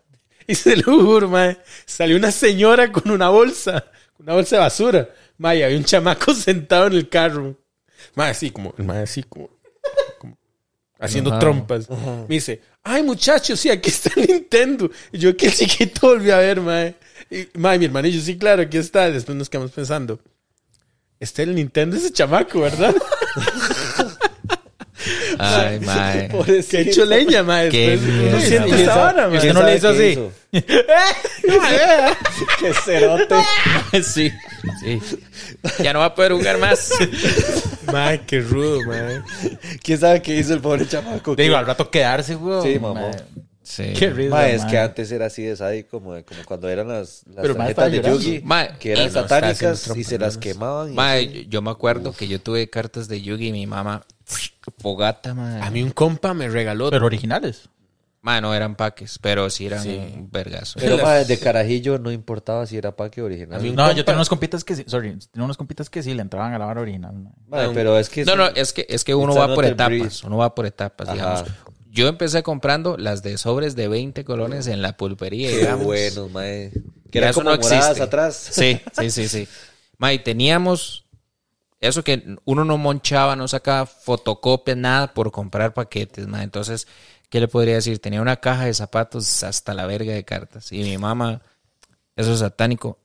Y 0.47 0.55
se 0.55 0.78
lo 0.78 0.84
juro, 0.84 1.28
mae. 1.28 1.57
Salió 1.86 2.15
una 2.15 2.32
señora 2.32 2.91
con 2.91 3.11
una 3.11 3.30
bolsa, 3.30 3.91
una 4.17 4.34
bolsa 4.34 4.57
de 4.57 4.61
basura. 4.61 5.09
Mae, 5.38 5.59
y 5.59 5.63
había 5.63 5.78
un 5.78 5.84
chamaco 5.84 6.34
sentado 6.36 6.88
en 6.88 6.93
el 6.93 7.09
carro. 7.09 7.57
Mae, 8.15 8.32
así 8.32 8.51
como, 8.51 8.73
mae, 8.78 9.03
así 9.03 9.23
como, 9.23 9.49
como 10.19 10.38
haciendo 10.99 11.38
trompas. 11.38 11.89
Me 11.89 12.36
dice, 12.36 12.61
ay, 12.84 13.03
muchachos, 13.03 13.59
sí, 13.59 13.69
aquí 13.69 13.89
está 13.89 14.11
el 14.15 14.28
Nintendo. 14.30 14.89
Y 15.11 15.19
yo, 15.19 15.36
que 15.36 15.47
el 15.47 15.53
chiquito 15.53 16.07
volví 16.07 16.32
a 16.32 16.38
ver, 16.38 16.61
mae. 16.61 16.95
Y, 17.30 17.47
mae, 17.57 17.78
mi 17.78 17.86
hermanillo, 17.86 18.21
sí, 18.21 18.38
claro, 18.38 18.61
aquí 18.61 18.78
está. 18.78 19.11
Después 19.11 19.38
nos 19.38 19.49
quedamos 19.49 19.71
pensando, 19.71 20.19
Está 21.19 21.41
el 21.41 21.55
Nintendo 21.55 21.97
ese 21.97 22.11
chamaco, 22.11 22.61
¿verdad? 22.61 22.95
Ay, 25.40 25.80
mae. 25.86 26.30
Que 26.70 26.82
hecho 26.82 27.06
leña, 27.06 27.44
mae. 27.44 27.70
Qué 27.70 27.98
mierda, 27.98 28.42
siente 28.42 28.84
esa 28.84 28.96
vara, 28.96 29.28
mae. 29.28 29.38
usted 29.38 29.54
no 29.54 29.64
le 29.64 29.76
hizo 29.76 29.90
así. 29.90 30.20
¡Qué 32.60 32.74
cerote! 32.86 33.36
Sí, 34.04 34.32
sí. 34.82 35.00
Ya 35.84 35.94
no 35.94 36.00
va 36.00 36.06
a 36.06 36.16
poder 36.16 36.34
jugar 36.34 36.58
más. 36.58 36.92
Mae, 37.92 38.22
qué 38.22 38.42
rudo, 38.42 38.82
mae. 38.86 39.22
¿Quién 39.82 40.00
sabe 40.00 40.22
qué 40.22 40.36
hizo 40.38 40.54
el 40.54 40.60
pobre 40.60 40.88
chamaco? 40.88 41.36
Digo, 41.36 41.56
al 41.56 41.66
rato 41.66 41.90
quedarse, 41.90 42.36
güey. 42.36 42.62
Sí, 42.74 42.80
mamá. 42.80 43.12
Sí. 43.70 43.91
Qué 43.99 44.09
risa, 44.11 44.30
Ma, 44.34 44.47
es 44.47 44.63
que 44.63 44.80
antes 44.80 45.11
era 45.11 45.26
así 45.26 45.43
de 45.43 45.53
sádico, 45.57 45.99
como, 45.99 46.11
como 46.24 46.45
cuando 46.45 46.70
eran 46.70 46.88
las, 46.88 47.24
las 47.28 47.41
Pero, 47.41 47.53
ma, 47.55 47.65
tarjetas 47.74 47.91
de. 47.91 48.01
Yugi, 48.01 48.41
Ma, 48.45 48.68
que 48.80 48.93
eran 48.93 49.07
y 49.07 49.09
satánicas 49.09 49.91
y 49.93 50.03
se 50.05 50.18
las 50.18 50.38
quemaban. 50.38 50.88
y 50.88 50.89
así. 50.91 50.95
Mae, 50.95 51.45
yo 51.49 51.61
me 51.61 51.70
acuerdo 51.72 52.13
que 52.13 52.30
yo 52.30 52.39
tuve 52.39 52.70
cartas 52.70 53.09
de 53.09 53.22
Yugi 53.22 53.47
y 53.49 53.51
mi 53.51 53.68
mamá, 53.68 54.05
fogata. 54.80 55.32
A 55.61 55.70
mí 55.70 55.84
un 55.84 55.91
compa 55.91 56.34
me 56.34 56.47
regaló. 56.47 56.89
Pero 56.89 57.05
originales. 57.05 57.68
Ma, 58.22 58.39
no 58.41 58.53
eran 58.53 58.76
paques, 58.76 59.20
pero 59.22 59.49
sí 59.49 59.65
eran 59.68 59.84
Sí. 59.84 59.95
un 59.97 60.30
vergazo. 60.32 60.80
Pero 60.80 60.97
ma, 60.97 61.15
de 61.15 61.38
carajillo 61.38 61.99
no 61.99 62.09
importaba 62.11 62.65
si 62.65 62.78
era 62.78 62.95
paque 62.95 63.22
original. 63.22 63.61
No, 63.76 63.84
compa- 63.84 63.95
yo 63.95 64.05
tenía 64.05 64.18
unos 64.18 64.30
compitas 64.30 64.63
que 64.63 64.76
sí, 64.78 64.84
sorry, 64.88 65.18
tenía 65.32 65.43
unos 65.45 65.57
compitas 65.57 65.89
que 65.89 66.01
sí 66.03 66.13
le 66.13 66.22
entraban 66.22 66.53
a 66.53 66.57
la 66.59 66.65
vara 66.65 66.82
original. 66.82 67.13
Ma, 67.47 67.70
pero 67.74 67.97
es 67.99 68.09
que... 68.09 68.24
No, 68.26 68.36
no, 68.38 68.47
es 68.47 68.72
que, 68.74 68.86
es 68.89 69.03
que 69.03 69.13
uno 69.13 69.36
va 69.36 69.53
por 69.53 69.65
etapas. 69.65 69.88
breed. 69.88 70.11
Uno 70.26 70.38
va 70.38 70.55
por 70.55 70.65
etapas, 70.65 71.07
Ajá. 71.09 71.15
digamos. 71.15 71.43
Yo 71.98 72.08
empecé 72.08 72.43
comprando 72.43 72.95
las 72.95 73.24
de 73.24 73.39
sobres 73.39 73.76
de 73.76 73.88
20 73.88 74.24
colones 74.24 74.68
en 74.68 74.84
la 74.84 74.95
pulpería. 74.98 75.50
Qué 75.50 75.58
digamos. 75.58 75.86
bueno, 75.86 76.30
mae. 76.30 76.72
Que 77.10 77.18
eran 77.18 77.32
eso 77.32 77.39
como 77.39 77.50
no 77.50 77.58
moradas 77.58 77.86
existe. 77.86 78.04
atrás. 78.04 78.36
Sí, 78.52 78.80
sí, 78.93 79.10
sí, 79.10 79.28
sí. 79.28 79.48
Ma, 79.98 80.14
y 80.14 80.20
teníamos 80.20 81.08
eso 81.80 82.04
que 82.04 82.36
uno 82.45 82.66
no 82.66 82.78
monchaba, 82.78 83.36
no 83.36 83.48
sacaba 83.48 83.88
fotocopias, 83.88 84.78
nada 84.78 85.12
por 85.12 85.32
comprar 85.32 85.74
paquetes, 85.74 86.28
ma. 86.28 86.43
Entonces, 86.43 86.88
¿qué 87.32 87.39
le 87.39 87.48
podría 87.48 87.74
decir? 87.74 87.98
Tenía 87.98 88.22
una 88.22 88.36
caja 88.36 88.66
de 88.66 88.76
zapatos 88.76 89.43
hasta 89.43 89.74
la 89.74 89.88
verga 89.88 90.14
de 90.14 90.24
cartas. 90.24 90.72
Y 90.72 90.84
mi 90.84 91.00
mamá, 91.00 91.41
eso 92.16 92.32
es 92.32 92.39
satánico. 92.41 93.00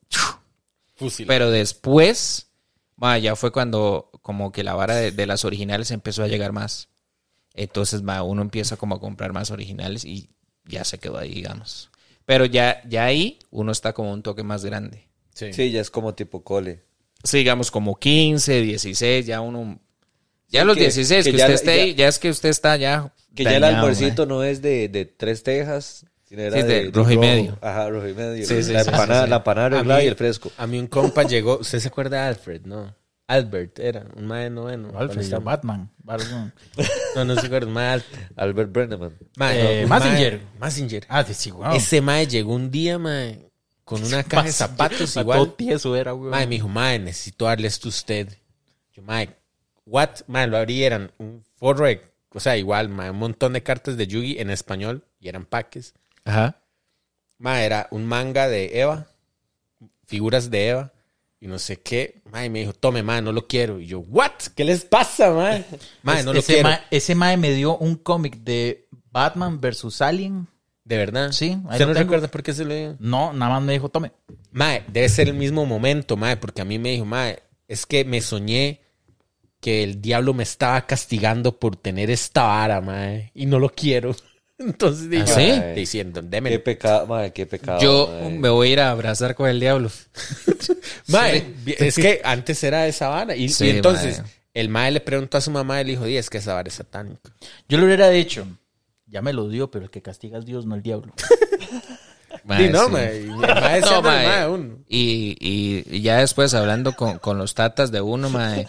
Fusil. 0.96 1.26
Pero 1.26 1.50
después, 1.50 2.48
ma, 2.96 3.16
ya 3.16 3.36
fue 3.36 3.52
cuando 3.52 4.10
como 4.20 4.52
que 4.52 4.62
la 4.62 4.74
vara 4.74 4.96
de, 4.96 5.12
de 5.12 5.26
las 5.26 5.46
originales 5.46 5.90
empezó 5.92 6.22
a 6.22 6.28
llegar 6.28 6.52
más. 6.52 6.90
Entonces, 7.54 8.02
ma, 8.02 8.22
uno 8.22 8.42
empieza 8.42 8.76
como 8.76 8.94
a 8.94 9.00
comprar 9.00 9.32
más 9.32 9.50
originales 9.50 10.04
y 10.04 10.30
ya 10.64 10.84
se 10.84 10.98
quedó 10.98 11.18
ahí, 11.18 11.34
digamos. 11.34 11.90
Pero 12.24 12.44
ya, 12.46 12.82
ya 12.88 13.04
ahí 13.04 13.38
uno 13.50 13.72
está 13.72 13.92
como 13.92 14.12
un 14.12 14.22
toque 14.22 14.42
más 14.42 14.64
grande. 14.64 15.08
Sí. 15.34 15.52
Sí, 15.52 15.70
ya 15.70 15.80
es 15.80 15.90
como 15.90 16.14
tipo 16.14 16.42
cole. 16.44 16.82
Sí, 17.24 17.38
digamos 17.38 17.70
como 17.70 17.96
15, 17.98 18.60
16, 18.62 19.26
ya 19.26 19.40
uno... 19.40 19.78
Ya 20.48 20.60
Sí, 20.60 20.66
los 20.66 20.76
que- 20.76 20.82
16, 20.84 21.24
que, 21.24 21.30
que 21.32 21.38
ya- 21.38 21.44
usted 21.46 21.54
esté 21.54 21.76
ya- 21.76 21.82
ahí, 21.82 21.94
ya 21.94 22.08
es 22.08 22.18
que 22.18 22.30
usted 22.30 22.48
está 22.48 22.76
ya... 22.76 23.12
Que 23.34 23.44
ya 23.44 23.56
el 23.56 23.64
almuercito 23.64 24.26
no 24.26 24.44
es 24.44 24.60
de, 24.60 24.88
de 24.88 25.04
tres 25.06 25.42
tejas, 25.42 26.04
sino 26.24 26.42
era 26.42 26.56
Sí, 26.60 26.62
de 26.66 26.84
de, 26.84 26.90
rojo 26.90 27.10
y 27.10 27.16
medio. 27.18 27.58
Ajá, 27.62 27.88
rojo 27.88 28.06
y 28.08 28.12
medio. 28.14 28.46
Sí, 28.46 28.62
sí, 28.62 28.72
la 28.72 28.84
sí, 28.84 28.90
empanada, 28.90 29.26
la 29.26 29.36
empanada 29.36 30.04
y 30.04 30.06
el 30.06 30.16
fresco. 30.16 30.52
A 30.58 30.66
mí 30.66 30.78
un 30.78 30.86
compa 30.86 31.22
llegó, 31.22 31.58
¿usted 31.58 31.78
se 31.78 31.88
acuerda 31.88 32.20
de 32.22 32.28
Alfred? 32.28 32.62
No. 32.66 32.94
Albert 33.28 33.78
era, 33.78 34.04
un 34.16 34.26
mae 34.26 34.50
noveno. 34.50 34.90
Alfred, 34.98 35.22
estaba- 35.22 35.44
Batman. 35.44 35.90
Batman. 35.98 36.52
No, 37.16 37.24
no 37.24 37.34
se 37.38 37.46
acuerda, 37.46 37.70
mae. 37.70 38.02
Albert 38.36 38.72
Brenneman. 38.72 39.16
Mae, 39.36 39.82
Eh, 39.82 39.86
mae- 39.86 40.40
Mazinger. 40.58 41.06
Ah, 41.08 41.22
sí, 41.24 41.34
sí, 41.34 41.50
wow. 41.50 41.74
Ese 41.74 42.00
mae 42.00 42.26
llegó 42.26 42.54
un 42.54 42.70
día, 42.70 42.98
mae, 42.98 43.50
con 43.84 44.02
una 44.04 44.22
caja 44.24 44.44
de 44.46 44.52
zapatos 44.52 45.16
igual. 45.16 45.38
Todo 45.38 45.52
tieso 45.52 45.94
era, 45.96 46.12
güey. 46.12 46.30
Mae, 46.30 46.46
me 46.46 46.54
dijo, 46.56 46.68
mae, 46.68 46.98
necesito 46.98 47.44
darle 47.46 47.68
esto 47.68 47.88
a 47.88 47.90
usted. 47.90 48.28
Yo, 48.92 49.02
mae, 49.02 49.28
what? 49.86 50.20
Mae, 50.26 50.46
lo 50.46 50.56
abrí, 50.56 50.82
eran 50.84 51.12
un 51.18 51.44
forro 51.56 51.86
de- 51.86 52.02
o 52.34 52.40
sea, 52.40 52.56
igual, 52.56 52.88
mae, 52.88 53.10
un 53.10 53.18
montón 53.18 53.52
de 53.52 53.62
cartas 53.62 53.96
de 53.96 54.06
Yugi 54.06 54.38
en 54.38 54.50
español 54.50 55.04
y 55.20 55.28
eran 55.28 55.44
paques. 55.46 55.94
Ajá. 56.24 56.58
Mae, 57.38 57.64
era 57.66 57.88
un 57.90 58.06
manga 58.06 58.48
de 58.48 58.80
Eva, 58.80 59.06
figuras 60.06 60.50
de 60.50 60.68
Eva 60.68 60.91
y 61.42 61.48
no 61.48 61.58
sé 61.58 61.80
qué. 61.80 62.22
Mae, 62.30 62.48
me 62.48 62.60
dijo, 62.60 62.72
tome, 62.72 63.02
mae, 63.02 63.20
no 63.20 63.32
lo 63.32 63.48
quiero. 63.48 63.80
Y 63.80 63.86
yo, 63.86 63.98
what? 63.98 64.30
¿Qué 64.54 64.64
les 64.64 64.84
pasa, 64.84 65.32
mae? 65.32 65.64
Mae, 66.04 66.22
no 66.22 66.32
lo 66.32 66.38
ese, 66.38 66.52
quiero. 66.54 66.68
mae, 66.68 66.80
ese 66.92 67.16
mae 67.16 67.36
me 67.36 67.50
dio 67.50 67.76
un 67.78 67.96
cómic 67.96 68.36
de 68.44 68.86
Batman 69.10 69.60
versus 69.60 70.00
Alien. 70.00 70.46
De 70.84 70.96
verdad. 70.96 71.32
Sí, 71.32 71.58
ahí 71.68 71.72
¿Usted 71.72 71.86
no 71.88 71.94
recuerda 71.94 72.28
por 72.28 72.44
qué 72.44 72.52
se 72.54 72.64
lo 72.64 72.72
dio? 72.72 72.96
No, 73.00 73.32
nada 73.32 73.54
más 73.54 73.62
me 73.64 73.72
dijo, 73.72 73.88
tome. 73.88 74.12
Mae, 74.52 74.84
debe 74.86 75.08
ser 75.08 75.28
el 75.28 75.34
mismo 75.34 75.66
momento, 75.66 76.16
mae, 76.16 76.36
porque 76.36 76.62
a 76.62 76.64
mí 76.64 76.78
me 76.78 76.90
dijo, 76.90 77.04
mae, 77.04 77.42
es 77.66 77.86
que 77.86 78.04
me 78.04 78.20
soñé 78.20 78.80
que 79.58 79.82
el 79.82 80.00
diablo 80.00 80.34
me 80.34 80.44
estaba 80.44 80.86
castigando 80.86 81.58
por 81.58 81.74
tener 81.74 82.08
esta 82.08 82.44
vara, 82.44 82.80
mae, 82.80 83.32
y 83.34 83.46
no 83.46 83.58
lo 83.58 83.68
quiero. 83.70 84.14
Entonces 84.64 85.10
dije, 85.10 85.22
¿Ah, 85.24 85.26
sí? 85.26 85.46
"Mae, 85.48 85.74
diciendo, 85.74 86.20
Qué 86.20 86.26
démelo. 86.28 86.64
pecado, 86.64 87.06
madre, 87.06 87.32
qué 87.32 87.46
pecado. 87.46 87.80
Yo 87.80 88.30
me 88.30 88.48
voy 88.48 88.68
a 88.68 88.72
ir 88.72 88.80
a 88.80 88.90
abrazar 88.90 89.34
con 89.34 89.48
el 89.48 89.60
diablo. 89.60 89.90
Mae, 91.08 91.54
es 91.66 91.96
que 91.96 92.20
antes 92.24 92.62
era 92.64 92.86
esa 92.86 93.08
vara. 93.08 93.36
Y, 93.36 93.50
entonces, 93.60 94.22
el 94.54 94.68
mae 94.68 94.90
le 94.90 95.00
preguntó 95.00 95.38
a 95.38 95.40
su 95.40 95.50
mamá 95.50 95.80
y 95.80 95.84
le 95.84 95.90
dijo, 95.92 96.04
"Di, 96.04 96.16
es 96.16 96.30
que 96.30 96.38
esa 96.38 96.54
vara 96.54 96.68
es 96.68 96.74
satánica. 96.74 97.30
Yo 97.68 97.78
le 97.78 97.84
hubiera 97.86 98.08
dicho, 98.10 98.46
ya 99.06 99.22
me 99.22 99.32
lo 99.32 99.48
dio, 99.48 99.70
pero 99.70 99.84
el 99.86 99.90
que 99.90 100.02
castiga 100.02 100.38
es 100.38 100.46
Dios, 100.46 100.66
no 100.66 100.74
el 100.74 100.82
diablo. 100.82 101.12
Y 102.44 102.68
no, 102.70 102.88
sí. 102.88 103.28
y 104.88 105.84
el 105.94 106.02
ya 106.02 106.18
después 106.18 106.52
hablando 106.54 106.94
con, 106.96 107.18
con 107.18 107.38
los 107.38 107.54
tatas 107.54 107.92
de 107.92 108.00
uno, 108.00 108.30
mae, 108.30 108.66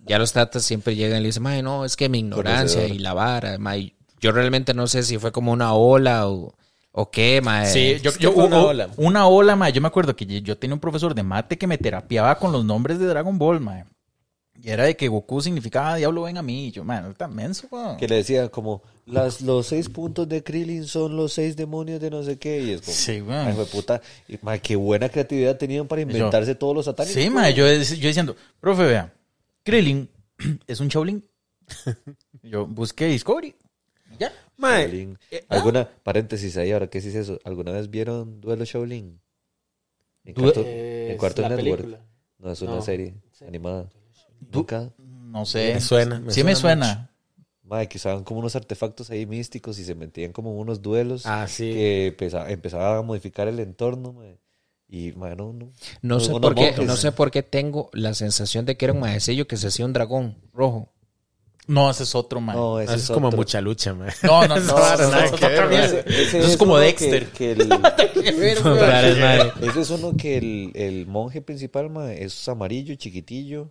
ya 0.00 0.18
los 0.18 0.32
tatas 0.32 0.64
siempre 0.64 0.94
llegan 0.94 1.18
y 1.18 1.22
le 1.22 1.26
dicen, 1.28 1.42
mae, 1.42 1.62
no, 1.62 1.84
es 1.84 1.96
que 1.96 2.08
mi 2.08 2.18
ignorancia 2.18 2.86
y 2.86 2.98
la 2.98 3.14
vara, 3.14 3.56
mae, 3.58 3.94
yo 4.24 4.32
realmente 4.32 4.72
no 4.72 4.86
sé 4.86 5.02
si 5.02 5.18
fue 5.18 5.32
como 5.32 5.52
una 5.52 5.74
ola 5.74 6.28
o, 6.28 6.54
o 6.92 7.10
qué, 7.10 7.42
mae. 7.42 7.70
Sí, 7.70 7.96
yo, 8.02 8.10
yo- 8.18 8.32
fue 8.32 8.44
una 8.46 8.62
ola. 8.64 8.88
Una 8.96 9.26
ola, 9.26 9.54
mae. 9.54 9.70
Yo 9.70 9.82
me 9.82 9.88
acuerdo 9.88 10.16
que 10.16 10.24
yo 10.40 10.56
tenía 10.56 10.72
un 10.72 10.80
profesor 10.80 11.14
de 11.14 11.22
mate 11.22 11.58
que 11.58 11.66
me 11.66 11.76
terapiaba 11.76 12.38
con 12.38 12.50
los 12.50 12.64
nombres 12.64 12.98
de 12.98 13.04
Dragon 13.06 13.36
Ball, 13.38 13.60
mae. 13.60 13.84
Y 14.62 14.70
era 14.70 14.84
de 14.84 14.96
que 14.96 15.08
Goku 15.08 15.42
significaba 15.42 15.96
diablo 15.96 16.22
ven 16.22 16.38
a 16.38 16.42
mí. 16.42 16.68
Y 16.68 16.70
yo, 16.70 16.84
man, 16.84 17.02
no 17.04 17.10
es 17.10 17.18
tan 17.18 17.34
menso, 17.34 17.66
weón. 17.70 17.98
Que 17.98 18.08
le 18.08 18.14
decía 18.16 18.48
como, 18.48 18.82
las, 19.04 19.42
los 19.42 19.66
seis 19.66 19.90
puntos 19.90 20.26
de 20.26 20.42
Krillin 20.42 20.86
son 20.86 21.16
los 21.16 21.34
seis 21.34 21.54
demonios 21.54 22.00
de 22.00 22.08
no 22.08 22.22
sé 22.22 22.38
qué. 22.38 22.62
Y 22.62 22.70
es 22.70 22.80
como, 22.80 22.94
Sí, 22.96 23.20
weón. 23.20 23.46
ay, 23.48 23.66
puta. 23.70 24.00
Y, 24.26 24.38
mae, 24.40 24.60
qué 24.60 24.76
buena 24.76 25.10
creatividad 25.10 25.58
tenían 25.58 25.86
para 25.86 26.00
inventarse 26.02 26.54
todos 26.54 26.74
los 26.74 26.86
satánicos. 26.86 27.20
Sí, 27.22 27.28
mae. 27.28 27.52
Yo, 27.52 27.66
yo 27.66 28.08
diciendo, 28.08 28.36
profe, 28.60 28.84
vea, 28.86 29.12
Krillin 29.64 30.08
es 30.66 30.80
un 30.80 30.88
Shaolin. 30.88 31.22
yo 32.42 32.66
busqué 32.66 33.06
Discovery. 33.06 33.54
Ya. 34.18 34.32
Mae, 34.56 34.82
Shaolin. 34.86 35.18
eh, 35.30 35.44
¿Alguna, 35.48 35.88
paréntesis 36.02 36.56
ahí, 36.56 36.70
ahora 36.72 36.88
qué 36.88 36.98
es 36.98 37.06
eso? 37.06 37.38
¿Alguna 37.44 37.72
vez 37.72 37.90
vieron 37.90 38.40
Duelo 38.40 38.64
Shaolin? 38.64 39.20
En, 40.24 40.34
Due- 40.34 40.52
Cartoon- 40.52 40.66
en 40.66 41.18
Cartoon 41.18 41.48
Network. 41.48 41.76
película. 41.82 42.06
No, 42.38 42.50
es 42.52 42.62
una 42.62 42.76
No. 42.76 42.82
serie 42.82 43.14
animada. 43.46 43.88
Nunca. 44.52 44.90
No 44.98 45.44
sé. 45.46 45.74
Me 45.74 45.80
suena, 45.80 46.20
me 46.20 46.32
sí 46.32 46.44
me 46.44 46.54
suena. 46.54 47.10
Mae, 47.62 47.88
que 47.88 47.96
usaban 47.98 48.24
como 48.24 48.40
unos 48.40 48.54
artefactos 48.56 49.10
ahí 49.10 49.24
místicos 49.26 49.78
y 49.78 49.84
se 49.84 49.94
metían 49.94 50.32
como 50.32 50.54
unos 50.56 50.82
duelos 50.82 51.24
Ah, 51.26 51.46
sí. 51.48 51.72
que 51.72 52.06
empezaba, 52.08 52.50
empezaba 52.50 52.98
a 52.98 53.02
modificar 53.02 53.48
el 53.48 53.58
entorno. 53.58 54.22
Y, 54.86 55.12
no, 55.16 55.34
no. 55.52 55.72
No 56.02 56.20
sé 56.20 56.30
por 56.30 56.54
qué, 56.54 56.72
no 56.86 56.94
sé 56.96 57.10
por 57.10 57.30
qué 57.30 57.42
tengo 57.42 57.88
la 57.94 58.12
sensación 58.14 58.64
de 58.66 58.76
que 58.76 58.84
era 58.84 58.92
un 58.92 59.00
maecillo 59.00 59.48
que 59.48 59.56
se 59.56 59.66
hacía 59.68 59.86
un 59.86 59.92
dragón 59.94 60.36
rojo. 60.52 60.92
No, 61.66 61.90
ese 61.90 62.02
es 62.02 62.14
otro, 62.14 62.40
mae. 62.40 62.54
No, 62.56 62.78
ese 62.78 62.92
Eso 62.92 62.96
es 62.96 63.02
es 63.04 63.10
como 63.10 63.28
otro. 63.28 63.38
mucha 63.38 63.60
lucha, 63.60 63.94
mae. 63.94 64.10
No, 64.22 64.46
no, 64.46 64.56
no. 64.60 64.78
Eso 64.94 65.18
es. 65.70 66.06
Ese- 66.06 66.38
ese 66.40 66.58
como 66.58 66.76
Dexter. 66.78 67.26
Que, 67.30 67.54
que 67.54 68.52
el, 68.52 68.58
Raras, 68.64 69.18
mae. 69.18 69.52
ese 69.68 69.80
es 69.80 69.90
uno 69.90 70.12
que 70.16 70.36
el, 70.36 70.72
el 70.74 71.06
monje 71.06 71.40
principal, 71.40 71.88
mae, 71.90 72.22
es 72.22 72.48
amarillo, 72.48 72.94
chiquitillo 72.96 73.70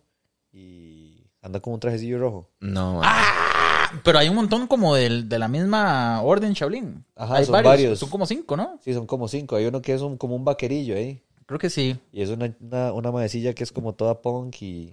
y 0.52 1.24
anda 1.42 1.60
con 1.60 1.74
un 1.74 1.80
trajecillo 1.80 2.20
rojo. 2.20 2.50
No, 2.60 3.02
Ah, 3.04 3.92
pero 4.04 4.18
hay 4.20 4.28
un 4.30 4.36
montón 4.36 4.66
como 4.68 4.96
del, 4.96 5.30
de 5.30 5.38
la 5.40 5.48
misma 5.48 6.22
orden 6.24 6.54
Shaolin. 6.54 7.06
Ajá, 7.16 7.36
hay 7.36 7.46
son 7.46 7.64
varios. 7.64 8.00
Son 8.00 8.10
como 8.10 8.26
cinco, 8.26 8.58
¿no? 8.58 8.80
Sí, 8.84 8.94
son 8.94 9.06
como 9.06 9.28
cinco. 9.28 9.56
Hay 9.56 9.66
uno 9.66 9.82
que 9.82 9.94
es 9.94 10.02
un, 10.02 10.18
como 10.18 10.36
un 10.36 10.44
vaquerillo 10.44 10.96
ahí. 10.96 11.22
Creo 11.46 11.60
que 11.60 11.70
sí. 11.70 11.96
Y 12.12 12.22
es 12.24 12.30
una, 12.30 12.56
una, 12.60 12.94
una 12.94 13.12
maecilla 13.12 13.54
que 13.54 13.64
es 13.64 13.72
como 13.72 13.94
toda 13.94 14.22
punk 14.22 14.62
y, 14.62 14.92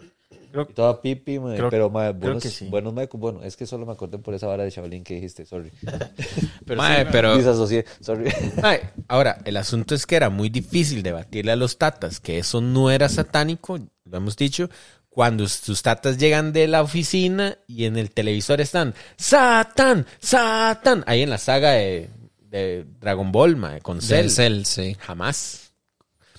Creo- 0.50 0.66
y 0.68 0.72
toda 0.74 1.00
pipi, 1.00 1.38
mae, 1.38 1.56
creo- 1.56 1.70
pero 1.70 1.90
buenos, 1.90 2.42
que 2.42 2.48
sí. 2.50 2.66
buenos 2.68 2.92
mae, 2.92 3.08
bueno, 3.12 3.42
es 3.42 3.56
que 3.56 3.66
solo 3.66 3.86
me 3.86 3.92
acordé 3.92 4.18
por 4.18 4.34
esa 4.34 4.46
vara 4.46 4.64
de 4.64 4.70
Shaolin 4.70 5.04
que 5.04 5.14
dijiste, 5.14 5.44
sorry. 5.46 5.70
Pero 6.66 6.76
Mae, 6.80 7.02
sí, 7.04 7.08
pero 7.10 7.36
Disasocié, 7.36 7.84
sorry. 8.00 8.30
Ahora, 9.08 9.38
el 9.44 9.56
asunto 9.56 9.94
es 9.94 10.06
que 10.06 10.16
era 10.16 10.30
muy 10.30 10.48
difícil 10.50 11.02
debatirle 11.02 11.52
a 11.52 11.56
los 11.56 11.78
tatas 11.78 12.20
que 12.20 12.38
eso 12.38 12.60
no 12.60 12.90
era 12.90 13.08
satánico, 13.08 13.78
lo 14.04 14.16
hemos 14.16 14.36
dicho, 14.36 14.70
cuando 15.08 15.48
sus 15.48 15.82
tatas 15.82 16.18
llegan 16.18 16.52
de 16.52 16.68
la 16.68 16.82
oficina 16.82 17.58
y 17.66 17.84
en 17.86 17.96
el 17.96 18.10
televisor 18.12 18.60
están 18.60 18.94
Satán, 19.16 20.06
Satán, 20.20 21.02
ahí 21.06 21.22
en 21.22 21.30
la 21.30 21.38
saga 21.38 21.72
de, 21.72 22.08
de 22.42 22.86
Dragon 23.00 23.32
Ball, 23.32 23.58
con 23.82 24.00
Cell. 24.00 24.28
Cell, 24.30 24.62
sí. 24.64 24.96
Jamás. 25.00 25.59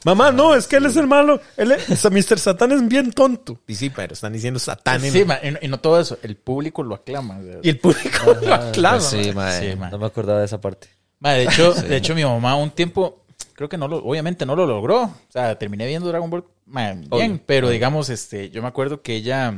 Mamá, 0.03 0.31
no, 0.31 0.55
es 0.55 0.67
que 0.67 0.77
él 0.77 0.85
es 0.87 0.95
el 0.97 1.05
malo. 1.07 1.39
Él 1.57 1.71
es, 1.71 2.03
Mr. 2.09 2.39
Satán 2.39 2.71
es 2.71 2.87
bien 2.87 3.11
tonto. 3.11 3.59
Y 3.67 3.75
sí, 3.75 3.89
pero 3.89 4.13
están 4.13 4.33
diciendo 4.33 4.59
Satán 4.59 5.03
en- 5.05 5.11
Sí, 5.11 5.25
ma, 5.25 5.37
y, 5.43 5.51
no- 5.51 5.59
y 5.61 5.67
no 5.67 5.79
todo 5.79 5.99
eso. 5.99 6.17
El 6.23 6.35
público 6.37 6.81
lo 6.83 6.95
aclama. 6.95 7.39
y 7.61 7.69
el 7.69 7.77
público 7.77 8.33
lo 8.41 8.53
aclama. 8.53 8.97
Pues 8.97 9.05
sí, 9.25 9.31
mae. 9.33 9.71
Sí, 9.71 9.75
ma. 9.77 9.89
No 9.89 9.99
me 9.99 10.05
acordaba 10.07 10.39
de 10.39 10.45
esa 10.45 10.59
parte. 10.59 10.87
Ma, 11.19 11.33
de 11.33 11.43
hecho, 11.43 11.73
de 11.73 11.95
hecho, 11.97 12.15
mi 12.15 12.23
mamá 12.23 12.55
un 12.55 12.71
tiempo, 12.71 13.23
creo 13.53 13.69
que 13.69 13.77
no 13.77 13.87
lo, 13.87 13.97
obviamente 13.97 14.45
no 14.45 14.55
lo 14.55 14.65
logró. 14.65 15.03
O 15.03 15.13
sea, 15.29 15.57
terminé 15.59 15.85
viendo 15.85 16.07
Dragon 16.09 16.29
Ball 16.31 16.45
ma, 16.65 16.93
bien, 16.93 17.07
Obvio. 17.11 17.39
pero 17.45 17.69
digamos, 17.69 18.09
este, 18.09 18.49
yo 18.49 18.61
me 18.63 18.67
acuerdo 18.69 19.03
que 19.03 19.15
ella 19.15 19.51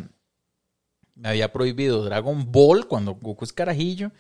me 1.16 1.30
había 1.30 1.54
prohibido 1.54 2.04
Dragon 2.04 2.52
Ball 2.52 2.88
cuando 2.88 3.14
Goku 3.16 3.46
es 3.46 3.54
carajillo 3.54 4.12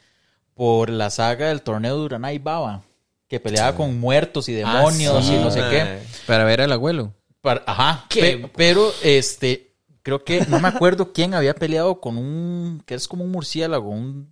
por 0.54 0.90
la 0.90 1.10
saga 1.10 1.48
del 1.50 1.64
torneo 1.64 1.98
de 1.98 2.06
Uranai 2.06 2.38
Baba, 2.40 2.84
que 3.34 3.40
peleaba 3.40 3.76
con 3.76 4.00
muertos 4.00 4.48
y 4.48 4.54
demonios 4.54 5.16
Ah, 5.18 5.22
sí, 5.24 5.34
y 5.34 5.40
no 5.40 5.50
sé 5.50 5.60
mae. 5.62 5.70
qué. 5.72 6.00
Para 6.28 6.44
ver 6.44 6.62
al 6.62 6.72
abuelo. 6.72 7.14
Para- 7.42 7.64
ajá. 7.66 8.06
¿Qué? 8.08 8.22
pe- 8.38 8.52
pero, 8.56 8.92
este, 9.02 9.74
creo 10.04 10.24
que 10.24 10.46
no 10.50 10.60
me 10.60 10.68
acuerdo 10.68 11.12
quién 11.14 11.34
había 11.34 11.56
peleado 11.56 12.00
con 12.00 12.18
un, 12.18 12.84
que 12.86 12.94
es 12.94 13.08
como 13.08 13.24
un 13.24 13.32
murciélago, 13.32 13.90
un, 13.90 14.32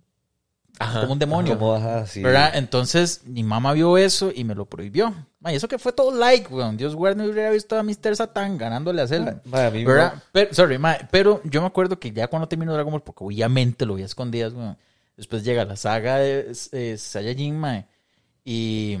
como 0.78 1.12
un 1.14 1.18
demonio. 1.18 1.58
Como, 1.58 1.74
ajá, 1.74 2.06
sí. 2.06 2.22
¿Verdad? 2.22 2.52
Entonces, 2.54 3.22
mi 3.24 3.42
mamá 3.42 3.72
vio 3.72 3.98
eso 3.98 4.30
y 4.32 4.44
me 4.44 4.54
lo 4.54 4.66
prohibió. 4.66 5.12
Ma, 5.40 5.52
y 5.52 5.56
eso 5.56 5.66
que 5.66 5.78
fue 5.80 5.92
todo 5.92 6.16
like, 6.16 6.46
weón. 6.54 6.76
Dios 6.76 6.94
guarde, 6.94 7.16
no 7.24 7.28
hubiera 7.30 7.50
visto 7.50 7.76
a 7.76 7.82
Mr. 7.82 8.14
Satan 8.14 8.56
ganándole 8.56 9.02
a 9.02 9.08
Zelda. 9.08 9.42
¿Verdad? 9.44 10.22
Pero, 10.30 10.54
sorry, 10.54 10.78
ma, 10.78 10.96
pero 11.10 11.40
yo 11.44 11.60
me 11.60 11.66
acuerdo 11.66 11.98
que 11.98 12.12
ya 12.12 12.28
cuando 12.28 12.46
terminó 12.46 12.72
Dragon 12.72 12.92
Ball, 12.92 13.02
porque 13.02 13.24
obviamente 13.24 13.84
lo 13.84 13.94
vi 13.96 14.02
a 14.02 14.06
escondidas, 14.06 14.52
weón. 14.52 14.78
Después 15.16 15.42
llega 15.42 15.64
la 15.64 15.74
saga 15.76 16.18
de 16.18 16.52
eh, 16.70 16.96
Saiyajin, 16.96 17.58
ma, 17.58 17.84
y... 18.44 18.98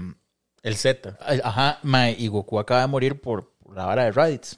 El 0.62 0.76
Z. 0.76 1.18
Ajá, 1.42 1.80
ma, 1.82 2.10
y 2.10 2.28
Goku 2.28 2.58
acaba 2.58 2.82
de 2.82 2.86
morir 2.86 3.20
por, 3.20 3.52
por 3.58 3.74
la 3.76 3.84
vara 3.84 4.04
de 4.04 4.12
Raditz. 4.12 4.56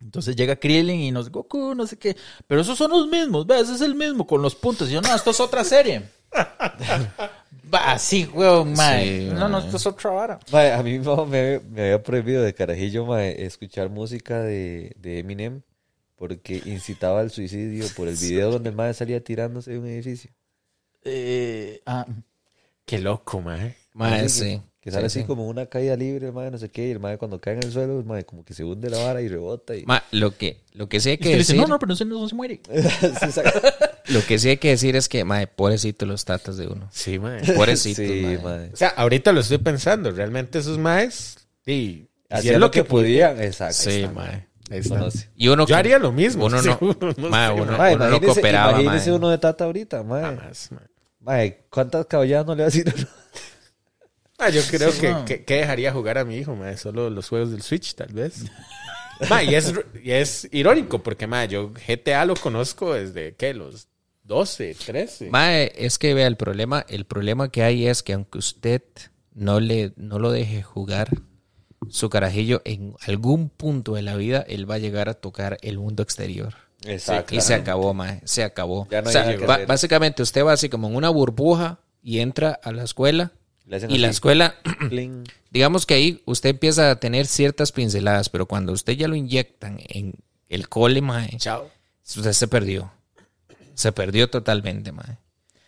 Entonces 0.00 0.36
llega 0.36 0.56
Krillin 0.56 1.00
y 1.00 1.10
nos 1.10 1.30
Goku, 1.30 1.74
no 1.74 1.86
sé 1.86 1.98
qué. 1.98 2.16
Pero 2.46 2.60
esos 2.60 2.78
son 2.78 2.92
los 2.92 3.08
mismos, 3.08 3.46
¿ves? 3.46 3.62
Ese 3.62 3.74
es 3.74 3.80
el 3.80 3.96
mismo 3.96 4.26
con 4.26 4.40
los 4.40 4.54
puntos. 4.54 4.88
Y 4.88 4.92
yo, 4.92 5.00
no, 5.00 5.12
esto 5.14 5.30
es 5.30 5.40
otra 5.40 5.64
serie. 5.64 6.02
Va, 7.74 7.92
así, 7.92 8.28
weón, 8.32 8.74
ma. 8.74 9.00
Sí, 9.00 9.28
no, 9.32 9.48
no, 9.48 9.58
esto 9.58 9.78
es 9.78 9.86
otra 9.86 10.10
vara. 10.10 10.38
A 10.78 10.82
mí 10.84 10.98
mi 10.98 11.04
mamá 11.04 11.24
me, 11.24 11.58
me 11.58 11.82
había 11.82 12.02
prohibido 12.02 12.42
de 12.44 12.54
carajillo 12.54 13.04
ma, 13.04 13.24
escuchar 13.24 13.88
música 13.88 14.40
de, 14.40 14.94
de 14.98 15.18
Eminem 15.18 15.62
porque 16.14 16.62
incitaba 16.64 17.20
al 17.20 17.32
suicidio 17.32 17.86
por 17.96 18.06
el 18.06 18.16
video 18.20 18.52
donde 18.52 18.70
el 18.70 18.76
madre 18.76 18.94
salía 18.94 19.24
tirándose 19.24 19.72
de 19.72 19.78
un 19.78 19.86
edificio. 19.86 20.30
Eh, 21.02 21.82
ah, 21.86 22.06
Qué 22.86 23.00
loco, 23.00 23.40
mae. 23.40 23.74
Mae, 23.96 24.28
sí. 24.28 24.60
Que 24.80 24.90
sale 24.92 25.08
Sí, 25.08 25.18
así 25.18 25.20
sí. 25.20 25.26
como 25.26 25.48
una 25.48 25.66
caída 25.66 25.96
libre, 25.96 26.26
el 26.26 26.32
madre 26.32 26.52
no 26.52 26.58
sé 26.58 26.68
qué, 26.68 26.86
y 26.86 26.90
el 26.92 27.00
madre 27.00 27.18
cuando 27.18 27.40
cae 27.40 27.54
en 27.54 27.64
el 27.64 27.72
suelo, 27.72 27.98
el 27.98 28.04
madre 28.04 28.24
como 28.24 28.44
que 28.44 28.54
se 28.54 28.62
hunde 28.62 28.88
la 28.88 28.98
vara 28.98 29.20
y 29.20 29.28
rebota. 29.28 29.74
Y... 29.74 29.84
Lo 30.12 30.36
que, 30.36 30.60
lo 30.74 30.88
que 30.88 31.00
sí 31.00 31.10
hay 31.10 31.18
que 31.18 31.30
dice, 31.30 31.38
decir, 31.38 31.56
no, 31.56 31.66
no, 31.66 31.78
pero 31.78 31.88
no 31.88 31.96
se, 31.96 32.04
no 32.04 32.28
se 32.28 32.34
muere. 32.34 32.60
Lo 34.08 34.24
que 34.24 34.38
sí 34.38 34.50
hay 34.50 34.58
que 34.58 34.68
decir 34.68 34.94
es 34.94 35.08
que, 35.08 35.24
mae, 35.24 35.48
pobrecito 35.48 36.06
los 36.06 36.24
tatas 36.24 36.56
de 36.56 36.68
uno. 36.68 36.88
Sí, 36.92 37.18
mae. 37.18 37.40
Pobrecito, 37.56 38.02
sí, 38.02 38.38
mae. 38.42 38.70
O 38.72 38.76
sea, 38.76 38.88
ahorita 38.90 39.32
lo 39.32 39.40
estoy 39.40 39.58
pensando. 39.58 40.12
Realmente 40.12 40.60
esos 40.60 40.78
maes, 40.78 41.48
sí, 41.64 42.08
Hacían 42.30 42.60
lo 42.60 42.70
que 42.70 42.84
podían, 42.84 43.42
exacto. 43.42 43.90
Sí, 43.90 44.02
está, 44.02 44.12
mae. 44.12 44.46
Y 45.36 45.48
uno 45.48 45.66
Yo 45.66 45.76
haría 45.76 45.98
lo 45.98 46.12
mismo. 46.12 46.46
Uno 46.46 46.60
no, 46.62 46.78
mae, 47.28 47.52
uno, 47.52 47.76
Mae, 47.78 47.94
uno 47.96 48.08
no 48.08 48.20
cooperaba, 48.20 48.80
imagínese 48.80 49.10
mae. 49.10 49.18
uno 49.18 49.30
de 49.30 49.38
tata 49.38 49.64
ahorita, 49.64 50.02
madre. 50.02 50.36
Jamás, 50.36 50.70
mae. 50.70 50.86
Mae, 51.20 51.64
¿cuántas 51.70 52.06
caballadas 52.06 52.46
no 52.46 52.54
le 52.54 52.62
va 52.62 52.68
a 52.68 52.70
decir? 52.70 52.94
Ah, 54.38 54.50
yo 54.50 54.62
creo 54.70 54.92
Sí, 54.92 55.00
que, 55.00 55.14
que, 55.26 55.44
que 55.44 55.54
dejaría 55.54 55.92
jugar 55.92 56.18
a 56.18 56.24
mi 56.24 56.36
hijo, 56.36 56.54
mae. 56.54 56.76
Solo 56.76 57.10
los 57.10 57.28
juegos 57.28 57.50
del 57.50 57.62
Switch, 57.62 57.94
tal 57.94 58.12
vez. 58.12 58.44
Mae, 59.30 59.46
y, 59.46 59.54
es, 59.54 59.72
y 60.02 60.10
es 60.10 60.48
irónico 60.52 61.02
porque, 61.02 61.26
mae, 61.26 61.48
yo 61.48 61.72
GTA 61.72 62.26
lo 62.26 62.34
conozco 62.34 62.92
desde, 62.92 63.34
¿qué? 63.34 63.54
Los 63.54 63.88
12, 64.24 64.74
13. 64.74 65.30
Mae, 65.30 65.72
es 65.74 65.98
que 65.98 66.12
vea, 66.14 66.26
el 66.26 66.36
problema, 66.36 66.84
el 66.88 67.06
problema 67.06 67.50
que 67.50 67.62
hay 67.62 67.86
es 67.86 68.02
que 68.02 68.12
aunque 68.12 68.38
usted 68.38 68.82
no 69.32 69.60
le, 69.60 69.92
no 69.96 70.18
lo 70.18 70.30
deje 70.30 70.62
jugar 70.62 71.08
su 71.88 72.10
carajillo, 72.10 72.62
en 72.64 72.94
algún 73.06 73.48
punto 73.48 73.94
de 73.94 74.02
la 74.02 74.16
vida, 74.16 74.44
él 74.48 74.68
va 74.70 74.74
a 74.74 74.78
llegar 74.78 75.08
a 75.08 75.14
tocar 75.14 75.58
el 75.62 75.78
mundo 75.78 76.02
exterior. 76.02 76.54
Exacto. 76.84 77.34
Y 77.34 77.40
se 77.40 77.54
acabó, 77.54 77.94
mae, 77.94 78.20
se 78.24 78.42
acabó. 78.42 78.86
Ya 78.90 79.02
no 79.02 79.08
O 79.08 79.12
sea, 79.12 79.36
que 79.36 79.46
básicamente 79.46 80.22
usted 80.22 80.44
va 80.44 80.52
así 80.52 80.68
como 80.68 80.88
en 80.88 80.96
una 80.96 81.08
burbuja 81.08 81.80
y 82.02 82.20
entra 82.20 82.60
a 82.62 82.72
la 82.72 82.84
escuela 82.84 83.32
Le 83.66 83.76
hacen 83.76 83.90
y 83.90 83.98
la 83.98 84.08
escuela, 84.08 84.54
digamos 85.50 85.86
que 85.86 85.94
ahí 85.94 86.22
usted 86.24 86.50
empieza 86.50 86.90
a 86.90 87.00
tener 87.00 87.26
ciertas 87.26 87.72
pinceladas, 87.72 88.28
pero 88.28 88.46
cuando 88.46 88.72
usted 88.72 88.92
ya 88.94 89.08
lo 89.08 89.16
inyectan 89.16 89.78
en 89.88 90.14
el 90.48 90.68
cole, 90.68 91.02
mae, 91.02 91.36
Chao. 91.38 91.68
usted 92.06 92.32
se 92.32 92.46
perdió. 92.48 92.92
Se 93.74 93.92
perdió 93.92 94.30
totalmente, 94.30 94.92
mae. 94.92 95.18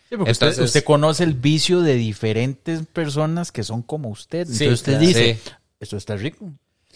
Sí, 0.09 0.15
porque 0.17 0.31
usted- 0.31 0.47
Entonces- 0.47 0.65
usted, 0.65 0.83
conoce 0.83 1.23
el 1.23 1.33
vicio 1.33 1.81
de 1.81 1.95
diferentes 1.95 2.81
personas 2.87 3.51
que 3.51 3.63
son 3.63 3.81
como 3.83 4.09
usted. 4.09 4.47
Sí, 4.47 4.63
Entonces 4.63 4.73
usted 4.73 4.91
claro. 4.93 5.07
dice, 5.07 5.39
Sí. 5.43 5.51
esto 5.81 5.97
está 5.97 6.15
rico. 6.15 6.51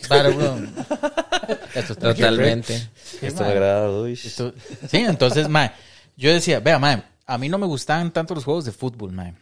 Claro. 0.07 0.29
Esto 1.75 1.93
está 1.93 2.07
rico. 2.13 2.19
Totalmente. 2.21 2.79
Sí, 3.03 3.17
Esto 3.21 3.43
me 3.43 3.49
agrada, 3.49 3.89
uy. 3.91 4.13
Esto- 4.13 4.53
sí, 4.89 4.97
entonces, 4.97 5.47
mae, 5.49 5.71
yo 6.17 6.31
decía, 6.33 6.59
vea, 6.59 6.79
mae, 6.79 7.03
a 7.27 7.37
mí 7.37 7.49
no 7.49 7.57
me 7.57 7.67
gustaban 7.67 8.11
tanto 8.11 8.33
los 8.33 8.43
juegos 8.43 8.65
de 8.65 8.71
fútbol, 8.71 9.11
mae. 9.11 9.33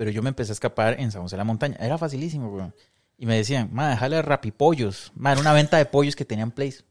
Pero 0.00 0.10
yo 0.12 0.22
me 0.22 0.30
empecé 0.30 0.52
a 0.52 0.54
escapar 0.54 0.98
en 0.98 1.12
San 1.12 1.20
José 1.20 1.36
de 1.36 1.40
la 1.40 1.44
Montaña. 1.44 1.76
Era 1.78 1.98
facilísimo, 1.98 2.48
weón. 2.48 2.74
Y 3.18 3.26
me 3.26 3.36
decían, 3.36 3.68
mae, 3.70 3.90
déjale 3.90 4.16
a 4.16 4.22
rapipollos. 4.22 5.12
Mae, 5.14 5.32
era 5.34 5.42
una 5.42 5.52
venta 5.52 5.76
de 5.76 5.84
pollos 5.84 6.16
que 6.16 6.24
tenían 6.24 6.52
plays. 6.52 6.84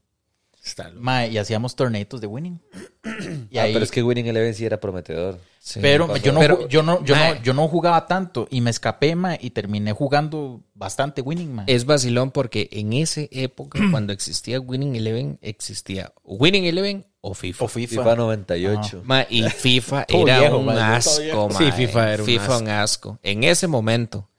Mae, 0.94 1.30
y 1.32 1.40
hacíamos 1.40 1.76
torneitos 1.76 2.22
de 2.22 2.28
winning. 2.28 2.62
Y 3.50 3.58
Ah, 3.58 3.64
ahí- 3.64 3.74
pero 3.74 3.84
es 3.84 3.90
que 3.90 4.04
Winning 4.04 4.28
Eleven 4.28 4.54
sí 4.54 4.64
era 4.64 4.80
prometedor. 4.80 5.40
Sí. 5.60 5.80
pero 5.82 6.16
yo 6.18 6.32
no, 6.32 6.40
Pero, 6.40 6.68
yo, 6.68 6.84
no, 6.84 7.04
yo, 7.04 7.16
no, 7.16 7.42
yo 7.42 7.54
no 7.56 7.68
jugaba 7.68 8.06
tanto 8.06 8.48
y 8.52 8.62
me 8.62 8.70
escapé, 8.70 9.16
mae, 9.16 9.40
y 9.42 9.50
terminé 9.50 9.92
jugando 9.92 10.62
bastante 10.76 11.22
winning, 11.22 11.52
mae. 11.52 11.66
Es 11.68 11.86
vacilón 11.86 12.30
porque 12.30 12.70
en 12.72 12.94
esa 12.94 13.22
época, 13.32 13.80
cuando 13.90 14.14
existía 14.14 14.60
Winning 14.60 14.96
Eleven, 14.96 15.40
existía 15.42 16.14
Winning 16.24 16.66
Eleven 16.66 17.08
o 17.22 17.34
FIFA. 17.34 17.66
o 17.66 17.68
FIFA. 17.68 17.96
FIFA 18.04 18.16
98. 18.16 19.02
Ma, 19.06 19.26
y 19.30 19.44
FIFA 19.44 20.06
era 20.08 20.40
viejo, 20.40 20.58
un 20.58 20.66
ma, 20.66 20.96
asco, 20.96 21.50
ma, 21.50 21.58
Sí, 21.58 21.72
FIFA 21.72 22.14
era 22.14 22.24
un 22.24 22.26
FIFA 22.28 22.44
asco. 22.46 22.60
un 22.64 22.70
asco. 22.70 23.20
En 23.24 23.44
ese 23.44 23.68
momento, 23.68 24.30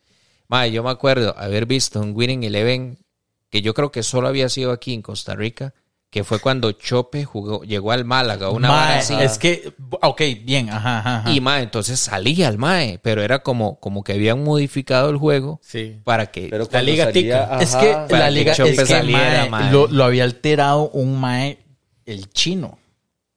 ma, 0.48 0.66
yo 0.66 0.82
me 0.82 0.90
acuerdo 0.90 1.34
haber 1.38 1.66
visto 1.66 2.00
un 2.00 2.12
Winning 2.14 2.44
Eleven 2.44 2.98
que 3.50 3.62
yo 3.62 3.74
creo 3.74 3.90
que 3.92 4.02
solo 4.02 4.28
había 4.28 4.48
sido 4.48 4.70
aquí 4.72 4.94
en 4.94 5.02
Costa 5.02 5.34
Rica, 5.34 5.74
que 6.08 6.24
fue 6.24 6.38
cuando 6.40 6.72
Chope 6.72 7.24
jugó, 7.24 7.62
llegó 7.62 7.92
al 7.92 8.04
Málaga, 8.04 8.50
una 8.50 8.68
Mae, 8.68 8.76
vara 8.78 8.98
así. 8.98 9.14
es 9.14 9.38
que, 9.38 9.72
ok, 10.02 10.22
bien, 10.44 10.68
ajá, 10.70 10.98
ajá. 10.98 11.16
ajá. 11.18 11.30
Y 11.32 11.40
ma, 11.40 11.60
entonces 11.60 12.00
salía 12.00 12.48
el 12.48 12.58
Mae, 12.58 12.98
pero 13.02 13.22
era 13.22 13.40
como, 13.44 13.78
como 13.78 14.02
que 14.02 14.14
habían 14.14 14.42
modificado 14.42 15.10
el 15.10 15.18
juego 15.18 15.60
Sí. 15.62 16.00
para 16.02 16.30
que 16.32 16.48
Pero 16.48 16.66
cuando 16.66 16.90
Liga 16.90 17.04
salía, 17.06 17.48
Tica. 17.48 17.60
Es 17.60 17.76
que 17.76 17.92
la 18.16 18.24
que 18.26 18.30
liga 18.32 18.54
Chope 18.54 18.70
es 18.70 18.78
que, 18.80 18.86
saliera, 18.86 19.46
mae, 19.46 19.50
mae. 19.50 19.72
Lo, 19.72 19.86
lo 19.86 20.04
había 20.04 20.24
alterado 20.24 20.90
un 20.90 21.20
mae, 21.20 21.58
el 22.12 22.30
chino. 22.30 22.78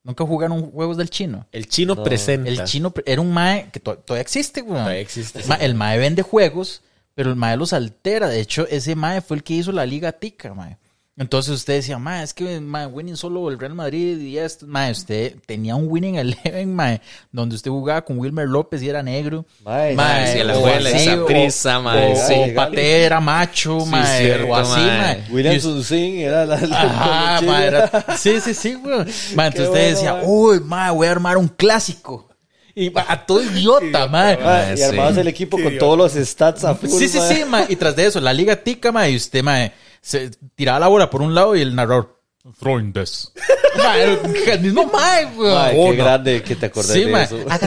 ¿Nunca 0.04 0.26
jugaron 0.26 0.72
juegos 0.72 0.98
del 0.98 1.10
chino? 1.10 1.48
El 1.52 1.68
chino 1.68 1.96
No. 1.96 2.04
presenta. 2.04 2.50
El 2.50 2.64
chino 2.66 2.94
era 3.06 3.22
un 3.22 3.32
mae 3.34 3.70
que 3.72 3.80
to- 3.80 3.98
todavía 3.98 4.22
existe, 4.22 4.62
güey. 4.62 4.76
Todavía 4.80 5.00
existe. 5.00 5.44
Ma- 5.48 5.56
el 5.56 5.76
mae 5.76 5.98
vende 5.98 6.22
juegos, 6.24 6.82
pero 7.16 7.30
el 7.30 7.36
mae 7.38 7.56
los 7.56 7.72
altera. 7.72 8.28
De 8.28 8.42
hecho, 8.42 8.68
ese 8.68 8.96
mae 8.96 9.22
fue 9.22 9.38
el 9.38 9.44
que 9.44 9.54
hizo 9.54 9.72
la 9.72 9.86
liga 9.86 10.12
tica, 10.12 10.54
mae. 10.54 10.78
Entonces 11.16 11.54
usted 11.54 11.76
decía, 11.76 12.00
mae, 12.00 12.24
es 12.24 12.34
que 12.34 12.60
mae, 12.60 12.88
winning 12.88 13.16
solo 13.16 13.48
el 13.52 13.60
Real 13.60 13.76
Madrid 13.76 14.18
y 14.20 14.40
esto. 14.40 14.66
Mae, 14.66 14.92
usted 14.92 15.36
tenía 15.46 15.76
un 15.76 15.86
winning 15.88 16.16
eleven, 16.16 16.74
mae, 16.74 17.02
donde 17.32 17.56
usted 17.56 17.70
jugaba 17.70 18.04
con 18.04 18.18
Wilmer 18.18 18.48
López 18.48 18.82
y 18.82 18.90
era 18.90 19.04
negro. 19.04 19.46
Mae, 19.64 19.94
Mae, 19.94 20.34
sí, 20.34 20.44
la 20.44 20.54
o 20.54 20.58
abuela 20.58 20.90
así, 20.90 20.98
esa 21.10 21.22
o- 21.22 21.26
prisa, 21.28 21.80
mae, 21.82 22.14
o, 22.14 22.16
sí. 22.16 22.34
o 22.52 22.56
Paté 22.56 23.04
era 23.04 23.20
macho, 23.20 23.82
Sí, 23.82 23.90
mae, 23.92 24.22
cierto, 24.24 24.48
o 24.48 24.56
así, 24.56 24.80
mae. 24.82 25.24
William 25.30 25.60
Sunsin 25.60 26.18
era 26.20 26.46
la, 26.48 26.58
la 26.62 26.82
Ajá, 26.82 27.40
chila. 27.42 27.64
era- 27.66 28.06
sí, 28.18 28.42
sí, 28.42 28.54
sí, 28.56 28.74
güey. 28.74 29.06
Mae, 29.36 29.48
entonces 29.48 29.68
usted 29.68 29.70
bueno, 29.70 29.90
decía, 29.90 30.22
uy, 30.24 30.60
mae, 30.62 30.90
voy 30.92 31.06
a 31.08 31.12
armar 31.12 31.38
un 31.38 31.48
clásico. 31.48 32.28
Y 32.74 32.90
ma, 32.90 33.06
a 33.08 33.24
todo 33.24 33.44
idiota. 33.44 34.08
Mae, 34.08 34.74
y 34.74 34.78
sí. 34.78 34.82
armabas 34.84 35.16
el 35.18 35.28
equipo 35.28 35.62
con 35.62 35.78
todos 35.78 35.96
los 35.96 36.14
stats 36.28 36.64
a 36.64 36.74
full, 36.74 36.90
Sí, 36.90 37.08
sí, 37.08 37.20
sí, 37.30 37.44
mae. 37.48 37.68
Y 37.70 37.76
tras 37.76 37.96
de 37.96 38.08
eso, 38.08 38.20
la 38.20 38.34
liga 38.34 38.56
tica, 38.56 38.92
mae, 38.92 39.12
y 39.12 39.16
usted, 39.16 39.44
mae, 39.44 39.72
se 40.04 40.30
tiraba 40.56 40.80
la 40.80 40.88
bola 40.88 41.10
por 41.10 41.22
un 41.22 41.34
lado 41.34 41.56
y 41.56 41.62
el 41.62 41.74
narrador. 41.74 42.20
Throwing 42.60 42.92
this. 42.92 43.32
Mae, 43.78 44.04
el 44.52 44.60
mismo 44.60 44.86
mae, 44.86 45.26
güey. 45.34 45.72
Qué 45.72 45.98
no. 45.98 46.04
grande 46.04 46.44
que 46.44 46.56
te 46.58 46.66
acordás 46.66 46.92
Sí, 46.92 47.06
de 47.06 47.12
mae. 47.12 47.24
eso. 47.24 47.40
Ah, 47.50 47.58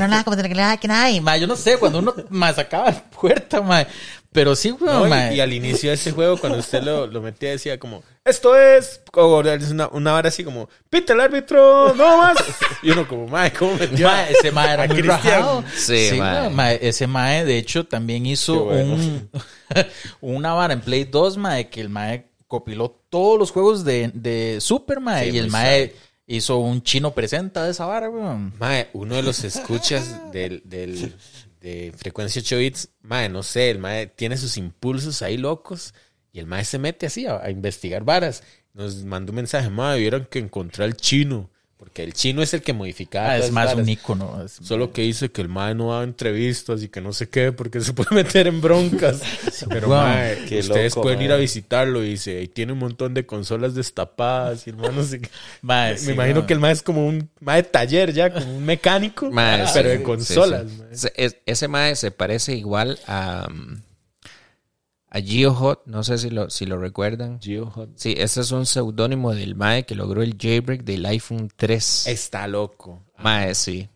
nada. 0.87 1.11
Y, 1.11 1.21
mae, 1.21 1.41
yo 1.41 1.47
no 1.47 1.57
sé, 1.57 1.79
cuando 1.79 1.99
uno 1.99 2.15
mae, 2.29 2.53
sacaba 2.55 2.91
la 2.91 3.03
puerta, 3.11 3.61
mae. 3.63 3.87
Pero 4.31 4.55
sí, 4.55 4.69
güey, 4.71 4.93
No, 4.93 5.07
y- 5.07 5.11
mae. 5.11 5.35
y, 5.35 5.41
al 5.41 5.53
inicio 5.55 5.89
de 5.89 5.95
ese 5.95 6.13
juego, 6.13 6.37
cuando 6.37 6.59
usted 6.59 6.83
lo, 6.83 7.07
lo 7.07 7.23
metía, 7.23 7.51
decía 7.51 7.79
como, 7.79 8.03
esto 8.23 8.55
es, 8.55 9.01
o 9.15 9.43
es 9.43 9.71
una, 9.71 9.89
una 9.89 10.15
hora 10.15 10.29
así 10.29 10.45
como, 10.45 10.69
pita 10.91 11.15
el 11.15 11.21
árbitro, 11.23 11.95
no 11.97 12.19
más. 12.19 12.37
Y 12.83 12.91
uno 12.91 13.09
como, 13.09 13.27
mae, 13.27 13.51
¿cómo 13.53 13.75
metió? 13.77 14.07
Mae, 14.07 14.31
ese 14.33 14.53
mae 14.53 14.75
era 14.75 14.87
muy 14.87 15.01
rajado. 15.01 15.65
Sí, 15.75 16.11
mae. 16.19 16.21
mae, 16.21 16.51
mae, 16.51 16.79
Ese 16.83 17.07
mae, 17.07 17.45
de 17.47 17.57
hecho, 17.57 17.87
también 17.87 18.27
hizo 18.27 18.67
bueno. 18.67 18.93
un, 18.95 19.31
una 20.21 20.53
vara 20.53 20.75
en 20.75 20.83
Play 20.83 21.05
2, 21.05 21.39
mae, 21.39 21.69
que 21.71 21.81
el 21.81 21.89
mae 21.89 22.26
copiló 22.47 22.90
todos 23.09 23.39
los 23.39 23.51
juegos 23.51 23.85
de, 23.85 24.10
de 24.14 24.59
Super, 24.60 25.01
mae, 25.01 25.31
Sí, 25.31 25.36
y 25.36 25.39
el 25.39 25.44
muy 25.47 25.52
mae 25.52 25.94
hizo 26.27 26.59
un 26.59 26.82
chino 26.82 27.14
presenta 27.14 27.64
de 27.64 27.70
esa 27.70 27.86
vara, 27.86 28.10
weón. 28.10 28.52
Mae, 28.59 28.89
uno 28.93 29.16
de 29.16 29.23
los 29.23 29.44
escuchas 29.44 30.20
del, 30.32 30.62
del, 30.64 31.14
de 31.60 31.93
frecuencia 31.97 32.40
8 32.40 32.56
bits, 32.59 32.89
mae, 33.02 33.28
no 33.28 33.43
sé, 33.43 33.70
el 33.70 33.78
mae 33.78 34.06
tiene 34.06 34.36
sus 34.36 34.56
impulsos 34.56 35.23
ahí 35.23 35.36
locos 35.36 35.94
y 36.32 36.39
el 36.39 36.47
mae 36.47 36.64
se 36.64 36.78
mete 36.78 37.06
así 37.06 37.27
a, 37.27 37.43
a 37.43 37.51
investigar 37.51 38.05
varas. 38.05 38.43
Nos 38.73 39.05
mandó 39.05 39.32
un 39.32 39.36
mensaje, 39.36 39.70
mae, 39.70 39.98
vieron 39.98 40.27
que 40.31 40.39
encontré 40.39 40.85
al 40.85 40.97
chino. 40.97 41.51
Porque 41.78 42.03
el 42.05 42.15
chino 42.15 42.40
es 42.43 42.55
el 42.55 42.62
que 42.62 42.73
modificaba. 42.73 43.32
Ah, 43.32 43.36
es 43.39 43.51
más 43.53 43.66
varas. 43.66 43.82
un 43.82 43.89
ícono. 43.89 44.43
es- 44.43 44.53
Solo 44.62 44.93
que 44.94 45.03
dice 45.03 45.31
que 45.31 45.43
el 45.43 45.48
mae 45.51 45.74
no 45.74 45.93
da 45.93 46.05
entrevistas 46.05 46.82
y 46.82 46.89
que 46.89 47.03
no 47.03 47.12
sé 47.12 47.28
qué 47.28 47.53
porque 47.53 47.81
se 47.82 47.93
puede 47.93 48.15
meter 48.15 48.47
en 48.47 48.62
broncas. 48.62 49.20
Pero 49.69 49.89
Wow. 49.89 49.97
mae, 49.98 50.35
ustedes 50.59 50.69
loco, 50.94 51.03
pueden 51.03 51.20
ir 51.20 51.32
a 51.32 51.36
visitarlo 51.36 52.03
y 52.03 52.11
dice, 52.11 52.40
y 52.40 52.48
tiene 52.48 52.73
un 52.73 52.78
montón 52.78 53.12
de 53.12 53.27
consolas 53.27 53.74
destapadas 53.74 54.66
y 54.66 54.70
hermano, 54.70 54.93
no 54.93 55.03
sé 55.05 55.20
qué. 55.20 55.28
Mae, 55.61 55.93
Me 55.93 55.98
sí, 55.98 56.11
imagino 56.12 56.40
mae. 56.40 56.47
que 56.47 56.53
el 56.55 56.61
mae 56.61 56.73
es 56.73 56.82
como 56.82 57.07
un 57.07 57.28
mae 57.40 57.62
de 57.62 57.69
taller 57.69 58.12
ya, 58.15 58.32
como 58.32 58.57
un 58.57 58.65
mecánico, 58.65 59.31
Mae, 59.31 59.65
pero 59.74 59.90
sí, 59.90 59.97
de 59.98 60.03
consolas. 60.03 60.65
sí, 60.93 61.09
Ese 61.44 61.69
mae 61.69 61.94
se 61.94 62.11
parece 62.11 62.55
igual 62.55 62.98
a, 63.07 63.48
um, 63.51 63.81
a 65.17 65.21
GeoHot, 65.23 65.87
no 65.87 66.03
sé 66.05 66.19
si 66.19 66.31
lo, 66.31 66.51
si 66.51 66.67
lo 66.67 66.77
recuerdan. 66.79 67.41
Sí, 67.41 68.15
ese 68.19 68.41
es 68.41 68.51
un 68.53 68.67
seudónimo 68.67 69.35
del 69.35 69.55
mae 69.55 69.85
que 69.85 69.95
logró 69.95 70.23
el 70.23 70.37
jailbreak 70.39 70.83
del 70.85 71.07
iPhone 71.07 71.51
3. 71.57 72.07
Está 72.09 72.47
loco. 72.47 73.03
Mae, 73.19 73.55
sí. 73.55 73.89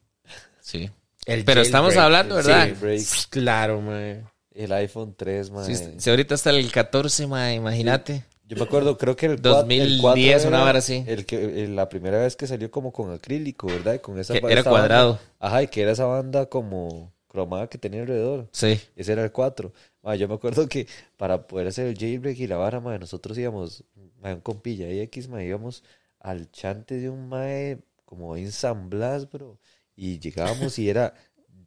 Sí. 0.61 0.91
El 1.27 1.45
Pero 1.45 1.61
estamos 1.61 1.95
jailbreak. 1.95 2.05
hablando, 2.05 2.35
¿verdad? 2.37 2.67
Sí, 2.69 2.73
Break, 2.81 3.03
claro, 3.31 3.81
mae. 3.81 4.25
el 4.55 4.73
iPhone 4.73 5.15
3, 5.17 5.51
mae. 5.51 5.75
Sí, 5.75 5.85
si 5.99 6.11
ahorita 6.11 6.35
está 6.35 6.51
el 6.51 6.71
14, 6.73 7.27
mae, 7.27 7.55
imagínate. 7.55 8.25
Yo 8.49 8.57
me 8.57 8.65
acuerdo, 8.65 8.99
creo 8.99 9.15
que 9.15 9.27
el 9.27 9.41
2010, 9.41 10.03
2010 10.03 10.45
una 10.47 10.61
vara 10.63 10.79
así. 10.81 11.05
El 11.07 11.25
que, 11.25 11.69
la 11.69 11.89
primera 11.89 12.19
vez 12.19 12.35
que 12.35 12.47
salió 12.49 12.69
como 12.71 12.91
con 12.93 13.13
acrílico, 13.13 13.69
¿verdad? 13.69 13.95
Y 13.95 13.99
con 14.01 14.19
esa, 14.19 14.33
Que 14.33 14.39
era 14.39 14.63
banda- 14.63 14.71
cuadrado. 14.71 15.21
ajá, 15.39 15.63
y 15.63 15.69
que 15.69 15.83
era 15.83 15.93
esa 15.93 16.07
banda 16.07 16.47
como 16.47 17.13
cromada 17.31 17.69
que 17.69 17.79
tenía 17.79 18.03
alrededor. 18.03 18.49
Sí. 18.53 18.81
Ese 18.97 19.13
era 19.13 19.25
el 19.25 19.33
4. 19.33 19.73
Ma, 20.03 20.17
yo 20.17 20.29
me 20.29 20.35
acuerdo 20.35 20.69
que 20.69 20.87
para 21.17 21.47
poder 21.47 21.69
hacer 21.69 21.87
el 21.87 21.97
jailbreak 21.97 22.39
y 22.39 22.47
la 22.47 22.57
vara, 22.57 22.81
ma, 22.81 22.99
nosotros 22.99 23.39
íbamos, 23.39 23.85
ma, 24.21 24.35
un 24.35 24.41
compilla 24.41 24.89
y 24.91 25.01
X, 25.01 25.29
ma, 25.29 25.43
íbamos 25.43 25.85
al 26.19 26.51
chante 26.53 26.97
de 26.97 27.11
un 27.11 27.29
mae 27.29 27.79
como 28.05 28.37
en 28.37 28.53
San 28.53 28.91
Blas, 28.91 29.31
bro. 29.31 29.59
Y 29.97 30.19
llegábamos 30.19 30.79
y 30.79 30.89
era 30.91 31.15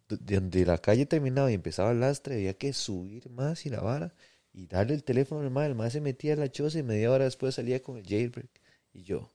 de 0.09 0.17
de 0.17 0.35
donde 0.35 0.65
la 0.65 0.77
calle 0.77 1.05
terminaba 1.05 1.51
y 1.51 1.55
empezaba 1.55 1.91
el 1.91 1.99
lastre, 1.99 2.35
había 2.35 2.53
que 2.55 2.73
subir 2.73 3.29
más 3.29 3.65
y 3.65 3.69
la 3.69 3.81
vara 3.81 4.13
y 4.53 4.67
darle 4.67 4.93
el 4.93 5.03
teléfono 5.03 5.41
al 5.41 5.49
mae. 5.51 5.67
El 5.67 5.75
mae 5.75 5.89
se 5.91 6.01
metía 6.01 6.33
en 6.33 6.39
la 6.39 6.51
choza 6.51 6.79
y 6.79 6.83
media 6.83 7.11
hora 7.11 7.25
después 7.25 7.55
salía 7.55 7.81
con 7.81 7.97
el 7.97 8.05
jailbreak. 8.05 8.49
Y 8.93 9.03
yo, 9.03 9.32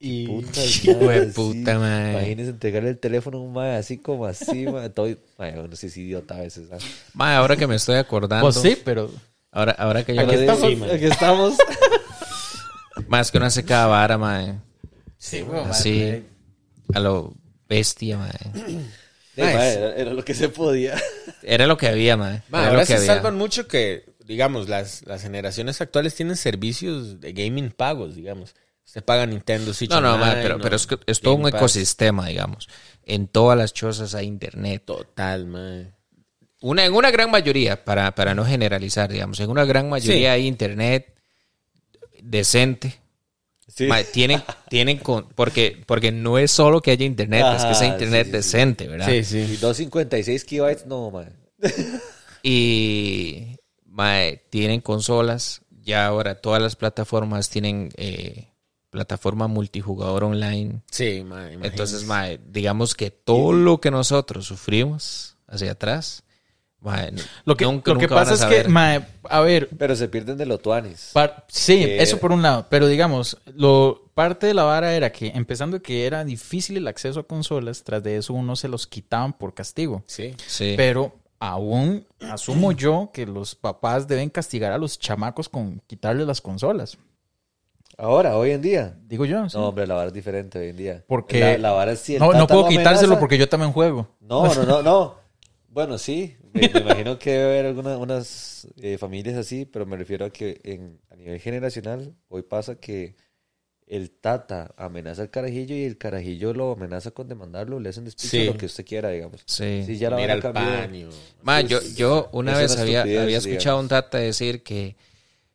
Y 0.00 0.26
puta, 0.26 0.60
de 0.60 0.66
así. 0.66 1.32
puta, 1.34 1.78
mae. 1.78 2.12
Imagínense 2.12 2.50
entregarle 2.52 2.90
el 2.90 2.98
teléfono 2.98 3.38
a 3.38 3.40
un 3.40 3.52
mae 3.52 3.76
así 3.76 3.98
como 3.98 4.26
así, 4.26 4.66
mae. 4.66 4.90
Todo, 4.90 5.08
mae, 5.38 5.56
bueno, 5.58 5.74
sí 5.76 5.86
es 5.88 5.96
idiota 5.96 6.36
a 6.36 6.40
veces, 6.40 6.68
¿sabes? 6.68 6.84
Mae, 7.14 7.34
ahora 7.36 7.56
que 7.56 7.66
me 7.66 7.74
estoy 7.76 7.96
acordando. 7.96 8.44
Pues 8.46 8.56
sí, 8.56 8.76
pero 8.84 9.10
Ahora, 9.50 9.72
ahora 9.72 10.04
que 10.04 10.14
yo 10.14 10.20
Aquí 10.20 10.32
lo 10.34 10.40
digo. 10.40 10.52
estamos. 10.52 10.88
sí, 10.88 10.94
aquí 10.94 11.04
estamos. 11.06 11.54
Más 13.08 13.30
que 13.30 13.38
uno 13.38 13.46
hace 13.46 13.64
cada 13.64 13.86
vara, 13.86 14.18
mae. 14.18 14.54
sí, 15.16 15.40
güey, 15.42 15.60
Así. 15.64 16.24
A 16.94 17.00
lo 17.00 17.34
bestia, 17.68 18.18
mae. 18.18 18.30
Sí, 18.54 19.42
mae, 19.42 19.72
era, 19.74 19.94
era 19.96 20.12
lo 20.12 20.24
que 20.24 20.34
se 20.34 20.48
podía. 20.48 20.96
Era 21.42 21.66
lo 21.66 21.76
que 21.78 21.86
había, 21.88 22.16
mae. 22.16 22.42
Ma, 22.50 22.58
Era 22.58 22.68
ahora 22.68 22.72
lo 22.72 22.86
que 22.86 22.86
se 22.86 22.94
había. 22.96 23.06
salvan 23.14 23.36
mucho 23.36 23.68
que, 23.68 24.04
digamos, 24.26 24.68
las, 24.68 25.06
las 25.06 25.22
generaciones 25.22 25.80
actuales 25.80 26.14
tienen 26.14 26.36
servicios 26.36 27.20
de 27.20 27.32
gaming 27.32 27.70
pagos, 27.70 28.16
digamos. 28.16 28.54
Se 28.88 29.02
paga 29.02 29.26
Nintendo 29.26 29.74
Switch 29.74 29.90
No, 29.90 30.00
no, 30.00 30.14
Online, 30.14 30.40
pero, 30.40 30.56
¿no? 30.56 30.62
pero 30.62 30.76
es, 30.76 30.86
que 30.86 30.98
es 31.04 31.20
todo 31.20 31.34
un 31.34 31.46
ecosistema, 31.46 32.26
digamos. 32.26 32.70
En 33.04 33.28
todas 33.28 33.58
las 33.58 33.74
chozas 33.74 34.14
hay 34.14 34.26
internet. 34.26 34.82
Total, 34.86 35.44
mae. 35.44 35.92
Una, 36.62 36.86
en 36.86 36.94
una 36.94 37.10
gran 37.10 37.30
mayoría, 37.30 37.84
para, 37.84 38.14
para 38.14 38.34
no 38.34 38.46
generalizar, 38.46 39.12
digamos, 39.12 39.40
en 39.40 39.50
una 39.50 39.66
gran 39.66 39.90
mayoría 39.90 40.30
Sí. 40.30 40.40
hay 40.40 40.46
internet 40.46 41.14
decente. 42.22 42.98
Sí. 43.66 43.90
Tienen, 44.10 44.42
tienen 44.70 44.96
con, 44.96 45.28
porque, 45.34 45.82
porque 45.84 46.10
no 46.10 46.38
es 46.38 46.50
solo 46.50 46.80
que 46.80 46.90
haya 46.90 47.04
internet, 47.04 47.44
es 47.58 47.64
que 47.66 47.74
sea 47.74 47.88
internet 47.88 48.28
sí, 48.28 48.30
sí, 48.30 48.30
sí. 48.30 48.36
decente, 48.38 48.88
¿verdad? 48.88 49.08
Y 49.10 49.56
256 49.56 50.44
kilobytes, 50.46 50.86
no, 50.86 51.10
mae. 51.10 51.28
Y 52.42 53.58
mae, 53.84 54.38
tienen 54.48 54.80
consolas. 54.80 55.60
Ya 55.82 56.06
ahora 56.06 56.36
todas 56.40 56.62
las 56.62 56.74
plataformas 56.74 57.50
tienen 57.50 57.90
eh, 57.96 58.47
plataforma 58.90 59.48
multijugador 59.48 60.24
online. 60.24 60.80
Sí, 60.90 61.22
mae. 61.24 61.54
Entonces, 61.62 62.04
mae, 62.04 62.40
digamos 62.48 62.94
que 62.94 63.10
todo 63.10 63.52
lo 63.52 63.80
que 63.80 63.90
nosotros 63.90 64.46
sufrimos 64.46 65.36
hacia 65.46 65.72
atrás, 65.72 66.22
mae, 66.80 67.12
Lo 67.44 67.56
que, 67.56 67.64
nunca- 67.64 67.92
lo 67.92 67.98
que 67.98 68.06
nunca 68.06 68.14
van 68.14 68.24
pasa 68.24 68.30
a 68.32 68.34
es 68.34 68.40
saber. 68.40 68.62
que, 68.66 68.68
mae, 68.68 69.06
a 69.24 69.40
ver, 69.40 69.68
Pero 69.76 69.94
se 69.96 70.08
pierden 70.08 70.36
de 70.38 70.46
lo 70.46 70.58
tuanis. 70.58 71.10
par- 71.12 71.44
sí, 71.48 71.76
Que- 71.78 72.02
eso 72.02 72.18
por 72.18 72.32
un 72.32 72.40
lado, 72.42 72.66
pero 72.70 72.86
digamos, 72.86 73.36
lo 73.54 74.10
parte 74.14 74.46
de 74.46 74.54
la 74.54 74.62
vara 74.64 74.94
era 74.94 75.12
que 75.12 75.28
empezando 75.28 75.80
que 75.82 76.06
era 76.06 76.24
difícil 76.24 76.76
el 76.76 76.88
acceso 76.88 77.20
a 77.20 77.24
consolas, 77.26 77.84
tras 77.84 78.02
de 78.02 78.16
eso 78.16 78.32
uno 78.32 78.56
se 78.56 78.68
los 78.68 78.86
quitaban 78.86 79.32
por 79.32 79.54
castigo. 79.54 80.02
Sí. 80.06 80.34
Sí. 80.46 80.74
Pero 80.76 81.14
aún 81.40 82.04
asumo 82.30 82.72
yo 82.72 83.10
que 83.12 83.26
los 83.26 83.54
papás 83.54 84.08
deben 84.08 84.28
castigar 84.30 84.72
a 84.72 84.78
los 84.78 84.98
chamacos 84.98 85.48
con 85.48 85.80
quitarles 85.86 86.26
las 86.26 86.40
consolas. 86.40 86.96
Ahora, 87.98 88.36
hoy 88.38 88.52
en 88.52 88.62
día. 88.62 88.96
Digo 89.06 89.24
yo. 89.24 89.48
sí. 89.48 89.56
No, 89.58 89.68
hombre, 89.68 89.86
la 89.86 89.94
vara 89.94 90.06
es 90.08 90.14
diferente 90.14 90.58
hoy 90.58 90.68
en 90.68 90.76
día. 90.76 91.04
Porque- 91.06 91.40
La, 91.40 91.58
la 91.58 91.70
vara 91.72 91.92
es 91.92 91.98
si 91.98 92.16
no, 92.18 92.32
no 92.32 92.46
puedo 92.46 92.62
lo 92.62 92.68
quitárselo 92.68 93.08
amenaza- 93.14 93.18
porque 93.20 93.38
yo 93.38 93.48
también 93.48 93.72
juego. 93.72 94.08
No, 94.20 94.54
no, 94.54 94.62
no, 94.64 94.82
no. 94.82 95.14
Bueno, 95.68 95.98
sí. 95.98 96.36
Me, 96.54 96.68
me 96.68 96.80
imagino 96.80 97.18
que 97.18 97.30
debe 97.32 97.44
haber 97.44 97.66
algunas 97.66 97.98
unas, 97.98 98.68
eh, 98.80 98.96
familias 98.98 99.36
así, 99.36 99.64
pero 99.64 99.84
me 99.84 99.96
refiero 99.96 100.24
a 100.26 100.30
que 100.30 100.60
en, 100.64 100.98
a 101.10 101.16
nivel 101.16 101.40
generacional, 101.40 102.14
hoy 102.28 102.42
pasa 102.42 102.76
que 102.76 103.16
el 103.86 104.10
tata 104.10 104.72
amenaza 104.76 105.22
al 105.22 105.30
carajillo 105.30 105.74
y 105.74 105.84
el 105.84 105.98
carajillo 105.98 106.52
lo 106.54 106.72
amenaza 106.72 107.10
con 107.10 107.26
demandarlo, 107.28 107.80
le 107.80 107.88
hacen 107.88 108.04
despido, 108.04 108.30
Sí. 108.30 108.44
lo 108.46 108.56
que 108.56 108.66
usted 108.66 108.84
quiera, 108.86 109.08
digamos. 109.10 109.42
Sí. 109.46 109.82
Sí, 109.86 109.98
ya 109.98 110.10
la 110.10 110.16
Mira 110.16 110.36
vara 110.36 110.84
el 110.84 111.08
paño. 111.42 111.68
Yo, 111.68 111.80
yo 111.96 112.28
una 112.32 112.56
vez 112.56 112.72
una 112.74 112.82
había, 112.82 113.02
había 113.02 113.38
escuchado 113.38 113.78
a 113.78 113.80
un 113.80 113.88
tata 113.88 114.18
decir 114.18 114.62
que, 114.62 114.96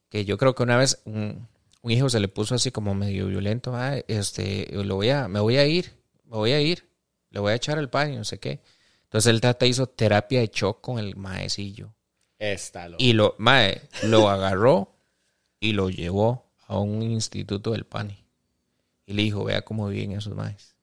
que 0.10 0.26
yo 0.26 0.38
creo 0.38 0.54
que 0.56 0.64
una 0.64 0.78
vez 0.78 1.02
un, 1.06 1.48
un 1.84 1.92
hijo 1.92 2.10
se 2.10 2.20
le 2.20 2.28
puso 2.28 2.56
así 2.56 2.72
como 2.72 2.96
medio 2.96 3.28
violento, 3.28 3.76
"Ah, 3.76 3.98
este, 4.08 4.68
lo 4.72 4.96
voy 4.96 5.10
a, 5.12 5.28
me 5.28 5.40
voy 5.40 5.58
a 5.58 5.66
ir, 5.68 5.94
me 6.26 6.38
voy 6.38 6.52
a 6.54 6.60
ir, 6.62 6.90
le 7.30 7.40
voy 7.40 7.52
a 7.52 7.56
echar 7.56 7.78
el 7.78 7.90
paño, 7.90 8.18
no 8.18 8.24
sé 8.24 8.40
qué. 8.40 8.62
Entonces 9.04 9.30
el 9.30 9.42
tata 9.42 9.66
hizo 9.68 9.86
terapia 9.88 10.40
de 10.40 10.48
shock 10.52 10.82
con 10.82 10.98
el 10.98 11.16
maecillo. 11.16 11.94
Está 12.40 12.88
loco. 12.90 13.04
Y 13.04 13.14
lo, 13.14 13.36
mae, 13.38 13.82
lo 14.04 14.28
agarró 14.30 14.96
y 15.60 15.74
lo 15.74 15.90
llevó 15.90 16.50
a 16.68 16.80
un 16.80 17.04
instituto 17.04 17.72
del 17.72 17.86
pani. 17.86 18.26
Y 19.06 19.14
le 19.14 19.22
dijo, 19.24 19.44
vea 19.44 19.62
cómo 19.62 19.88
viven 19.88 20.14
esos 20.14 20.36
maes. 20.36 20.76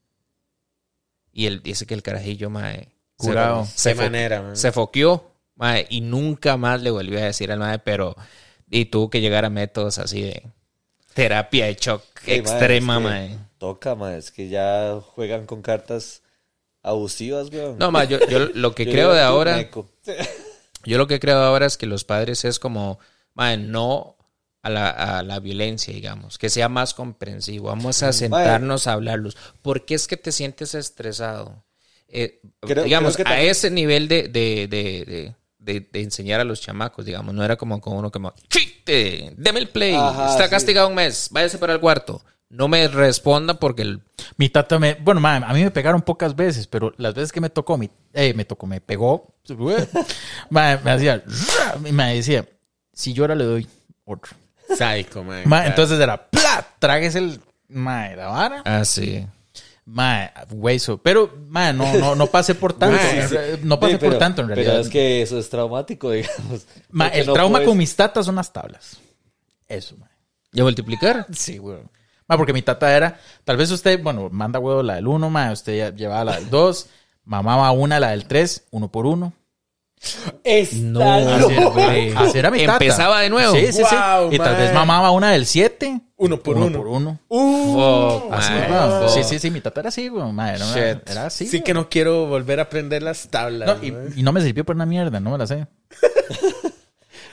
Y 1.32 1.46
él 1.46 1.62
dice 1.62 1.86
que 1.86 1.94
el 1.94 2.02
carajillo, 2.02 2.50
mae, 2.50 2.88
se- 3.18 3.26
Curado. 3.28 3.64
se, 3.66 3.94
fo- 3.94 4.02
manera, 4.02 4.42
man. 4.42 4.56
se 4.56 4.72
foqueó, 4.72 5.32
mae, 5.54 5.86
y 5.90 6.00
nunca 6.00 6.56
más 6.56 6.82
le 6.82 6.90
volvió 6.90 7.18
a 7.18 7.22
decir 7.22 7.50
al 7.52 7.58
mae, 7.58 7.78
pero 7.78 8.14
y 8.70 8.86
tuvo 8.86 9.10
que 9.10 9.20
llegar 9.20 9.44
a 9.44 9.50
métodos 9.50 9.98
así 9.98 10.22
de 10.22 10.44
terapia 11.14 11.66
de 11.66 11.74
shock 11.74 12.02
Sí, 12.24 12.30
mae, 12.30 12.36
extrema, 12.38 12.94
es 12.96 12.98
que 13.00 13.04
mae. 13.08 13.38
Toca, 13.58 13.94
ma, 13.94 14.16
es 14.16 14.30
que 14.30 14.48
ya 14.48 15.00
juegan 15.14 15.46
con 15.46 15.62
cartas 15.62 16.22
abusivas, 16.82 17.50
weón. 17.50 17.78
No, 17.78 17.90
mae, 17.90 18.08
yo, 18.08 18.18
yo 18.28 18.38
lo 18.54 18.74
que 18.74 18.84
Yo 18.86 18.92
creo 18.92 19.12
de 19.12 19.20
ahora, 19.20 19.68
yo 20.84 20.98
lo 20.98 21.06
que 21.06 21.20
creo 21.20 21.38
de 21.40 21.46
ahora 21.46 21.66
es 21.66 21.76
que 21.76 21.86
los 21.86 22.04
padres 22.04 22.44
es 22.44 22.58
como, 22.58 22.98
mae, 23.34 23.56
no 23.56 24.16
a 24.62 24.68
la, 24.70 24.90
a 24.90 25.22
la 25.22 25.40
violencia, 25.40 25.92
digamos, 25.94 26.36
que 26.38 26.50
sea 26.50 26.68
más 26.68 26.92
comprensivo. 26.94 27.68
Vamos 27.68 28.02
a 28.02 28.12
sentarnos 28.12 28.86
a 28.86 28.92
hablarlos. 28.92 29.36
¿Por 29.62 29.84
qué 29.86 29.94
es 29.94 30.06
que 30.06 30.16
te 30.18 30.32
sientes 30.32 30.74
estresado? 30.74 31.64
Eh, 32.08 32.40
Creo- 32.60 32.84
digamos, 32.84 33.14
creo 33.16 33.26
a 33.26 33.30
también- 33.30 33.50
ese 33.50 33.70
nivel 33.70 34.08
de, 34.08 34.24
de, 34.28 34.66
de, 34.68 35.04
de, 35.06 35.34
de- 35.60 35.80
de 35.92 36.02
enseñar 36.02 36.40
a 36.40 36.44
los 36.44 36.60
chamacos, 36.60 37.04
digamos, 37.04 37.34
no 37.34 37.44
era 37.44 37.56
como 37.56 37.80
con 37.80 37.96
uno 37.96 38.10
que 38.10 38.18
me, 38.18 38.30
chiste, 38.48 39.34
deme 39.36 39.60
el 39.60 39.68
play, 39.68 39.94
Ajá, 39.94 40.30
está 40.30 40.44
sí. 40.44 40.50
castigado 40.50 40.88
un 40.88 40.94
mes, 40.94 41.28
váyase 41.30 41.58
para 41.58 41.74
el 41.74 41.80
cuarto. 41.80 42.22
No 42.48 42.66
me 42.66 42.88
responda 42.88 43.54
porque 43.60 43.82
el, 43.82 44.02
Mi 44.36 44.48
tata 44.48 44.80
me, 44.80 44.94
bueno, 44.94 45.20
ma, 45.20 45.36
a 45.36 45.52
mí 45.54 45.62
me 45.62 45.70
pegaron 45.70 46.02
pocas 46.02 46.34
veces, 46.34 46.66
pero 46.66 46.92
las 46.96 47.14
veces 47.14 47.30
que 47.30 47.40
me 47.40 47.48
tocó, 47.48 47.78
mi, 47.78 47.88
eh, 48.12 48.34
me 48.34 48.44
tocó, 48.44 48.66
me 48.66 48.80
pegó, 48.80 49.34
ma, 50.50 50.76
me 50.82 50.90
hacía, 50.90 51.22
y 51.84 51.92
me 51.92 52.14
decía, 52.14 52.44
si 52.92 53.12
llora 53.12 53.34
le 53.36 53.44
doy 53.44 53.68
otro. 54.04 54.32
Sádico, 54.76 55.22
man. 55.22 55.42
Ma, 55.46 55.58
claro. 55.58 55.68
entonces 55.70 56.00
era, 56.00 56.28
¡plá! 56.28 56.66
Tragues 56.80 57.14
el, 57.14 57.40
ma, 57.68 58.08
la 58.10 58.26
vara, 58.28 58.62
ah, 58.64 58.84
sí. 58.84 59.24
Ma, 59.92 60.30
hueso. 60.50 60.98
Pero, 60.98 61.34
ma, 61.48 61.72
no, 61.72 61.92
no, 61.94 62.14
no 62.14 62.26
pasé 62.28 62.54
por 62.54 62.72
tanto, 62.78 62.96
sí. 63.28 63.36
no 63.62 63.78
pasé 63.80 63.92
Sí, 63.94 63.98
pero- 64.00 64.12
por 64.12 64.18
tanto 64.18 64.42
en 64.42 64.48
realidad. 64.48 64.72
Pero 64.72 64.82
es 64.82 64.88
que 64.88 65.22
eso 65.22 65.38
es 65.38 65.50
traumático, 65.50 66.10
digamos. 66.12 66.66
Ma, 66.90 67.06
Porque 67.06 67.20
el 67.20 67.26
no 67.26 67.32
trauma 67.34 67.52
puedes- 67.58 67.68
con 67.68 67.78
mis 67.78 67.94
tatas 67.96 68.26
son 68.26 68.36
las 68.36 68.52
tablas. 68.52 68.98
Eso, 69.68 69.96
ma. 69.96 70.08
¿Ya 70.52 70.62
multiplicar? 70.64 71.26
Sí, 71.32 71.58
güey. 71.58 71.78
Ma, 72.26 72.36
porque 72.36 72.52
mi 72.52 72.62
tata 72.62 72.96
era, 72.96 73.18
tal 73.44 73.56
vez 73.56 73.70
usted, 73.70 74.00
bueno, 74.02 74.28
manda 74.30 74.58
huevo 74.60 74.82
la 74.82 74.94
del 74.96 75.08
uno, 75.08 75.30
ma, 75.30 75.50
usted 75.52 75.76
ya 75.76 75.90
llevaba 75.94 76.24
la 76.24 76.36
del 76.36 76.48
dos, 76.50 76.88
mamaba 77.24 77.70
una, 77.72 77.98
la 78.00 78.10
del 78.10 78.26
tres, 78.26 78.66
uno 78.70 78.90
por 78.90 79.06
uno. 79.06 79.32
No, 80.76 81.00
mi 82.50 82.64
tata. 82.64 82.72
Empezaba 82.72 83.20
de 83.20 83.28
nuevo. 83.28 83.54
Sí, 83.54 83.66
sí, 83.66 83.82
sí. 83.84 83.94
Wow, 83.94 84.32
y 84.32 84.38
tal 84.38 84.56
vez 84.56 84.72
mamaba 84.72 85.10
una 85.10 85.32
del 85.32 85.44
7. 85.46 86.00
Uno 86.16 86.42
por 86.42 86.56
uno. 86.56 86.78
por 86.78 86.86
uno. 86.88 87.20
Fuck, 87.28 88.32
Así, 88.32 88.52
mae, 88.52 88.68
güey. 88.68 89.08
fuck. 89.08 89.08
Sí, 89.10 89.24
sí, 89.24 89.38
sí. 89.38 89.50
Mi 89.50 89.60
tata 89.60 89.80
era 89.80 89.88
así, 89.90 90.08
güey. 90.08 90.24
Era, 90.32 91.02
era 91.06 91.26
así. 91.26 91.46
Sí 91.46 91.58
güey. 91.58 91.64
que 91.64 91.74
no 91.74 91.88
quiero 91.88 92.26
volver 92.26 92.60
a 92.60 92.64
aprender 92.64 93.02
las 93.02 93.28
tablas. 93.28 93.76
No, 93.76 93.84
y, 93.84 93.90
güey. 93.90 94.08
y 94.16 94.22
no 94.22 94.32
me 94.32 94.40
sirvió 94.40 94.64
por 94.64 94.74
una 94.74 94.86
mierda, 94.86 95.20
no 95.20 95.30
me 95.30 95.38
la 95.38 95.46
sé. 95.46 95.66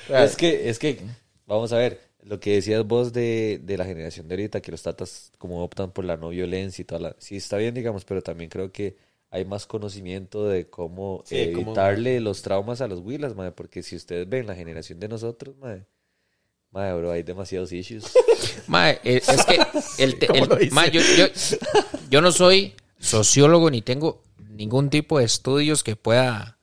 Es 0.10 0.38
que, 0.38 0.70
es 0.70 0.80
que, 0.80 1.02
vamos 1.46 1.74
a 1.74 1.78
ver, 1.78 2.00
lo 2.24 2.40
que 2.40 2.54
decías 2.56 2.86
vos 2.86 3.12
de, 3.12 3.60
de 3.62 3.78
la 3.78 3.84
generación 3.86 4.28
de 4.28 4.36
ahorita, 4.36 4.62
que 4.62 4.72
los 4.72 4.82
tatas 4.82 5.32
como 5.38 5.62
optan 5.64 5.92
por 5.92 6.06
la 6.06 6.16
no 6.16 6.30
violencia 6.30 6.82
y 6.82 6.86
toda 6.86 7.02
la... 7.02 7.16
Sí, 7.20 7.38
está 7.38 7.58
bien, 7.58 7.74
digamos, 7.74 8.06
pero 8.06 8.22
también 8.22 8.50
creo 8.50 8.72
que 8.72 8.96
hay 9.30 9.46
más 9.46 9.66
conocimiento 9.66 10.48
de 10.48 10.70
cómo 10.70 11.24
Sí, 11.26 11.38
evitarle 11.38 12.20
los 12.20 12.42
traumas 12.42 12.82
a 12.82 12.88
los 12.88 13.02
Willas, 13.02 13.36
madre, 13.36 13.52
porque 13.52 13.84
si 13.84 13.96
ustedes 13.96 14.28
ven 14.28 14.48
la 14.48 14.56
generación 14.56 15.00
de 15.00 15.08
nosotros, 15.08 15.56
madre, 15.58 15.86
madre, 16.72 16.98
bro, 16.98 17.12
hay 17.12 17.24
demasiados 17.24 17.72
issues. 17.72 18.14
Mae, 18.68 19.00
eh, 19.04 19.22
es 19.26 19.46
que 19.46 20.70
mae, 20.72 20.92
yo, 20.92 21.02
yo, 21.18 21.26
yo 22.10 22.22
no 22.22 22.32
soy 22.32 22.74
sociólogo 23.00 23.70
ni 23.70 23.82
tengo 23.82 24.24
ningún 24.50 24.90
tipo 24.90 25.20
de 25.20 25.26
estudios 25.26 25.84
que 25.84 25.96
pueda 25.96 26.58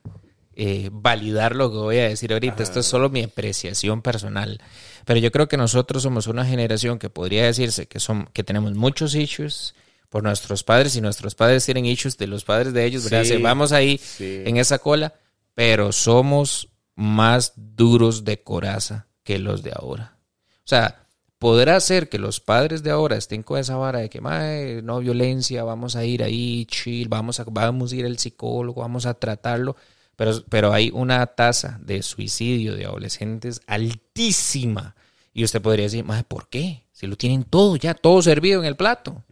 eh, 0.57 0.91
validar 0.93 1.57
lo 1.57 1.71
que 1.71 1.79
voy 1.79 1.99
a 1.99 2.09
decir 2.09 2.33
ahorita. 2.33 2.63
Esto 2.63 2.81
es 2.81 2.87
solo 2.87 3.11
mi 3.11 3.23
apreciación 3.23 4.03
personal. 4.03 4.61
Pero 5.05 5.19
yo 5.19 5.33
creo 5.33 5.49
que 5.49 5.57
nosotros 5.57 6.03
somos 6.03 6.27
una 6.27 6.45
generación 6.45 6.99
que 6.99 7.11
podría 7.11 7.45
decirse 7.45 7.87
que, 7.87 8.01
son, 8.01 8.29
que 8.33 8.45
tenemos 8.45 8.75
muchos 8.75 9.15
issues 9.15 9.75
por 10.15 10.23
nuestros 10.23 10.63
padres 10.63 10.95
y 10.95 11.01
nuestros 11.01 11.35
padres 11.35 11.65
tienen 11.65 11.87
issues 11.87 12.17
de 12.17 12.29
los 12.29 12.45
padres 12.45 12.73
de 12.73 12.85
ellos, 12.85 13.11
vamos 13.43 13.73
ahí 13.73 13.99
sí. 13.99 14.43
en 14.45 14.59
esa 14.59 14.79
cola, 14.79 15.13
pero 15.55 15.91
somos 15.91 16.69
más 16.95 17.53
duros 17.57 18.23
de 18.23 18.41
coraza 18.41 19.09
que 19.25 19.41
los 19.41 19.65
de 19.65 19.73
ahora. 19.75 20.17
O 20.59 20.67
sea, 20.69 21.09
podrá 21.41 21.81
ser 21.81 22.09
que 22.09 22.21
los 22.21 22.39
padres 22.39 22.85
de 22.85 22.93
ahora 22.93 23.17
estén 23.17 23.43
con 23.43 23.59
esa 23.59 23.75
vara 23.75 23.99
de 23.99 24.09
que 24.09 24.21
"Mae, 24.21 24.83
no 24.83 25.01
violencia, 25.01 25.65
vamos 25.65 25.97
a 25.97 26.05
ir 26.05 26.23
ahí, 26.23 26.65
chill, 26.67 27.09
vamos 27.09 27.41
a, 27.41 27.45
vamos 27.49 27.91
a 27.91 27.97
ir 27.97 28.07
al 28.07 28.17
psicólogo, 28.17 28.83
vamos 28.83 29.07
a 29.07 29.15
tratarlo. 29.15 29.75
Pero, 30.15 30.45
pero 30.49 30.73
hay 30.73 30.93
una 30.95 31.27
tasa 31.27 31.81
de 31.83 32.05
suicidio 32.05 32.77
de 32.77 32.85
adolescentes 32.85 33.63
altísima. 33.67 34.95
Y 35.33 35.43
usted 35.43 35.61
podría 35.61 35.87
decir, 35.87 36.05
"Mae, 36.05 36.23
¿por 36.23 36.49
qué? 36.49 36.85
Si 36.93 37.09
lo 37.09 37.17
tienen 37.17 37.43
todo 37.43 37.75
ya, 37.75 37.95
todo 37.95 38.23
servido 38.23 38.61
en 38.61 38.67
el 38.67 38.77
plato. 38.77 39.25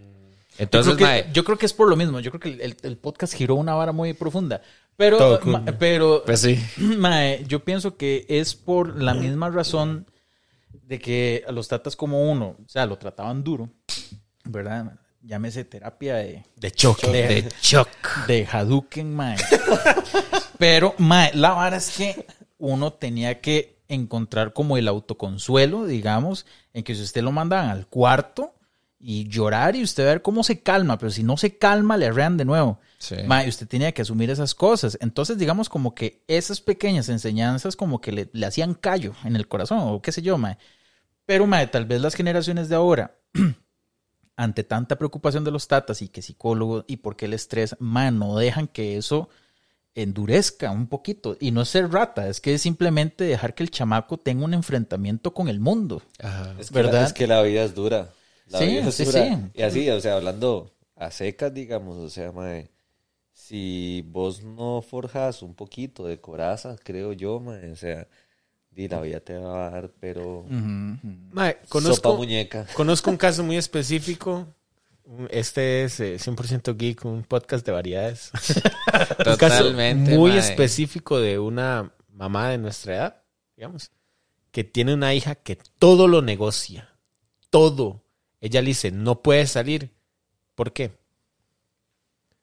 Entonces, 0.62 0.92
yo, 0.92 0.96
creo 0.96 1.08
que, 1.08 1.22
mae, 1.24 1.32
yo 1.32 1.44
creo 1.44 1.58
que 1.58 1.66
es 1.66 1.72
por 1.72 1.88
lo 1.88 1.96
mismo. 1.96 2.20
Yo 2.20 2.30
creo 2.30 2.40
que 2.40 2.64
el, 2.64 2.76
el- 2.82 2.96
podcast 2.96 3.34
giró 3.34 3.54
una 3.56 3.74
vara 3.74 3.92
muy 3.92 4.12
profunda. 4.14 4.62
Pero, 4.96 5.40
ma- 5.44 5.64
cool. 5.64 5.76
pero 5.78 6.22
pues 6.24 6.40
sí. 6.40 6.58
mae, 6.76 7.44
yo 7.46 7.64
pienso 7.64 7.96
que 7.96 8.26
es 8.28 8.54
por 8.54 9.00
la 9.02 9.14
misma 9.14 9.50
razón 9.50 10.06
de 10.84 10.98
que 10.98 11.44
los 11.50 11.68
tatas 11.68 11.96
como 11.96 12.30
uno, 12.30 12.56
o 12.64 12.68
sea, 12.68 12.84
lo 12.86 12.96
trataban 12.98 13.42
duro, 13.42 13.70
¿verdad? 14.44 14.94
Llámese 15.22 15.64
terapia 15.64 16.16
de, 16.16 16.44
De 16.56 16.70
choque. 16.72 17.06
de, 17.08 17.42
De 17.42 17.52
shock. 17.62 17.88
de 18.26 18.44
Hadouken, 18.50 19.14
mae. 19.14 19.36
Pero, 20.58 20.94
mae, 20.98 21.30
la 21.34 21.50
vara 21.52 21.76
es 21.76 21.90
que 21.96 22.26
uno 22.58 22.92
tenía 22.92 23.40
que 23.40 23.78
encontrar 23.88 24.52
como 24.52 24.76
el 24.76 24.88
autoconsuelo, 24.88 25.86
digamos, 25.86 26.46
en 26.72 26.82
que 26.84 26.94
si 26.94 27.02
usted 27.02 27.22
lo 27.22 27.32
mandaban 27.32 27.68
al 27.70 27.86
cuarto 27.86 28.54
y 29.04 29.28
llorar 29.28 29.74
y 29.74 29.82
usted 29.82 30.04
ver 30.04 30.22
cómo 30.22 30.44
se 30.44 30.60
calma, 30.60 30.96
pero 30.96 31.10
si 31.10 31.24
no 31.24 31.36
se 31.36 31.58
calma, 31.58 31.96
le 31.96 32.06
arrean 32.06 32.36
de 32.36 32.44
nuevo. 32.44 32.78
Sí. 32.98 33.16
Mae, 33.26 33.48
usted 33.48 33.66
tenía 33.66 33.90
que 33.90 34.02
asumir 34.02 34.30
esas 34.30 34.54
cosas. 34.54 34.96
Entonces, 35.00 35.36
digamos 35.38 35.68
como 35.68 35.94
que 35.94 36.22
esas 36.28 36.60
pequeñas 36.60 37.08
enseñanzas 37.08 37.74
como 37.74 38.00
que 38.00 38.12
le, 38.12 38.30
le 38.32 38.46
hacían 38.46 38.74
callo 38.74 39.14
en 39.24 39.34
el 39.34 39.48
corazón, 39.48 39.80
o 39.82 40.00
qué 40.00 40.12
sé 40.12 40.22
yo, 40.22 40.38
mae. 40.38 40.56
Pero, 41.26 41.48
mae, 41.48 41.66
tal 41.66 41.84
vez 41.84 42.00
las 42.00 42.14
generaciones 42.14 42.68
de 42.68 42.76
ahora, 42.76 43.16
ante 44.36 44.62
tanta 44.62 44.96
preocupación 44.96 45.42
de 45.42 45.50
los 45.50 45.66
tatas 45.66 46.00
y 46.00 46.08
que 46.08 46.22
psicólogos 46.22 46.84
y 46.86 46.98
por 46.98 47.16
qué 47.16 47.24
el 47.24 47.34
estrés, 47.34 47.74
mae, 47.80 48.12
no 48.12 48.36
dejan 48.36 48.68
que 48.68 48.96
eso 48.96 49.28
endurezca 49.96 50.70
un 50.70 50.86
poquito. 50.86 51.36
Y 51.40 51.50
no 51.50 51.62
es 51.62 51.70
ser 51.70 51.90
rata, 51.90 52.28
es 52.28 52.40
que 52.40 52.54
es 52.54 52.62
simplemente 52.62 53.24
dejar 53.24 53.54
que 53.54 53.64
el 53.64 53.70
chamaco 53.70 54.16
tenga 54.16 54.44
un 54.44 54.54
enfrentamiento 54.54 55.34
con 55.34 55.48
el 55.48 55.58
mundo. 55.58 56.02
Ajá. 56.20 56.54
Es 56.60 56.68
que, 56.68 56.74
¿Verdad? 56.74 57.00
La, 57.00 57.06
es 57.06 57.12
que 57.12 57.26
la 57.26 57.42
vida 57.42 57.64
es 57.64 57.74
dura. 57.74 58.12
La 58.46 58.58
Sí, 58.58 58.80
sí, 58.90 59.06
sí. 59.06 59.20
Y 59.54 59.62
así, 59.62 59.88
o 59.90 60.00
sea, 60.00 60.16
hablando 60.16 60.72
a 60.96 61.10
secas, 61.10 61.52
digamos, 61.52 61.96
o 61.96 62.08
sea, 62.08 62.32
mae, 62.32 62.70
si 63.32 64.04
vos 64.08 64.42
no 64.42 64.82
forjas 64.82 65.42
un 65.42 65.54
poquito 65.54 66.06
de 66.06 66.20
coraza, 66.20 66.76
creo 66.82 67.12
yo, 67.12 67.40
mae, 67.40 67.70
o 67.72 67.76
sea, 67.76 68.06
di, 68.70 68.88
la 68.88 69.00
vida 69.00 69.20
te 69.20 69.36
va 69.36 69.66
a 69.66 69.70
dar, 69.70 69.90
pero 70.00 70.44
Mae, 70.48 71.52
sopa 71.52 71.68
conozco, 71.68 72.16
muñeca. 72.16 72.66
conozco 72.74 73.10
un 73.10 73.16
caso 73.16 73.42
muy 73.42 73.56
específico. 73.56 74.46
Este 75.30 75.84
es 75.84 75.98
eh, 76.00 76.16
100% 76.16 76.76
Geek, 76.76 77.04
un 77.04 77.24
podcast 77.24 77.66
de 77.66 77.72
variedades. 77.72 78.30
un 79.26 79.36
caso 79.36 79.64
Totalmente. 79.64 80.16
muy 80.16 80.30
mae. 80.30 80.38
específico 80.38 81.18
de 81.18 81.38
una 81.38 81.92
mamá 82.08 82.50
de 82.50 82.58
nuestra 82.58 82.94
edad, 82.94 83.22
digamos, 83.56 83.90
que 84.52 84.62
tiene 84.64 84.94
una 84.94 85.12
hija 85.14 85.34
que 85.34 85.56
todo 85.78 86.06
lo 86.06 86.22
negocia. 86.22 86.88
Todo. 87.50 88.01
Ella 88.42 88.60
le 88.60 88.66
dice, 88.68 88.90
no 88.90 89.22
puede 89.22 89.46
salir. 89.46 89.92
¿Por 90.54 90.72
qué? 90.72 90.90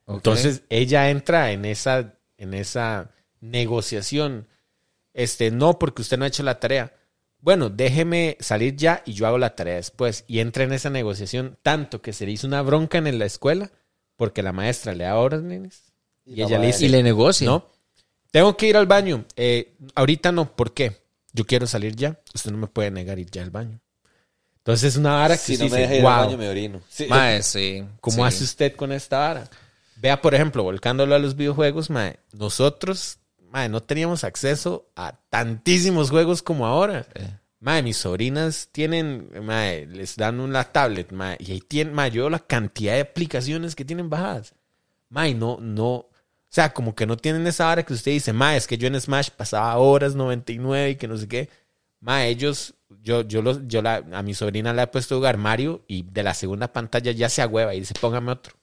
Entonces 0.08 0.64
ella 0.70 1.10
entra 1.12 1.52
en 1.52 1.66
esa, 1.66 2.16
en 2.38 2.56
esa 2.56 3.12
negociación. 3.42 4.48
Este, 5.14 5.52
no, 5.52 5.78
porque 5.78 6.02
usted 6.02 6.18
no 6.18 6.24
ha 6.24 6.30
hecho 6.30 6.42
la 6.42 6.60
tarea. 6.60 6.96
Bueno, 7.42 7.70
déjeme 7.70 8.38
salir 8.40 8.76
ya 8.78 9.04
y 9.06 9.14
yo 9.14 9.28
hago 9.28 9.38
la 9.38 9.56
tarea 9.56 9.76
después. 9.76 10.24
Y 10.26 10.40
entra 10.40 10.64
en 10.64 10.72
esa 10.72 10.90
negociación 10.90 11.58
tanto 11.62 12.02
que 12.02 12.14
se 12.14 12.26
le 12.26 12.32
hizo 12.32 12.48
una 12.48 12.62
bronca 12.62 12.98
en 12.98 13.20
la 13.20 13.26
escuela 13.26 13.70
porque 14.16 14.42
la 14.42 14.54
maestra 14.54 14.96
le 14.96 15.04
da 15.04 15.18
órdenes 15.18 15.94
y, 16.26 16.38
la 16.38 16.46
ella 16.46 16.60
le 16.60 16.68
dice, 16.68 16.86
y 16.86 16.90
le 16.90 17.04
negocia. 17.04 17.46
no, 17.46 17.68
tengo 18.32 18.56
que 18.56 18.68
ir 18.68 18.78
al 18.78 18.88
baño. 18.88 19.26
Eh, 19.36 19.76
ahorita 19.96 20.32
no, 20.32 20.56
¿por 20.56 20.74
qué? 20.74 21.04
Yo 21.34 21.46
quiero 21.46 21.68
salir 21.68 21.96
ya. 21.96 22.20
Usted 22.34 22.52
no 22.52 22.58
me 22.58 22.68
puede 22.68 22.90
negar 22.90 23.20
ir 23.20 23.30
ya 23.30 23.44
al 23.44 23.52
baño. 23.52 23.82
Entonces 24.70 24.94
es 24.94 24.98
una 24.98 25.14
vara 25.16 25.36
que 25.36 25.42
Si 25.44 25.54
usted 25.54 25.66
no 25.66 25.72
me 25.72 25.78
dice, 25.78 25.88
deja 25.90 25.96
ir 25.96 26.04
"Wow". 26.04 26.12
al 26.12 26.26
baño, 26.28 26.38
me 26.38 26.48
orino. 26.48 26.82
Sí. 26.90 27.08
Mae, 27.10 27.42
sí. 27.42 27.84
¿Cómo 28.02 28.18
sí. 28.18 28.22
hace 28.22 28.44
usted 28.44 28.76
con 28.76 28.92
esta 28.92 29.18
vara? 29.18 29.50
Vea, 29.96 30.22
por 30.22 30.36
ejemplo, 30.36 30.62
volcándolo 30.62 31.16
a 31.16 31.20
los 31.20 31.36
videojuegos, 31.36 31.90
mae, 31.90 32.20
nosotros, 32.34 33.18
mae, 33.50 33.68
no 33.68 33.82
teníamos 33.82 34.24
acceso 34.24 34.88
a 34.96 35.14
tantísimos 35.32 36.12
juegos 36.12 36.44
como 36.44 36.68
ahora. 36.68 37.08
Mae, 37.60 37.82
mis 37.82 37.98
sobrinas 37.98 38.70
tienen, 38.72 39.28
mae, 39.42 39.88
les 39.88 40.16
dan 40.16 40.40
una 40.40 40.64
tablet, 40.66 41.12
mae, 41.14 41.36
y 41.40 41.52
ahí 41.52 41.62
tienen, 41.62 41.96
mae, 41.96 42.12
yo 42.12 42.22
veo 42.22 42.30
la 42.30 42.38
cantidad 42.38 42.94
de 42.94 43.02
aplicaciones 43.02 43.76
que 43.76 43.84
tienen 43.86 44.08
bajadas. 44.08 44.54
Mae, 45.10 45.34
no, 45.34 45.58
no, 45.60 45.92
o 45.96 46.08
sea, 46.48 46.72
como 46.74 46.94
que 46.94 47.08
no 47.08 47.18
tienen 47.18 47.48
esa 47.48 47.66
vara 47.66 47.82
que 47.84 47.94
usted 47.94 48.12
dice, 48.12 48.34
mae, 48.34 48.56
es 48.56 48.68
que 48.68 48.78
yo 48.78 48.88
en 48.88 49.02
Smash 49.02 49.30
pasaba 49.32 49.76
horas 49.78 50.14
99 50.14 50.92
y 50.92 50.96
que 50.96 51.08
no 51.08 51.18
sé 51.18 51.28
qué. 51.28 51.50
Mae, 52.02 52.30
ellos, 52.30 52.76
yo, 53.02 53.22
yo, 53.22 53.42
los, 53.42 53.60
yo 53.68 53.82
la, 53.82 54.04
a 54.14 54.22
mi 54.24 54.34
sobrina 54.34 54.74
le 54.74 54.84
he 54.84 54.88
puesto 54.88 55.16
a 55.16 55.18
jugar 55.18 55.38
Mario 55.38 55.84
y 55.88 56.04
de 56.04 56.24
la 56.24 56.34
segunda 56.34 56.72
pantalla 56.72 57.12
ya 57.12 57.28
se 57.30 57.42
agüeva 57.42 57.76
y 57.76 57.80
dice, 57.82 57.94
póngame 58.00 58.32
otro. 58.32 58.54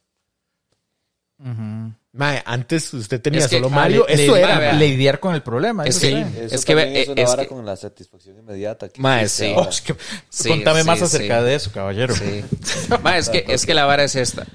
Mae, 2.13 2.43
antes 2.47 2.95
usted 2.95 3.21
tenía 3.21 3.41
Es 3.41 3.49
que- 3.49 3.57
solo 3.57 3.69
Mario, 3.69 4.09
eso 4.09 4.35
le- 4.35 4.41
era. 4.41 4.73
lidiar 4.73 5.21
con 5.21 5.35
el 5.35 5.43
problema. 5.43 5.85
Es 5.85 5.97
eso 5.97 6.07
que- 6.07 6.25
sí. 6.25 6.39
Eso 6.41 6.55
Es 6.55 6.65
que 6.65 7.01
es 7.03 7.09
una 7.09 7.21
es 7.23 7.29
vara 7.29 7.43
que- 7.43 7.49
con 7.49 7.67
la 7.67 7.77
satisfacción 7.77 8.39
inmediata. 8.39 8.87
existe 8.87 9.29
sí. 9.29 9.53
ahora. 9.53 9.67
Oh, 9.67 9.69
es 9.71 9.81
que- 9.83 9.97
Sí, 10.31 10.49
contame 10.49 10.81
sí, 10.81 10.87
más 10.87 10.99
sí. 10.99 11.05
acerca 11.05 11.43
de 11.43 11.55
eso, 11.55 11.71
caballero. 11.73 12.15
Sí. 12.15 12.43
Ma, 13.03 13.19
es, 13.19 13.29
que, 13.29 13.45
es 13.49 13.67
que 13.67 13.75
la 13.75 13.85
vara 13.85 14.05
es 14.05 14.17
esta. 14.17 14.47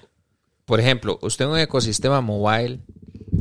Por 0.65 0.79
ejemplo, 0.79 1.19
usted 1.21 1.45
en 1.45 1.51
un 1.51 1.59
ecosistema 1.59 2.19
mobile, 2.21 2.79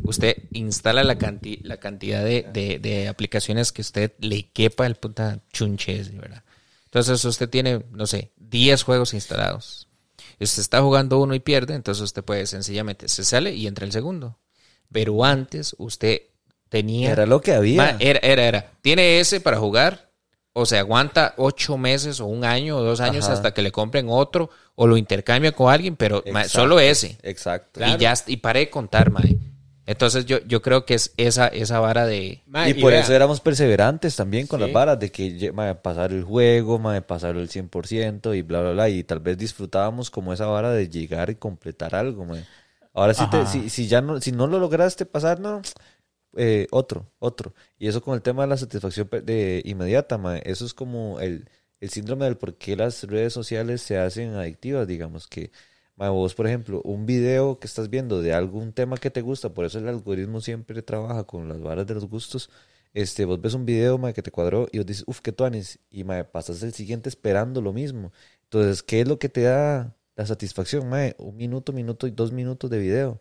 usted 0.05 0.37
instala 0.53 1.05
la, 1.05 1.17
canti- 1.19 1.61
la 1.63 1.79
cantidad 1.79 2.25
de, 2.25 2.47
de- 2.53 2.79
de 2.79 3.09
aplicaciones 3.09 3.73
que 3.73 3.83
usted 3.83 4.13
le 4.19 4.49
quepa 4.51 4.87
el 4.87 4.95
puta 4.97 5.41
chunches, 5.53 6.17
¿verdad? 6.17 6.43
Entonces 6.85 7.25
usted 7.25 7.49
tiene, 7.49 7.85
no 7.93 8.07
sé, 8.07 8.33
10 8.37 8.83
juegos 8.83 9.15
instalados. 9.15 9.87
Y 10.39 10.45
usted 10.45 10.61
está 10.61 10.81
jugando 10.83 11.21
uno 11.21 11.35
y 11.35 11.41
pierde, 11.41 11.75
entonces 11.75 12.03
usted 12.03 12.25
puede 12.25 12.47
sencillamente, 12.47 13.09
se 13.09 13.25
sale 13.25 13.55
y 13.55 13.67
entra 13.67 13.85
el 13.85 13.93
segundo. 13.93 14.39
Pero 14.91 15.25
antes 15.25 15.75
usted 15.79 16.23
tenía... 16.69 17.13
Era 17.13 17.27
lo 17.27 17.41
que 17.41 17.53
había. 17.53 17.97
Era, 18.01 18.19
era, 18.23 18.45
era. 18.45 18.73
Tiene 18.83 19.21
ese 19.21 19.41
para 19.41 19.59
jugar, 19.59 20.11
o 20.53 20.67
se 20.67 20.79
aguanta 20.79 21.35
ocho 21.37 21.77
meses 21.79 22.19
o 22.21 22.27
un 22.27 22.45
año 22.45 22.79
o 22.79 22.83
dos 22.83 23.01
años 23.01 23.25
Ajá. 23.27 23.35
hasta 23.35 23.55
que 23.55 23.63
le 23.63 23.71
compren 23.71 24.07
otro 24.09 24.51
o 24.75 24.87
lo 24.89 24.97
intercambia 24.97 25.53
con 25.53 25.73
alguien, 25.73 25.95
pero 25.95 26.25
ma, 26.33 26.45
solo 26.45 26.81
ese. 26.81 27.19
Exacto. 27.23 27.81
Y 27.87 27.97
ya 27.99 28.15
y 28.27 28.39
paré 28.39 28.61
de 28.61 28.71
contar, 28.71 29.11
mae. 29.11 29.37
Entonces 29.91 30.25
yo, 30.27 30.39
yo 30.47 30.63
creo 30.63 30.85
que 30.87 30.95
es 30.95 31.13
esa, 31.17 31.49
esa 31.49 31.81
vara 31.81 32.07
de... 32.07 32.43
Y 32.69 32.75
por 32.75 32.93
vea, 32.93 33.01
eso 33.01 33.13
éramos 33.13 33.41
perseverantes 33.41 34.15
también 34.15 34.47
con 34.47 34.61
Sí. 34.61 34.67
las 34.67 34.73
varas 34.73 34.99
de 35.01 35.11
que 35.11 35.51
mae, 35.53 35.75
pasar 35.75 36.13
el 36.13 36.23
juego, 36.23 36.79
mae, 36.79 37.03
pasarlo 37.03 37.41
el 37.41 37.49
100% 37.49 38.35
y 38.37 38.43
bla, 38.43 38.61
bla, 38.61 38.71
bla. 38.73 38.89
Y 38.89 39.03
tal 39.03 39.19
vez 39.21 39.37
disfrutábamos 39.37 40.11
como 40.11 40.33
esa 40.33 40.47
vara 40.47 40.71
de 40.73 40.89
llegar 40.89 41.29
y 41.31 41.35
completar 41.35 41.95
algo. 41.97 42.25
mae. 42.25 42.45
Ahora 42.95 43.15
sí, 43.15 43.25
te- 43.31 43.47
si, 43.47 43.69
si 43.69 43.89
ya 43.89 44.01
no, 44.01 44.21
si 44.21 44.31
no 44.33 44.47
lo 44.47 44.59
lograste 44.61 45.07
pasar, 45.07 45.41
no, 45.41 45.61
eh, 46.37 46.67
otro, 46.71 47.11
otro. 47.19 47.53
Y 47.79 47.89
eso 47.89 48.01
con 48.01 48.15
el 48.15 48.23
tema 48.23 48.43
de 48.43 48.49
la 48.49 48.57
satisfacción 48.57 49.09
de 49.25 49.63
inmediata, 49.65 50.19
mae, 50.19 50.41
eso 50.45 50.65
es 50.67 50.73
como 50.75 51.19
el, 51.21 51.49
el 51.81 51.91
síndrome 51.91 52.27
del 52.27 52.37
por 52.37 52.55
qué 52.57 52.77
las 52.77 53.03
redes 53.05 53.33
sociales 53.33 53.81
se 53.83 53.99
hacen 53.99 54.35
adictivas, 54.35 54.87
digamos, 54.87 55.27
que 55.27 55.51
mae, 56.01 56.09
vos, 56.11 56.35
por 56.35 56.47
ejemplo, 56.47 56.81
un 56.85 57.05
video 57.07 57.59
que 57.61 57.67
estás 57.67 57.91
viendo 57.91 58.23
de 58.23 58.33
algún 58.33 58.73
tema 58.73 58.97
que 58.97 59.11
te 59.11 59.21
gusta, 59.21 59.51
por 59.53 59.67
eso 59.67 59.79
el 59.79 59.89
algoritmo 59.89 60.41
siempre 60.41 60.83
trabaja 60.83 61.25
con 61.25 61.49
las 61.49 61.61
varas 61.61 61.87
de 61.87 61.95
los 61.95 62.07
gustos, 62.07 62.51
este, 62.95 63.27
vos 63.27 63.41
ves 63.41 63.55
un 63.55 63.67
video, 63.67 63.99
mae, 63.99 64.15
que 64.15 64.23
te 64.23 64.31
cuadró 64.31 64.67
y 64.73 64.79
vos 64.79 64.87
dices, 64.87 65.05
uff, 65.07 65.21
qué 65.21 65.31
tuanis, 65.33 65.79
y 65.91 66.05
mae, 66.05 66.25
pasas 66.25 66.63
el 66.63 66.73
siguiente 66.73 67.09
esperando 67.11 67.61
lo 67.61 67.73
mismo. 67.75 68.13
Entonces, 68.45 68.83
¿qué 68.83 69.03
es 69.03 69.09
lo 69.09 69.19
que 69.19 69.29
te 69.29 69.43
da 69.43 69.95
la 70.17 70.27
satisfacción, 70.27 70.89
mae? 70.89 71.15
Un 71.19 71.37
minuto, 71.37 71.73
minuto 71.73 72.07
y 72.07 72.11
dos 72.13 72.33
minutos 72.33 72.71
de 72.71 72.79
video. 72.79 73.21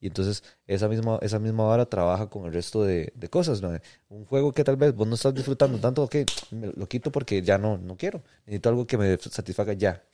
Y 0.00 0.08
entonces 0.08 0.44
esa 0.66 0.88
misma, 0.88 1.18
esa 1.22 1.38
misma 1.40 1.64
vara 1.64 1.86
trabaja 1.86 2.28
con 2.30 2.46
el 2.46 2.52
resto 2.52 2.84
de, 2.84 3.12
de 3.16 3.28
cosas, 3.30 3.62
mae. 3.62 3.80
Un 4.08 4.24
juego 4.26 4.52
que 4.52 4.64
tal 4.64 4.76
vez 4.76 4.94
vos 4.94 5.08
no 5.08 5.14
estás 5.14 5.34
disfrutando 5.34 5.78
tanto, 5.80 6.02
ok, 6.04 6.16
me 6.50 6.68
lo 6.76 6.88
quito 6.88 7.10
porque 7.10 7.42
ya 7.42 7.58
no, 7.58 7.78
no 7.78 7.96
quiero. 7.96 8.22
Necesito 8.46 8.68
algo 8.68 8.86
que 8.86 8.98
me 8.98 9.16
satisfaga 9.18 9.72
ya. 9.72 10.04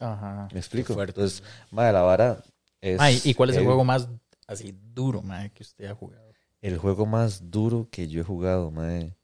Ajá. 0.00 0.48
¿Me 0.52 0.58
explico? 0.58 1.00
Entonces, 1.00 1.42
mae, 1.70 1.92
la 1.92 2.02
vara 2.02 2.42
es... 2.80 2.98
Ay, 3.00 3.20
¿y 3.24 3.34
cuál 3.34 3.50
es 3.50 3.56
el 3.56 3.64
juego 3.64 3.84
más 3.84 4.08
así 4.48 4.74
duro, 4.92 5.22
mae, 5.22 5.50
que 5.52 5.62
usted 5.62 5.84
ha 5.86 5.94
jugado? 5.94 6.24
El 6.60 6.76
juego 6.78 7.06
más 7.06 7.50
duro 7.50 7.88
que 7.90 8.08
yo 8.08 8.20
he 8.20 8.24
jugado, 8.24 8.70
mae. 8.70 9.14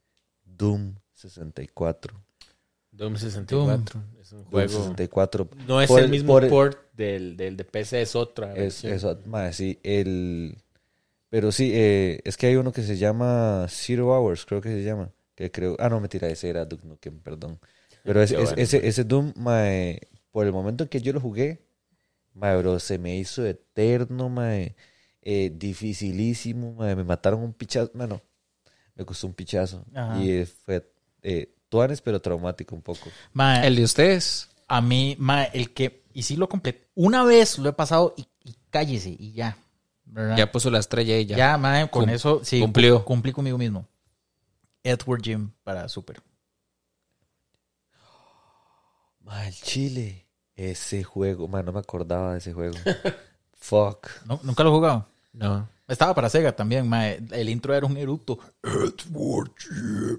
Doom 0.44 0.94
64. 1.15 2.23
Doom 2.93 3.16
64. 3.16 4.03
Es 4.20 4.32
un 4.32 4.39
Doom 4.39 4.51
juego. 4.51 4.69
64. 4.69 5.48
No 5.66 5.81
es 5.82 5.89
Por 5.89 5.98
el 5.98 6.05
el- 6.07 6.11
mismo 6.11 6.32
por 6.32 6.44
el- 6.44 6.51
port 6.51 6.78
del, 6.94 7.36
del 7.36 7.57
de 7.57 7.65
PC, 7.65 8.01
es 8.03 8.15
otra. 8.16 8.53
Es, 8.53 8.82
versión. 8.82 8.93
eso, 8.93 9.19
mae, 9.27 9.53
sí, 9.53 9.78
el... 9.82 10.57
Pero 11.28 11.51
sí, 11.53 11.73
eh, 11.74 12.20
es 12.24 12.36
que 12.36 12.47
hay 12.47 12.57
uno 12.57 12.73
que 12.73 12.82
se 12.82 12.97
llama 12.97 13.66
Zero 13.69 14.09
Hours, 14.16 14.47
creo 14.47 14.61
que 14.61 14.69
se 14.70 14.82
llama. 14.85 15.11
Que 15.35 15.51
creo... 15.51 15.77
Ah, 15.78 15.89
no, 15.90 16.01
mentira, 16.01 16.28
ese 16.28 16.48
era 16.48 16.65
Duke 16.65 16.86
Nukem, 16.86 17.19
perdón. 17.20 17.59
Pero 18.05 18.23
es- 18.23 18.31
es- 18.31 18.39
bueno. 18.39 18.55
ese, 18.57 18.86
ese 18.86 19.05
Doom, 19.05 19.32
mae, 19.36 20.01
por 20.37 20.45
el 20.45 20.53
momento 20.53 20.85
en 20.85 20.91
que 20.91 21.01
yo 21.01 21.15
lo 21.15 21.21
jugué, 21.23 21.67
mae, 22.35 22.55
bro, 22.59 22.79
se 22.79 22.99
me 22.99 23.17
hizo 23.17 23.47
eterno, 23.47 24.29
mae, 24.29 24.77
eh, 25.23 25.51
dificilísimo, 25.55 26.75
mae, 26.75 26.95
me 26.95 27.05
mataron 27.05 27.41
un 27.41 27.55
pichazo, 27.55 27.91
bueno, 27.95 28.21
me 28.95 29.07
costó 29.07 29.29
un 29.29 29.33
pichazo. 29.33 29.83
Ajá. 29.95 30.23
Y 30.23 30.31
eh, 30.33 30.45
fue 30.45 30.93
eh, 31.23 31.55
tuanes, 31.71 32.03
pero 32.03 32.21
traumático 32.21 32.75
un 32.75 32.83
poco. 32.83 33.09
Mae, 33.33 33.67
El 33.67 33.77
de 33.77 33.85
ustedes. 33.85 34.51
a 34.69 34.83
mí, 34.83 35.17
mae, 35.19 35.49
el 35.55 35.73
que, 35.73 36.05
y 36.13 36.23
sí 36.25 36.37
lo 36.37 36.51
completé, 36.51 36.87
una 36.95 37.25
vez 37.25 37.57
lo 37.57 37.71
he 37.71 37.73
pasado 37.73 38.13
y, 38.19 38.27
y 38.45 38.55
cállese 38.69 39.17
y 39.19 39.33
ya. 39.33 39.57
¿verdad? 40.05 40.37
Ya 40.37 40.53
puso 40.53 40.71
la 40.71 40.81
estrella 40.81 41.17
y 41.19 41.25
ya. 41.25 41.37
Ya, 41.39 41.57
mae, 41.57 41.89
con 41.89 42.05
Cum- 42.05 42.11
eso 42.15 42.45
sí. 42.45 42.61
cumplió. 42.61 42.99
cu- 42.99 43.05
Cumplí 43.07 43.33
conmigo 43.33 43.57
mismo. 43.57 43.89
Edward 44.83 45.23
Jim 45.23 45.51
para 45.65 45.89
Super. 45.89 46.21
Mae, 49.21 49.49
el 49.49 49.55
Chile. 49.55 50.26
Ese 50.57 51.05
juego, 51.05 51.47
mae, 51.49 51.62
no 51.62 51.73
me 51.73 51.81
acordaba 51.81 52.33
de 52.33 52.39
ese 52.39 52.53
juego. 52.53 52.74
Fuck. 53.59 54.09
¿No- 54.24 54.41
¿Nunca 54.43 54.62
lo 54.65 54.70
he 54.70 54.73
jugado? 54.73 55.07
No. 55.33 55.69
Estaba 55.87 56.15
para 56.15 56.28
Sega 56.31 56.51
también, 56.57 56.89
mae. 56.89 57.20
El 57.31 57.49
intro 57.49 57.74
era 57.74 57.87
un 57.87 57.97
eructo. 57.97 58.39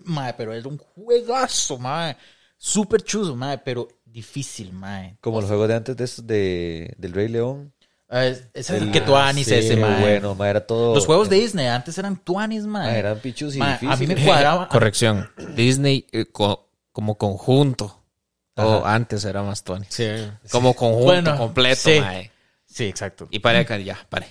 Mae, 0.05 0.34
pero 0.34 0.53
era 0.53 0.68
un 0.68 0.77
juegazo, 0.77 1.77
mae. 1.77 2.15
Súper 2.57 3.01
chuzo, 3.03 3.35
mae, 3.35 3.57
pero 3.57 3.88
difícil, 4.05 4.72
mae. 4.73 5.18
Como 5.22 5.41
los 5.41 5.49
juegos 5.49 5.68
de 5.68 5.76
antes 5.76 5.97
de 5.97 6.03
esos 6.03 6.26
de, 6.26 6.93
del 6.97 7.14
Rey 7.14 7.27
León. 7.27 7.73
Ah, 8.09 8.26
es- 8.26 8.69
el 8.69 8.89
que 8.91 9.01
tuanis 9.01 9.47
Sí, 9.47 9.55
ese, 9.55 9.76
mae. 9.76 9.99
bueno, 9.99 10.34
mae, 10.35 10.49
era 10.51 10.65
todo. 10.65 10.95
Los 10.95 11.05
juegos 11.05 11.30
de 11.30 11.35
Disney 11.38 11.68
antes 11.68 11.97
eran 11.97 12.15
tuanis, 12.18 12.65
mae. 12.65 12.88
mae, 12.89 12.99
eran 12.99 13.19
pichus 13.19 13.55
y 13.55 13.59
Mae, 13.59 13.73
a 13.73 13.80
mí 13.81 13.88
me 14.07 14.15
difíciles. 14.15 14.26
cuadraba. 14.26 14.68
Corrección. 14.72 15.30
Disney 15.55 16.05
eh, 16.11 16.26
co- 16.31 16.69
como 16.93 17.18
conjunto. 17.18 17.97
Todo 18.57 18.84
Ajá. 18.84 18.95
antes 18.95 19.23
era 19.23 19.43
más 19.43 19.63
Tony. 19.63 19.85
Sí. 19.88 20.07
Como 20.49 20.73
conjunto 20.73 21.05
Bueno, 21.05 21.38
completo, 21.38 21.75
sí. 21.91 21.99
mae. 21.99 22.31
Sí, 22.65 22.85
exacto. 22.85 23.27
Y 23.29 23.38
pare 23.38 23.59
acá, 23.59 23.77
ya, 23.77 23.97
pare. 24.09 24.27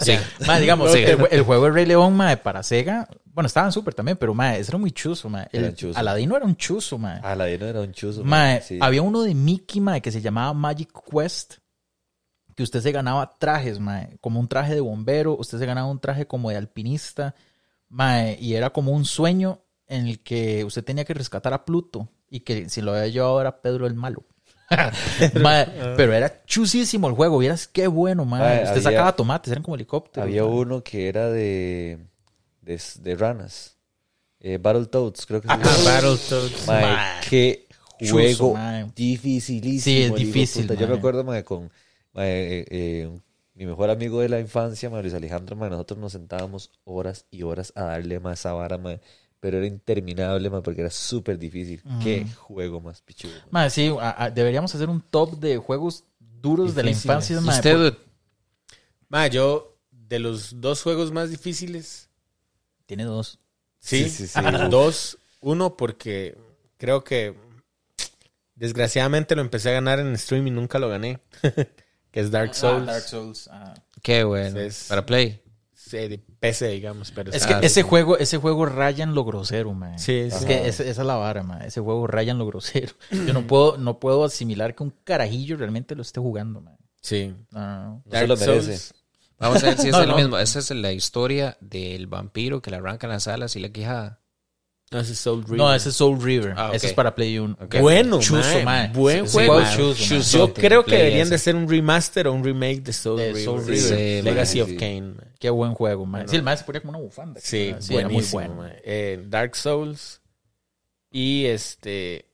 Ya. 0.00 0.22
Mae, 0.46 0.62
digamos, 0.62 0.94
el, 0.94 1.28
el 1.30 1.42
juego 1.42 1.66
de 1.66 1.70
Rey 1.72 1.84
León, 1.84 2.16
mae, 2.16 2.38
para 2.38 2.62
Sega, 2.62 3.06
bueno, 3.26 3.46
estaban 3.46 3.70
súper 3.70 3.92
también, 3.92 4.16
pero 4.16 4.32
mae, 4.32 4.58
ese 4.58 4.70
era 4.70 4.78
muy 4.78 4.90
chuzo, 4.92 5.28
mae. 5.28 5.46
El 5.52 5.64
Era 5.66 5.74
chuzo. 5.74 5.98
Aladino 5.98 6.34
era 6.38 6.46
un 6.46 6.56
chuzo, 6.56 6.96
mae. 6.96 7.20
Aladino 7.22 7.66
era 7.66 7.80
un 7.80 7.92
chuzo. 7.92 8.24
Mae, 8.24 8.62
sí. 8.62 8.78
había 8.80 9.02
uno 9.02 9.20
de 9.22 9.34
Mickey, 9.34 9.82
mae, 9.82 10.00
que 10.00 10.10
se 10.10 10.22
llamaba 10.22 10.54
Magic 10.54 10.90
Quest, 11.10 11.56
que 12.56 12.62
usted 12.62 12.80
se 12.80 12.92
ganaba 12.92 13.36
trajes, 13.38 13.78
mae, 13.78 14.16
como 14.22 14.40
un 14.40 14.48
traje 14.48 14.74
de 14.74 14.80
bombero, 14.80 15.36
usted 15.36 15.58
se 15.58 15.66
ganaba 15.66 15.86
un 15.88 16.00
traje 16.00 16.26
como 16.26 16.48
de 16.48 16.56
alpinista, 16.56 17.34
mae, 17.90 18.38
y 18.40 18.54
era 18.54 18.70
como 18.70 18.92
un 18.92 19.04
sueño 19.04 19.60
en 19.86 20.06
el 20.06 20.22
que 20.22 20.64
usted 20.64 20.82
tenía 20.82 21.04
que 21.04 21.12
rescatar 21.12 21.52
a 21.52 21.66
Pluto 21.66 22.08
y 22.32 22.40
que 22.40 22.68
si 22.68 22.80
lo 22.80 22.92
había 22.94 23.08
llevado 23.08 23.40
era 23.40 23.60
Pedro 23.60 23.86
el 23.86 23.94
malo. 23.94 24.24
Pero 25.96 26.12
era 26.14 26.44
chusísimo 26.46 27.08
el 27.08 27.14
juego, 27.14 27.38
vieras 27.38 27.68
qué 27.68 27.86
bueno, 27.86 28.24
mae. 28.24 28.40
Mae, 28.40 28.56
usted 28.64 28.70
había- 28.78 28.82
sacaba 28.82 29.12
tomates, 29.16 29.52
eran 29.52 29.62
como 29.62 29.74
helicópteros. 29.74 30.26
Había 30.26 30.44
uno 30.44 30.82
que 30.82 31.08
era 31.08 31.28
de. 31.30 31.98
de, 32.62 32.80
de 33.00 33.14
ranas. 33.16 33.76
Eh, 34.40 34.58
Battletoads, 34.60 35.26
creo 35.26 35.40
que 35.40 35.48
se 35.48 35.54
Ah, 35.54 35.58
llama. 35.58 35.84
Battletoads. 35.84 36.66
Mae, 36.66 36.82
Mae. 36.82 37.20
qué 37.28 37.66
juego 38.10 38.54
mae. 38.54 38.90
dificilísimo. 38.96 39.82
Sí, 39.84 40.02
es 40.02 40.14
difícil. 40.14 40.76
Yo 40.76 40.88
me 40.88 40.94
acuerdo, 40.96 41.22
mae, 41.22 41.44
con 41.44 41.70
eh, 42.14 42.64
eh, 42.70 43.10
mi 43.54 43.66
mejor 43.66 43.90
amigo 43.90 44.20
de 44.20 44.28
la 44.28 44.40
infancia, 44.40 44.88
Luis 44.88 45.14
Alejandro, 45.14 45.54
nosotros 45.54 45.98
nos 46.00 46.12
sentábamos 46.12 46.70
horas 46.84 47.26
y 47.30 47.42
horas 47.42 47.72
a 47.76 47.84
darle 47.84 48.18
más 48.18 48.40
esa 48.40 48.52
vara, 48.54 48.78
pero 49.42 49.58
era 49.58 49.66
interminable, 49.66 50.48
mae, 50.50 50.62
porque 50.62 50.82
era 50.82 50.90
súper 50.90 51.36
difícil. 51.36 51.82
Qué 52.00 52.24
juego 52.36 52.80
más 52.80 53.02
pichudo. 53.02 53.32
sí, 53.70 53.92
a- 54.00 54.24
a- 54.24 54.30
deberíamos 54.30 54.72
hacer 54.72 54.88
un 54.88 55.00
top 55.00 55.32
de 55.40 55.56
juegos 55.58 56.04
duros 56.20 56.76
de 56.76 56.84
la 56.84 56.90
infancia. 56.90 57.36
¿Y 57.36 57.40
mae, 57.40 57.56
usted, 57.56 57.74
por- 57.76 57.98
yo, 59.28 59.76
de 59.90 60.20
los 60.20 60.60
dos 60.60 60.80
juegos 60.84 61.10
más 61.10 61.28
difíciles, 61.30 62.08
Tiene 62.86 63.02
dos. 63.04 63.40
sí, 63.80 64.04
Sí, 64.08 64.10
sí, 64.10 64.26
sí. 64.28 64.40
dos. 64.70 65.18
Uno, 65.40 65.76
porque 65.76 66.38
creo 66.76 67.02
que 67.02 67.34
desgraciadamente 68.54 69.34
lo 69.34 69.42
empecé 69.42 69.70
a 69.70 69.72
ganar 69.72 69.98
en 69.98 70.16
stream 70.16 70.46
y 70.46 70.50
nunca 70.52 70.78
lo 70.78 70.88
gané. 70.88 71.18
que 72.12 72.20
es 72.20 72.30
Dark 72.30 72.54
Souls. 72.54 72.82
Ah, 72.88 72.92
Dark 72.92 73.02
Souls. 73.02 73.48
ah. 73.50 73.74
Qué 74.02 74.22
bueno. 74.22 74.60
Para 74.88 75.04
Play. 75.04 75.41
De 75.96 76.18
PC, 76.18 76.68
digamos. 76.68 77.10
Pero 77.12 77.32
Es 77.32 77.46
que 77.46 77.56
ese 77.62 77.82
juego, 77.82 78.18
ese 78.18 78.38
juego 78.38 78.66
rayan 78.66 79.14
lo 79.14 79.24
grosero, 79.24 79.72
mae. 79.74 79.98
Sí, 79.98 80.14
Es 80.14 80.34
sí. 80.34 80.44
que 80.46 80.68
ese- 80.68 80.88
esa 80.90 81.00
es 81.02 81.06
la 81.06 81.16
vara, 81.16 81.42
mae. 81.42 81.66
Ese 81.68 81.80
juego 81.80 82.06
rayan 82.06 82.38
lo 82.38 82.46
grosero. 82.46 82.92
Yo 83.10 83.32
no 83.32 83.46
puedo, 83.46 83.76
no 83.78 83.98
puedo 84.00 84.24
asimilar 84.24 84.74
que 84.74 84.82
un 84.82 84.94
carajillo 85.04 85.56
realmente 85.56 85.94
lo 85.94 86.02
esté 86.02 86.20
jugando, 86.20 86.60
mae. 86.60 86.76
Sí. 87.00 87.34
No, 87.50 87.60
no, 87.60 87.84
no. 87.84 88.02
No 88.06 88.12
se 88.20 88.26
lo 88.26 88.36
merece. 88.36 88.94
Vamos 89.38 89.62
a 89.64 89.66
ver 89.66 89.78
si 89.78 89.86
es 89.88 89.92
No, 89.92 90.00
el 90.02 90.08
no. 90.08 90.16
mismo. 90.16 90.38
Esa 90.38 90.58
es 90.60 90.70
la 90.70 90.92
historia 90.92 91.56
del 91.60 92.06
vampiro 92.06 92.62
que 92.62 92.70
le 92.70 92.76
arrancan 92.76 93.10
las 93.10 93.26
alas 93.28 93.56
y 93.56 93.60
la 93.60 93.70
quijada. 93.70 94.20
No, 94.92 95.00
ese 95.00 95.12
es 95.12 95.18
Soul 95.20 95.42
River. 95.44 95.56
No, 95.56 95.74
ese 95.74 95.88
es 95.88 95.94
Soul 95.96 96.22
River. 96.22 96.52
Ah. 96.54 96.70
Ese 96.74 96.88
es 96.88 96.92
para 96.92 97.14
Play 97.14 97.38
1. 97.38 97.56
Ok. 97.62 97.76
Bueno, 97.80 98.20
Chuzo, 98.20 98.42
mae, 98.42 98.62
mae. 98.62 98.88
Buen 98.92 99.26
Sí, 99.26 99.34
juego. 99.38 99.62
Yo 100.30 100.52
creo 100.52 100.84
que 100.84 100.96
deberían 100.98 101.30
de 101.30 101.38
ser 101.38 101.56
un 101.56 101.66
remaster 101.66 102.28
o 102.28 102.32
un 102.34 102.44
remake 102.44 102.82
de 102.82 102.92
Soul 102.92 103.16
De 103.16 103.28
River. 103.28 103.42
Soul 103.42 103.60
Sí, 103.64 103.70
River. 103.70 103.98
Sí, 104.18 104.22
Legacy 104.22 104.60
of 104.60 104.68
sí. 104.68 104.76
Kane. 104.76 105.00
mae. 105.00 105.31
Qué 105.42 105.50
buen 105.50 105.74
juego, 105.74 106.06
mae. 106.06 106.28
Sí, 106.28 106.36
el 106.36 106.44
mae 106.44 106.56
se 106.56 106.62
ponía 106.62 106.80
como 106.82 106.90
una 106.90 107.00
bufanda. 107.00 107.40
Sí, 107.40 107.70
era- 107.70 107.78
era 107.78 107.84
muy 107.88 108.02
buenísimo, 108.04 108.54
bueno. 108.54 108.74
Eh, 108.84 109.24
Dark 109.28 109.56
Souls. 109.56 110.20
Y 111.10 111.46
este, 111.46 112.26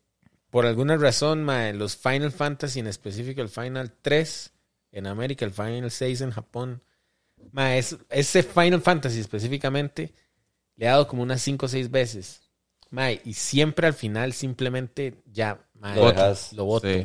por 0.50 0.66
alguna 0.66 0.98
razón, 0.98 1.42
mae, 1.42 1.72
los 1.72 1.96
Final 1.96 2.30
Fantasy, 2.32 2.80
en 2.80 2.86
específico 2.86 3.40
el 3.40 3.48
Final 3.48 3.92
3 4.02 4.52
en 4.92 5.06
América, 5.06 5.46
el 5.46 5.52
Final 5.52 5.90
6 5.90 6.20
en 6.20 6.32
Japón. 6.32 6.82
Mae, 7.52 7.78
es- 7.78 7.96
ese 8.10 8.42
Final 8.42 8.82
Fantasy 8.82 9.20
específicamente 9.20 10.12
le 10.76 10.84
he 10.84 10.88
dado 10.90 11.08
como 11.08 11.22
unas 11.22 11.40
5 11.40 11.64
o 11.64 11.68
6 11.70 11.90
veces. 11.90 12.42
Mae, 12.90 13.22
y 13.24 13.32
siempre 13.32 13.86
al 13.86 13.94
final 13.94 14.34
simplemente 14.34 15.14
ya, 15.32 15.66
Lo 15.80 16.08
dejas. 16.08 16.52
lo 16.52 16.66
boto, 16.66 16.86
Sí. 16.88 17.04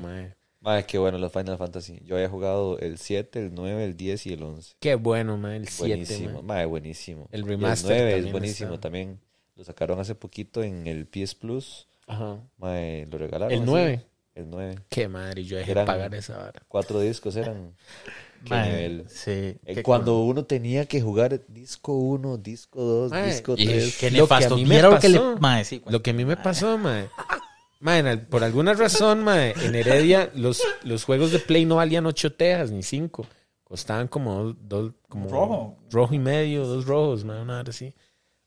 Mae, 0.63 0.85
qué 0.85 0.97
bueno 0.97 1.17
los 1.17 1.31
Final 1.31 1.57
Fantasy. 1.57 1.99
Yo 2.05 2.15
había 2.15 2.29
jugado 2.29 2.79
el 2.79 2.97
7, 2.97 3.37
el 3.39 3.53
9, 3.53 3.83
el 3.83 3.97
10 3.97 4.25
y 4.27 4.33
el 4.33 4.43
11. 4.43 4.75
Qué 4.79 4.95
bueno, 4.95 5.37
mae, 5.37 5.57
el 5.57 5.67
7, 5.67 5.89
Buenísimo, 5.89 6.33
mae. 6.41 6.43
mae, 6.43 6.65
buenísimo. 6.65 7.27
El 7.31 7.41
Y 7.41 7.43
remaster 7.43 7.91
el 7.91 7.97
9 8.03 8.19
es 8.27 8.31
buenísimo 8.31 8.69
está. 8.75 8.81
también. 8.83 9.19
Lo 9.55 9.63
sacaron 9.65 9.99
hace 9.99 10.15
poquito 10.15 10.63
en 10.63 10.87
el 10.87 11.05
PS 11.05 11.35
Plus. 11.35 11.87
Ajá. 12.07 12.37
Mae, 12.57 13.05
lo 13.11 13.17
regalaron. 13.17 13.51
El 13.51 13.59
así. 13.63 13.69
9. 13.69 14.05
El 14.35 14.49
9. 14.49 14.75
Qué 14.89 15.07
madre, 15.09 15.43
yo 15.43 15.57
dejé 15.57 15.71
Eran- 15.71 15.85
pagar 15.85 16.15
esa 16.15 16.37
vara. 16.37 16.63
Cuatro 16.67 16.99
discos 17.01 17.35
eran. 17.35 17.75
Qué 18.45 18.49
Mae, 18.49 18.69
nivel. 18.71 19.05
Sí. 19.09 19.31
Eh, 19.31 19.59
Qué- 19.75 19.83
Cuando 19.83 20.21
uno 20.23 20.43
tenía 20.45 20.85
que 20.85 21.01
jugar 21.01 21.39
disco 21.47 21.93
1, 21.93 22.37
disco 22.37 22.81
2, 22.81 23.11
Mae, 23.11 23.27
disco 23.27 23.53
y- 23.57 23.65
3. 23.65 23.97
Qué 23.99 24.11
Lo 24.11 24.27
que 24.27 24.33
a 24.33 24.37
nefasto. 24.39 24.55
mí 24.57 24.65
me 24.65 24.81
pasó. 24.81 25.37
Mae, 25.39 25.63
sí. 25.65 25.81
Lo 25.87 26.01
que 26.01 26.09
a 26.11 26.13
mí 26.13 26.25
me 26.25 26.35
pasó, 26.37 26.77
mae. 26.77 27.09
Mae, 27.83 28.15
por 28.15 28.45
alguna 28.45 28.73
razón, 28.75 29.25
mae, 29.25 29.53
en 29.61 29.75
Heredia 29.75 30.31
los, 30.35 30.63
los 30.83 31.03
juegos 31.03 31.33
de 31.33 31.39
Play 31.39 31.65
no 31.65 31.75
valían 31.75 32.05
8 32.05 32.33
tejas 32.33 32.71
ni 32.71 32.81
5. 32.81 33.27
Costaban 33.65 34.07
como 34.07 34.53
dos, 34.53 34.93
como 35.09 35.29
Rojo. 35.29 35.77
rojo 35.91 36.13
y 36.13 36.19
medio, 36.19 36.65
dos 36.65 36.85
rojos, 36.85 37.25
mae, 37.25 37.41
una 37.41 37.59
hora 37.59 37.71
así. 37.71 37.93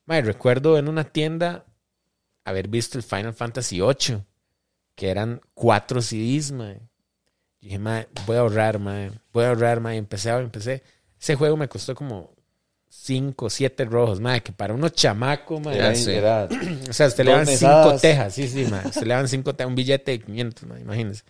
Mae, 0.06 0.22
recuerdo 0.22 0.78
en 0.78 0.88
una 0.88 1.04
tienda 1.04 1.66
haber 2.46 2.68
visto 2.68 2.96
el 2.96 3.04
Final 3.04 3.34
Fantasy 3.34 3.78
VIII, 3.78 4.24
que 4.94 5.10
eran 5.10 5.42
cuatro 5.52 6.00
CDs, 6.00 6.52
mae. 6.52 6.80
Y 7.60 7.66
dije, 7.66 7.78
mae, 7.78 8.08
voy 8.26 8.36
a 8.36 8.40
ahorrar, 8.40 8.78
mae. 8.78 9.10
Voy 9.34 9.44
a 9.44 9.48
ahorrar, 9.48 9.80
mae. 9.80 9.96
Y 9.96 9.98
Empecé, 9.98 10.30
empecé. 10.30 10.82
Ese 11.20 11.34
juego 11.34 11.58
me 11.58 11.68
costó 11.68 11.94
como 11.94 12.35
cinco, 12.88 13.50
siete 13.50 13.84
rojos, 13.84 14.20
mae, 14.20 14.42
que 14.42 14.52
para 14.52 14.74
unos 14.74 14.92
chamacos, 14.92 15.60
mae. 15.60 15.76
Era, 15.76 15.94
sí. 15.94 16.10
era- 16.12 16.48
O 16.88 16.92
sea, 16.92 17.06
usted 17.08 17.24
le 17.24 17.32
dan 17.32 17.44
mesadas. 17.46 17.86
cinco 17.86 18.00
tejas, 18.00 18.34
sí, 18.34 18.48
sí, 18.48 18.64
ma. 18.70 18.82
Usted 18.84 19.02
le 19.06 19.14
dan 19.14 19.28
cinco 19.28 19.54
tejas, 19.54 19.68
un 19.68 19.74
billete 19.76 20.12
de 20.12 20.20
500, 20.20 20.64
ma, 20.68 20.80
imagínese. 20.80 21.22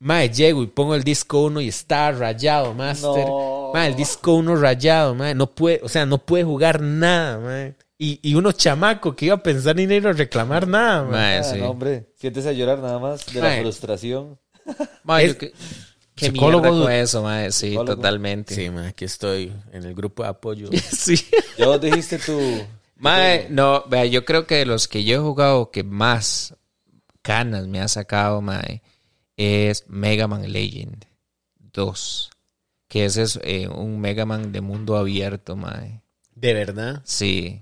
Ma, 0.00 0.24
llego 0.26 0.62
y 0.62 0.66
pongo 0.66 0.94
el 0.94 1.02
disco 1.04 1.44
1 1.44 1.60
y 1.62 1.68
está 1.68 2.10
rayado, 2.12 2.74
master. 2.74 3.26
No. 3.26 3.70
Ma, 3.72 3.86
el 3.86 3.94
disco 3.96 4.34
1 4.34 4.56
rayado, 4.56 5.14
ma. 5.14 5.32
No 5.34 5.54
puede, 5.54 5.80
o 5.82 5.88
sea, 5.88 6.04
no 6.04 6.18
puede 6.18 6.44
jugar 6.44 6.80
nada, 6.80 7.38
ma. 7.38 7.74
Y, 7.96 8.18
y 8.22 8.34
uno 8.34 8.52
chamaco 8.52 9.14
que 9.14 9.26
iba 9.26 9.36
a 9.36 9.42
pensar 9.42 9.76
ni 9.76 9.84
ir 9.84 10.06
a 10.06 10.12
reclamar 10.12 10.66
nada, 10.66 11.04
ma. 11.04 11.10
Mae, 11.12 11.38
Ah, 11.38 11.42
sí. 11.44 11.58
no, 11.58 11.70
hombre, 11.70 12.06
siéntese 12.16 12.48
a 12.48 12.52
llorar 12.52 12.80
nada 12.80 12.98
más 12.98 13.24
de 13.32 13.40
la 13.40 13.48
Mae. 13.48 13.60
frustración. 13.62 14.38
Mae, 15.04 15.24
Es- 15.26 15.32
yo 15.32 15.38
que- 15.38 15.52
Qué 16.14 16.26
psicólogo 16.26 16.62
mierda 16.70 16.84
con 16.84 16.92
eso, 16.92 17.22
mae. 17.22 17.50
Sí, 17.50 17.70
Psicólogo. 17.70 17.96
totalmente. 17.96 18.54
Sí, 18.54 18.70
ma, 18.70 18.88
aquí 18.88 19.04
estoy 19.04 19.52
en 19.72 19.84
el 19.84 19.94
grupo 19.94 20.22
de 20.22 20.28
apoyo. 20.28 20.68
Sí. 20.92 21.16
Ya 21.58 21.66
vos 21.66 21.80
dijiste 21.80 22.18
tu... 22.18 22.38
Mae, 22.96 23.48
no, 23.50 23.84
vea, 23.88 24.06
yo 24.06 24.24
creo 24.24 24.46
que 24.46 24.56
de 24.56 24.66
los 24.66 24.86
que 24.86 25.04
yo 25.04 25.16
he 25.16 25.18
jugado 25.18 25.70
que 25.70 25.82
más 25.82 26.54
canas 27.22 27.66
me 27.66 27.80
ha 27.80 27.88
sacado, 27.88 28.40
mae, 28.40 28.82
es 29.36 29.84
Mega 29.88 30.28
Man 30.28 30.50
Legend 30.50 31.04
2. 31.72 32.30
Que 32.86 33.04
ese 33.06 33.22
es 33.22 33.40
eh, 33.42 33.68
un 33.68 34.00
Mega 34.00 34.24
Man 34.24 34.52
de 34.52 34.60
mundo 34.60 34.96
abierto, 34.96 35.56
mae. 35.56 36.02
De 36.34 36.54
verdad. 36.54 37.02
Sí. 37.04 37.60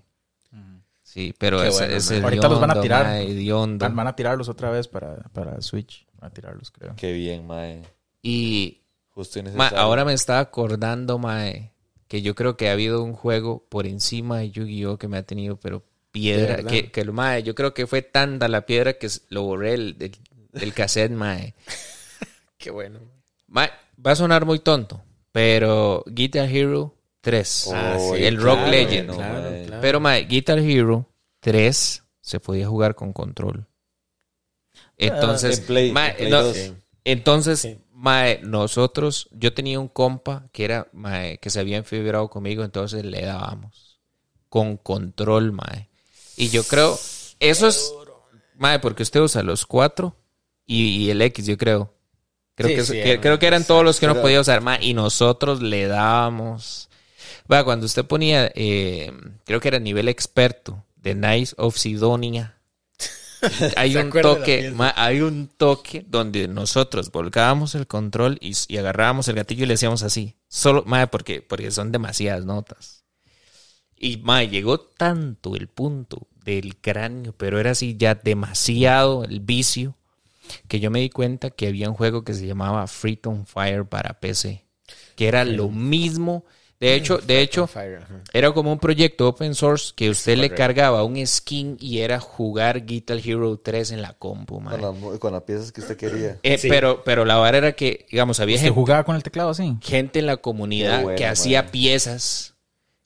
Sí, 1.03 1.35
pero 1.39 1.61
Qué 1.61 1.69
ese, 1.69 1.79
bueno, 1.81 1.97
ese 1.97 2.15
mae. 2.15 2.23
Ahorita 2.25 2.49
los 2.49 2.61
van 2.61 2.71
a 2.71 2.81
tirar. 2.81 3.05
mae, 3.07 3.77
van 3.79 4.07
a 4.07 4.17
tirarlos 4.17 4.49
otra 4.49 4.71
vez 4.71 4.89
para, 4.89 5.17
para 5.33 5.61
Switch. 5.61 6.07
Van 6.19 6.31
a 6.31 6.35
tirarlos, 6.35 6.71
creo. 6.71 6.95
Qué 6.97 7.13
bien, 7.13 7.47
mae. 7.47 7.83
Y 8.23 8.79
Justo 9.11 9.43
Ma, 9.55 9.69
ahora 9.69 10.05
me 10.07 10.15
estaba 10.15 10.39
acordando, 10.41 11.19
mae, 11.19 11.73
que 12.09 12.23
yo 12.23 12.35
creo 12.35 12.57
que 12.57 12.69
ha 12.69 12.73
habido 12.73 13.03
un 13.03 13.13
juego 13.13 13.67
por 13.69 13.87
encima 13.87 14.39
de 14.39 14.51
Yu-Gi-Oh! 14.51 14.97
que 14.97 15.09
me 15.09 15.19
ha 15.19 15.23
tenido, 15.23 15.57
pero 15.61 15.79
¿De 15.81 15.85
piedra, 16.13 16.63
que, 16.63 16.91
que 16.91 17.05
lo 17.05 17.13
mae, 17.13 17.43
yo 17.43 17.55
creo 17.55 17.75
que 17.75 17.87
fue 17.87 18.01
tanta 18.03 18.49
la 18.49 18.65
piedra 18.65 18.95
que 18.95 19.09
lo 19.29 19.43
borré 19.43 19.75
el- 19.75 19.99
del, 19.99 20.13
del 20.53 20.73
cassette, 20.73 21.13
mae. 21.13 21.55
Qué 22.59 22.71
bueno. 22.71 23.01
Mae, 23.49 23.71
Va 24.05 24.13
a 24.13 24.17
sonar 24.17 24.47
muy 24.47 24.61
tonto, 24.61 25.03
pero 25.31 26.03
Guitar 26.07 26.49
Hero 26.49 26.95
3, 27.21 27.71
Ah, 27.75 27.99
el 28.17 28.37
Rock 28.41 28.67
Legend. 28.69 29.09
no, 29.11 29.17
Claro, 29.17 29.51
mae. 29.51 29.65
claro. 29.67 29.83
pero 29.83 30.01
mae, 30.01 30.25
Guitar 30.25 30.59
Hero 30.59 31.07
3 31.41 32.03
se 32.21 32.41
podía 32.41 32.67
jugar 32.67 32.95
con 32.95 33.13
control. 33.13 33.67
Entonces, 34.97 35.59
En 35.61 35.67
Play, 35.67 35.93
mae, 35.93 36.11
en 36.11 36.17
Play 36.17 36.31
no, 36.31 36.43
2. 36.45 36.57
Sí. 36.57 36.73
entonces, 37.05 37.61
Sí. 37.61 37.79
Mae, 38.03 38.41
nosotros, 38.43 39.29
yo 39.31 39.55
tenía 39.55 39.79
un 39.79 39.87
compa 39.87 40.49
que 40.51 40.65
era, 40.65 40.89
mae, 40.93 41.39
que 41.39 41.51
se 41.51 41.61
había 41.61 41.77
enfibrado 41.77 42.29
conmigo, 42.29 42.65
entonces 42.65 43.05
le 43.05 43.23
dábamos 43.25 44.01
con 44.49 44.77
control, 44.77 45.53
mae. 45.53 45.89
Y 46.37 46.49
yo 46.49 46.65
creo, 46.65 46.99
eso 47.39 47.69
es, 47.69 47.95
mae, 48.59 48.81
porque 48.81 49.05
usted 49.05 49.21
usa 49.21 49.45
los 49.45 49.67
cuatro 49.67 50.17
y, 50.67 51.05
y 51.05 51.11
el 51.11 51.23
X, 51.23 51.47
yo 51.47 51.57
creo. 51.57 51.95
Creo, 52.57 52.71
Sí, 52.71 52.75
que, 52.75 52.83
sí, 52.85 52.93
que- 52.95 53.05
mae, 53.05 53.21
creo 53.21 53.39
que 53.39 53.47
eran 53.47 53.63
todos 53.65 53.85
los 53.85 54.01
que 54.01 54.09
no 54.09 54.21
podía 54.21 54.41
usar, 54.41 54.63
mae, 54.63 54.85
y 54.85 54.95
nosotros 54.95 55.63
le 55.63 55.87
dábamos. 55.87 56.89
Va, 57.51 57.63
cuando 57.63 57.87
usted 57.87 58.05
ponía, 58.05 58.51
eh, 58.57 59.13
creo 59.45 59.61
que 59.61 59.69
era 59.69 59.79
nivel 59.79 60.09
experto 60.09 60.85
de 60.97 61.15
Nice 61.15 61.55
of 61.57 61.77
Sidonia. 61.77 62.59
hay 63.77 63.93
¿Se 63.93 64.05
un 64.05 64.11
toque, 64.11 64.75
hay 64.97 65.21
un 65.21 65.49
toque 65.49 66.05
donde 66.09 66.49
nosotros 66.49 67.11
volcábamos 67.11 67.75
el 67.75 67.87
control 67.87 68.39
y, 68.41 68.53
y 68.69 68.77
agarrábamos 68.77 69.29
el 69.29 69.37
gatillo 69.37 69.65
y 69.65 69.67
le 69.67 69.75
hacíamos 69.75 70.03
así. 70.03 70.37
Solo, 70.49 70.85
ma, 70.87 71.07
porque, 71.09 71.43
porque 71.43 71.71
son 71.71 71.93
demasiadas 71.93 72.45
notas. 72.45 73.05
Y 73.97 74.19
ma, 74.19 74.43
llegó 74.45 74.81
tanto 74.81 75.57
el 75.57 75.69
punto 75.69 76.29
del 76.45 76.77
cráneo, 76.77 77.35
pero 77.37 77.59
era 77.59 77.73
así 77.73 77.97
ya 77.97 78.15
demasiado 78.15 79.25
el 79.25 79.41
vicio, 79.41 79.97
que 80.69 80.81
yo 80.81 80.91
me 80.91 81.01
di 81.01 81.11
cuenta 81.11 81.51
que 81.51 81.69
había 81.69 81.89
un 81.89 81.95
juego 81.95 82.25
que 82.25 82.35
se 82.35 82.47
llamaba 82.47 82.87
Freedom 82.87 83.45
Fire 83.47 83.87
para 83.87 84.21
PC, 84.21 84.67
que 85.17 85.29
era 85.29 85.45
lo 85.45 85.69
mismo. 85.69 86.45
De 86.83 86.95
hecho, 86.95 87.19
de 87.19 87.41
hecho, 87.41 87.69
era 88.33 88.53
como 88.53 88.73
un 88.73 88.79
proyecto 88.79 89.29
open 89.29 89.55
source 89.55 89.93
que 89.95 90.11
usted 90.11 90.37
le 90.37 90.51
cargaba 90.51 91.05
un 91.05 91.25
skin 91.27 91.77
y 91.81 92.01
era 92.01 92.19
jugar 92.21 92.85
Guitar 92.85 93.19
Hero 93.25 93.57
3 93.63 93.93
en 93.93 94.03
la 94.03 94.15
compu, 94.15 94.61
mae. 94.61 94.79
Con, 94.79 95.01
las- 95.11 95.19
con 95.19 95.33
las 95.33 95.43
piezas 95.43 95.71
que 95.73 95.81
usted 95.81 95.97
quería. 95.97 96.39
Eh, 96.43 96.59
Sí. 96.59 96.69
pero, 96.69 97.03
pero 97.05 97.25
la 97.25 97.37
vara 97.37 97.59
era 97.59 97.73
que, 97.73 98.07
digamos, 98.11 98.41
había 98.41 98.57
¿Usted 98.57 98.67
gente, 98.67 98.81
jugaba 98.81 99.05
con 99.05 99.15
el 99.17 99.23
teclado 99.23 99.51
así? 99.51 99.77
gente 99.81 100.19
en 100.19 100.27
la 100.27 100.39
comunidad 100.39 101.03
bueno, 101.05 101.17
que 101.17 101.27
hacía 101.27 101.67
piezas 101.71 102.55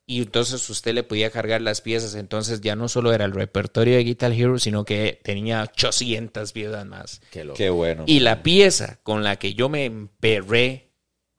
y 0.09 0.21
entonces 0.21 0.69
usted 0.69 0.93
le 0.95 1.03
podía 1.03 1.29
cargar 1.31 1.61
las 1.61 1.81
piezas. 1.81 2.15
Entonces 2.15 2.61
ya 2.61 2.75
no 2.75 2.87
solo 2.87 3.13
era 3.13 3.25
el 3.25 3.33
repertorio 3.33 3.95
de 3.97 4.03
Guitar 4.05 4.31
Hero, 4.31 4.57
sino 4.57 4.85
que 4.85 5.19
tenía 5.23 5.61
800 5.63 6.51
piezas 6.53 6.85
más. 6.85 7.21
Qué 7.29 7.43
loco. 7.43 7.57
Qué 7.57 7.69
bueno. 7.69 8.05
Y 8.07 8.21
la 8.21 8.41
pieza 8.41 8.99
con 9.03 9.23
la 9.23 9.35
que 9.35 9.53
yo 9.53 9.67
me 9.69 9.85
emperré 9.85 10.86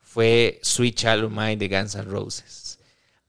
fue 0.09 0.59
Sweet 0.63 0.95
Child 0.97 1.25
of 1.25 1.33
Mine 1.33 1.57
de 1.57 1.69
Guns 1.69 1.95
N' 1.95 2.03
Roses. 2.05 2.79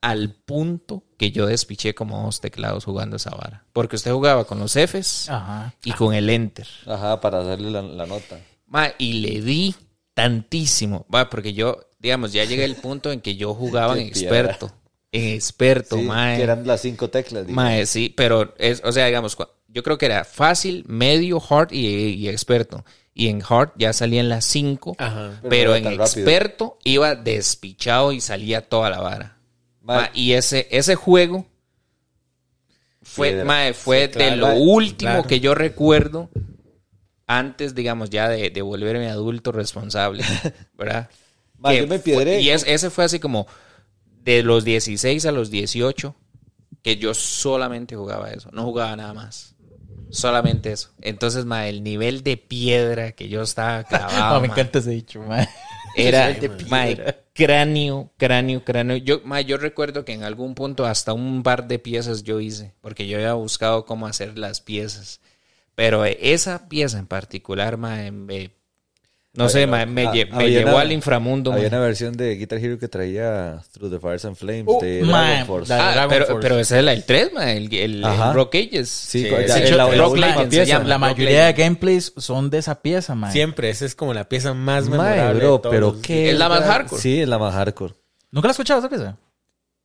Al 0.02 0.34
punto 0.34 1.04
que 1.18 1.32
yo 1.32 1.46
despiché 1.46 1.94
como 1.94 2.24
dos 2.24 2.40
teclados 2.40 2.86
jugando 2.86 3.18
esa 3.18 3.32
vara. 3.32 3.66
Porque 3.74 3.98
usted 3.98 4.12
jugaba 4.14 4.46
con 4.46 4.58
los 4.60 4.74
Fs 4.78 5.30
Ajá. 5.30 5.76
y 5.84 5.92
con 5.92 6.14
el 6.14 6.30
Enter. 6.30 6.68
Ajá, 6.86 7.20
para 7.20 7.44
darle 7.44 7.70
la, 7.70 7.82
la 7.82 8.06
nota. 8.06 8.40
Ma, 8.68 8.94
y 8.98 9.14
le 9.20 9.42
di 9.42 9.76
tantísimo. 10.14 11.06
Va, 11.14 11.30
porque 11.30 11.54
yo, 11.54 11.80
digamos, 12.00 12.32
ya 12.32 12.46
llegué 12.46 12.64
al 12.64 12.76
punto 12.76 13.12
en 13.12 13.20
que 13.20 13.36
yo 13.36 13.54
jugaba 13.54 14.00
en 14.00 14.08
experto. 14.08 14.72
En 15.12 15.34
experto, 15.34 15.98
Sí, 15.98 16.04
mae. 16.04 16.38
que 16.38 16.44
eran 16.44 16.66
las 16.68 16.82
cinco 16.82 17.10
teclas. 17.10 17.46
digo. 17.48 17.56
Mae, 17.56 17.86
sí, 17.86 18.14
pero 18.16 18.54
es, 18.58 18.82
o 18.86 18.92
sea, 18.92 19.08
digamos, 19.08 19.36
yo 19.68 19.84
creo 19.84 19.98
que 19.98 20.06
era 20.06 20.24
fácil, 20.24 20.86
medio, 20.88 21.42
hard 21.50 21.72
y, 21.74 21.88
y 22.14 22.30
experto. 22.30 22.86
Y 23.20 23.28
en 23.28 23.42
hard 23.48 23.72
ya 23.76 23.92
salían 23.92 24.30
las 24.30 24.46
cinco, 24.46 24.96
Ajá. 24.98 25.40
Pero 25.42 25.50
pero, 25.50 25.70
no 25.72 25.76
era 25.76 25.92
en 25.92 25.98
rápido. 26.00 26.06
experto 26.06 26.78
iba 26.86 27.16
despichado 27.16 28.12
y 28.14 28.22
salía 28.22 28.62
toda 28.70 28.90
la 28.90 29.00
vara. 29.02 29.38
Ma, 29.82 30.10
y 30.14 30.34
ese, 30.34 30.68
ese 30.72 30.96
juego 30.96 31.46
fue, 33.02 33.44
fue 33.74 34.06
Sí, 34.06 34.12
claro, 34.14 34.30
de 34.32 34.36
lo 34.38 34.54
último 34.56 35.12
claro. 35.12 35.28
que 35.28 35.40
yo 35.40 35.56
recuerdo 35.56 36.30
antes, 37.28 37.76
digamos, 37.76 38.10
ya 38.10 38.28
de, 38.30 38.50
de 38.50 38.62
volverme 38.62 39.10
adulto 39.10 39.52
responsable, 39.52 40.24
¿verdad? 40.78 41.10
Yo 41.62 41.88
me 41.88 42.00
fue- 42.00 42.42
y 42.42 42.50
es- 42.50 42.66
ese 42.68 42.90
fue 42.90 43.04
así 43.06 43.20
como 43.20 43.48
de 44.24 44.44
los 44.44 44.64
16 44.64 45.26
a 45.26 45.32
los 45.32 45.50
18 45.50 46.16
que 46.82 46.98
yo 46.98 47.14
solamente 47.14 47.96
jugaba 47.96 48.32
eso, 48.32 48.50
no 48.54 48.64
jugaba 48.64 48.96
nada 48.96 49.14
más. 49.14 49.56
Solamente 50.12 50.72
eso. 50.72 50.92
Entonces, 51.02 51.46
ma, 51.46 51.68
el 51.68 51.84
nivel 51.84 52.24
de 52.24 52.38
piedra 52.38 53.12
que 53.14 53.30
yo 53.30 53.42
estaba 53.44 53.84
clavado, 53.88 54.38
Ah, 54.38 54.40
me 54.42 54.48
ma, 54.48 54.48
encanta 54.48 54.80
ese 54.80 54.92
dicho, 54.92 55.22
mae. 55.24 55.48
era 55.94 56.36
ma, 56.68 56.86
cráneo, 57.34 58.12
cráneo, 58.18 58.64
cráneo. 58.64 58.98
Yo, 58.98 59.22
ma, 59.24 59.42
yo 59.42 59.58
recuerdo 59.58 60.06
que 60.06 60.14
en 60.14 60.24
algún 60.24 60.56
punto 60.56 60.86
hasta 60.86 61.14
un 61.14 61.44
par 61.44 61.68
de 61.68 61.80
piezas 61.80 62.24
yo 62.24 62.40
hice, 62.40 62.74
porque 62.82 63.08
yo 63.08 63.18
había 63.18 63.34
buscado 63.34 63.86
cómo 63.86 64.08
hacer 64.08 64.38
las 64.38 64.62
piezas. 64.62 65.22
Pero 65.76 66.06
eh, 66.06 66.18
esa 66.22 66.70
pieza 66.70 67.00
en 67.00 67.08
particular, 67.08 67.78
ma, 67.78 68.12
me- 68.12 68.52
no 69.34 69.48
sé, 69.48 69.68
ma, 69.68 69.86
me, 69.86 70.08
Ah, 70.08 70.14
lle- 70.14 70.30
me 70.32 70.50
llevó 70.50 70.72
una- 70.72 70.82
al 70.82 70.92
inframundo. 70.92 71.54
Había 71.54 71.70
ma. 71.70 71.78
una 71.78 71.86
versión 71.86 72.18
de 72.18 72.36
Guitar 72.36 72.58
Hero 72.60 72.78
que 72.80 72.88
traía 72.88 73.62
Through 73.72 73.92
the 73.92 74.00
Fires 74.00 74.26
and 74.26 74.36
Flames 74.36 74.64
Oh, 74.68 74.80
de 74.82 75.02
Dragon 75.02 75.46
Force. 75.48 75.74
Ah, 75.74 75.92
Dragon 75.94 76.10
pero, 76.10 76.26
Force. 76.26 76.42
pero 76.42 76.60
ese 76.60 76.80
es 76.80 76.88
el 76.88 77.04
3, 77.06 77.32
ma, 77.34 77.52
el, 77.52 77.74
el- 77.74 78.04
el. 78.04 78.34
Rock 78.34 78.56
Ages. 78.56 78.90
Sí, 78.90 79.24
Sí, 79.24 79.30
ya- 79.30 79.76
la 79.76 79.86
Rock 79.96 80.18
Legends 80.18 80.42
se 80.44 80.48
pieza. 80.50 80.66
llama. 80.66 80.86
La 80.90 80.98
mayoría 80.98 81.46
de 81.46 81.54
gameplays 81.54 82.14
son 82.18 82.50
de 82.50 82.58
esa 82.58 82.82
pieza, 82.82 83.16
mae. 83.16 83.32
Siempre, 83.32 83.70
esa 83.70 83.86
es 83.86 83.96
como 83.96 84.14
la 84.14 84.28
pieza 84.28 84.54
más 84.54 84.90
memorable. 84.90 85.40
bro, 85.40 85.54
de 85.54 85.60
todos 85.60 85.74
pero 85.76 86.02
qué. 86.02 86.32
Es 86.32 86.38
la 86.38 86.50
más 86.50 86.64
hardcore. 86.64 87.02
Sí, 87.02 87.22
es 87.22 87.28
la 87.28 87.38
más 87.38 87.54
hardcore. 87.54 87.94
¿Nunca 88.32 88.48
la 88.48 88.52
has 88.52 88.56
escuchado 88.56 88.80
esa 88.80 88.90
pieza? 88.90 89.18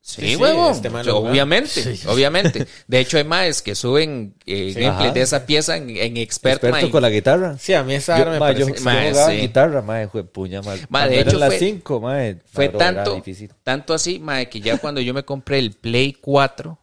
Sí, 0.06 0.20
Sí, 0.20 0.28
sí, 0.28 0.36
huevón. 0.36 0.72
este 0.72 0.90
Yo, 1.02 1.16
obviamente, 1.16 1.98
obviamente. 2.08 2.66
De 2.86 3.00
hecho, 3.00 3.16
hay 3.16 3.24
más 3.24 3.62
que 3.62 3.74
suben 3.74 4.34
eh, 4.44 4.72
gameplay 4.74 5.06
Ajá. 5.06 5.12
de 5.12 5.22
esa 5.22 5.46
pieza 5.46 5.78
en, 5.78 5.88
en 5.88 6.18
expert, 6.18 6.56
Experto 6.62 6.86
ma, 6.86 6.92
con 6.92 7.00
la 7.00 7.08
guitarra. 7.08 7.56
Sí, 7.56 7.72
a 7.72 7.82
mí 7.82 7.94
esa 7.94 8.18
Yo, 8.18 8.26
me 8.26 8.32
yo, 8.34 8.38
parece... 8.38 8.74
yo 8.74 8.84
Mae, 8.84 9.10
jugaba 9.12 9.30
sí. 9.30 9.36
guitarra, 9.38 9.80
mae, 9.80 10.08
fue 10.08 10.22
puña, 10.24 10.60
mae. 10.60 10.78
Ma, 10.90 11.08
de 11.08 11.20
hecho 11.20 11.38
las 11.38 11.48
fue- 11.48 11.58
5, 11.58 12.00
mae. 12.00 12.36
Fue 12.52 12.68
bro, 12.68 12.78
tanto, 12.78 13.22
tanto 13.62 13.94
así, 13.94 14.18
mae, 14.18 14.50
que 14.50 14.60
ya 14.60 14.76
cuando 14.76 15.00
yo 15.00 15.14
me 15.14 15.22
compré 15.24 15.58
el 15.58 15.72
Play 15.72 16.12
4, 16.12 16.78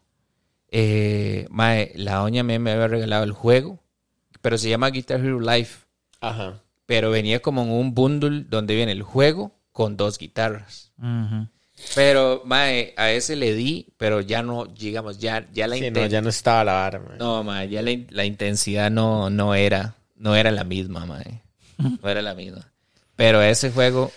eh, 0.71 1.45
mae, 1.51 1.91
la 1.95 2.15
doña 2.15 2.41
me, 2.43 2.57
me 2.57 2.71
había 2.71 2.87
regalado 2.87 3.23
el 3.23 3.33
juego, 3.33 3.77
pero 4.41 4.57
se 4.57 4.67
llama 4.69 4.89
Guitar 4.89 5.19
Hero 5.19 5.39
Live. 5.39 5.69
Ajá. 6.21 6.59
Pero 6.87 7.11
venía 7.11 7.39
como 7.39 7.61
en 7.61 7.69
un 7.71 7.93
bundle 7.93 8.45
donde 8.49 8.73
viene 8.75 8.91
el 8.93 9.03
juego 9.03 9.51
con 9.71 9.95
dos 9.95 10.17
guitarras. 10.17 10.91
Ujú. 10.97 11.47
Pero, 11.95 12.41
mae, 12.45 12.93
a 12.97 13.11
ese 13.11 13.35
le 13.35 13.53
di, 13.53 13.87
pero 13.97 14.21
ya 14.21 14.41
no, 14.43 14.65
digamos, 14.65 15.19
ya, 15.19 15.47
ya 15.53 15.67
la 15.67 15.75
Sí, 15.75 15.81
no, 15.81 15.87
intensidad. 15.87 16.09
ya 16.11 16.21
no 16.21 16.29
estaba 16.29 16.63
la 16.63 16.73
vara, 16.73 16.99
mae. 16.99 17.17
No, 17.17 17.43
mae, 17.43 17.69
ya 17.69 17.81
la, 17.81 17.91
la 18.09 18.25
intensidad 18.25 18.89
no, 18.91 19.29
no 19.29 19.55
era, 19.55 19.95
no 20.15 20.35
era 20.35 20.51
la 20.51 20.63
misma, 20.63 21.05
mae. 21.05 21.41
No 21.77 22.09
era 22.09 22.21
la 22.21 22.33
misma. 22.35 22.71
Pero 23.15 23.41
ese 23.41 23.71
juego, 23.71 24.11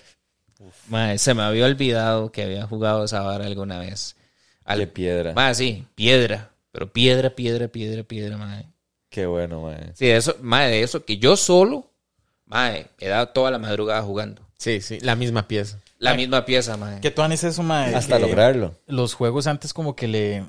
mae, 0.89 1.19
se 1.19 1.35
me 1.35 1.43
había 1.43 1.67
olvidado 1.67 2.31
que 2.33 2.43
había 2.45 2.67
jugado 2.67 3.05
esa 3.05 3.21
vara 3.23 3.47
alguna 3.47 3.79
vez. 3.79 4.17
Al- 4.65 4.79
Qué 4.81 4.87
piedra. 4.87 5.33
Mae, 5.35 5.55
sí, 5.55 5.85
piedra. 5.95 6.51
Pero 6.73 6.93
piedra, 6.93 7.31
piedra, 7.31 7.69
piedra, 7.69 8.03
piedra, 8.03 8.37
mae. 8.37 8.67
Qué 9.11 9.27
bueno, 9.27 9.63
mae. 9.63 9.93
Sí, 9.95 10.09
eso, 10.11 10.37
mae, 10.41 10.71
de 10.71 10.83
eso 10.83 11.05
que 11.05 11.19
yo 11.19 11.37
solo, 11.37 11.91
mae, 12.47 12.87
he 12.99 13.09
dado 13.09 13.29
toda 13.29 13.51
la 13.51 13.59
madrugada 13.59 14.03
jugando. 14.03 14.43
Sí, 14.59 14.81
sí, 14.81 14.99
la 15.01 15.15
misma 15.17 15.47
pieza. 15.49 15.79
La 16.05 16.15
misma 16.15 16.45
pieza, 16.45 16.77
mae. 16.77 17.01
¿Qué 17.01 17.11
tú 17.11 17.23
es 17.23 17.45
eso, 17.45 17.63
mae? 17.63 17.95
Hasta 17.95 18.17
Que 18.17 18.23
lograrlo. 18.23 18.79
Los 18.87 19.15
juegos 19.15 19.47
antes 19.47 19.73
como 19.73 19.97
que 19.97 20.09
le... 20.09 20.45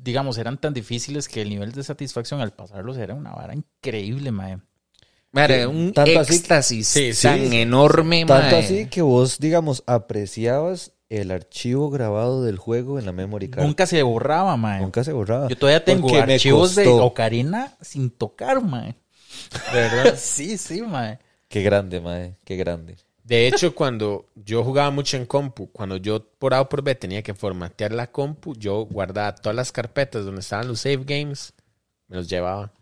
Digamos, 0.00 0.38
eran 0.38 0.56
tan 0.58 0.72
difíciles 0.72 1.28
que 1.28 1.42
el 1.42 1.50
nivel 1.50 1.72
de 1.72 1.82
satisfacción 1.82 2.40
al 2.40 2.52
pasarlos 2.52 2.96
era 2.96 3.14
una 3.14 3.32
vara 3.32 3.54
increíble, 3.54 4.30
mae. 4.32 4.58
Mae, 5.32 5.66
un 5.66 5.92
tanto 5.92 6.18
así- 6.20 6.34
éxtasis 6.34 6.88
Sí, 6.88 7.12
sí. 7.12 7.22
tan 7.28 7.52
enorme, 7.52 8.24
Tanto 8.26 8.56
mae. 8.56 8.64
así 8.64 8.86
que 8.86 9.02
vos, 9.02 9.38
digamos, 9.38 9.84
apreciabas 9.86 10.92
el 11.08 11.30
archivo 11.30 11.90
grabado 11.90 12.42
del 12.44 12.56
juego 12.56 12.98
en 12.98 13.06
la 13.06 13.12
memory 13.12 13.50
card. 13.50 13.64
Nunca 13.64 13.86
se 13.86 14.02
borraba, 14.02 14.56
mae. 14.56 14.80
Nunca 14.80 15.04
se 15.04 15.12
borraba. 15.12 15.48
Yo 15.48 15.56
todavía 15.56 15.84
tengo 15.84 16.08
Porque 16.08 16.32
archivos 16.32 16.74
de. 16.74 16.88
Ocarina 16.88 17.76
sin 17.80 18.10
tocar, 18.10 18.62
mae. 18.62 18.96
¿De 19.72 19.78
verdad? 19.80 20.14
sí, 20.18 20.56
sí, 20.56 20.82
mae. 20.82 21.18
Qué 21.48 21.62
grande, 21.62 22.00
mae. 22.00 22.36
Qué 22.44 22.56
grande. 22.56 22.96
De 23.30 23.46
hecho, 23.46 23.76
cuando 23.76 24.26
yo 24.34 24.64
jugaba 24.64 24.90
mucho 24.90 25.16
en 25.16 25.24
compu, 25.24 25.70
cuando 25.70 25.96
yo 25.98 26.20
por 26.40 26.52
A 26.52 26.62
o 26.62 26.68
por 26.68 26.82
B 26.82 26.96
tenía 26.96 27.22
que 27.22 27.32
formatear 27.32 27.92
la 27.92 28.10
compu, 28.10 28.56
yo 28.56 28.84
guardaba 28.86 29.36
todas 29.36 29.54
las 29.54 29.70
carpetas 29.70 30.24
donde 30.24 30.40
estaban 30.40 30.66
los 30.66 30.80
save 30.80 31.04
games, 31.04 31.54
me 32.08 32.16
los 32.16 32.28
llevaba. 32.28 32.72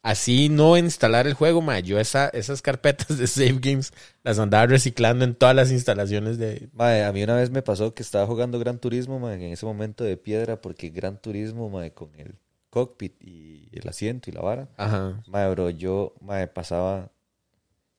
Así 0.00 0.48
no 0.48 0.76
instalar 0.76 1.26
el 1.26 1.34
juego, 1.34 1.60
ma, 1.60 1.80
yo 1.80 1.98
esa, 1.98 2.28
esas 2.28 2.62
carpetas 2.62 3.18
de 3.18 3.26
save 3.26 3.58
games 3.60 3.92
las 4.22 4.38
andaba 4.38 4.64
reciclando 4.66 5.24
en 5.24 5.34
todas 5.34 5.56
las 5.56 5.72
instalaciones 5.72 6.38
de... 6.38 6.68
Mae, 6.72 7.02
a 7.02 7.12
mí 7.12 7.24
una 7.24 7.34
vez 7.34 7.50
me 7.50 7.60
pasó 7.60 7.92
que 7.92 8.04
estaba 8.04 8.28
jugando 8.28 8.60
Gran 8.60 8.78
Turismo, 8.78 9.18
mae, 9.18 9.34
en 9.34 9.52
ese 9.52 9.66
momento 9.66 10.04
de 10.04 10.16
piedra, 10.16 10.60
porque 10.60 10.90
Gran 10.90 11.20
Turismo, 11.20 11.68
mae, 11.68 11.92
con 11.92 12.14
el 12.14 12.36
cockpit 12.70 13.20
y 13.20 13.68
el 13.72 13.88
asiento 13.88 14.30
y 14.30 14.34
la 14.34 14.40
vara. 14.40 14.68
Ajá. 14.76 15.20
Mae, 15.26 15.50
bro, 15.50 15.68
yo, 15.68 16.14
mae, 16.20 16.46
pasaba 16.46 17.10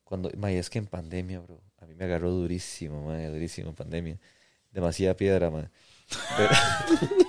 cuando, 0.06 0.32
mae, 0.38 0.58
es 0.58 0.70
que 0.70 0.80
en 0.80 0.88
pandemia, 0.88 1.42
bro, 1.42 1.60
me 2.02 2.06
agarró 2.08 2.32
durísimo, 2.32 3.06
mae, 3.06 3.28
durísimo 3.30 3.76
pandemia. 3.76 4.18
Demasiada 4.72 5.16
piedra. 5.16 5.52
Pero- 5.52 6.50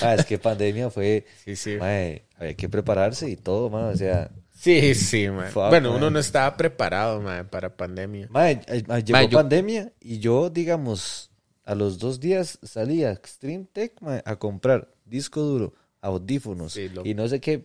Ah, 0.00 0.14
es 0.14 0.24
que 0.24 0.38
pandemia 0.38 0.88
fue, 0.88 1.26
Sí, 1.44 1.56
sí. 1.56 1.76
mae, 1.76 2.24
había 2.38 2.54
que 2.54 2.68
prepararse 2.68 3.28
y 3.28 3.36
todo, 3.36 3.68
mae, 3.68 3.92
o 3.92 3.96
sea, 3.96 4.30
Sí, 4.52 4.94
sí, 4.94 5.28
ma. 5.28 5.46
Fuck, 5.46 5.68
Bueno, 5.70 5.94
uno 5.96 6.10
no 6.10 6.18
estaba 6.18 6.56
preparado, 6.56 7.20
ma, 7.20 7.44
para 7.44 7.76
pandemia. 7.76 8.28
Mae, 8.30 8.60
eh, 8.68 8.84
llegó 9.04 9.20
yo- 9.28 9.38
pandemia 9.38 9.92
y 10.00 10.18
yo, 10.20 10.48
digamos, 10.50 11.30
a 11.64 11.74
los 11.74 11.98
dos 11.98 12.20
días 12.20 12.58
salí 12.62 13.02
a 13.04 13.10
Extreme 13.10 13.66
Tech 13.72 14.00
mae, 14.00 14.22
a 14.24 14.36
comprar 14.36 14.88
disco 15.04 15.40
duro, 15.40 15.74
audífonos 16.00 16.74
Sí, 16.74 16.88
lo- 16.88 17.04
y 17.04 17.14
no 17.14 17.26
sé 17.28 17.40
qué 17.40 17.64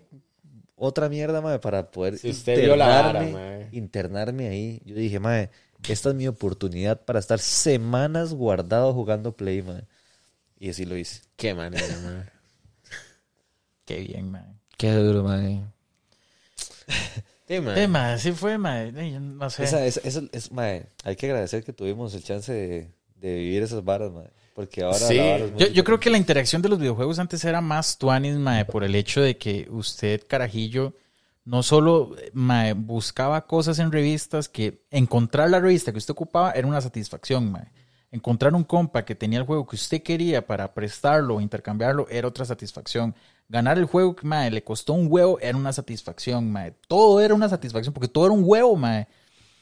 otra 0.76 1.10
mierda, 1.10 1.42
mae, 1.42 1.60
para 1.60 1.90
poder 1.92 2.18
Si 2.18 2.30
usted 2.30 2.60
vio 2.62 2.76
la 2.76 2.88
vara, 2.88 3.24
internarme, 3.24 3.32
mae. 3.34 3.70
internarme 3.72 4.48
ahí. 4.50 4.82
Yo 4.86 4.96
dije, 4.96 5.20
mae, 5.20 5.50
esta 5.88 6.10
es 6.10 6.16
mi 6.16 6.28
oportunidad 6.28 7.02
para 7.02 7.20
estar 7.20 7.40
semanas 7.40 8.34
guardado 8.34 8.94
jugando 8.94 9.36
Play, 9.36 9.62
mae. 9.62 9.84
Y 10.60 10.70
así 10.70 10.86
lo 10.86 10.98
hice. 10.98 11.22
Qué 11.36 11.54
manera, 11.54 11.86
ma. 12.04 12.26
Qué 13.86 14.00
bien, 14.00 14.32
mae. 14.32 14.46
Qué 14.78 14.92
duro, 14.92 15.24
mae. 15.24 15.62
Sí, 17.48 17.60
ma. 17.60 17.88
Mae, 17.88 18.18
sí 18.20 18.32
fue, 18.32 18.58
mae. 18.58 18.92
Yo 19.12 19.20
No 19.20 19.50
sé. 19.50 19.64
Esa, 19.64 19.86
esa- 19.86 20.02
esa- 20.04 20.24
es, 20.32 20.52
mae, 20.52 20.88
hay 21.04 21.16
que 21.16 21.28
agradecer 21.28 21.64
que 21.64 21.74
tuvimos 21.74 22.14
el 22.16 22.24
chance 22.24 22.52
de, 22.52 22.92
de 23.16 23.36
vivir 23.36 23.62
esas 23.64 23.84
varas, 23.84 24.12
mae. 24.12 24.30
Porque 24.56 24.84
ahora 24.84 24.98
Sí. 24.98 25.20
Yo, 25.58 25.68
yo 25.68 25.84
creo 25.84 26.00
que 26.00 26.10
la 26.10 26.18
interacción 26.18 26.62
de 26.62 26.70
los 26.70 26.80
videojuegos 26.80 27.20
antes 27.20 27.44
era 27.44 27.60
más 27.60 27.98
tuanis, 27.98 28.38
mae, 28.38 28.64
por 28.64 28.86
el 28.86 28.96
hecho 28.96 29.22
de 29.22 29.38
que 29.38 29.68
usted, 29.70 30.26
carajillo, 30.26 30.94
no 31.44 31.62
solo 31.62 32.16
mae, 32.32 32.72
buscaba 32.72 33.48
cosas 33.48 33.80
en 33.80 33.92
revistas, 33.92 34.48
que 34.48 34.86
encontrar 34.92 35.50
la 35.50 35.60
revista 35.60 35.92
que 35.92 35.98
usted 35.98 36.14
ocupaba 36.14 36.52
era 36.52 36.66
una 36.68 36.80
satisfacción, 36.80 37.52
mae. 37.52 37.70
Encontrar 38.12 38.56
un 38.56 38.64
compa 38.64 39.04
que 39.04 39.14
tenía 39.14 39.40
el 39.40 39.46
juego 39.46 39.68
que 39.68 39.76
usted 39.76 40.02
quería 40.02 40.48
para 40.48 40.74
prestarlo 40.74 41.36
o 41.36 41.42
intercambiarlo 41.42 42.08
era 42.10 42.30
otra 42.30 42.46
satisfacción. 42.46 43.14
Ganar 43.50 43.78
el 43.78 43.86
juego 43.86 44.16
que 44.16 44.26
mae, 44.26 44.52
le 44.52 44.64
costó 44.64 44.94
un 44.94 45.08
huevo 45.10 45.38
era 45.42 45.58
una 45.58 45.74
satisfacción, 45.74 46.50
mae. 46.50 46.74
Todo 46.88 47.20
era 47.20 47.34
una 47.34 47.50
satisfacción 47.50 47.94
porque 47.94 48.08
todo 48.08 48.28
era 48.28 48.34
un 48.34 48.44
huevo, 48.46 48.78
mae. 48.78 49.10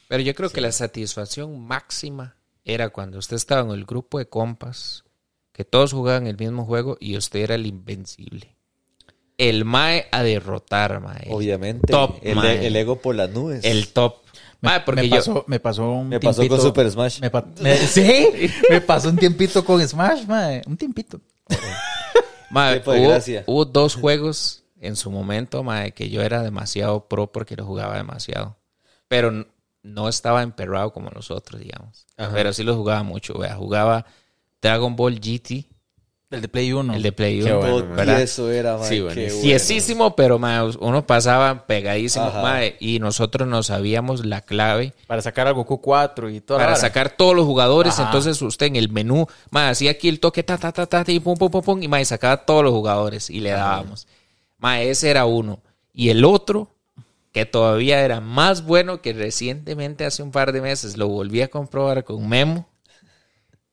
Pero 0.06 0.22
yo 0.22 0.36
creo 0.36 0.50
que 0.50 0.60
la 0.60 0.70
satisfacción 0.70 1.66
máxima 1.66 2.36
era 2.64 2.88
cuando 2.90 3.18
usted 3.18 3.36
estaba 3.36 3.60
en 3.62 3.70
el 3.78 3.84
grupo 3.84 4.18
de 4.18 4.28
compas, 4.28 5.04
que 5.52 5.64
todos 5.64 5.92
jugaban 5.92 6.26
el 6.26 6.36
mismo 6.36 6.64
juego 6.64 6.96
y 7.00 7.16
usted 7.16 7.40
era 7.40 7.54
el 7.54 7.66
invencible. 7.66 8.56
El 9.36 9.64
mae 9.64 10.06
a 10.12 10.22
derrotar, 10.22 11.00
mae. 11.00 11.24
El- 11.26 11.34
Obviamente, 11.34 11.92
top, 11.92 12.18
el, 12.22 12.36
mae. 12.36 12.66
el 12.66 12.76
ego 12.76 12.96
por 13.00 13.14
las 13.14 13.30
nubes. 13.30 13.64
El 13.64 13.88
top. 13.88 14.16
Me, 14.60 14.70
Mae, 14.70 14.80
porque 14.80 15.02
me 15.02 15.08
yo... 15.10 15.16
pasó, 15.16 15.44
me 15.46 15.60
pasó 15.60 15.90
un 15.90 16.08
Me 16.08 16.20
pasó 16.20 16.48
con 16.48 16.58
Super 16.60 16.90
Smash. 16.90 17.20
Me 17.20 17.28
pa- 17.30 17.44
me- 17.60 17.76
sí, 17.86 18.28
me 18.70 18.80
pasó 18.80 19.10
un 19.10 19.16
tiempito 19.16 19.62
con 19.64 19.86
Smash, 19.86 20.24
mae. 20.26 20.62
Un 20.66 20.76
tiempito. 20.78 21.20
Mae, 22.50 22.82
hubo, 23.46 23.64
dos 23.64 23.94
juegos 23.96 24.62
en 24.80 24.96
su 24.96 25.10
momento, 25.10 25.62
mae, 25.62 25.92
que 25.92 26.08
yo 26.08 26.22
era 26.22 26.42
demasiado 26.42 27.08
pro 27.08 27.30
porque 27.32 27.56
lo 27.56 27.64
jugaba 27.66 27.96
demasiado. 27.96 28.56
Pero 29.08 29.46
no 29.84 30.08
estaba 30.08 30.42
emperrado 30.42 30.92
como 30.92 31.10
nosotros, 31.10 31.60
digamos. 31.60 32.06
Ajá. 32.16 32.32
Pero 32.34 32.52
sí 32.52 32.64
lo 32.64 32.74
jugaba 32.74 33.02
mucho, 33.04 33.38
vea. 33.38 33.54
Jugaba 33.54 34.06
Dragon 34.60 34.96
Ball 34.96 35.20
GT, 35.20 35.68
El 36.30 36.40
de 36.40 36.48
Play 36.48 36.72
1. 36.72 36.94
el 36.94 37.02
de 37.02 37.12
Play 37.12 37.42
Qué 37.42 37.52
1, 37.52 37.60
bueno, 37.94 38.16
tieso 38.16 38.50
era, 38.50 38.78
mae, 38.78 38.88
Sí, 38.88 39.00
bueno. 39.00 39.14
Tiesísimo, 39.14 40.16
pero 40.16 40.38
mae, 40.38 40.62
uno 40.80 41.06
pasaba 41.06 41.66
pegadísimo, 41.66 42.32
mae, 42.32 42.76
y 42.80 42.98
nosotros 42.98 43.46
no 43.46 43.62
sabíamos 43.62 44.24
la 44.24 44.40
clave 44.40 44.94
Para 45.06 45.20
sacar 45.22 45.46
al 45.46 45.54
Goku 45.54 45.80
4 45.80 46.30
y 46.30 46.40
todo. 46.40 46.58
para 46.58 46.76
sacar 46.76 47.10
todos 47.10 47.36
los 47.36 47.44
jugadores. 47.44 47.92
Ajá. 47.94 48.04
Entonces 48.06 48.40
usted 48.40 48.66
en 48.66 48.76
el 48.76 48.88
menú, 48.88 49.26
hacía 49.52 49.92
aquí 49.92 50.08
el 50.08 50.18
toque, 50.18 50.42
ta, 50.42 50.56
ta, 50.56 50.72
ta, 50.72 50.86
ta, 50.86 51.04
y 51.06 51.20
pum, 51.20 51.36
pum, 51.36 51.50
pum, 51.50 51.62
pum, 51.62 51.82
y 51.82 52.04
sacaba 52.06 52.38
todos 52.38 52.64
los 52.64 52.72
jugadores 52.72 53.28
y 53.30 53.40
le 53.40 53.50
dábamos. 53.50 54.08
Ese 54.80 55.10
era 55.10 55.26
uno. 55.26 55.60
Y 55.92 56.08
el 56.08 56.24
otro, 56.24 56.73
que 57.34 57.46
todavía 57.46 58.04
era 58.04 58.20
más 58.20 58.64
bueno 58.64 59.02
que 59.02 59.12
recientemente, 59.12 60.04
hace 60.04 60.22
un 60.22 60.30
par 60.30 60.52
de 60.52 60.60
meses, 60.60 60.96
lo 60.96 61.08
volví 61.08 61.42
a 61.42 61.48
comprobar 61.48 62.04
con 62.04 62.28
Memo, 62.28 62.68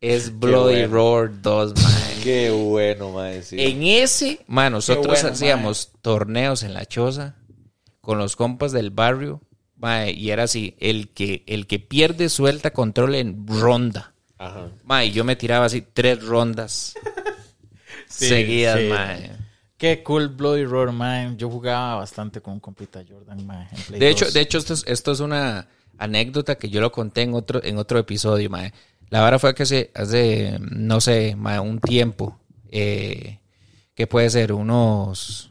es 0.02 0.40
Bloody 0.40 0.80
bueno. 0.80 0.94
Roar 0.94 1.42
2, 1.44 1.74
mae. 1.84 2.24
Qué 2.24 2.50
bueno, 2.50 3.16
sí. 3.44 3.58
En 3.60 3.84
ese, 3.84 4.44
man, 4.48 4.74
nosotros 4.74 5.22
bueno, 5.22 5.30
hacíamos 5.30 5.92
torneos 6.02 6.64
en 6.64 6.74
la 6.74 6.88
choza 6.88 7.36
con 8.02 8.18
los 8.18 8.36
compas 8.36 8.72
del 8.72 8.90
barrio, 8.90 9.42
mae, 9.76 10.12
y 10.12 10.32
era 10.32 10.44
así, 10.44 10.76
el 10.80 11.10
que, 11.10 11.44
el 11.46 11.68
que 11.68 11.78
pierde 11.78 12.30
suelta 12.30 12.74
control 12.74 13.14
en 13.14 13.46
ronda. 13.46 14.16
Ajá. 14.40 14.72
Y 15.06 15.12
yo 15.12 15.24
me 15.24 15.36
tiraba 15.36 15.66
así 15.66 15.84
tres 15.84 16.26
rondas 16.26 16.96
seguidas, 18.08 18.80
sí. 18.80 19.32
Qué 19.82 20.04
cool 20.04 20.28
Bloody 20.28 20.64
Roar, 20.64 20.92
man. 20.92 21.40
Yo 21.40 21.50
jugaba 21.50 21.96
bastante 21.96 22.40
con 22.40 22.54
un 22.54 22.60
compita 22.60 23.04
Jordan, 23.04 23.44
man. 23.48 23.68
en 23.72 23.82
Play 23.82 24.00
De 24.00 24.10
hecho, 24.10 24.26
2. 24.26 24.34
de 24.36 24.42
hecho 24.42 24.60
esto, 24.60 24.76
es, 24.76 24.84
esto 24.86 25.12
es 25.12 25.22
una 25.22 25.68
anécdota 25.98 26.54
que 26.54 26.70
yo 26.70 26.82
lo 26.82 26.92
conté 26.92 27.24
en 27.24 27.34
otro, 27.34 27.64
en 27.64 27.80
otro 27.80 27.98
episodio, 27.98 28.48
mae. 28.48 28.74
La 29.10 29.22
vara 29.22 29.40
fue 29.40 29.56
que 29.56 29.64
hace, 29.64 29.90
hace 29.96 30.60
no 30.60 31.02
sé, 31.02 31.36
mae, 31.36 31.60
un 31.60 31.80
tiempo, 31.80 32.38
eh, 32.70 33.40
que 33.96 34.06
puede 34.06 34.30
ser 34.30 34.54
unos 34.54 35.50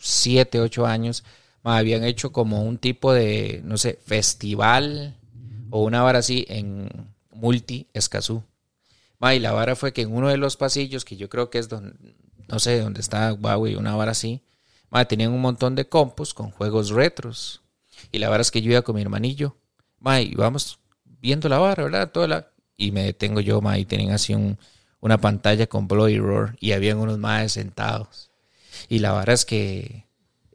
siete, 0.00 0.58
ocho 0.58 0.84
años, 0.84 1.22
mae, 1.62 1.78
habían 1.78 2.02
hecho 2.02 2.32
como 2.32 2.64
un 2.64 2.76
tipo 2.76 3.12
de, 3.12 3.60
no 3.62 3.78
sé, 3.78 4.00
festival 4.04 5.14
o 5.70 5.84
una 5.84 6.02
vara 6.02 6.18
así 6.18 6.44
en 6.48 6.88
Multi 7.30 7.86
Escazú. 7.94 8.42
Mae, 9.20 9.36
y 9.36 9.38
la 9.38 9.52
vara 9.52 9.76
fue 9.76 9.92
que 9.92 10.02
en 10.02 10.12
uno 10.12 10.28
de 10.28 10.38
los 10.38 10.56
pasillos, 10.56 11.04
que 11.04 11.16
yo 11.16 11.28
creo 11.28 11.50
que 11.50 11.58
es 11.58 11.68
donde, 11.68 11.94
no 12.50 12.58
sé, 12.58 12.80
donde 12.80 13.00
está 13.00 13.32
Huawei, 13.32 13.76
una 13.76 13.94
vara 13.96 14.12
así, 14.12 14.42
mae, 14.90 15.06
tenían 15.06 15.32
un 15.32 15.40
montón 15.40 15.74
de 15.74 15.88
compus 15.88 16.34
con 16.34 16.50
juegos 16.50 16.90
retros. 16.90 17.62
Y 18.12 18.18
la 18.18 18.28
vara 18.28 18.40
es 18.40 18.50
que 18.50 18.62
yo 18.62 18.72
iba 18.72 18.82
con 18.82 18.96
mi 18.96 19.02
hermanillo, 19.02 19.56
mae, 19.98 20.22
y 20.22 20.34
vamos 20.34 20.78
viendo 21.04 21.48
la 21.48 21.58
vara, 21.58 21.84
¿verdad? 21.84 22.10
Toda 22.10 22.28
la... 22.28 22.46
Y 22.76 22.92
me 22.92 23.04
detengo 23.04 23.40
yo, 23.40 23.60
mae, 23.60 23.80
y 23.80 23.84
tienen 23.84 24.10
así 24.10 24.34
un, 24.34 24.58
una 25.00 25.18
pantalla 25.18 25.66
con 25.66 25.86
Bloody 25.88 26.18
Roar 26.18 26.56
y 26.60 26.72
habían 26.72 26.98
unos 26.98 27.18
maes 27.18 27.52
sentados. 27.52 28.30
Y 28.88 29.00
la 29.00 29.12
vara 29.12 29.32
es 29.32 29.44
que 29.44 30.06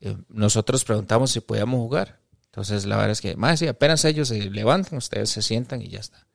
eh, 0.02 0.18
nosotros 0.30 0.84
preguntamos 0.84 1.32
si 1.32 1.40
podíamos 1.40 1.80
jugar. 1.80 2.20
Entonces, 2.46 2.86
la 2.86 2.96
verdad 2.96 3.12
es 3.12 3.22
que, 3.22 3.36
mae, 3.36 3.58
sí, 3.58 3.68
apenas 3.68 4.06
ellos 4.06 4.30
se 4.30 4.50
levantan, 4.50 4.98
ustedes 4.98 5.30
se 5.30 5.42
sientan 5.42 5.82
y 5.82 5.90
ya 5.90 6.00
está. 6.00 6.26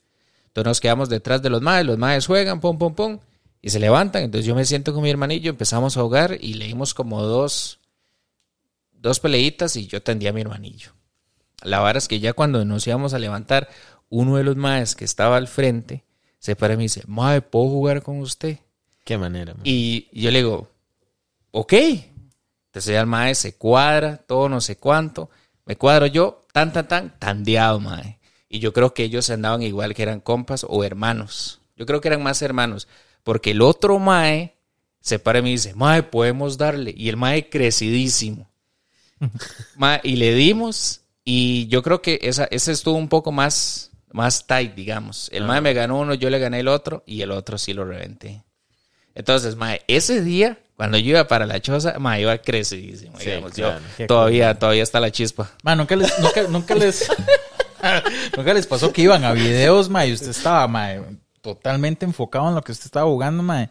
Entonces 0.46 0.68
nos 0.68 0.80
quedamos 0.80 1.08
detrás 1.08 1.42
de 1.42 1.50
los 1.50 1.62
maes, 1.62 1.86
los 1.86 1.96
maes 1.96 2.26
juegan, 2.26 2.60
pum, 2.60 2.76
pum, 2.76 2.94
pum, 2.94 3.18
y 3.62 3.70
se 3.70 3.80
levantan. 3.80 4.24
Entonces 4.24 4.46
yo 4.46 4.54
me 4.54 4.64
siento 4.64 4.92
con 4.92 5.02
mi 5.02 5.10
hermanillo, 5.10 5.50
empezamos 5.50 5.96
a 5.96 6.02
jugar 6.02 6.38
y 6.40 6.54
leímos 6.54 6.94
como 6.94 7.22
dos, 7.22 7.80
dos 8.92 9.20
peleitas 9.20 9.76
y 9.76 9.86
yo 9.86 10.02
tendía 10.02 10.30
a 10.30 10.32
mi 10.32 10.40
hermanillo. 10.40 10.92
La 11.62 11.80
verdad 11.80 11.98
es 11.98 12.08
que 12.08 12.20
ya 12.20 12.32
cuando 12.32 12.64
nos 12.64 12.86
íbamos 12.86 13.12
a 13.12 13.18
levantar, 13.18 13.68
uno 14.08 14.36
de 14.36 14.44
los 14.44 14.56
maes 14.56 14.94
que 14.94 15.04
estaba 15.04 15.36
al 15.36 15.48
frente 15.48 16.04
se 16.38 16.56
para 16.56 16.74
y 16.74 16.76
me 16.78 16.84
dice, 16.84 17.02
mae, 17.06 17.42
¿puedo 17.42 17.68
jugar 17.68 18.02
con 18.02 18.20
usted? 18.20 18.58
Qué 19.04 19.18
manera, 19.18 19.52
man. 19.52 19.62
Y 19.64 20.08
yo 20.12 20.30
le 20.30 20.38
digo, 20.38 20.70
ok. 21.50 21.72
Entonces 21.72 22.94
ya 22.94 23.00
el 23.00 23.06
mae 23.06 23.34
se 23.34 23.56
cuadra, 23.56 24.16
todo 24.16 24.48
no 24.48 24.60
sé 24.60 24.76
cuánto. 24.76 25.28
Me 25.66 25.76
cuadro 25.76 26.06
yo, 26.06 26.42
tan, 26.52 26.72
tan, 26.72 26.88
tan, 26.88 27.18
tandeado, 27.18 27.78
mae. 27.78 28.18
Y 28.48 28.58
yo 28.58 28.72
creo 28.72 28.94
que 28.94 29.04
ellos 29.04 29.28
andaban 29.30 29.62
igual 29.62 29.94
que 29.94 30.02
eran 30.02 30.20
compas 30.20 30.64
o 30.68 30.82
hermanos. 30.82 31.60
Yo 31.76 31.86
creo 31.86 32.00
que 32.00 32.08
eran 32.08 32.22
más 32.22 32.40
hermanos. 32.42 32.88
Porque 33.30 33.52
el 33.52 33.62
otro 33.62 34.00
mae 34.00 34.56
se 35.00 35.20
para 35.20 35.38
y 35.38 35.42
me 35.42 35.50
dice, 35.50 35.72
mae, 35.76 36.02
podemos 36.02 36.58
darle. 36.58 36.92
Y 36.96 37.08
el 37.08 37.16
mae 37.16 37.48
crecidísimo. 37.48 38.50
Mae, 39.76 40.00
y 40.02 40.16
le 40.16 40.34
dimos. 40.34 41.02
Y 41.24 41.68
yo 41.68 41.84
creo 41.84 42.02
que 42.02 42.18
esa, 42.22 42.46
ese 42.46 42.72
estuvo 42.72 42.96
un 42.96 43.08
poco 43.08 43.30
más, 43.30 43.92
más 44.10 44.48
tight, 44.48 44.74
digamos. 44.74 45.28
El 45.32 45.44
mae 45.44 45.60
me 45.60 45.74
ganó 45.74 46.00
uno, 46.00 46.14
yo 46.14 46.28
le 46.28 46.40
gané 46.40 46.58
el 46.58 46.66
otro. 46.66 47.04
Y 47.06 47.22
el 47.22 47.30
otro 47.30 47.56
sí 47.56 47.72
lo 47.72 47.84
reventé. 47.84 48.42
Entonces, 49.14 49.54
mae, 49.54 49.82
ese 49.86 50.22
día, 50.22 50.58
cuando 50.74 50.98
yo 50.98 51.10
iba 51.10 51.28
para 51.28 51.46
la 51.46 51.60
choza, 51.60 52.00
mae, 52.00 52.22
iba 52.22 52.36
crecidísimo. 52.38 53.16
Sí, 53.20 53.26
digamos. 53.26 53.52
claro. 53.52 53.80
Yo 53.96 54.06
todavía, 54.08 54.58
todavía 54.58 54.82
está 54.82 54.98
la 54.98 55.12
chispa. 55.12 55.52
Ma, 55.62 55.76
nunca 55.76 55.94
les, 55.94 56.18
nunca, 56.18 56.42
nunca 56.48 56.74
les, 56.74 57.08
nunca 58.36 58.54
les 58.54 58.66
pasó 58.66 58.92
que 58.92 59.02
iban 59.02 59.22
a 59.22 59.34
videos, 59.34 59.88
ma, 59.88 60.04
y 60.04 60.14
usted 60.14 60.30
estaba, 60.30 60.66
ma, 60.66 60.88
totalmente 61.40 62.04
enfocado 62.04 62.48
en 62.48 62.54
lo 62.54 62.62
que 62.62 62.72
usted 62.72 62.86
estaba 62.86 63.06
jugando, 63.06 63.42
ma, 63.42 63.70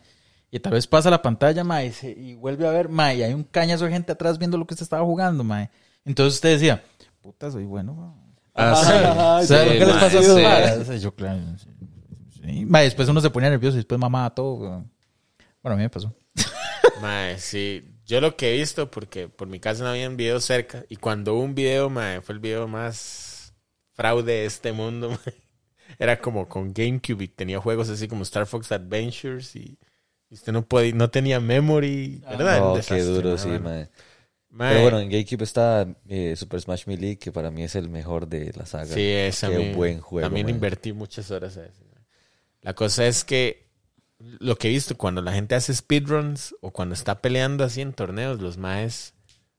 y 0.52 0.60
tal 0.60 0.74
vez 0.74 0.88
pasa 0.88 1.10
la 1.10 1.22
pantalla, 1.22 1.64
ma, 1.64 1.84
y, 1.84 1.92
se- 1.92 2.12
y 2.12 2.36
vuelve 2.36 2.68
a 2.68 2.72
ver, 2.72 2.90
ma, 2.90 3.14
y 3.14 3.24
hay 3.24 3.34
un 3.34 3.44
cañazo 3.44 3.86
de 3.86 3.92
gente 3.92 4.12
atrás 4.12 4.38
viendo 4.38 4.58
lo 4.58 4.66
que 4.66 4.74
usted 4.74 4.84
estaba 4.84 5.04
jugando, 5.04 5.44
ma. 5.44 5.70
Entonces 6.06 6.36
usted 6.36 6.50
decía, 6.54 6.84
puta, 7.22 7.52
soy 7.52 7.66
bueno, 7.66 7.94
ma. 7.94 8.16
Ah, 8.56 8.76
sea, 8.76 9.70
sí, 10.10 10.18
les 10.18 10.26
sí. 10.36 10.42
ma? 10.42 10.82
O 10.82 10.86
sea, 10.86 10.96
yo, 10.98 11.14
claro, 11.16 11.40
sí, 11.58 12.66
después 12.66 13.08
uno 13.10 13.22
se 13.22 13.30
ponía 13.30 13.50
nervioso 13.50 13.76
y 13.78 13.80
después 13.80 14.00
mamaba 14.00 14.34
todo. 14.34 14.58
Bueno, 15.62 15.74
a 15.74 15.76
mí 15.76 15.84
me 15.84 15.90
pasó. 15.90 16.14
Mae, 17.02 17.38
sí. 17.40 17.86
Yo 18.06 18.22
lo 18.22 18.36
que 18.36 18.50
he 18.56 18.58
visto, 18.58 18.90
porque 18.90 19.28
por 19.28 19.48
mi 19.48 19.60
casa 19.60 19.84
no 19.84 19.90
habían 19.92 20.18
videos 20.18 20.44
cerca, 20.44 20.84
y 20.90 20.96
cuando 20.96 21.36
hubo 21.36 21.44
un 21.44 21.54
video, 21.54 21.92
mae, 21.92 22.22
fue 22.22 22.34
el 22.34 22.40
video 22.40 22.68
más 22.68 23.54
fraude 23.94 24.34
de 24.34 24.46
este 24.46 24.72
mundo, 24.72 25.10
mae. 25.26 25.36
Era 26.00 26.20
como 26.20 26.48
con 26.48 26.74
GameCube 26.74 27.26
y 27.26 27.28
tenía 27.28 27.60
juegos 27.60 27.90
así 27.90 28.08
como 28.08 28.24
Star 28.24 28.48
Fox 28.48 28.72
Adventures 28.72 29.56
y 29.56 29.78
y 30.30 30.36
usted 30.36 30.54
no 30.54 30.64
podía, 30.64 30.94
no 30.94 31.10
tenía 31.10 31.40
memory, 31.40 32.22
¿verdad? 32.30 32.60
No, 32.60 32.74
Un 32.74 32.82
qué 32.82 33.02
duro, 33.02 33.38
sí, 33.38 33.50
Pero 33.50 34.82
bueno, 34.82 35.00
en 35.00 35.10
GameCube 35.10 35.44
está 35.44 35.88
eh, 36.08 36.36
Super 36.36 36.62
Smash 36.62 36.86
Melee, 36.86 37.18
que 37.18 37.32
para 37.32 37.50
mí 37.50 37.64
es 37.64 37.76
el 37.76 37.90
mejor 37.90 38.28
de 38.28 38.52
la 38.56 38.66
saga. 38.66 38.94
Sí, 38.94 39.02
es 39.02 39.44
mí- 39.44 39.74
buen 39.74 40.02
juego, 40.02 40.28
También 40.28 40.50
invertí 40.50 40.94
muchas 40.94 41.32
horas 41.32 41.58
a 41.58 41.66
eso. 41.66 41.84
La 42.62 42.74
cosa 42.76 43.08
es 43.08 43.24
que 43.24 43.70
lo 44.20 44.58
que 44.58 44.68
he 44.68 44.72
visto 44.72 44.98
cuando 44.98 45.22
la 45.22 45.32
gente 45.34 45.56
hace 45.56 45.74
speedruns 45.74 46.54
o 46.62 46.72
cuando 46.72 46.94
está 46.94 47.22
peleando 47.22 47.64
así 47.64 47.82
en 47.82 47.94
torneos, 47.94 48.42
los 48.42 48.58
maes, 48.58 49.14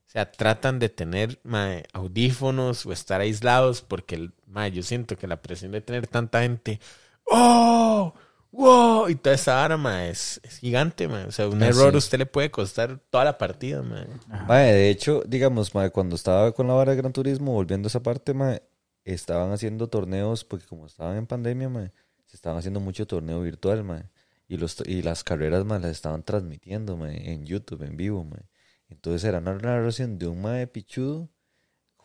o 0.07 0.11
sea, 0.11 0.31
tratan 0.31 0.77
de 0.77 0.89
tener 0.89 1.39
mae, 1.43 1.83
audífonos 1.93 2.85
o 2.85 2.93
estar 2.93 3.21
aislados 3.21 3.81
porque 3.81 4.15
el, 4.15 4.33
mae, 4.51 4.71
yo 4.71 4.83
siento 4.83 5.17
que 5.17 5.27
la 5.27 5.41
presión 5.41 5.71
de 5.71 5.81
tener 5.81 6.07
tanta 6.07 6.41
gente, 6.41 6.79
¡oh! 7.25 8.13
¡wow! 8.51 9.07
Y 9.09 9.15
toda 9.15 9.35
esa 9.35 9.55
vara, 9.55 9.77
mae, 9.77 10.09
es, 10.09 10.39
es 10.43 10.57
gigante, 10.57 11.07
mae. 11.07 11.25
O 11.25 11.31
sea, 11.31 11.47
un 11.47 11.61
Ah, 11.63 11.67
error 11.67 11.91
sí. 11.91 11.95
a 11.95 11.97
usted 11.97 12.17
le 12.19 12.25
puede 12.25 12.51
costar 12.51 12.99
toda 13.09 13.23
la 13.25 13.37
partida, 13.37 13.81
mae. 13.81 14.07
Mae, 14.47 14.73
de 14.73 14.89
hecho, 14.89 15.23
digamos, 15.25 15.73
mae, 15.73 15.89
cuando 15.91 16.15
estaba 16.15 16.51
con 16.51 16.67
la 16.67 16.73
vara 16.73 16.91
de 16.91 16.97
Gran 16.97 17.13
Turismo, 17.13 17.53
volviendo 17.53 17.87
a 17.87 17.89
esa 17.89 18.03
parte, 18.03 18.33
mae, 18.33 18.61
estaban 19.05 19.51
haciendo 19.51 19.87
torneos, 19.87 20.43
porque 20.43 20.65
como 20.65 20.85
estaban 20.85 21.17
en 21.17 21.27
pandemia, 21.27 21.69
mae, 21.69 21.91
se 22.25 22.35
estaban 22.35 22.59
haciendo 22.59 22.79
mucho 22.79 23.07
torneo 23.07 23.41
virtual, 23.41 23.83
mae, 23.83 24.03
y, 24.47 24.57
los, 24.57 24.77
y 24.85 25.01
las 25.01 25.23
carreras, 25.23 25.63
mae, 25.65 25.79
las 25.79 25.91
estaban 25.91 26.23
transmitiendo, 26.23 26.97
mae, 26.97 27.31
en 27.31 27.45
YouTube, 27.45 27.83
en 27.83 27.95
vivo, 27.95 28.23
mae. 28.25 28.43
Entonces 28.89 29.23
era 29.23 29.37
una 29.39 29.53
narración 29.55 30.19
de 30.19 30.27
un 30.27 30.41
mae 30.41 30.67
pichudo 30.67 31.29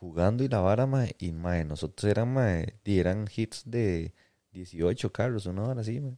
jugando 0.07 0.45
y 0.45 0.49
la 0.49 0.61
vara, 0.61 0.87
mae, 0.87 1.17
y 1.19 1.33
mae, 1.33 1.65
nosotros 1.65 2.11
eran, 2.11 2.33
mae, 2.33 2.75
y 2.85 2.99
eran 2.99 3.29
hits 3.35 3.63
de 3.67 4.13
18 4.53 5.13
carros, 5.13 5.47
una 5.47 5.65
hora 5.65 5.81
así, 5.81 6.01
mae. 6.01 6.17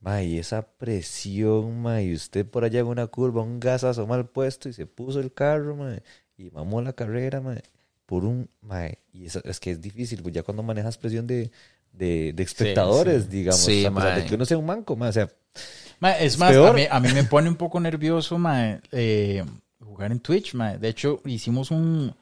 Mae, 0.00 0.24
y 0.26 0.38
esa 0.38 0.62
presión, 0.62 1.82
mae, 1.82 2.04
y 2.04 2.14
usted 2.14 2.46
por 2.46 2.64
allá 2.64 2.80
en 2.80 2.86
una 2.86 3.06
curva, 3.06 3.42
un 3.42 3.60
gasazo 3.60 4.06
mal 4.06 4.26
puesto 4.28 4.68
y 4.70 4.72
se 4.72 4.86
puso 4.86 5.20
el 5.20 5.32
carro, 5.34 5.76
mae, 5.76 6.02
y 6.38 6.50
mamó 6.50 6.80
la 6.80 6.94
carrera, 6.94 7.40
mae, 7.40 7.62
por 8.06 8.24
un, 8.24 8.48
mae, 8.62 8.98
y 9.12 9.26
eso, 9.26 9.40
es 9.44 9.60
que 9.60 9.72
es 9.72 9.80
difícil, 9.80 10.22
pues 10.22 10.34
ya 10.34 10.42
cuando 10.42 10.62
manejas 10.62 10.96
presión 10.96 11.26
de, 11.26 11.50
de, 11.92 12.32
de 12.34 12.42
espectadores, 12.42 13.28
digamos, 13.28 13.60
Sí, 13.60 13.84
a 13.84 13.90
pesar 13.92 14.14
de 14.14 14.20
mae. 14.20 14.28
que 14.28 14.34
uno 14.34 14.46
sea 14.46 14.56
un 14.58 14.66
manco, 14.66 14.96
mae, 14.96 15.10
o 15.10 15.12
sea, 15.12 15.28
Ma, 15.98 16.12
es 16.12 16.38
más, 16.38 16.56
a 16.56 16.72
mí, 16.72 16.86
a 16.90 16.98
mí 16.98 17.12
me 17.12 17.24
pone 17.24 17.50
un 17.50 17.56
poco 17.56 17.78
nervioso 17.78 18.38
ma, 18.38 18.80
eh, 18.90 19.44
jugar 19.80 20.12
en 20.12 20.20
Twitch. 20.20 20.54
ma. 20.54 20.78
De 20.78 20.88
hecho, 20.88 21.20
hicimos 21.26 21.70
un, 21.70 22.14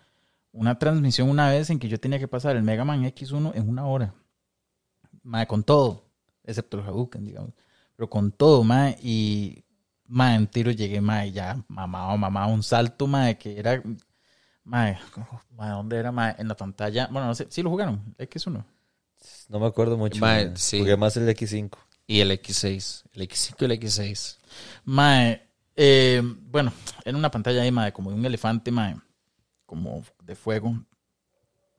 una 0.53 0.79
transmisión 0.79 1.29
una 1.29 1.51
vez 1.51 1.71
en 1.71 1.79
que 1.79 1.89
yo 1.89 1.99
tenía 2.01 2.19
que 2.19 2.29
pasar 2.29 2.57
el 2.57 2.63
Mega 2.63 2.85
Man 2.85 3.05
X1 3.05 3.53
en 3.55 3.69
una 3.69 3.87
hora. 3.87 4.15
Ma, 5.23 5.47
con 5.47 5.63
todo, 5.63 6.05
excepto 6.45 6.79
el 6.79 6.85
Hadouken, 6.85 7.25
digamos. 7.25 7.53
Pero 7.97 8.09
con 8.09 8.33
todo, 8.33 8.65
ma, 8.65 8.91
y 9.03 9.65
ma, 10.07 10.35
en 10.35 10.47
tiro 10.47 10.71
llegué, 10.71 11.01
ma, 11.01 11.27
y 11.27 11.33
ya 11.33 11.63
mamado, 11.69 12.17
mamado, 12.17 12.53
un 12.53 12.63
salto, 12.63 13.07
ma, 13.07 13.35
que 13.35 13.59
era, 13.59 13.83
ma, 14.65 14.99
ma, 15.51 15.71
¿dónde 15.71 15.97
era, 15.97 16.13
ma? 16.13 16.35
En 16.39 16.49
la 16.49 16.57
pantalla, 16.57 17.09
bueno, 17.11 17.27
no 17.27 17.35
sé, 17.35 17.47
sí 17.51 17.63
lo 17.63 17.71
jugaron, 17.71 18.15
X1. 18.19 18.65
no 19.49 19.61
me 19.61 19.67
acuerdo 19.67 19.99
mucho, 19.99 20.21
Mae, 20.21 20.47
mae. 20.47 20.57
sí. 20.57 20.79
jugué 20.79 20.97
más 20.97 21.17
el 21.17 21.29
X5. 21.29 21.77
Y 22.07 22.21
el 22.21 22.31
X6. 22.31 23.03
El 23.13 23.29
X5 23.29 23.55
y 23.61 23.65
el 23.67 23.73
X6. 23.73 24.39
Mae, 24.85 25.43
eh, 25.77 26.23
bueno, 26.25 26.73
era 27.05 27.17
una 27.19 27.31
pantalla 27.31 27.61
ahí, 27.63 27.71
mae, 27.71 27.93
como 27.93 28.11
de 28.11 28.17
un 28.17 28.25
elefante, 28.25 28.71
mae, 28.71 28.97
como 29.69 30.03
de 30.25 30.35
fuego. 30.35 30.75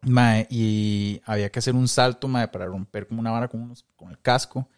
Mae, 0.01 0.47
y 0.49 1.21
había 1.25 1.49
que 1.49 1.59
hacer 1.59 1.75
un 1.75 1.87
salto, 1.87 2.27
mae, 2.27 2.47
para 2.47 2.67
romper 2.67 3.07
como 3.07 3.19
una 3.19 3.31
vara 3.31 3.47
con, 3.49 3.61
unos, 3.61 3.83
con 3.97 4.11
el 4.11 4.19
casco. 4.21 4.69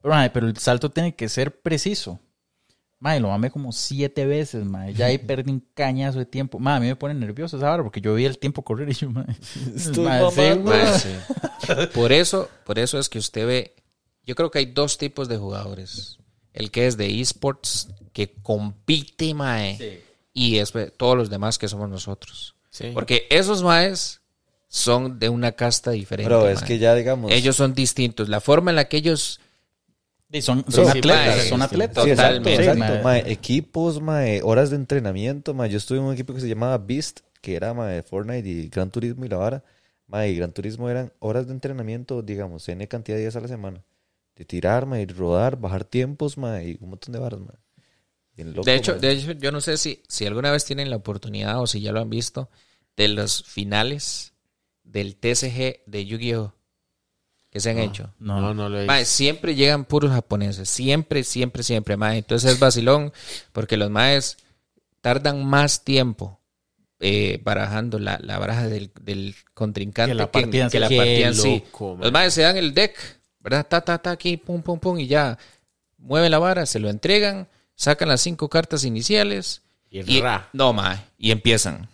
Pero, 0.00 0.14
mae, 0.14 0.30
pero 0.30 0.46
el 0.46 0.56
salto 0.56 0.90
tiene 0.90 1.14
que 1.14 1.28
ser 1.28 1.60
preciso. 1.60 2.18
Mae, 3.00 3.18
lo 3.18 3.28
mamé 3.28 3.50
como 3.50 3.72
siete 3.72 4.24
veces, 4.24 4.64
mae. 4.64 4.94
Ya 4.94 5.06
ahí 5.06 5.18
perdí 5.26 5.50
un 5.50 5.66
cañazo 5.74 6.20
de 6.20 6.26
tiempo. 6.26 6.60
Mae, 6.60 6.76
a 6.76 6.80
mí 6.80 6.86
me 6.86 6.96
pone 6.96 7.12
nervioso 7.12 7.56
esa 7.56 7.68
vara 7.68 7.82
porque 7.82 8.00
yo 8.00 8.14
vi 8.14 8.24
el 8.24 8.38
tiempo 8.38 8.62
correr 8.62 8.88
y 8.88 8.94
yo, 8.94 9.10
mae. 9.10 9.26
Estoy 9.74 10.04
mae, 10.04 10.30
sí, 10.30 10.36
mae. 10.36 10.56
Mae, 10.56 10.98
sí. 10.98 11.08
Por 11.92 12.12
eso, 12.12 12.48
por 12.64 12.78
eso 12.78 12.98
es 12.98 13.08
que 13.08 13.18
usted 13.18 13.46
ve, 13.46 13.74
yo 14.24 14.34
creo 14.36 14.50
que 14.50 14.60
hay 14.60 14.66
dos 14.66 14.96
tipos 14.96 15.28
de 15.28 15.36
jugadores. 15.36 16.18
El 16.52 16.70
que 16.70 16.86
es 16.86 16.96
de 16.96 17.20
esports, 17.20 17.88
que 18.12 18.32
compite, 18.42 19.34
mae, 19.34 20.02
y 20.32 20.56
después 20.56 20.92
todos 20.96 21.16
los 21.16 21.30
demás 21.30 21.58
que 21.58 21.68
somos 21.68 21.88
nosotros. 21.88 22.56
Sí. 22.70 22.90
Porque 22.94 23.26
esos 23.30 23.62
maes 23.62 24.20
son 24.68 25.18
de 25.18 25.28
una 25.28 25.52
casta 25.52 25.90
diferente. 25.90 26.28
Bro, 26.28 26.48
es 26.48 26.60
mae. 26.60 26.68
que 26.68 26.78
ya, 26.78 26.94
digamos... 26.94 27.32
ellos 27.32 27.56
son 27.56 27.74
distintos. 27.74 28.28
La 28.28 28.40
forma 28.40 28.70
en 28.70 28.76
la 28.76 28.88
que 28.88 28.96
ellos 28.98 29.40
Y 30.32 30.42
son, 30.42 30.64
son 30.68 30.86
Sí, 30.86 30.98
atletas, 30.98 31.36
mae, 31.36 31.48
son 31.48 31.58
sí, 31.58 31.64
atletas. 31.64 32.04
Sí, 32.04 32.10
exacto, 32.10 32.38
Totalmente. 32.38 32.72
exacto, 32.72 32.94
mae. 32.94 33.22
mae. 33.22 33.32
Equipos, 33.32 34.00
mae, 34.00 34.40
horas 34.42 34.70
de 34.70 34.76
entrenamiento, 34.76 35.54
mae. 35.54 35.68
Yo 35.68 35.78
estuve 35.78 35.98
en 35.98 36.04
un 36.04 36.14
equipo 36.14 36.32
que 36.32 36.40
se 36.40 36.48
llamaba 36.48 36.78
Beast, 36.78 37.20
que 37.40 37.56
era 37.56 37.74
mae, 37.74 38.02
Fortnite 38.02 38.48
y 38.48 38.68
Gran 38.68 38.90
Turismo 38.90 39.24
y 39.24 39.28
la 39.28 39.36
vara. 39.38 39.64
Mae, 40.06 40.30
y 40.30 40.36
Gran 40.36 40.52
Turismo 40.52 40.88
eran 40.88 41.12
horas 41.18 41.46
de 41.48 41.52
entrenamiento, 41.52 42.22
digamos, 42.22 42.68
N 42.68 42.86
cantidad 42.86 43.16
de 43.16 43.22
días 43.22 43.34
a 43.36 43.40
la 43.40 43.48
semana. 43.48 43.82
De 44.36 44.44
tirar, 44.44 44.86
mae, 44.86 45.04
rodar, 45.06 45.56
bajar 45.58 45.84
tiempos, 45.84 46.38
mae, 46.38 46.68
y 46.70 46.78
un 46.80 46.90
montón 46.90 47.12
de 47.12 47.18
varas, 47.18 47.40
mae. 47.40 47.56
Bien 48.36 48.52
loco, 48.54 48.64
de 48.64 48.74
hecho, 48.76 48.94
de 48.98 49.10
hecho, 49.12 49.32
yo 49.32 49.52
no 49.52 49.60
sé 49.60 49.76
si, 49.76 50.02
si 50.08 50.26
alguna 50.26 50.50
vez 50.50 50.64
tienen 50.64 50.90
la 50.90 50.96
oportunidad 50.96 51.60
o 51.60 51.66
si 51.66 51.80
ya 51.80 51.92
lo 51.92 52.00
han 52.00 52.10
visto 52.10 52.48
de 52.96 53.08
los 53.08 53.42
finales 53.44 54.32
del 54.82 55.16
TCG 55.16 55.82
de 55.86 56.06
Yu-Gi-Oh! 56.06 56.54
que 57.50 57.58
se 57.60 57.70
han 57.70 57.78
hecho. 57.78 58.14
No, 58.20 58.40
No, 58.40 58.54
no 58.54 58.68
lo 58.68 58.80
he 58.80 58.86
Mae, 58.86 59.00
visto. 59.00 59.14
siempre 59.16 59.54
llegan 59.56 59.84
puros 59.84 60.12
japoneses. 60.12 60.68
Siempre, 60.68 61.24
siempre, 61.24 61.64
siempre, 61.64 61.96
mae. 61.96 62.18
Entonces 62.18 62.52
es 62.52 62.58
vacilón 62.60 63.12
porque 63.52 63.76
los 63.76 63.90
maes 63.90 64.36
tardan 65.00 65.44
más 65.44 65.82
tiempo 65.82 66.40
eh, 67.00 67.40
barajando 67.42 67.98
la, 67.98 68.18
la 68.22 68.38
baraja 68.38 68.68
del, 68.68 68.92
del 69.00 69.34
contrincante 69.54 70.10
Que 70.12 70.14
la 70.14 70.26
que, 70.26 70.30
partida 70.42 70.64
en 70.64 70.70
que 70.70 70.76
sí. 70.76 70.80
la 70.80 70.88
Qué 70.88 70.96
partida 70.96 71.26
en 71.28 71.34
sí. 71.34 71.62
loco, 71.64 71.96
mae. 71.96 72.04
Los 72.04 72.12
maes 72.12 72.34
se 72.34 72.42
dan 72.42 72.56
el 72.56 72.72
deck, 72.72 72.96
¿verdad? 73.40 73.66
Ta, 73.68 73.80
ta, 73.80 73.98
ta, 73.98 74.12
aquí, 74.12 74.36
pum, 74.36 74.62
pum, 74.62 74.78
pum, 74.78 74.98
y 75.00 75.08
ya 75.08 75.36
mueven 75.98 76.30
la 76.30 76.38
vara, 76.38 76.66
se 76.66 76.78
lo 76.78 76.88
entregan, 76.88 77.48
sacan 77.80 78.08
las 78.08 78.20
cinco 78.20 78.48
cartas 78.50 78.84
iniciales 78.84 79.62
Y 79.90 80.00
y, 80.18 80.20
ra. 80.20 80.48
no, 80.52 80.72
mae, 80.74 80.98
y 81.16 81.30
empiezan. 81.30 81.88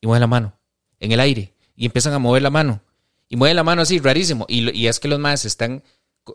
y 0.00 0.06
mueven 0.06 0.20
la 0.22 0.26
mano 0.26 0.52
en 0.98 1.12
el 1.12 1.20
aire 1.20 1.52
y 1.76 1.84
empiezan 1.86 2.14
a 2.14 2.18
mover 2.18 2.42
la 2.42 2.50
mano 2.50 2.80
y 3.28 3.36
mueven 3.36 3.56
la 3.56 3.62
mano 3.62 3.82
así, 3.82 3.98
rarísimo. 4.00 4.44
Y, 4.48 4.76
y 4.76 4.88
es 4.88 4.98
que 4.98 5.06
los 5.08 5.18
maes 5.20 5.44
están, 5.44 5.82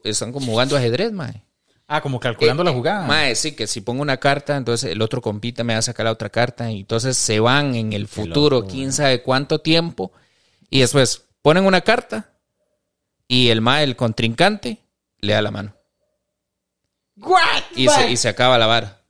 están 0.03 0.31
como 0.31 0.45
jugando 0.53 0.77
ajedrez, 0.77 1.11
mae. 1.11 1.41
Ah, 1.87 2.01
como 2.01 2.19
calculando 2.19 2.63
Eh, 2.63 2.65
la 2.65 2.71
jugada. 2.71 3.05
mae, 3.05 3.35
sí, 3.35 3.51
que 3.53 3.67
si 3.67 3.81
pongo 3.81 4.01
una 4.01 4.17
carta, 4.17 4.55
entonces 4.55 4.91
el 4.91 5.01
otro 5.01 5.21
compita 5.21 5.63
me 5.63 5.73
va 5.73 5.79
a 5.79 5.83
sacar 5.83 6.05
la 6.05 6.11
otra 6.13 6.29
carta 6.29 6.71
y 6.71 6.79
entonces 6.81 7.17
se 7.17 7.39
van 7.39 7.75
en 7.75 7.91
el 7.93 8.07
futuro, 8.07 8.65
quién 8.65 8.93
sabe 8.93 9.21
cuánto 9.23 9.59
tiempo 9.59 10.11
y 10.69 10.79
después 10.81 11.25
ponen 11.41 11.65
una 11.65 11.81
carta 11.81 12.29
y 13.27 13.49
el 13.49 13.59
mae, 13.61 13.83
el 13.83 13.95
contrincante, 13.95 14.77
le 15.19 15.33
da 15.33 15.41
la 15.41 15.51
mano. 15.51 15.74
Y 17.75 17.87
se, 17.87 18.11
y 18.11 18.17
se 18.17 18.29
acaba 18.29 18.57
la 18.57 18.67
vara. 18.67 19.01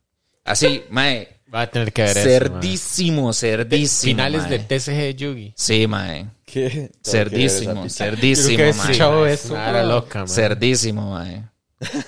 Así, 0.44 0.84
mae, 0.90 1.28
Va 1.52 1.62
a 1.62 1.66
tener 1.70 1.92
que 1.92 2.02
ver 2.02 2.16
eso. 2.18 2.26
mae. 2.28 2.38
cerdísimo, 2.38 3.32
cerdísimo. 3.32 4.10
Finales 4.10 4.42
mae. 4.42 4.50
de 4.50 4.58
TCG 4.58 5.16
Yugi. 5.16 5.52
Sí, 5.56 5.86
mae. 5.86 6.26
¿Qué? 6.44 6.90
Cerdísimo, 7.02 7.88
cerdísimo, 7.88 8.58
mae. 8.58 8.70
escuchado 8.70 9.26
eso. 9.26 9.54
Nada 9.54 9.82
loca, 9.84 10.20
man. 10.20 10.28
Cerdísimo, 10.28 11.10
mae. 11.12 11.44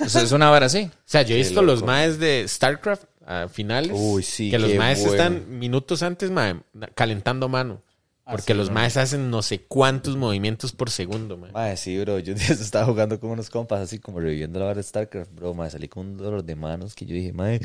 Es 0.00 0.32
una 0.32 0.50
vara 0.50 0.66
así. 0.66 0.90
O 1.08 1.10
sea, 1.10 1.22
yo 1.22 1.34
he 1.34 1.38
visto 1.38 1.62
los 1.62 1.82
maes 1.82 2.18
de 2.18 2.44
StarCraft 2.46 3.04
a 3.26 3.48
finales. 3.48 3.92
Uy, 3.94 4.22
sí, 4.22 4.50
Que 4.50 4.58
los 4.58 4.74
maes 4.74 5.00
bueno. 5.00 5.12
están 5.12 5.58
minutos 5.58 6.02
antes, 6.02 6.30
mae, 6.30 6.56
calentando 6.94 7.48
mano. 7.48 7.82
Porque 8.30 8.54
los 8.54 8.70
maes 8.70 8.96
hacen 8.96 9.30
no 9.30 9.42
sé 9.42 9.62
cuántos 9.62 10.16
movimientos 10.16 10.72
por 10.72 10.90
segundo, 10.90 11.36
mae. 11.38 11.50
Mae, 11.52 11.76
sí, 11.76 11.98
bro. 11.98 12.18
Yo 12.18 12.34
un 12.34 12.38
día 12.38 12.48
estaba 12.50 12.84
jugando 12.86 13.18
con 13.18 13.30
unos 13.30 13.48
compas 13.50 13.80
así 13.80 13.98
como 13.98 14.20
reviviendo 14.20 14.58
la 14.58 14.66
vara 14.66 14.76
de 14.76 14.82
StarCraft, 14.82 15.32
bro. 15.34 15.54
Mae, 15.54 15.70
salí 15.70 15.88
con 15.88 16.06
un 16.06 16.16
dolor 16.18 16.44
de 16.44 16.54
manos 16.54 16.94
que 16.94 17.06
yo 17.06 17.14
dije, 17.14 17.32
mae, 17.32 17.60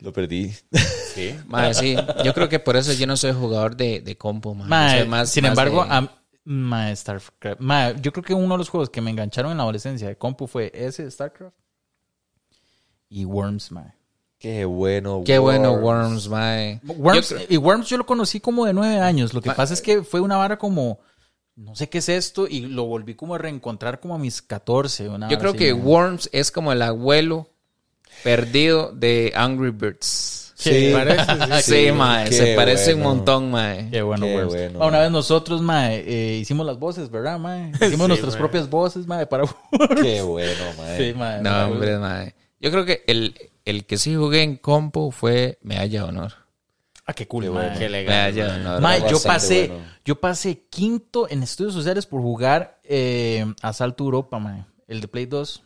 lo 0.00 0.12
perdí. 0.12 0.52
Sí. 1.12 1.34
Mae, 1.46 1.74
sí. 1.74 1.94
Yo 2.24 2.32
creo 2.32 2.48
que 2.48 2.58
por 2.58 2.74
eso 2.74 2.90
yo 2.94 3.06
no 3.06 3.18
soy 3.18 3.32
jugador 3.32 3.76
de, 3.76 4.00
de 4.00 4.16
compo, 4.16 4.54
mae. 4.54 4.66
Mae, 4.68 5.04
más- 5.04 5.28
sin 5.28 5.42
más 5.42 5.50
embargo, 5.50 5.84
de- 5.84 6.08
mae, 6.44 6.96
StarCraft. 6.96 7.60
mae, 7.60 7.96
yo 8.00 8.12
creo 8.14 8.24
que 8.24 8.32
uno 8.32 8.54
de 8.54 8.58
los 8.58 8.70
juegos 8.70 8.88
que 8.88 9.02
me 9.02 9.10
engancharon 9.10 9.50
en 9.52 9.58
la 9.58 9.64
adolescencia 9.64 10.08
de 10.08 10.16
compu 10.16 10.46
fue 10.46 10.72
ese, 10.74 11.10
StarCraft. 11.10 11.54
Y 13.10 13.26
Worms, 13.26 13.70
mae. 13.72 13.92
Qué 14.42 14.64
bueno, 14.64 15.22
Qué 15.24 15.38
bueno 15.38 15.74
Worms, 15.74 16.28
mae. 16.28 16.80
Worms, 16.84 17.28
Yo 17.30 17.36
y 17.48 17.56
Worms 17.58 17.86
yo 17.88 17.96
lo 17.96 18.04
conocí 18.06 18.40
como 18.40 18.66
de 18.66 18.72
nueve 18.72 18.98
años. 18.98 19.32
Lo 19.34 19.40
que 19.40 19.52
pasa 19.52 19.72
es 19.72 19.80
que 19.80 20.02
fue 20.02 20.20
una 20.20 20.36
vara 20.36 20.58
como, 20.58 20.98
no 21.54 21.76
sé 21.76 21.88
qué 21.88 21.98
es 21.98 22.08
esto, 22.08 22.48
y 22.48 22.62
lo 22.62 22.86
volví 22.86 23.14
como 23.14 23.36
a 23.36 23.38
reencontrar 23.38 24.00
como 24.00 24.16
a 24.16 24.18
mis 24.18 24.42
14. 24.42 25.08
una 25.10 25.28
Yo 25.30 25.38
creo 25.38 25.50
así, 25.50 25.58
que 25.58 25.72
mae. 25.74 25.82
Worms 25.84 26.28
es 26.32 26.50
como 26.50 26.72
el 26.72 26.82
abuelo 26.82 27.50
perdido 28.24 28.90
de 28.92 29.32
Angry 29.36 29.70
Birds. 29.70 30.52
Sí, 30.56 30.90
parece, 30.92 31.22
Sí, 31.62 31.92
mae. 31.92 32.28
qué 32.28 32.34
Se 32.34 32.54
parece 32.56 32.94
un 32.94 33.02
montón, 33.02 33.48
mae. 33.52 33.88
Qué 33.92 34.02
bueno, 34.02 34.26
Qué 34.26 34.34
Worms. 34.34 34.52
bueno, 34.54 34.78
Ah, 34.82 34.86
una 34.86 34.96
mae. 34.98 35.02
vez 35.02 35.10
nosotros, 35.12 35.62
mae, 35.62 36.04
eh, 36.06 36.38
hicimos 36.38 36.66
las 36.66 36.80
voces, 36.80 37.10
¿verdad, 37.10 37.38
mae? 37.38 37.70
Hicimos 37.80 38.06
Sí, 38.06 38.08
nuestras 38.08 38.32
mae. 38.34 38.38
propias 38.40 38.68
voces, 38.68 39.06
mae, 39.06 39.26
para 39.26 39.44
Worms. 39.44 40.00
Qué 40.02 40.20
bueno, 40.22 40.64
mae. 40.78 40.96
Sí, 40.98 41.16
mae. 41.16 41.40
No, 41.42 41.50
mae. 41.50 41.64
hombre, 41.64 41.98
mae. 41.98 42.34
Yo 42.60 42.70
creo 42.72 42.84
que 42.84 43.02
el, 43.06 43.34
el 43.64 43.84
que 43.86 43.98
sí 43.98 44.14
jugué 44.14 44.42
en 44.42 44.56
compo 44.56 45.10
fue 45.10 45.58
Medalla 45.62 46.02
de 46.02 46.08
Honor. 46.08 46.32
Ah, 47.04 47.14
qué 47.14 47.26
cool, 47.26 47.44
Qué 47.44 47.48
bueno. 47.50 47.78
Qué 47.78 47.88
legal. 47.88 48.14
Medalla 48.32 48.52
de. 48.54 48.60
Honor. 48.60 48.80
Mae, 48.80 49.10
yo 49.10 49.20
pasé, 49.22 49.68
bueno. 49.68 49.84
yo 50.04 50.20
pasé 50.20 50.66
quinto 50.70 51.28
en 51.28 51.42
estudios 51.42 51.74
sociales 51.74 52.06
por 52.06 52.20
jugar 52.22 52.80
eh, 52.84 53.44
Asalto 53.60 54.04
Europa, 54.04 54.38
mae. 54.38 54.64
El 54.86 55.00
de 55.00 55.08
Play 55.08 55.26
2. 55.26 55.62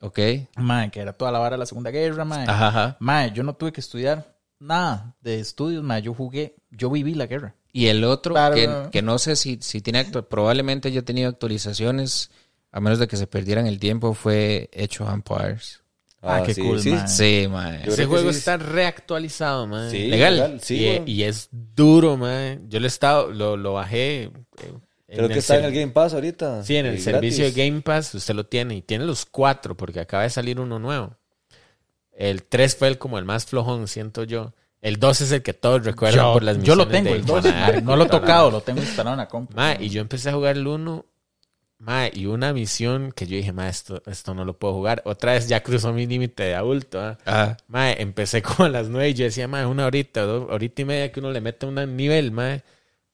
Ok. 0.00 0.18
Mae, 0.56 0.90
que 0.90 1.00
era 1.00 1.12
toda 1.12 1.30
la 1.32 1.38
vara 1.38 1.54
de 1.56 1.60
la 1.60 1.66
Segunda 1.66 1.90
Guerra, 1.90 2.24
mae. 2.24 2.46
Ajá, 2.48 2.96
yo 3.32 3.42
no 3.42 3.54
tuve 3.54 3.72
que 3.72 3.80
estudiar 3.80 4.36
nada 4.58 5.14
de 5.20 5.40
estudios, 5.40 5.82
mae. 5.82 6.02
Yo 6.02 6.14
jugué, 6.14 6.56
yo 6.70 6.90
viví 6.90 7.14
la 7.14 7.26
guerra. 7.26 7.54
Y 7.72 7.86
el 7.86 8.04
otro, 8.04 8.34
Claro. 8.34 8.54
que, 8.54 8.88
que 8.90 9.02
no 9.02 9.18
sé 9.18 9.36
si, 9.36 9.58
si 9.60 9.80
tiene 9.82 10.04
probablemente 10.04 10.88
haya 10.88 11.02
tenido 11.02 11.28
actualizaciones, 11.28 12.30
a 12.72 12.80
menos 12.80 12.98
de 12.98 13.06
que 13.06 13.16
se 13.16 13.26
perdieran 13.26 13.66
el 13.66 13.78
tiempo, 13.78 14.14
fue 14.14 14.70
Hecho 14.72 15.08
Empires. 15.10 15.82
Ah, 16.22 16.42
qué 16.44 16.54
cool, 16.56 16.80
sí. 16.80 16.90
mae. 16.90 17.06
Sí. 17.08 17.42
Yo 17.86 17.92
Ese 17.92 18.06
juego 18.06 18.32
sí. 18.32 18.38
está 18.38 18.56
reactualizado. 18.56 19.90
Sí, 19.90 20.06
Legal. 20.08 20.58
Sí, 20.62 21.00
y, 21.06 21.22
es 21.22 21.48
duro, 21.52 22.16
mae. 22.16 22.58
Yo 22.68 22.80
lo 22.80 22.86
he 22.86 22.88
estado, 22.88 23.30
lo, 23.30 23.56
lo 23.56 23.74
bajé. 23.74 24.24
eh, 24.24 24.32
Creo 25.08 25.28
que 25.28 25.38
está 25.38 25.58
en 25.58 25.66
el 25.66 25.72
Game 25.72 25.92
Pass 25.92 26.14
ahorita. 26.14 26.64
Sí, 26.64 26.76
en 26.76 26.86
el 26.86 27.00
servicio 27.00 27.44
gratis. 27.44 27.54
de 27.54 27.64
Game 27.70 27.80
Pass 27.82 28.14
usted 28.14 28.34
lo 28.34 28.46
tiene. 28.46 28.74
Y 28.76 28.82
tiene 28.82 29.04
los 29.04 29.24
cuatro, 29.26 29.76
porque 29.76 30.00
acaba 30.00 30.24
de 30.24 30.30
salir 30.30 30.58
uno 30.58 30.78
nuevo. 30.80 31.16
El 32.12 32.42
3 32.44 32.76
fue 32.76 32.88
el 32.88 32.98
como 32.98 33.18
el 33.18 33.24
más 33.24 33.44
flojón, 33.46 33.86
siento 33.86 34.24
yo. 34.24 34.54
El 34.80 34.98
2 34.98 35.20
es 35.20 35.32
el 35.32 35.42
que 35.42 35.52
todos 35.52 35.84
recuerdan 35.84 36.24
Yo, 36.26 36.32
por 36.32 36.42
las 36.42 36.60
yo 36.62 36.74
lo 36.74 36.86
misiones 36.86 37.04
tengo, 37.04 37.14
de 37.14 37.20
el 37.20 37.26
2. 37.26 37.44
Monarch. 37.44 37.82
No 37.84 37.96
lo 37.96 38.04
he 38.04 38.08
tocado, 38.08 38.50
lo 38.50 38.60
tengo 38.62 38.80
instalado 38.80 39.14
en 39.14 39.18
la 39.18 39.28
compu. 39.28 39.54
Ma, 39.54 39.76
y 39.78 39.90
yo 39.90 40.00
empecé 40.00 40.30
a 40.30 40.32
jugar 40.32 40.56
el 40.56 40.66
1. 40.66 41.04
Ma, 41.86 42.08
y 42.12 42.26
una 42.26 42.52
misión 42.52 43.12
que 43.12 43.26
yo 43.28 43.36
dije, 43.36 43.52
ma, 43.52 43.68
esto, 43.68 44.02
esto 44.06 44.34
no 44.34 44.44
lo 44.44 44.58
puedo 44.58 44.74
jugar. 44.74 45.02
Otra 45.04 45.32
vez 45.34 45.46
ya 45.48 45.62
cruzó 45.62 45.92
mi 45.92 46.04
límite 46.06 46.42
de 46.42 46.54
adulto. 46.56 47.00
¿ah? 47.00 47.16
Ajá. 47.24 47.56
Ma, 47.68 47.92
empecé 47.92 48.42
como 48.42 48.64
a 48.64 48.68
las 48.68 48.88
9 48.88 49.10
y 49.10 49.14
yo 49.14 49.24
decía, 49.24 49.46
ma, 49.46 49.66
una 49.68 49.86
horita, 49.86 50.22
dos, 50.22 50.48
horita 50.50 50.82
y 50.82 50.84
media 50.84 51.12
que 51.12 51.20
uno 51.20 51.30
le 51.30 51.40
mete 51.40 51.64
un 51.66 51.96
nivel, 51.96 52.32
ma. 52.32 52.58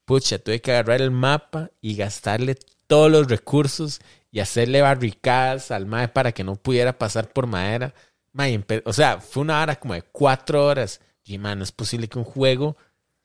Pucha, 0.06 0.38
tuve 0.38 0.60
que 0.60 0.72
agarrar 0.72 1.02
el 1.02 1.10
mapa 1.10 1.70
y 1.80 1.94
gastarle 1.96 2.56
todos 2.86 3.10
los 3.10 3.28
recursos 3.28 4.00
y 4.30 4.40
hacerle 4.40 4.80
barricadas 4.80 5.70
al 5.70 5.86
mae 5.86 6.08
para 6.08 6.32
que 6.32 6.42
no 6.42 6.56
pudiera 6.56 6.98
pasar 6.98 7.28
por 7.32 7.46
madera. 7.46 7.92
Ma, 8.32 8.48
y 8.48 8.56
empe- 8.56 8.82
o 8.86 8.92
sea, 8.94 9.20
fue 9.20 9.42
una 9.42 9.60
hora 9.62 9.76
como 9.76 9.92
de 9.94 10.02
cuatro 10.02 10.64
horas. 10.66 11.00
Y, 11.24 11.36
man, 11.38 11.58
no 11.58 11.64
es 11.64 11.72
posible 11.72 12.08
que 12.08 12.18
un 12.18 12.24
juego 12.24 12.76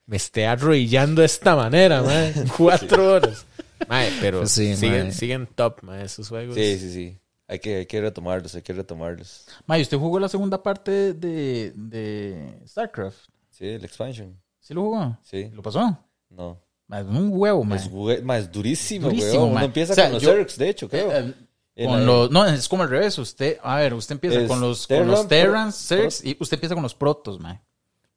me 0.06 0.18
esté 0.18 0.46
arrodillando 0.46 1.22
de 1.22 1.26
esta 1.26 1.56
manera, 1.56 2.02
mae. 2.02 2.34
Cuatro 2.58 3.14
horas. 3.14 3.46
Mae, 3.88 4.12
pero 4.22 4.46
Sí, 4.48 4.76
siguen, 4.76 5.04
mae. 5.06 5.12
siguen 5.12 5.48
top, 5.48 5.82
mae, 5.84 6.04
esos 6.06 6.28
juegos. 6.30 6.56
Sí, 6.56 6.78
sí, 6.80 6.92
sí. 6.94 7.18
Hay 7.48 7.60
que, 7.60 7.78
hay 7.78 7.86
que 7.86 8.02
retomarlos, 8.02 8.54
hay 8.56 8.62
que 8.62 8.74
retomarlos. 8.74 9.46
Ma, 9.66 9.78
¿y 9.80 9.82
usted 9.82 9.98
jugó 9.98 10.20
la 10.20 10.28
segunda 10.30 10.62
parte 10.62 11.14
de, 11.14 11.72
de 11.76 12.60
StarCraft? 12.68 13.18
Sí, 13.52 13.68
el 13.68 13.86
expansion. 13.86 14.38
¿Sí 14.60 14.74
lo 14.74 14.82
jugó? 14.82 15.18
Sí. 15.24 15.50
¿Lo 15.54 15.62
pasó? 15.62 15.98
No. 16.30 16.60
Ma, 16.88 17.00
es 17.00 17.06
un 17.06 17.30
huevo, 17.32 17.64
ma. 17.64 17.76
Es, 17.78 17.90
hue- 17.90 18.22
ma, 18.22 18.38
es 18.38 18.52
durísimo, 18.52 19.08
Durísimo. 19.10 19.46
Uno 19.46 19.62
empieza 19.62 19.94
O 19.94 19.96
sea, 19.96 20.06
con 20.06 20.14
los 20.16 20.24
yo- 20.24 20.32
Zergs, 20.32 20.58
de 20.58 20.70
hecho, 20.70 20.90
creo. 20.90 21.12
Eh, 21.12 21.34
En 21.76 21.90
con 21.90 22.06
los, 22.06 22.32
no, 22.32 22.46
es 22.46 22.68
como 22.68 22.84
al 22.84 22.90
revés. 22.90 23.18
Usted, 23.18 23.58
a 23.64 23.78
ver, 23.78 23.94
usted 23.94 24.14
empieza 24.14 24.46
con 24.48 24.60
los, 24.60 24.88
con 24.88 24.98
Terran, 24.98 25.08
los 25.12 25.28
Terrans, 25.28 25.86
pro- 25.88 25.98
Zergs, 25.98 26.26
y 26.26 26.36
usted 26.40 26.56
empieza 26.56 26.76
con 26.76 26.84
los 26.84 26.96
Protos, 26.96 27.40
ma. 27.40 27.62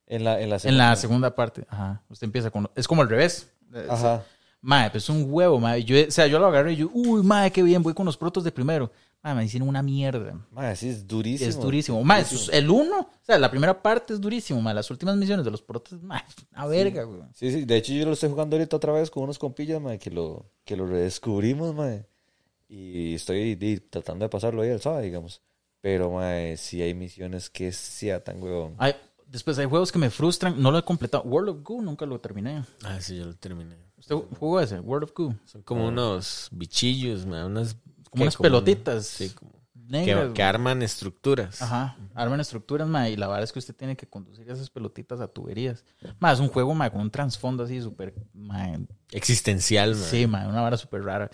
En 0.06 0.24
la, 0.24 0.40
en 0.40 0.50
la 0.50 0.58
En 0.64 0.76
la 0.78 0.96
segunda 0.96 1.34
parte, 1.36 1.64
ajá. 1.68 2.02
Usted 2.08 2.24
empieza 2.24 2.50
con... 2.50 2.68
Es 2.74 2.88
como 2.88 3.02
al 3.02 3.08
revés. 3.08 3.48
Eh, 3.72 3.86
Ajá. 3.88 4.24
Mae, 4.62 4.90
pues 4.90 5.04
es 5.04 5.08
un 5.08 5.26
huevo, 5.28 5.58
mae. 5.58 5.82
Yo, 5.84 5.96
o 6.06 6.10
sea, 6.10 6.26
yo 6.26 6.38
lo 6.38 6.46
agarré 6.46 6.74
y 6.74 6.76
yo, 6.76 6.90
uy, 6.92 7.22
mae, 7.22 7.50
qué 7.50 7.62
bien, 7.62 7.82
voy 7.82 7.94
con 7.94 8.04
los 8.06 8.16
protos 8.16 8.44
de 8.44 8.52
primero. 8.52 8.90
Mae, 9.22 9.34
me 9.34 9.44
hicieron 9.44 9.68
una 9.68 9.82
mierda. 9.82 10.34
Ma, 10.50 10.74
sí, 10.74 10.88
es 10.88 11.06
durísimo. 11.06 11.48
Es 11.48 11.60
durísimo. 11.60 12.04
Mae, 12.04 12.24
el 12.52 12.70
uno, 12.70 13.00
o 13.00 13.24
sea, 13.24 13.38
la 13.38 13.50
primera 13.50 13.82
parte 13.82 14.12
es 14.12 14.20
durísimo, 14.20 14.60
mae. 14.60 14.74
Las 14.74 14.90
últimas 14.90 15.16
misiones 15.16 15.44
de 15.44 15.50
los 15.50 15.62
protos, 15.62 16.02
mae, 16.02 16.22
una 16.52 16.66
verga, 16.66 17.04
güey. 17.04 17.22
Sí, 17.34 17.50
sí. 17.50 17.64
De 17.64 17.76
hecho, 17.76 17.92
yo 17.92 18.04
lo 18.04 18.12
estoy 18.12 18.30
jugando 18.30 18.56
ahorita 18.56 18.76
otra 18.76 18.92
vez 18.92 19.10
con 19.10 19.22
unos 19.22 19.38
compillas, 19.38 19.80
ma, 19.80 19.96
que 19.96 20.10
lo, 20.10 20.46
que 20.64 20.76
lo 20.76 20.86
redescubrimos, 20.86 21.74
ma. 21.74 21.96
Y 22.68 23.14
estoy 23.14 23.56
tratando 23.90 24.24
de 24.24 24.28
pasarlo 24.28 24.62
ahí 24.62 24.70
al 24.70 24.80
sábado, 24.80 25.02
digamos. 25.02 25.40
Pero, 25.80 26.10
ma, 26.10 26.34
sí 26.56 26.82
hay 26.82 26.92
misiones 26.92 27.48
que 27.48 27.72
sea 27.72 28.22
tan 28.22 28.42
huevón. 28.42 28.74
Ay, 28.78 28.94
después 29.26 29.58
hay 29.58 29.66
juegos 29.66 29.90
que 29.90 29.98
me 29.98 30.10
frustran, 30.10 30.60
no 30.60 30.70
lo 30.70 30.78
he 30.78 30.82
completado. 30.82 31.24
World 31.24 31.48
of 31.48 31.62
Goo 31.62 31.80
nunca 31.80 32.04
lo 32.04 32.18
terminé. 32.18 32.64
Ah, 32.84 33.00
sí, 33.00 33.16
yo 33.16 33.24
lo 33.24 33.34
terminé. 33.34 33.89
¿Usted 34.00 34.16
jugó 34.38 34.60
ese? 34.60 34.80
World 34.80 35.04
of 35.04 35.12
Goo. 35.14 35.34
Son 35.44 35.62
como 35.62 35.86
unos 35.88 36.48
bichillos, 36.52 37.24
mae, 37.26 37.44
unas... 37.44 37.76
Como 38.10 38.22
unas 38.24 38.36
pelotitas. 38.36 39.06
Sí, 39.06 39.30
como... 39.30 39.52
Negras, 39.74 40.28
Que, 40.28 40.34
que 40.34 40.42
arman 40.44 40.82
estructuras. 40.82 41.60
Ajá, 41.62 41.96
arman 42.14 42.38
estructuras, 42.38 42.86
ma, 42.88 43.08
y 43.08 43.16
la 43.16 43.26
verdad 43.26 43.42
es 43.42 43.52
que 43.52 43.58
usted 43.58 43.74
tiene 43.74 43.96
que 43.96 44.06
conducir 44.06 44.48
esas 44.48 44.70
pelotitas 44.70 45.20
a 45.20 45.26
tuberías. 45.26 45.84
Ma, 46.20 46.30
es 46.30 46.38
un 46.38 46.46
juego, 46.48 46.74
ma, 46.74 46.90
con 46.90 47.00
un 47.00 47.10
trasfondo 47.10 47.64
así 47.64 47.80
súper, 47.82 48.14
ma, 48.32 48.78
Existencial, 49.10 49.96
mae. 49.96 50.04
sí, 50.04 50.26
ma, 50.28 50.46
una 50.46 50.60
vara 50.60 50.76
súper 50.76 51.02
rara. 51.02 51.28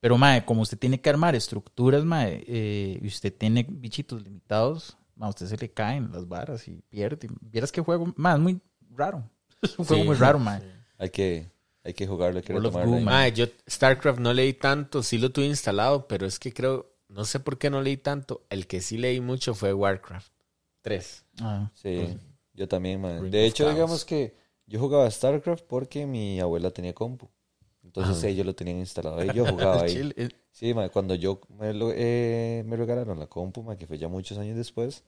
Pero, 0.00 0.16
ma, 0.16 0.40
como 0.46 0.62
usted 0.62 0.78
tiene 0.78 1.00
que 1.00 1.10
armar 1.10 1.34
estructuras, 1.34 2.02
ma, 2.04 2.24
eh, 2.28 2.98
y 3.02 3.06
usted 3.06 3.30
tiene 3.36 3.66
bichitos 3.68 4.22
limitados, 4.22 4.96
ma, 5.14 5.26
a 5.26 5.28
usted 5.30 5.46
se 5.46 5.58
le 5.58 5.70
caen 5.70 6.10
las 6.10 6.26
varas 6.26 6.66
y 6.66 6.80
pierde. 6.88 7.28
Vieras 7.42 7.70
qué 7.70 7.82
juego, 7.82 8.12
ma, 8.16 8.32
es 8.32 8.38
muy 8.40 8.58
raro. 8.90 9.22
Es 9.62 9.78
un 9.78 9.84
juego 9.84 10.02
Sí. 10.04 10.08
muy 10.08 10.16
raro, 10.16 10.38
ma. 10.38 10.62
Hay 10.98 11.10
que, 11.10 11.50
hay 11.88 11.94
que 11.94 12.06
jugarlo, 12.06 12.40
que 12.42 12.52
World 12.52 12.66
of. 12.66 12.74
Mae, 13.04 13.32
yo 13.32 13.46
StarCraft 13.68 14.18
no 14.20 14.32
leí 14.32 14.52
tanto, 14.52 15.02
sí 15.02 15.18
lo 15.18 15.30
tuve 15.32 15.46
instalado, 15.46 16.06
pero 16.08 16.26
es 16.26 16.38
que 16.38 16.52
creo, 16.52 16.92
no 17.08 17.24
sé 17.24 17.40
por 17.40 17.58
qué 17.58 17.70
no 17.70 17.80
leí 17.82 17.96
tanto. 17.96 18.44
El 18.50 18.66
que 18.66 18.80
sí 18.80 18.98
leí 18.98 19.20
mucho 19.20 19.54
fue 19.54 19.72
Warcraft 19.72 20.32
3. 20.82 21.24
Ah, 21.40 21.70
Sí, 21.74 22.16
yo 22.54 22.68
también, 22.68 23.00
man. 23.00 23.30
De 23.30 23.46
hecho, 23.46 23.64
digamos 23.68 24.04
que 24.04 24.36
yo 24.66 24.78
jugaba 24.80 25.10
StarCraft 25.10 25.64
porque 25.64 26.06
mi 26.06 26.40
abuela 26.40 26.70
tenía 26.70 26.92
compu. 26.94 27.28
Entonces 27.82 28.22
ellos 28.24 28.44
lo 28.44 28.54
tenían 28.54 28.78
instalado 28.78 29.24
y 29.24 29.32
yo 29.32 29.46
jugaba 29.46 29.82
ahí. 29.82 29.94
Sí, 30.52 30.74
man, 30.74 30.90
cuando 30.92 31.14
yo 31.14 31.40
me, 31.58 31.72
lo- 31.72 31.92
eh, 31.94 32.62
me 32.66 32.76
regalaron 32.76 33.18
la 33.18 33.26
compu, 33.28 33.62
man, 33.62 33.76
que 33.78 33.86
fue 33.86 33.96
ya 33.98 34.08
muchos 34.08 34.36
años 34.38 34.56
después, 34.56 35.04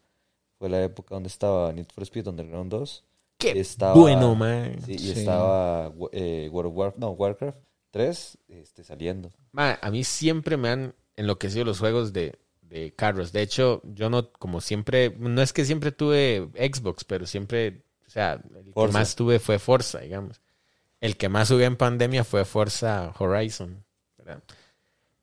fue 0.59 0.69
la 0.69 0.83
época 0.85 1.15
donde 1.15 1.29
estaba 1.29 1.73
Need 1.73 1.89
for 1.93 2.05
Speed 2.05 2.29
Underground 2.29 2.71
2 2.71 3.05
Qué 3.41 3.59
Estaba- 3.59 3.95
bueno, 3.95 4.35
mae. 4.35 4.79
Sí, 4.85 4.93
y 4.93 4.99
Sí. 4.99 5.11
estaba 5.21 5.93
eh, 6.13 6.49
World 6.53 6.71
of 6.73 6.77
War, 6.79 6.95
no, 6.99 7.11
Warcraft 7.11 7.59
3 7.91 8.39
este, 8.49 8.85
saliendo. 8.85 9.31
Mae, 9.53 9.79
a 9.81 9.91
mí 9.91 10.05
siempre 10.05 10.57
me 10.57 10.69
han 10.69 10.95
enloquecido 11.17 11.65
los 11.65 11.79
juegos 11.81 12.13
de, 12.13 12.39
de 12.63 12.95
carros. 12.95 13.33
De 13.33 13.43
hecho, 13.43 13.81
yo 13.85 14.11
no, 14.11 14.31
como 14.33 14.61
siempre, 14.61 15.15
no 15.19 15.43
es 15.43 15.53
que 15.53 15.65
siempre 15.65 15.91
tuve 15.91 16.49
Xbox, 16.55 17.05
pero 17.05 17.27
siempre, 17.27 17.83
o 18.07 18.11
sea, 18.11 18.35
el 18.55 18.73
que 18.73 18.93
más 18.93 19.17
tuve 19.17 19.39
fue 19.41 19.59
Forza, 19.59 19.99
digamos. 20.01 20.41
El 21.01 21.17
que 21.17 21.29
más 21.31 21.49
jugué 21.49 21.65
en 21.65 21.77
pandemia 21.77 22.25
fue 22.25 22.45
Forza 22.45 23.13
Horizon. 23.19 23.85
¿verdad? 24.19 24.43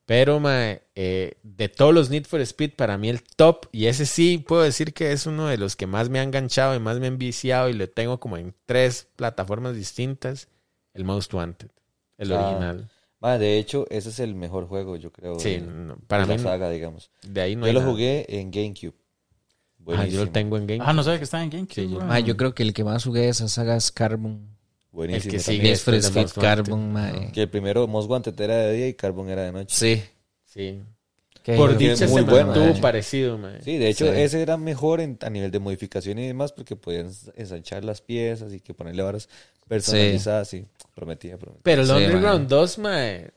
Pero, 0.08 0.40
mae, 0.40 0.80
eh, 0.94 1.34
de 1.42 1.68
todos 1.68 1.92
los 1.92 2.08
Need 2.08 2.24
for 2.24 2.40
Speed, 2.40 2.76
para 2.76 2.96
mí 2.96 3.10
el 3.10 3.22
top, 3.22 3.66
y 3.72 3.88
ese 3.88 4.06
sí 4.06 4.38
puedo 4.38 4.62
decir 4.62 4.94
que 4.94 5.12
es 5.12 5.26
uno 5.26 5.48
de 5.48 5.58
los 5.58 5.76
que 5.76 5.86
más 5.86 6.08
me 6.08 6.18
ha 6.18 6.22
enganchado 6.22 6.74
y 6.74 6.78
más 6.80 6.98
me 6.98 7.04
ha 7.04 7.08
enviciado, 7.08 7.68
y 7.68 7.74
lo 7.74 7.90
tengo 7.90 8.18
como 8.18 8.38
en 8.38 8.54
tres 8.64 9.06
plataformas 9.16 9.74
distintas, 9.76 10.48
el 10.94 11.04
Most 11.04 11.34
Wanted, 11.34 11.68
el 12.16 12.32
Ah, 12.32 12.36
original. 12.36 12.90
Ma, 13.20 13.36
de 13.36 13.58
hecho, 13.58 13.84
ese 13.90 14.08
es 14.08 14.18
el 14.20 14.34
mejor 14.34 14.66
juego, 14.66 14.96
yo 14.96 15.12
creo. 15.12 15.38
Sí, 15.40 15.56
de, 15.56 15.60
no, 15.60 15.96
de 15.96 16.00
para 16.06 16.24
la 16.24 16.36
mí 16.38 16.42
saga, 16.42 16.70
digamos. 16.70 17.10
de 17.20 17.40
ahí 17.42 17.54
no 17.54 17.62
yo 17.62 17.66
hay 17.66 17.72
lo 17.74 17.80
nada. 17.80 17.92
jugué 17.92 18.24
en 18.40 18.50
GameCube. 18.50 18.94
Ah, 19.88 20.06
yo 20.06 20.24
lo 20.24 20.30
tengo 20.32 20.56
en 20.56 20.66
Game. 20.66 20.84
Ah, 20.86 20.94
no 20.94 21.02
sabe 21.02 21.18
que 21.18 21.24
está 21.24 21.42
en 21.44 21.50
GameCube. 21.50 21.74
Sí, 21.74 21.90
yo- 21.90 22.18
yo 22.20 22.36
creo 22.38 22.54
que 22.54 22.62
el 22.62 22.72
que 22.72 22.82
más 22.82 23.04
jugué 23.04 23.22
de 23.22 23.28
esa 23.28 23.46
saga 23.48 23.76
es 23.76 23.92
Carbon. 23.92 24.56
Buenísimo. 24.90 25.32
El 25.32 25.38
que 25.38 25.42
sigue 25.44 25.72
Speed 25.72 25.94
Most 26.02 26.16
Wanted. 26.16 26.40
Carbon, 26.42 26.92
ma. 26.92 27.12
Que 27.32 27.42
el 27.42 27.48
primero 27.50 27.86
Most 27.86 28.08
Wanted 28.10 28.40
era 28.40 28.56
de 28.56 28.72
día 28.72 28.88
y 28.88 28.94
Carbon 28.94 29.28
era 29.28 29.42
de 29.44 29.52
noche. 29.52 29.74
Sí. 29.76 30.02
Sí. 30.46 30.80
Qué 31.42 31.54
Por 31.56 31.76
dicha 31.78 32.06
muy 32.08 32.22
se 32.22 32.28
bueno, 32.30 32.46
mantuvo 32.48 32.72
mae. 32.72 32.80
parecido, 32.80 33.38
mae. 33.38 33.62
Sí, 33.62 33.78
de 33.78 33.88
hecho, 33.88 34.06
Sí. 34.12 34.20
ese 34.20 34.42
era 34.42 34.56
mejor 34.56 35.00
en- 35.00 35.18
a 35.22 35.30
nivel 35.30 35.50
de 35.50 35.58
modificación 35.58 36.18
y 36.18 36.26
demás 36.26 36.52
porque 36.52 36.76
podían 36.76 37.10
ensanchar 37.36 37.84
las 37.84 38.00
piezas 38.02 38.52
y 38.52 38.60
que 38.60 38.74
ponerle 38.74 39.02
varas 39.02 39.28
personalizadas. 39.66 40.48
Sí, 40.48 40.66
prometía, 40.94 41.38
prometía. 41.38 41.62
Pero 41.62 41.82
el 41.82 41.88
Sí, 41.88 41.92
Underground 41.94 42.40
mae. 42.40 42.48
2, 42.48 42.78
mae. 42.78 43.30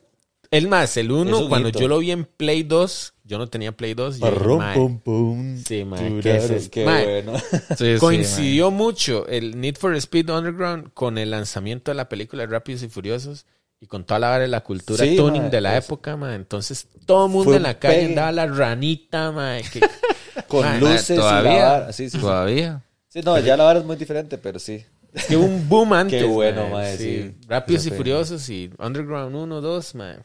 El 0.52 0.68
más, 0.68 0.96
el 0.98 1.06
Es 1.06 1.12
1, 1.12 1.38
un 1.38 1.48
cuando 1.48 1.70
yo 1.70 1.88
lo 1.88 1.98
vi 1.98 2.10
en 2.12 2.24
Play 2.24 2.62
2, 2.62 3.14
yo 3.24 3.38
no 3.38 3.48
tenía 3.48 3.72
Play 3.72 3.94
2. 3.94 4.18
y, 4.18 4.20
Parrum, 4.20 4.58
mae, 4.58 4.74
pum, 4.76 4.98
pum. 5.00 5.58
Sí, 5.66 5.84
mae, 5.84 6.20
¿qué 6.20 6.36
es? 6.36 6.68
Qué 6.68 6.84
Mae, 6.84 7.22
bueno. 7.24 7.38
Sí, 7.78 7.94
sí, 7.94 7.98
Coincidió 7.98 8.70
mucho 8.70 9.26
el 9.28 9.58
Need 9.60 9.76
for 9.76 9.94
Speed 9.96 10.28
Underground 10.30 10.90
con 10.92 11.16
el 11.18 11.30
lanzamiento 11.30 11.90
de 11.90 11.94
la 11.96 12.08
película 12.08 12.42
de 12.42 12.48
Rápidos 12.52 12.82
y 12.82 12.88
Furiosos 12.88 13.46
y 13.80 13.86
con 13.86 14.04
toda 14.04 14.20
la, 14.20 14.28
vara 14.28 14.42
de 14.42 14.48
la 14.48 14.60
cultura 14.60 15.02
Sí, 15.04 15.16
tuning 15.16 15.42
mae, 15.42 15.50
de 15.50 15.60
la 15.62 15.78
es- 15.78 15.86
época, 15.86 16.16
mae. 16.16 16.34
Entonces, 16.36 16.86
todo 17.06 17.26
el 17.26 17.32
mundo 17.32 17.44
Fue 17.50 17.56
en 17.56 17.62
la 17.64 17.78
calle 17.78 17.94
pegue. 17.96 18.06
andaba 18.10 18.30
la 18.32 18.46
ranita, 18.46 19.32
mae. 19.32 19.62
que- 19.62 19.80
Con 20.48 20.62
Mae, 20.66 20.80
luces 20.80 21.10
y 21.10 21.14
la 21.14 21.20
todavía. 21.20 21.64
vara. 21.64 21.92
Sí, 21.94 22.04
sí, 22.04 22.10
sí. 22.10 22.18
Todavía. 22.18 22.82
Sí, 23.08 23.20
no, 23.24 23.38
ya 23.38 23.56
la 23.56 23.64
vara 23.64 23.78
es 23.80 23.84
muy 23.86 23.96
diferente, 23.96 24.36
pero 24.38 24.58
sí. 24.58 24.84
Es 25.14 25.24
que 25.26 25.36
hubo 25.36 25.44
un 25.46 25.68
boom 25.68 25.92
antes. 25.94 26.22
Qué 26.22 26.28
bueno, 26.28 26.68
mae, 26.68 26.96
sí. 26.96 27.34
Rápidos 27.48 27.86
y. 27.86 27.90
Furiosos 27.90 28.48
y 28.50 28.70
Underground 28.78 29.34
1, 29.34 29.60
2, 29.60 29.94
mae. 29.94 30.16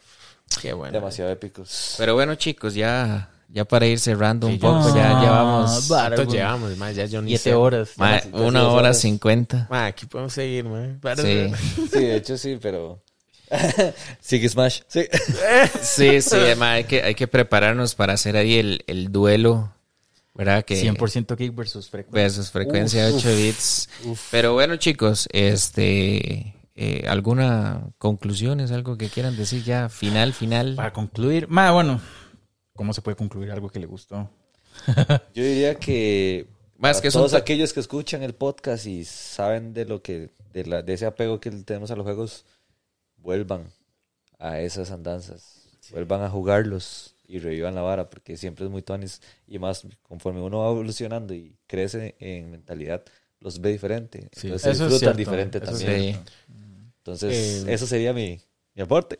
Qué 0.60 0.72
bueno. 0.72 0.92
Demasiado 0.92 1.30
épicos. 1.30 1.94
Pero 1.98 2.14
bueno, 2.14 2.34
chicos, 2.34 2.74
ya, 2.74 3.30
ya 3.48 3.64
para 3.64 3.86
ir 3.86 3.98
cerrando 3.98 4.46
un 4.46 4.54
Sí, 4.54 4.58
poco, 4.58 4.88
ya- 4.88 4.94
ya 4.96 5.18
Ah, 5.18 5.22
llevamos 5.22 5.92
va. 5.92 6.06
¿Cuánto 6.14 6.32
llevamos, 6.32 6.76
mae? 6.76 6.94
Ya 6.94 7.04
yo 7.06 7.22
ni 7.22 7.30
Siete 7.30 7.42
sé. 7.44 7.54
horas. 7.54 7.90
ma, 7.96 8.20
una 8.32 8.68
hora 8.68 8.92
cincuenta. 8.94 9.66
Aquí 9.70 10.06
podemos 10.06 10.32
seguir. 10.32 10.66
Para- 11.00 11.22
Sí. 11.22 11.50
Sí, 11.92 11.98
de 12.00 12.16
hecho 12.16 12.36
sí, 12.38 12.58
pero... 12.60 13.02
Sigue 14.20 14.48
Smash. 14.48 14.80
Sí. 14.88 15.06
Sí, 15.82 16.20
sí, 16.20 16.36
ma, 16.58 16.72
hay 16.72 16.84
que, 16.84 17.02
hay 17.02 17.14
que 17.14 17.26
prepararnos 17.26 17.94
para 17.94 18.12
hacer 18.12 18.36
ahí 18.36 18.58
el, 18.58 18.84
el 18.86 19.10
duelo, 19.10 19.72
¿verdad? 20.34 20.64
Que 20.64 20.80
100% 20.82 21.34
kick 21.36 21.54
versus 21.54 21.88
frecuencia. 21.88 22.22
versus 22.22 22.50
frecuencia 22.50 23.06
8 23.08 23.28
bits. 23.36 23.88
Pero 24.30 24.52
bueno, 24.52 24.76
chicos, 24.76 25.26
este, 25.32 26.54
eh, 26.80 27.04
¿alguna 27.08 27.90
conclusión? 27.98 28.60
¿Es 28.60 28.70
algo 28.70 28.96
que 28.96 29.08
quieran 29.08 29.36
decir 29.36 29.64
ya? 29.64 29.88
Final, 29.88 30.32
final. 30.32 30.76
Para 30.76 30.92
concluir, 30.92 31.48
ma, 31.48 31.72
bueno, 31.72 32.00
¿cómo 32.74 32.92
se 32.92 33.02
puede 33.02 33.16
concluir 33.16 33.50
algo 33.50 33.68
que 33.68 33.80
le 33.80 33.86
gustó? 33.86 34.30
Yo 35.34 35.42
diría 35.42 35.74
que 35.74 36.46
Más 36.76 37.00
que 37.00 37.10
todos 37.10 37.32
to- 37.32 37.36
aquellos 37.36 37.72
que 37.72 37.80
escuchan 37.80 38.22
el 38.22 38.34
podcast 38.34 38.86
y 38.86 39.04
saben 39.04 39.74
de 39.74 39.86
lo 39.86 40.02
que 40.02 40.30
de, 40.52 40.64
la, 40.66 40.82
de 40.82 40.92
ese 40.94 41.06
apego 41.06 41.40
que 41.40 41.50
tenemos 41.50 41.90
a 41.90 41.96
los 41.96 42.04
juegos, 42.04 42.44
vuelvan 43.16 43.72
a 44.38 44.60
esas 44.60 44.92
andanzas, 44.92 45.66
vuelvan 45.90 46.22
a 46.22 46.30
jugarlos 46.30 47.16
y 47.26 47.40
revivan 47.40 47.74
la 47.74 47.82
vara 47.82 48.08
porque 48.08 48.36
siempre 48.36 48.64
es 48.66 48.70
muy 48.70 48.82
tonis 48.82 49.20
y 49.48 49.58
más 49.58 49.84
conforme 50.02 50.40
uno 50.40 50.60
va 50.60 50.70
evolucionando 50.70 51.34
y 51.34 51.56
crece 51.66 52.14
en 52.20 52.52
mentalidad 52.52 53.02
los 53.40 53.60
ve 53.60 53.70
diferente, 53.70 54.28
Sí. 54.32 54.46
entonces 54.48 54.62
se 54.62 54.70
Eso 54.70 54.70
es 54.70 54.78
disfrutan 54.90 54.98
cierto, 54.98 55.18
diferente 55.18 55.58
eso 55.58 55.70
es 55.72 55.78
también. 55.84 56.16
Sí. 57.16 57.26
Entonces, 57.26 57.64
Eh, 57.66 57.74
eso 57.74 57.86
sería 57.86 58.12
mi, 58.12 58.40
mi 58.74 58.82
aporte. 58.82 59.18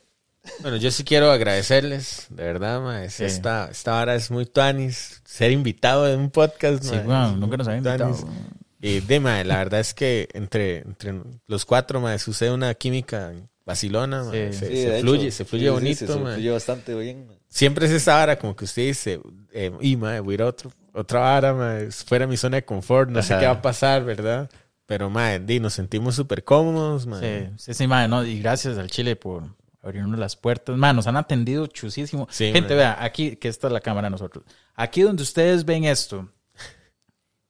Bueno, 0.61 0.77
yo 0.79 0.91
sí 0.91 1.05
quiero 1.05 1.31
agradecerles, 1.31 2.27
de 2.31 2.43
verdad, 2.45 2.81
mae. 2.81 3.11
Sí. 3.11 3.25
Esta, 3.25 3.69
esta 3.71 4.01
hora 4.01 4.15
es 4.15 4.31
muy 4.31 4.47
tuanis. 4.47 5.21
Ser 5.25 5.51
invitado 5.51 6.09
en 6.13 6.21
un 6.21 6.31
podcast, 6.31 6.83
Sí, 6.85 6.91
mae, 6.95 7.03
bueno, 7.05 7.31
es 7.31 7.37
nunca 7.37 7.57
nos 7.59 7.69
habían 7.69 7.85
invitado. 7.85 8.15
tuanis. 8.15 8.37
Y 8.81 9.01
de, 9.01 9.21
mae, 9.21 9.45
la 9.45 9.59
verdad 9.59 9.81
es 9.81 9.93
que 9.93 10.29
entre, 10.33 10.79
entre 10.79 11.15
los 11.47 11.65
cuatro, 11.65 12.01
mae, 12.01 12.19
sucede 12.19 12.53
una 12.53 12.73
química 12.75 13.33
vacilona, 13.67 14.23
mae. 14.25 14.53
Sí. 14.53 14.59
Se, 14.61 14.69
Sí, 14.69 14.83
se 14.85 15.01
fluye, 15.01 15.27
hecho, 15.27 15.37
se 15.37 15.45
fluye 15.45 15.63
sí, 15.65 15.69
sí, 15.69 15.73
bonito, 15.75 16.07
se 16.07 16.19
mae. 16.21 16.35
fluye 16.35 16.51
bastante 16.51 16.95
bien. 16.95 17.27
Siempre 17.49 17.87
es 17.87 17.93
esa 17.93 18.15
vara 18.15 18.39
como 18.39 18.55
que 18.55 18.65
usted 18.65 18.83
dice, 18.87 19.21
eh, 19.53 19.73
y 19.81 19.97
mae, 19.97 20.21
voy 20.21 20.33
a 20.33 20.37
ir 20.37 20.43
a 20.43 20.47
otro, 20.47 20.71
otra 20.95 21.21
vara, 21.21 21.53
mae, 21.53 21.91
fuera 21.91 22.25
de 22.27 22.31
mi 22.31 22.37
zona 22.37 22.59
de 22.59 22.65
confort, 22.65 23.11
no 23.11 23.23
sé 23.23 23.33
Ajá. 23.35 23.41
qué 23.41 23.47
va 23.47 23.53
a 23.55 23.63
pasar, 23.63 24.05
¿verdad? 24.05 24.49
Pero, 24.89 25.11
mae, 25.11 25.39
di, 25.39 25.61
nos 25.61 25.75
sentimos 25.75 26.15
súper 26.15 26.45
cómodos, 26.45 27.07
mae. 27.07 27.21
Sí, 27.21 27.53
sí, 27.59 27.75
sí, 27.75 27.87
ma, 27.87 28.09
no, 28.09 28.25
y 28.25 28.41
gracias 28.41 28.79
al 28.79 28.89
Chile 28.89 29.17
por 29.17 29.55
abrirnos 29.83 30.19
las 30.19 30.35
puertas. 30.35 30.79
Ma, 30.79 30.95
nos 30.95 31.07
han 31.07 31.19
atendido 31.19 31.67
chusísimo. 31.67 32.27
Sí, 32.31 32.51
Gente, 32.55 32.71
ma. 32.71 32.77
vea, 32.77 33.05
aquí, 33.05 33.37
que 33.37 33.49
esta 33.49 33.67
es 33.67 33.73
la 33.75 33.83
cámara 33.83 34.07
de 34.07 34.13
nosotros. 34.13 34.47
Aquí 34.75 35.03
donde 35.03 35.23
ustedes 35.23 35.67
ven 35.67 35.85
esto, 35.85 36.33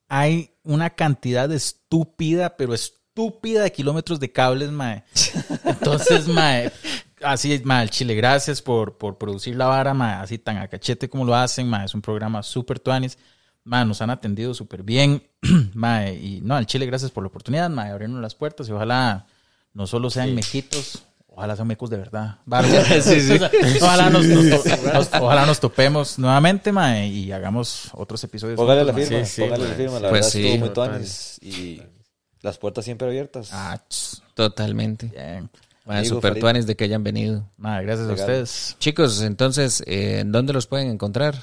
hay 0.09 0.51
una 0.65 0.91
cantidad 0.91 1.51
estúpida, 1.53 2.57
pero 2.57 2.75
estúpida 2.75 3.63
de 3.63 3.71
kilómetros 3.71 4.19
de 4.19 4.33
cables, 4.33 4.73
mae. 4.73 5.05
Entonces, 5.63 6.27
mae, 6.35 6.73
así 7.23 7.53
es, 7.53 7.65
mae, 7.65 7.85
el 7.85 7.91
Chile, 7.91 8.17
gracias 8.17 8.61
por, 8.61 8.99
por 8.99 9.17
producir 9.17 9.55
la 9.55 9.67
vara, 9.67 9.95
mae, 9.95 10.15
así 10.15 10.39
tan 10.39 10.59
a 10.59 10.67
cachete 10.67 11.09
como 11.09 11.25
lo 11.25 11.37
hacen, 11.37 11.69
mae. 11.69 11.85
Es 11.85 11.95
un 11.95 12.03
programa 12.03 12.43
súper 12.43 12.81
tuanis. 12.81 13.17
Mae, 13.65 13.85
nos 13.85 14.01
han 14.03 14.11
atendido 14.11 14.55
súper 14.55 14.83
bien. 14.83 15.23
mae, 15.75 16.15
y 16.15 16.41
no, 16.43 16.57
al 16.57 16.67
Chile, 16.67 16.87
gracias 16.87 17.11
por 17.11 17.23
la 17.23 17.29
oportunidad, 17.29 17.69
mae, 17.71 17.91
abrirnos 17.91 18.21
las 18.23 18.35
puertas 18.35 18.69
y 18.69 18.73
ojalá 18.73 19.27
no 19.75 19.87
solo 19.87 20.11
sean 20.11 20.35
mejitos, 20.35 21.03
ojalá 21.29 21.55
sean 21.55 21.69
mecos 21.69 21.91
de 21.91 21.99
verdad. 21.99 22.39
Sí, 23.03 23.21
sí. 23.21 23.39
ojalá, 23.83 24.11
nos, 24.11 24.25
nos 24.27 24.45
nos- 24.65 25.09
ojalá 25.21 25.45
nos 25.47 25.61
topemos 25.61 26.19
nuevamente, 26.19 26.73
mae, 26.73 27.07
y 27.09 27.31
hagamos 27.33 27.91
otros 27.93 28.23
episodios. 28.25 28.57
Póngale 28.57 28.85
la 28.85 28.93
juntos, 28.93 29.11
mae. 29.11 29.25
firma, 29.25 29.27
Sí, 29.27 29.33
sí, 29.35 29.43
póngale 29.43 29.69
la 29.69 29.75
firma, 29.75 30.01
la 30.01 30.09
Pues 30.09 30.13
verdad 30.13 30.29
sí. 30.31 30.45
estuvo 30.47 30.59
muy 30.65 30.75
tuanis 30.75 31.39
y 31.43 31.83
las 32.41 32.57
puertas 32.59 32.85
siempre 32.85 33.07
abiertas. 33.09 33.51
Ah, 33.53 33.79
Totalmente. 34.35 35.07
bien. 35.09 35.51
Ma, 35.85 35.99
Amigo 35.99 36.17
super 36.17 36.39
tuanes 36.39 36.67
de 36.67 36.77
que 36.77 36.85
hayan 36.85 37.03
venido. 37.03 37.49
Nada, 37.57 37.81
gracias 37.83 38.07
Legal. 38.09 38.21
a 38.21 38.25
ustedes. 38.25 38.77
Chicos, 38.79 39.23
entonces, 39.23 39.83
eh, 39.87 40.21
¿en 40.21 40.33
dónde 40.33 40.53
los 40.53 40.67
pueden 40.67 40.89
encontrar? 40.89 41.37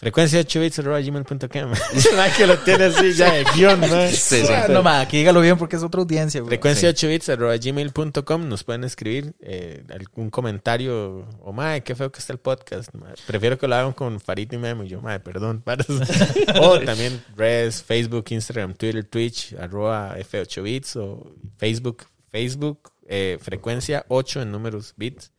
Frecuencia 0.00 0.40
8 0.40 0.60
bits 0.60 0.78
arroba 0.78 0.98
gmail.com. 0.98 1.72
Que 2.36 2.46
lo 2.46 2.58
tiene 2.60 2.84
así 2.84 3.12
ya 3.12 3.34
de 3.34 3.44
guion, 3.54 3.78
mae. 3.80 4.10
Sí, 4.10 4.40
sí. 4.46 4.52
No, 4.70 4.82
ma, 4.82 5.00
aquí 5.02 5.18
dígalo 5.18 5.42
bien 5.42 5.58
porque 5.58 5.76
es 5.76 5.82
otra 5.82 6.00
audiencia. 6.00 6.40
güey. 6.40 6.48
Frecuencia 6.48 6.88
8 6.88 7.06
bits 7.06 7.28
arroba 7.28 7.54
gmail.com 7.58 8.48
nos 8.48 8.64
pueden 8.64 8.84
escribir 8.84 9.34
eh, 9.40 9.84
algún 9.90 10.30
comentario 10.30 11.28
o 11.40 11.52
mae, 11.52 11.82
qué 11.82 11.94
feo 11.94 12.10
que 12.10 12.18
está 12.18 12.32
el 12.32 12.38
podcast. 12.38 12.88
Prefiero 13.26 13.58
que 13.58 13.68
lo 13.68 13.74
hagan 13.74 13.92
con 13.92 14.20
Farid 14.20 14.50
y 14.52 14.56
Memo 14.56 14.84
y 14.84 14.88
yo, 14.88 15.02
mae, 15.02 15.20
perdón. 15.20 15.62
o 16.62 16.80
también 16.80 17.22
redes, 17.36 17.82
Facebook, 17.82 18.24
Instagram, 18.30 18.72
Twitter, 18.72 19.04
Twitch, 19.04 19.52
arroba 19.52 20.16
F8 20.16 20.62
bits 20.62 20.96
o 20.96 21.30
Facebook, 21.58 22.06
Facebook, 22.30 22.90
eh, 23.06 23.36
frecuencia 23.38 24.06
8 24.08 24.40
en 24.40 24.50
números 24.50 24.94
bits. 24.96 25.30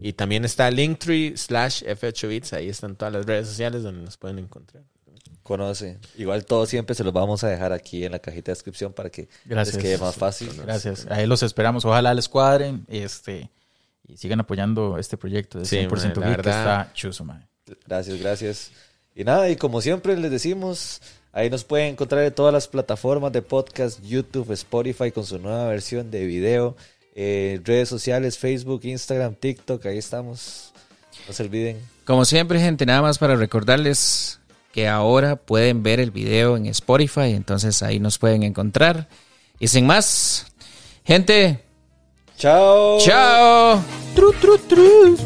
Y 0.00 0.12
también 0.12 0.44
está 0.44 0.70
Linktree 0.70 1.36
slash 1.36 1.82
F8 1.84 2.28
bits, 2.28 2.52
ahí 2.52 2.68
están 2.68 2.96
todas 2.96 3.12
las 3.12 3.26
redes 3.26 3.48
sociales 3.48 3.82
donde 3.82 4.02
nos 4.02 4.16
pueden 4.16 4.38
encontrar. 4.38 4.84
Conoce. 5.42 5.98
Igual 6.16 6.44
todo 6.44 6.66
siempre 6.66 6.94
se 6.94 7.02
los 7.04 7.12
vamos 7.12 7.42
a 7.42 7.48
dejar 7.48 7.72
aquí 7.72 8.04
en 8.04 8.12
la 8.12 8.18
cajita 8.18 8.52
de 8.52 8.56
descripción 8.56 8.92
para 8.92 9.08
que 9.10 9.28
Gracias. 9.46 9.76
les 9.76 9.82
quede 9.82 9.98
más 9.98 10.14
fácil. 10.14 10.50
Gracias. 10.62 11.06
Ahí 11.10 11.26
los 11.26 11.42
esperamos. 11.42 11.84
Ojalá 11.86 12.12
les 12.12 12.28
cuadren 12.28 12.84
este, 12.86 13.50
y 14.06 14.16
sigan 14.18 14.40
apoyando 14.40 14.98
este 14.98 15.16
proyecto 15.16 15.58
de 15.58 15.64
Sí, 15.64 15.76
100% 15.76 15.90
ma, 15.90 15.96
la 15.96 16.04
Geek 16.06 16.14
que 16.14 16.20
verdad. 16.48 16.80
está 16.82 16.92
chuzo, 16.92 17.24
ma. 17.24 17.48
Gracias, 17.86 18.18
gracias. 18.20 18.70
Y 19.14 19.24
nada, 19.24 19.48
y 19.48 19.56
como 19.56 19.80
siempre 19.80 20.16
les 20.16 20.30
decimos, 20.30 21.00
ahí 21.32 21.48
nos 21.50 21.64
pueden 21.64 21.88
encontrar 21.92 22.22
en 22.24 22.34
todas 22.34 22.52
las 22.52 22.68
plataformas 22.68 23.32
de 23.32 23.40
podcast, 23.42 24.02
YouTube, 24.04 24.52
Spotify 24.52 25.10
con 25.10 25.24
su 25.24 25.38
nueva 25.38 25.66
versión 25.68 26.10
de 26.10 26.26
video, 26.26 26.76
eh, 27.20 27.60
redes 27.64 27.88
sociales, 27.88 28.38
Facebook, 28.38 28.82
Instagram, 28.84 29.34
TikTok, 29.34 29.84
ahí 29.86 29.98
estamos. 29.98 30.72
No 31.26 31.34
se 31.34 31.42
olviden. 31.42 31.78
Como 32.04 32.24
siempre, 32.24 32.60
gente, 32.60 32.86
nada 32.86 33.02
más 33.02 33.18
para 33.18 33.34
recordarles 33.34 34.38
que 34.72 34.86
ahora 34.86 35.34
pueden 35.34 35.82
ver 35.82 35.98
el 35.98 36.12
video 36.12 36.56
en 36.56 36.66
Spotify, 36.66 37.32
entonces 37.32 37.82
ahí 37.82 37.98
nos 37.98 38.18
pueden 38.18 38.44
encontrar. 38.44 39.08
Y 39.58 39.66
sin 39.66 39.84
más, 39.84 40.46
gente, 41.04 41.64
Chao. 42.36 43.00
chao. 43.00 43.82
Tru, 44.14 44.32
tru, 44.34 44.56
tru. 44.68 45.16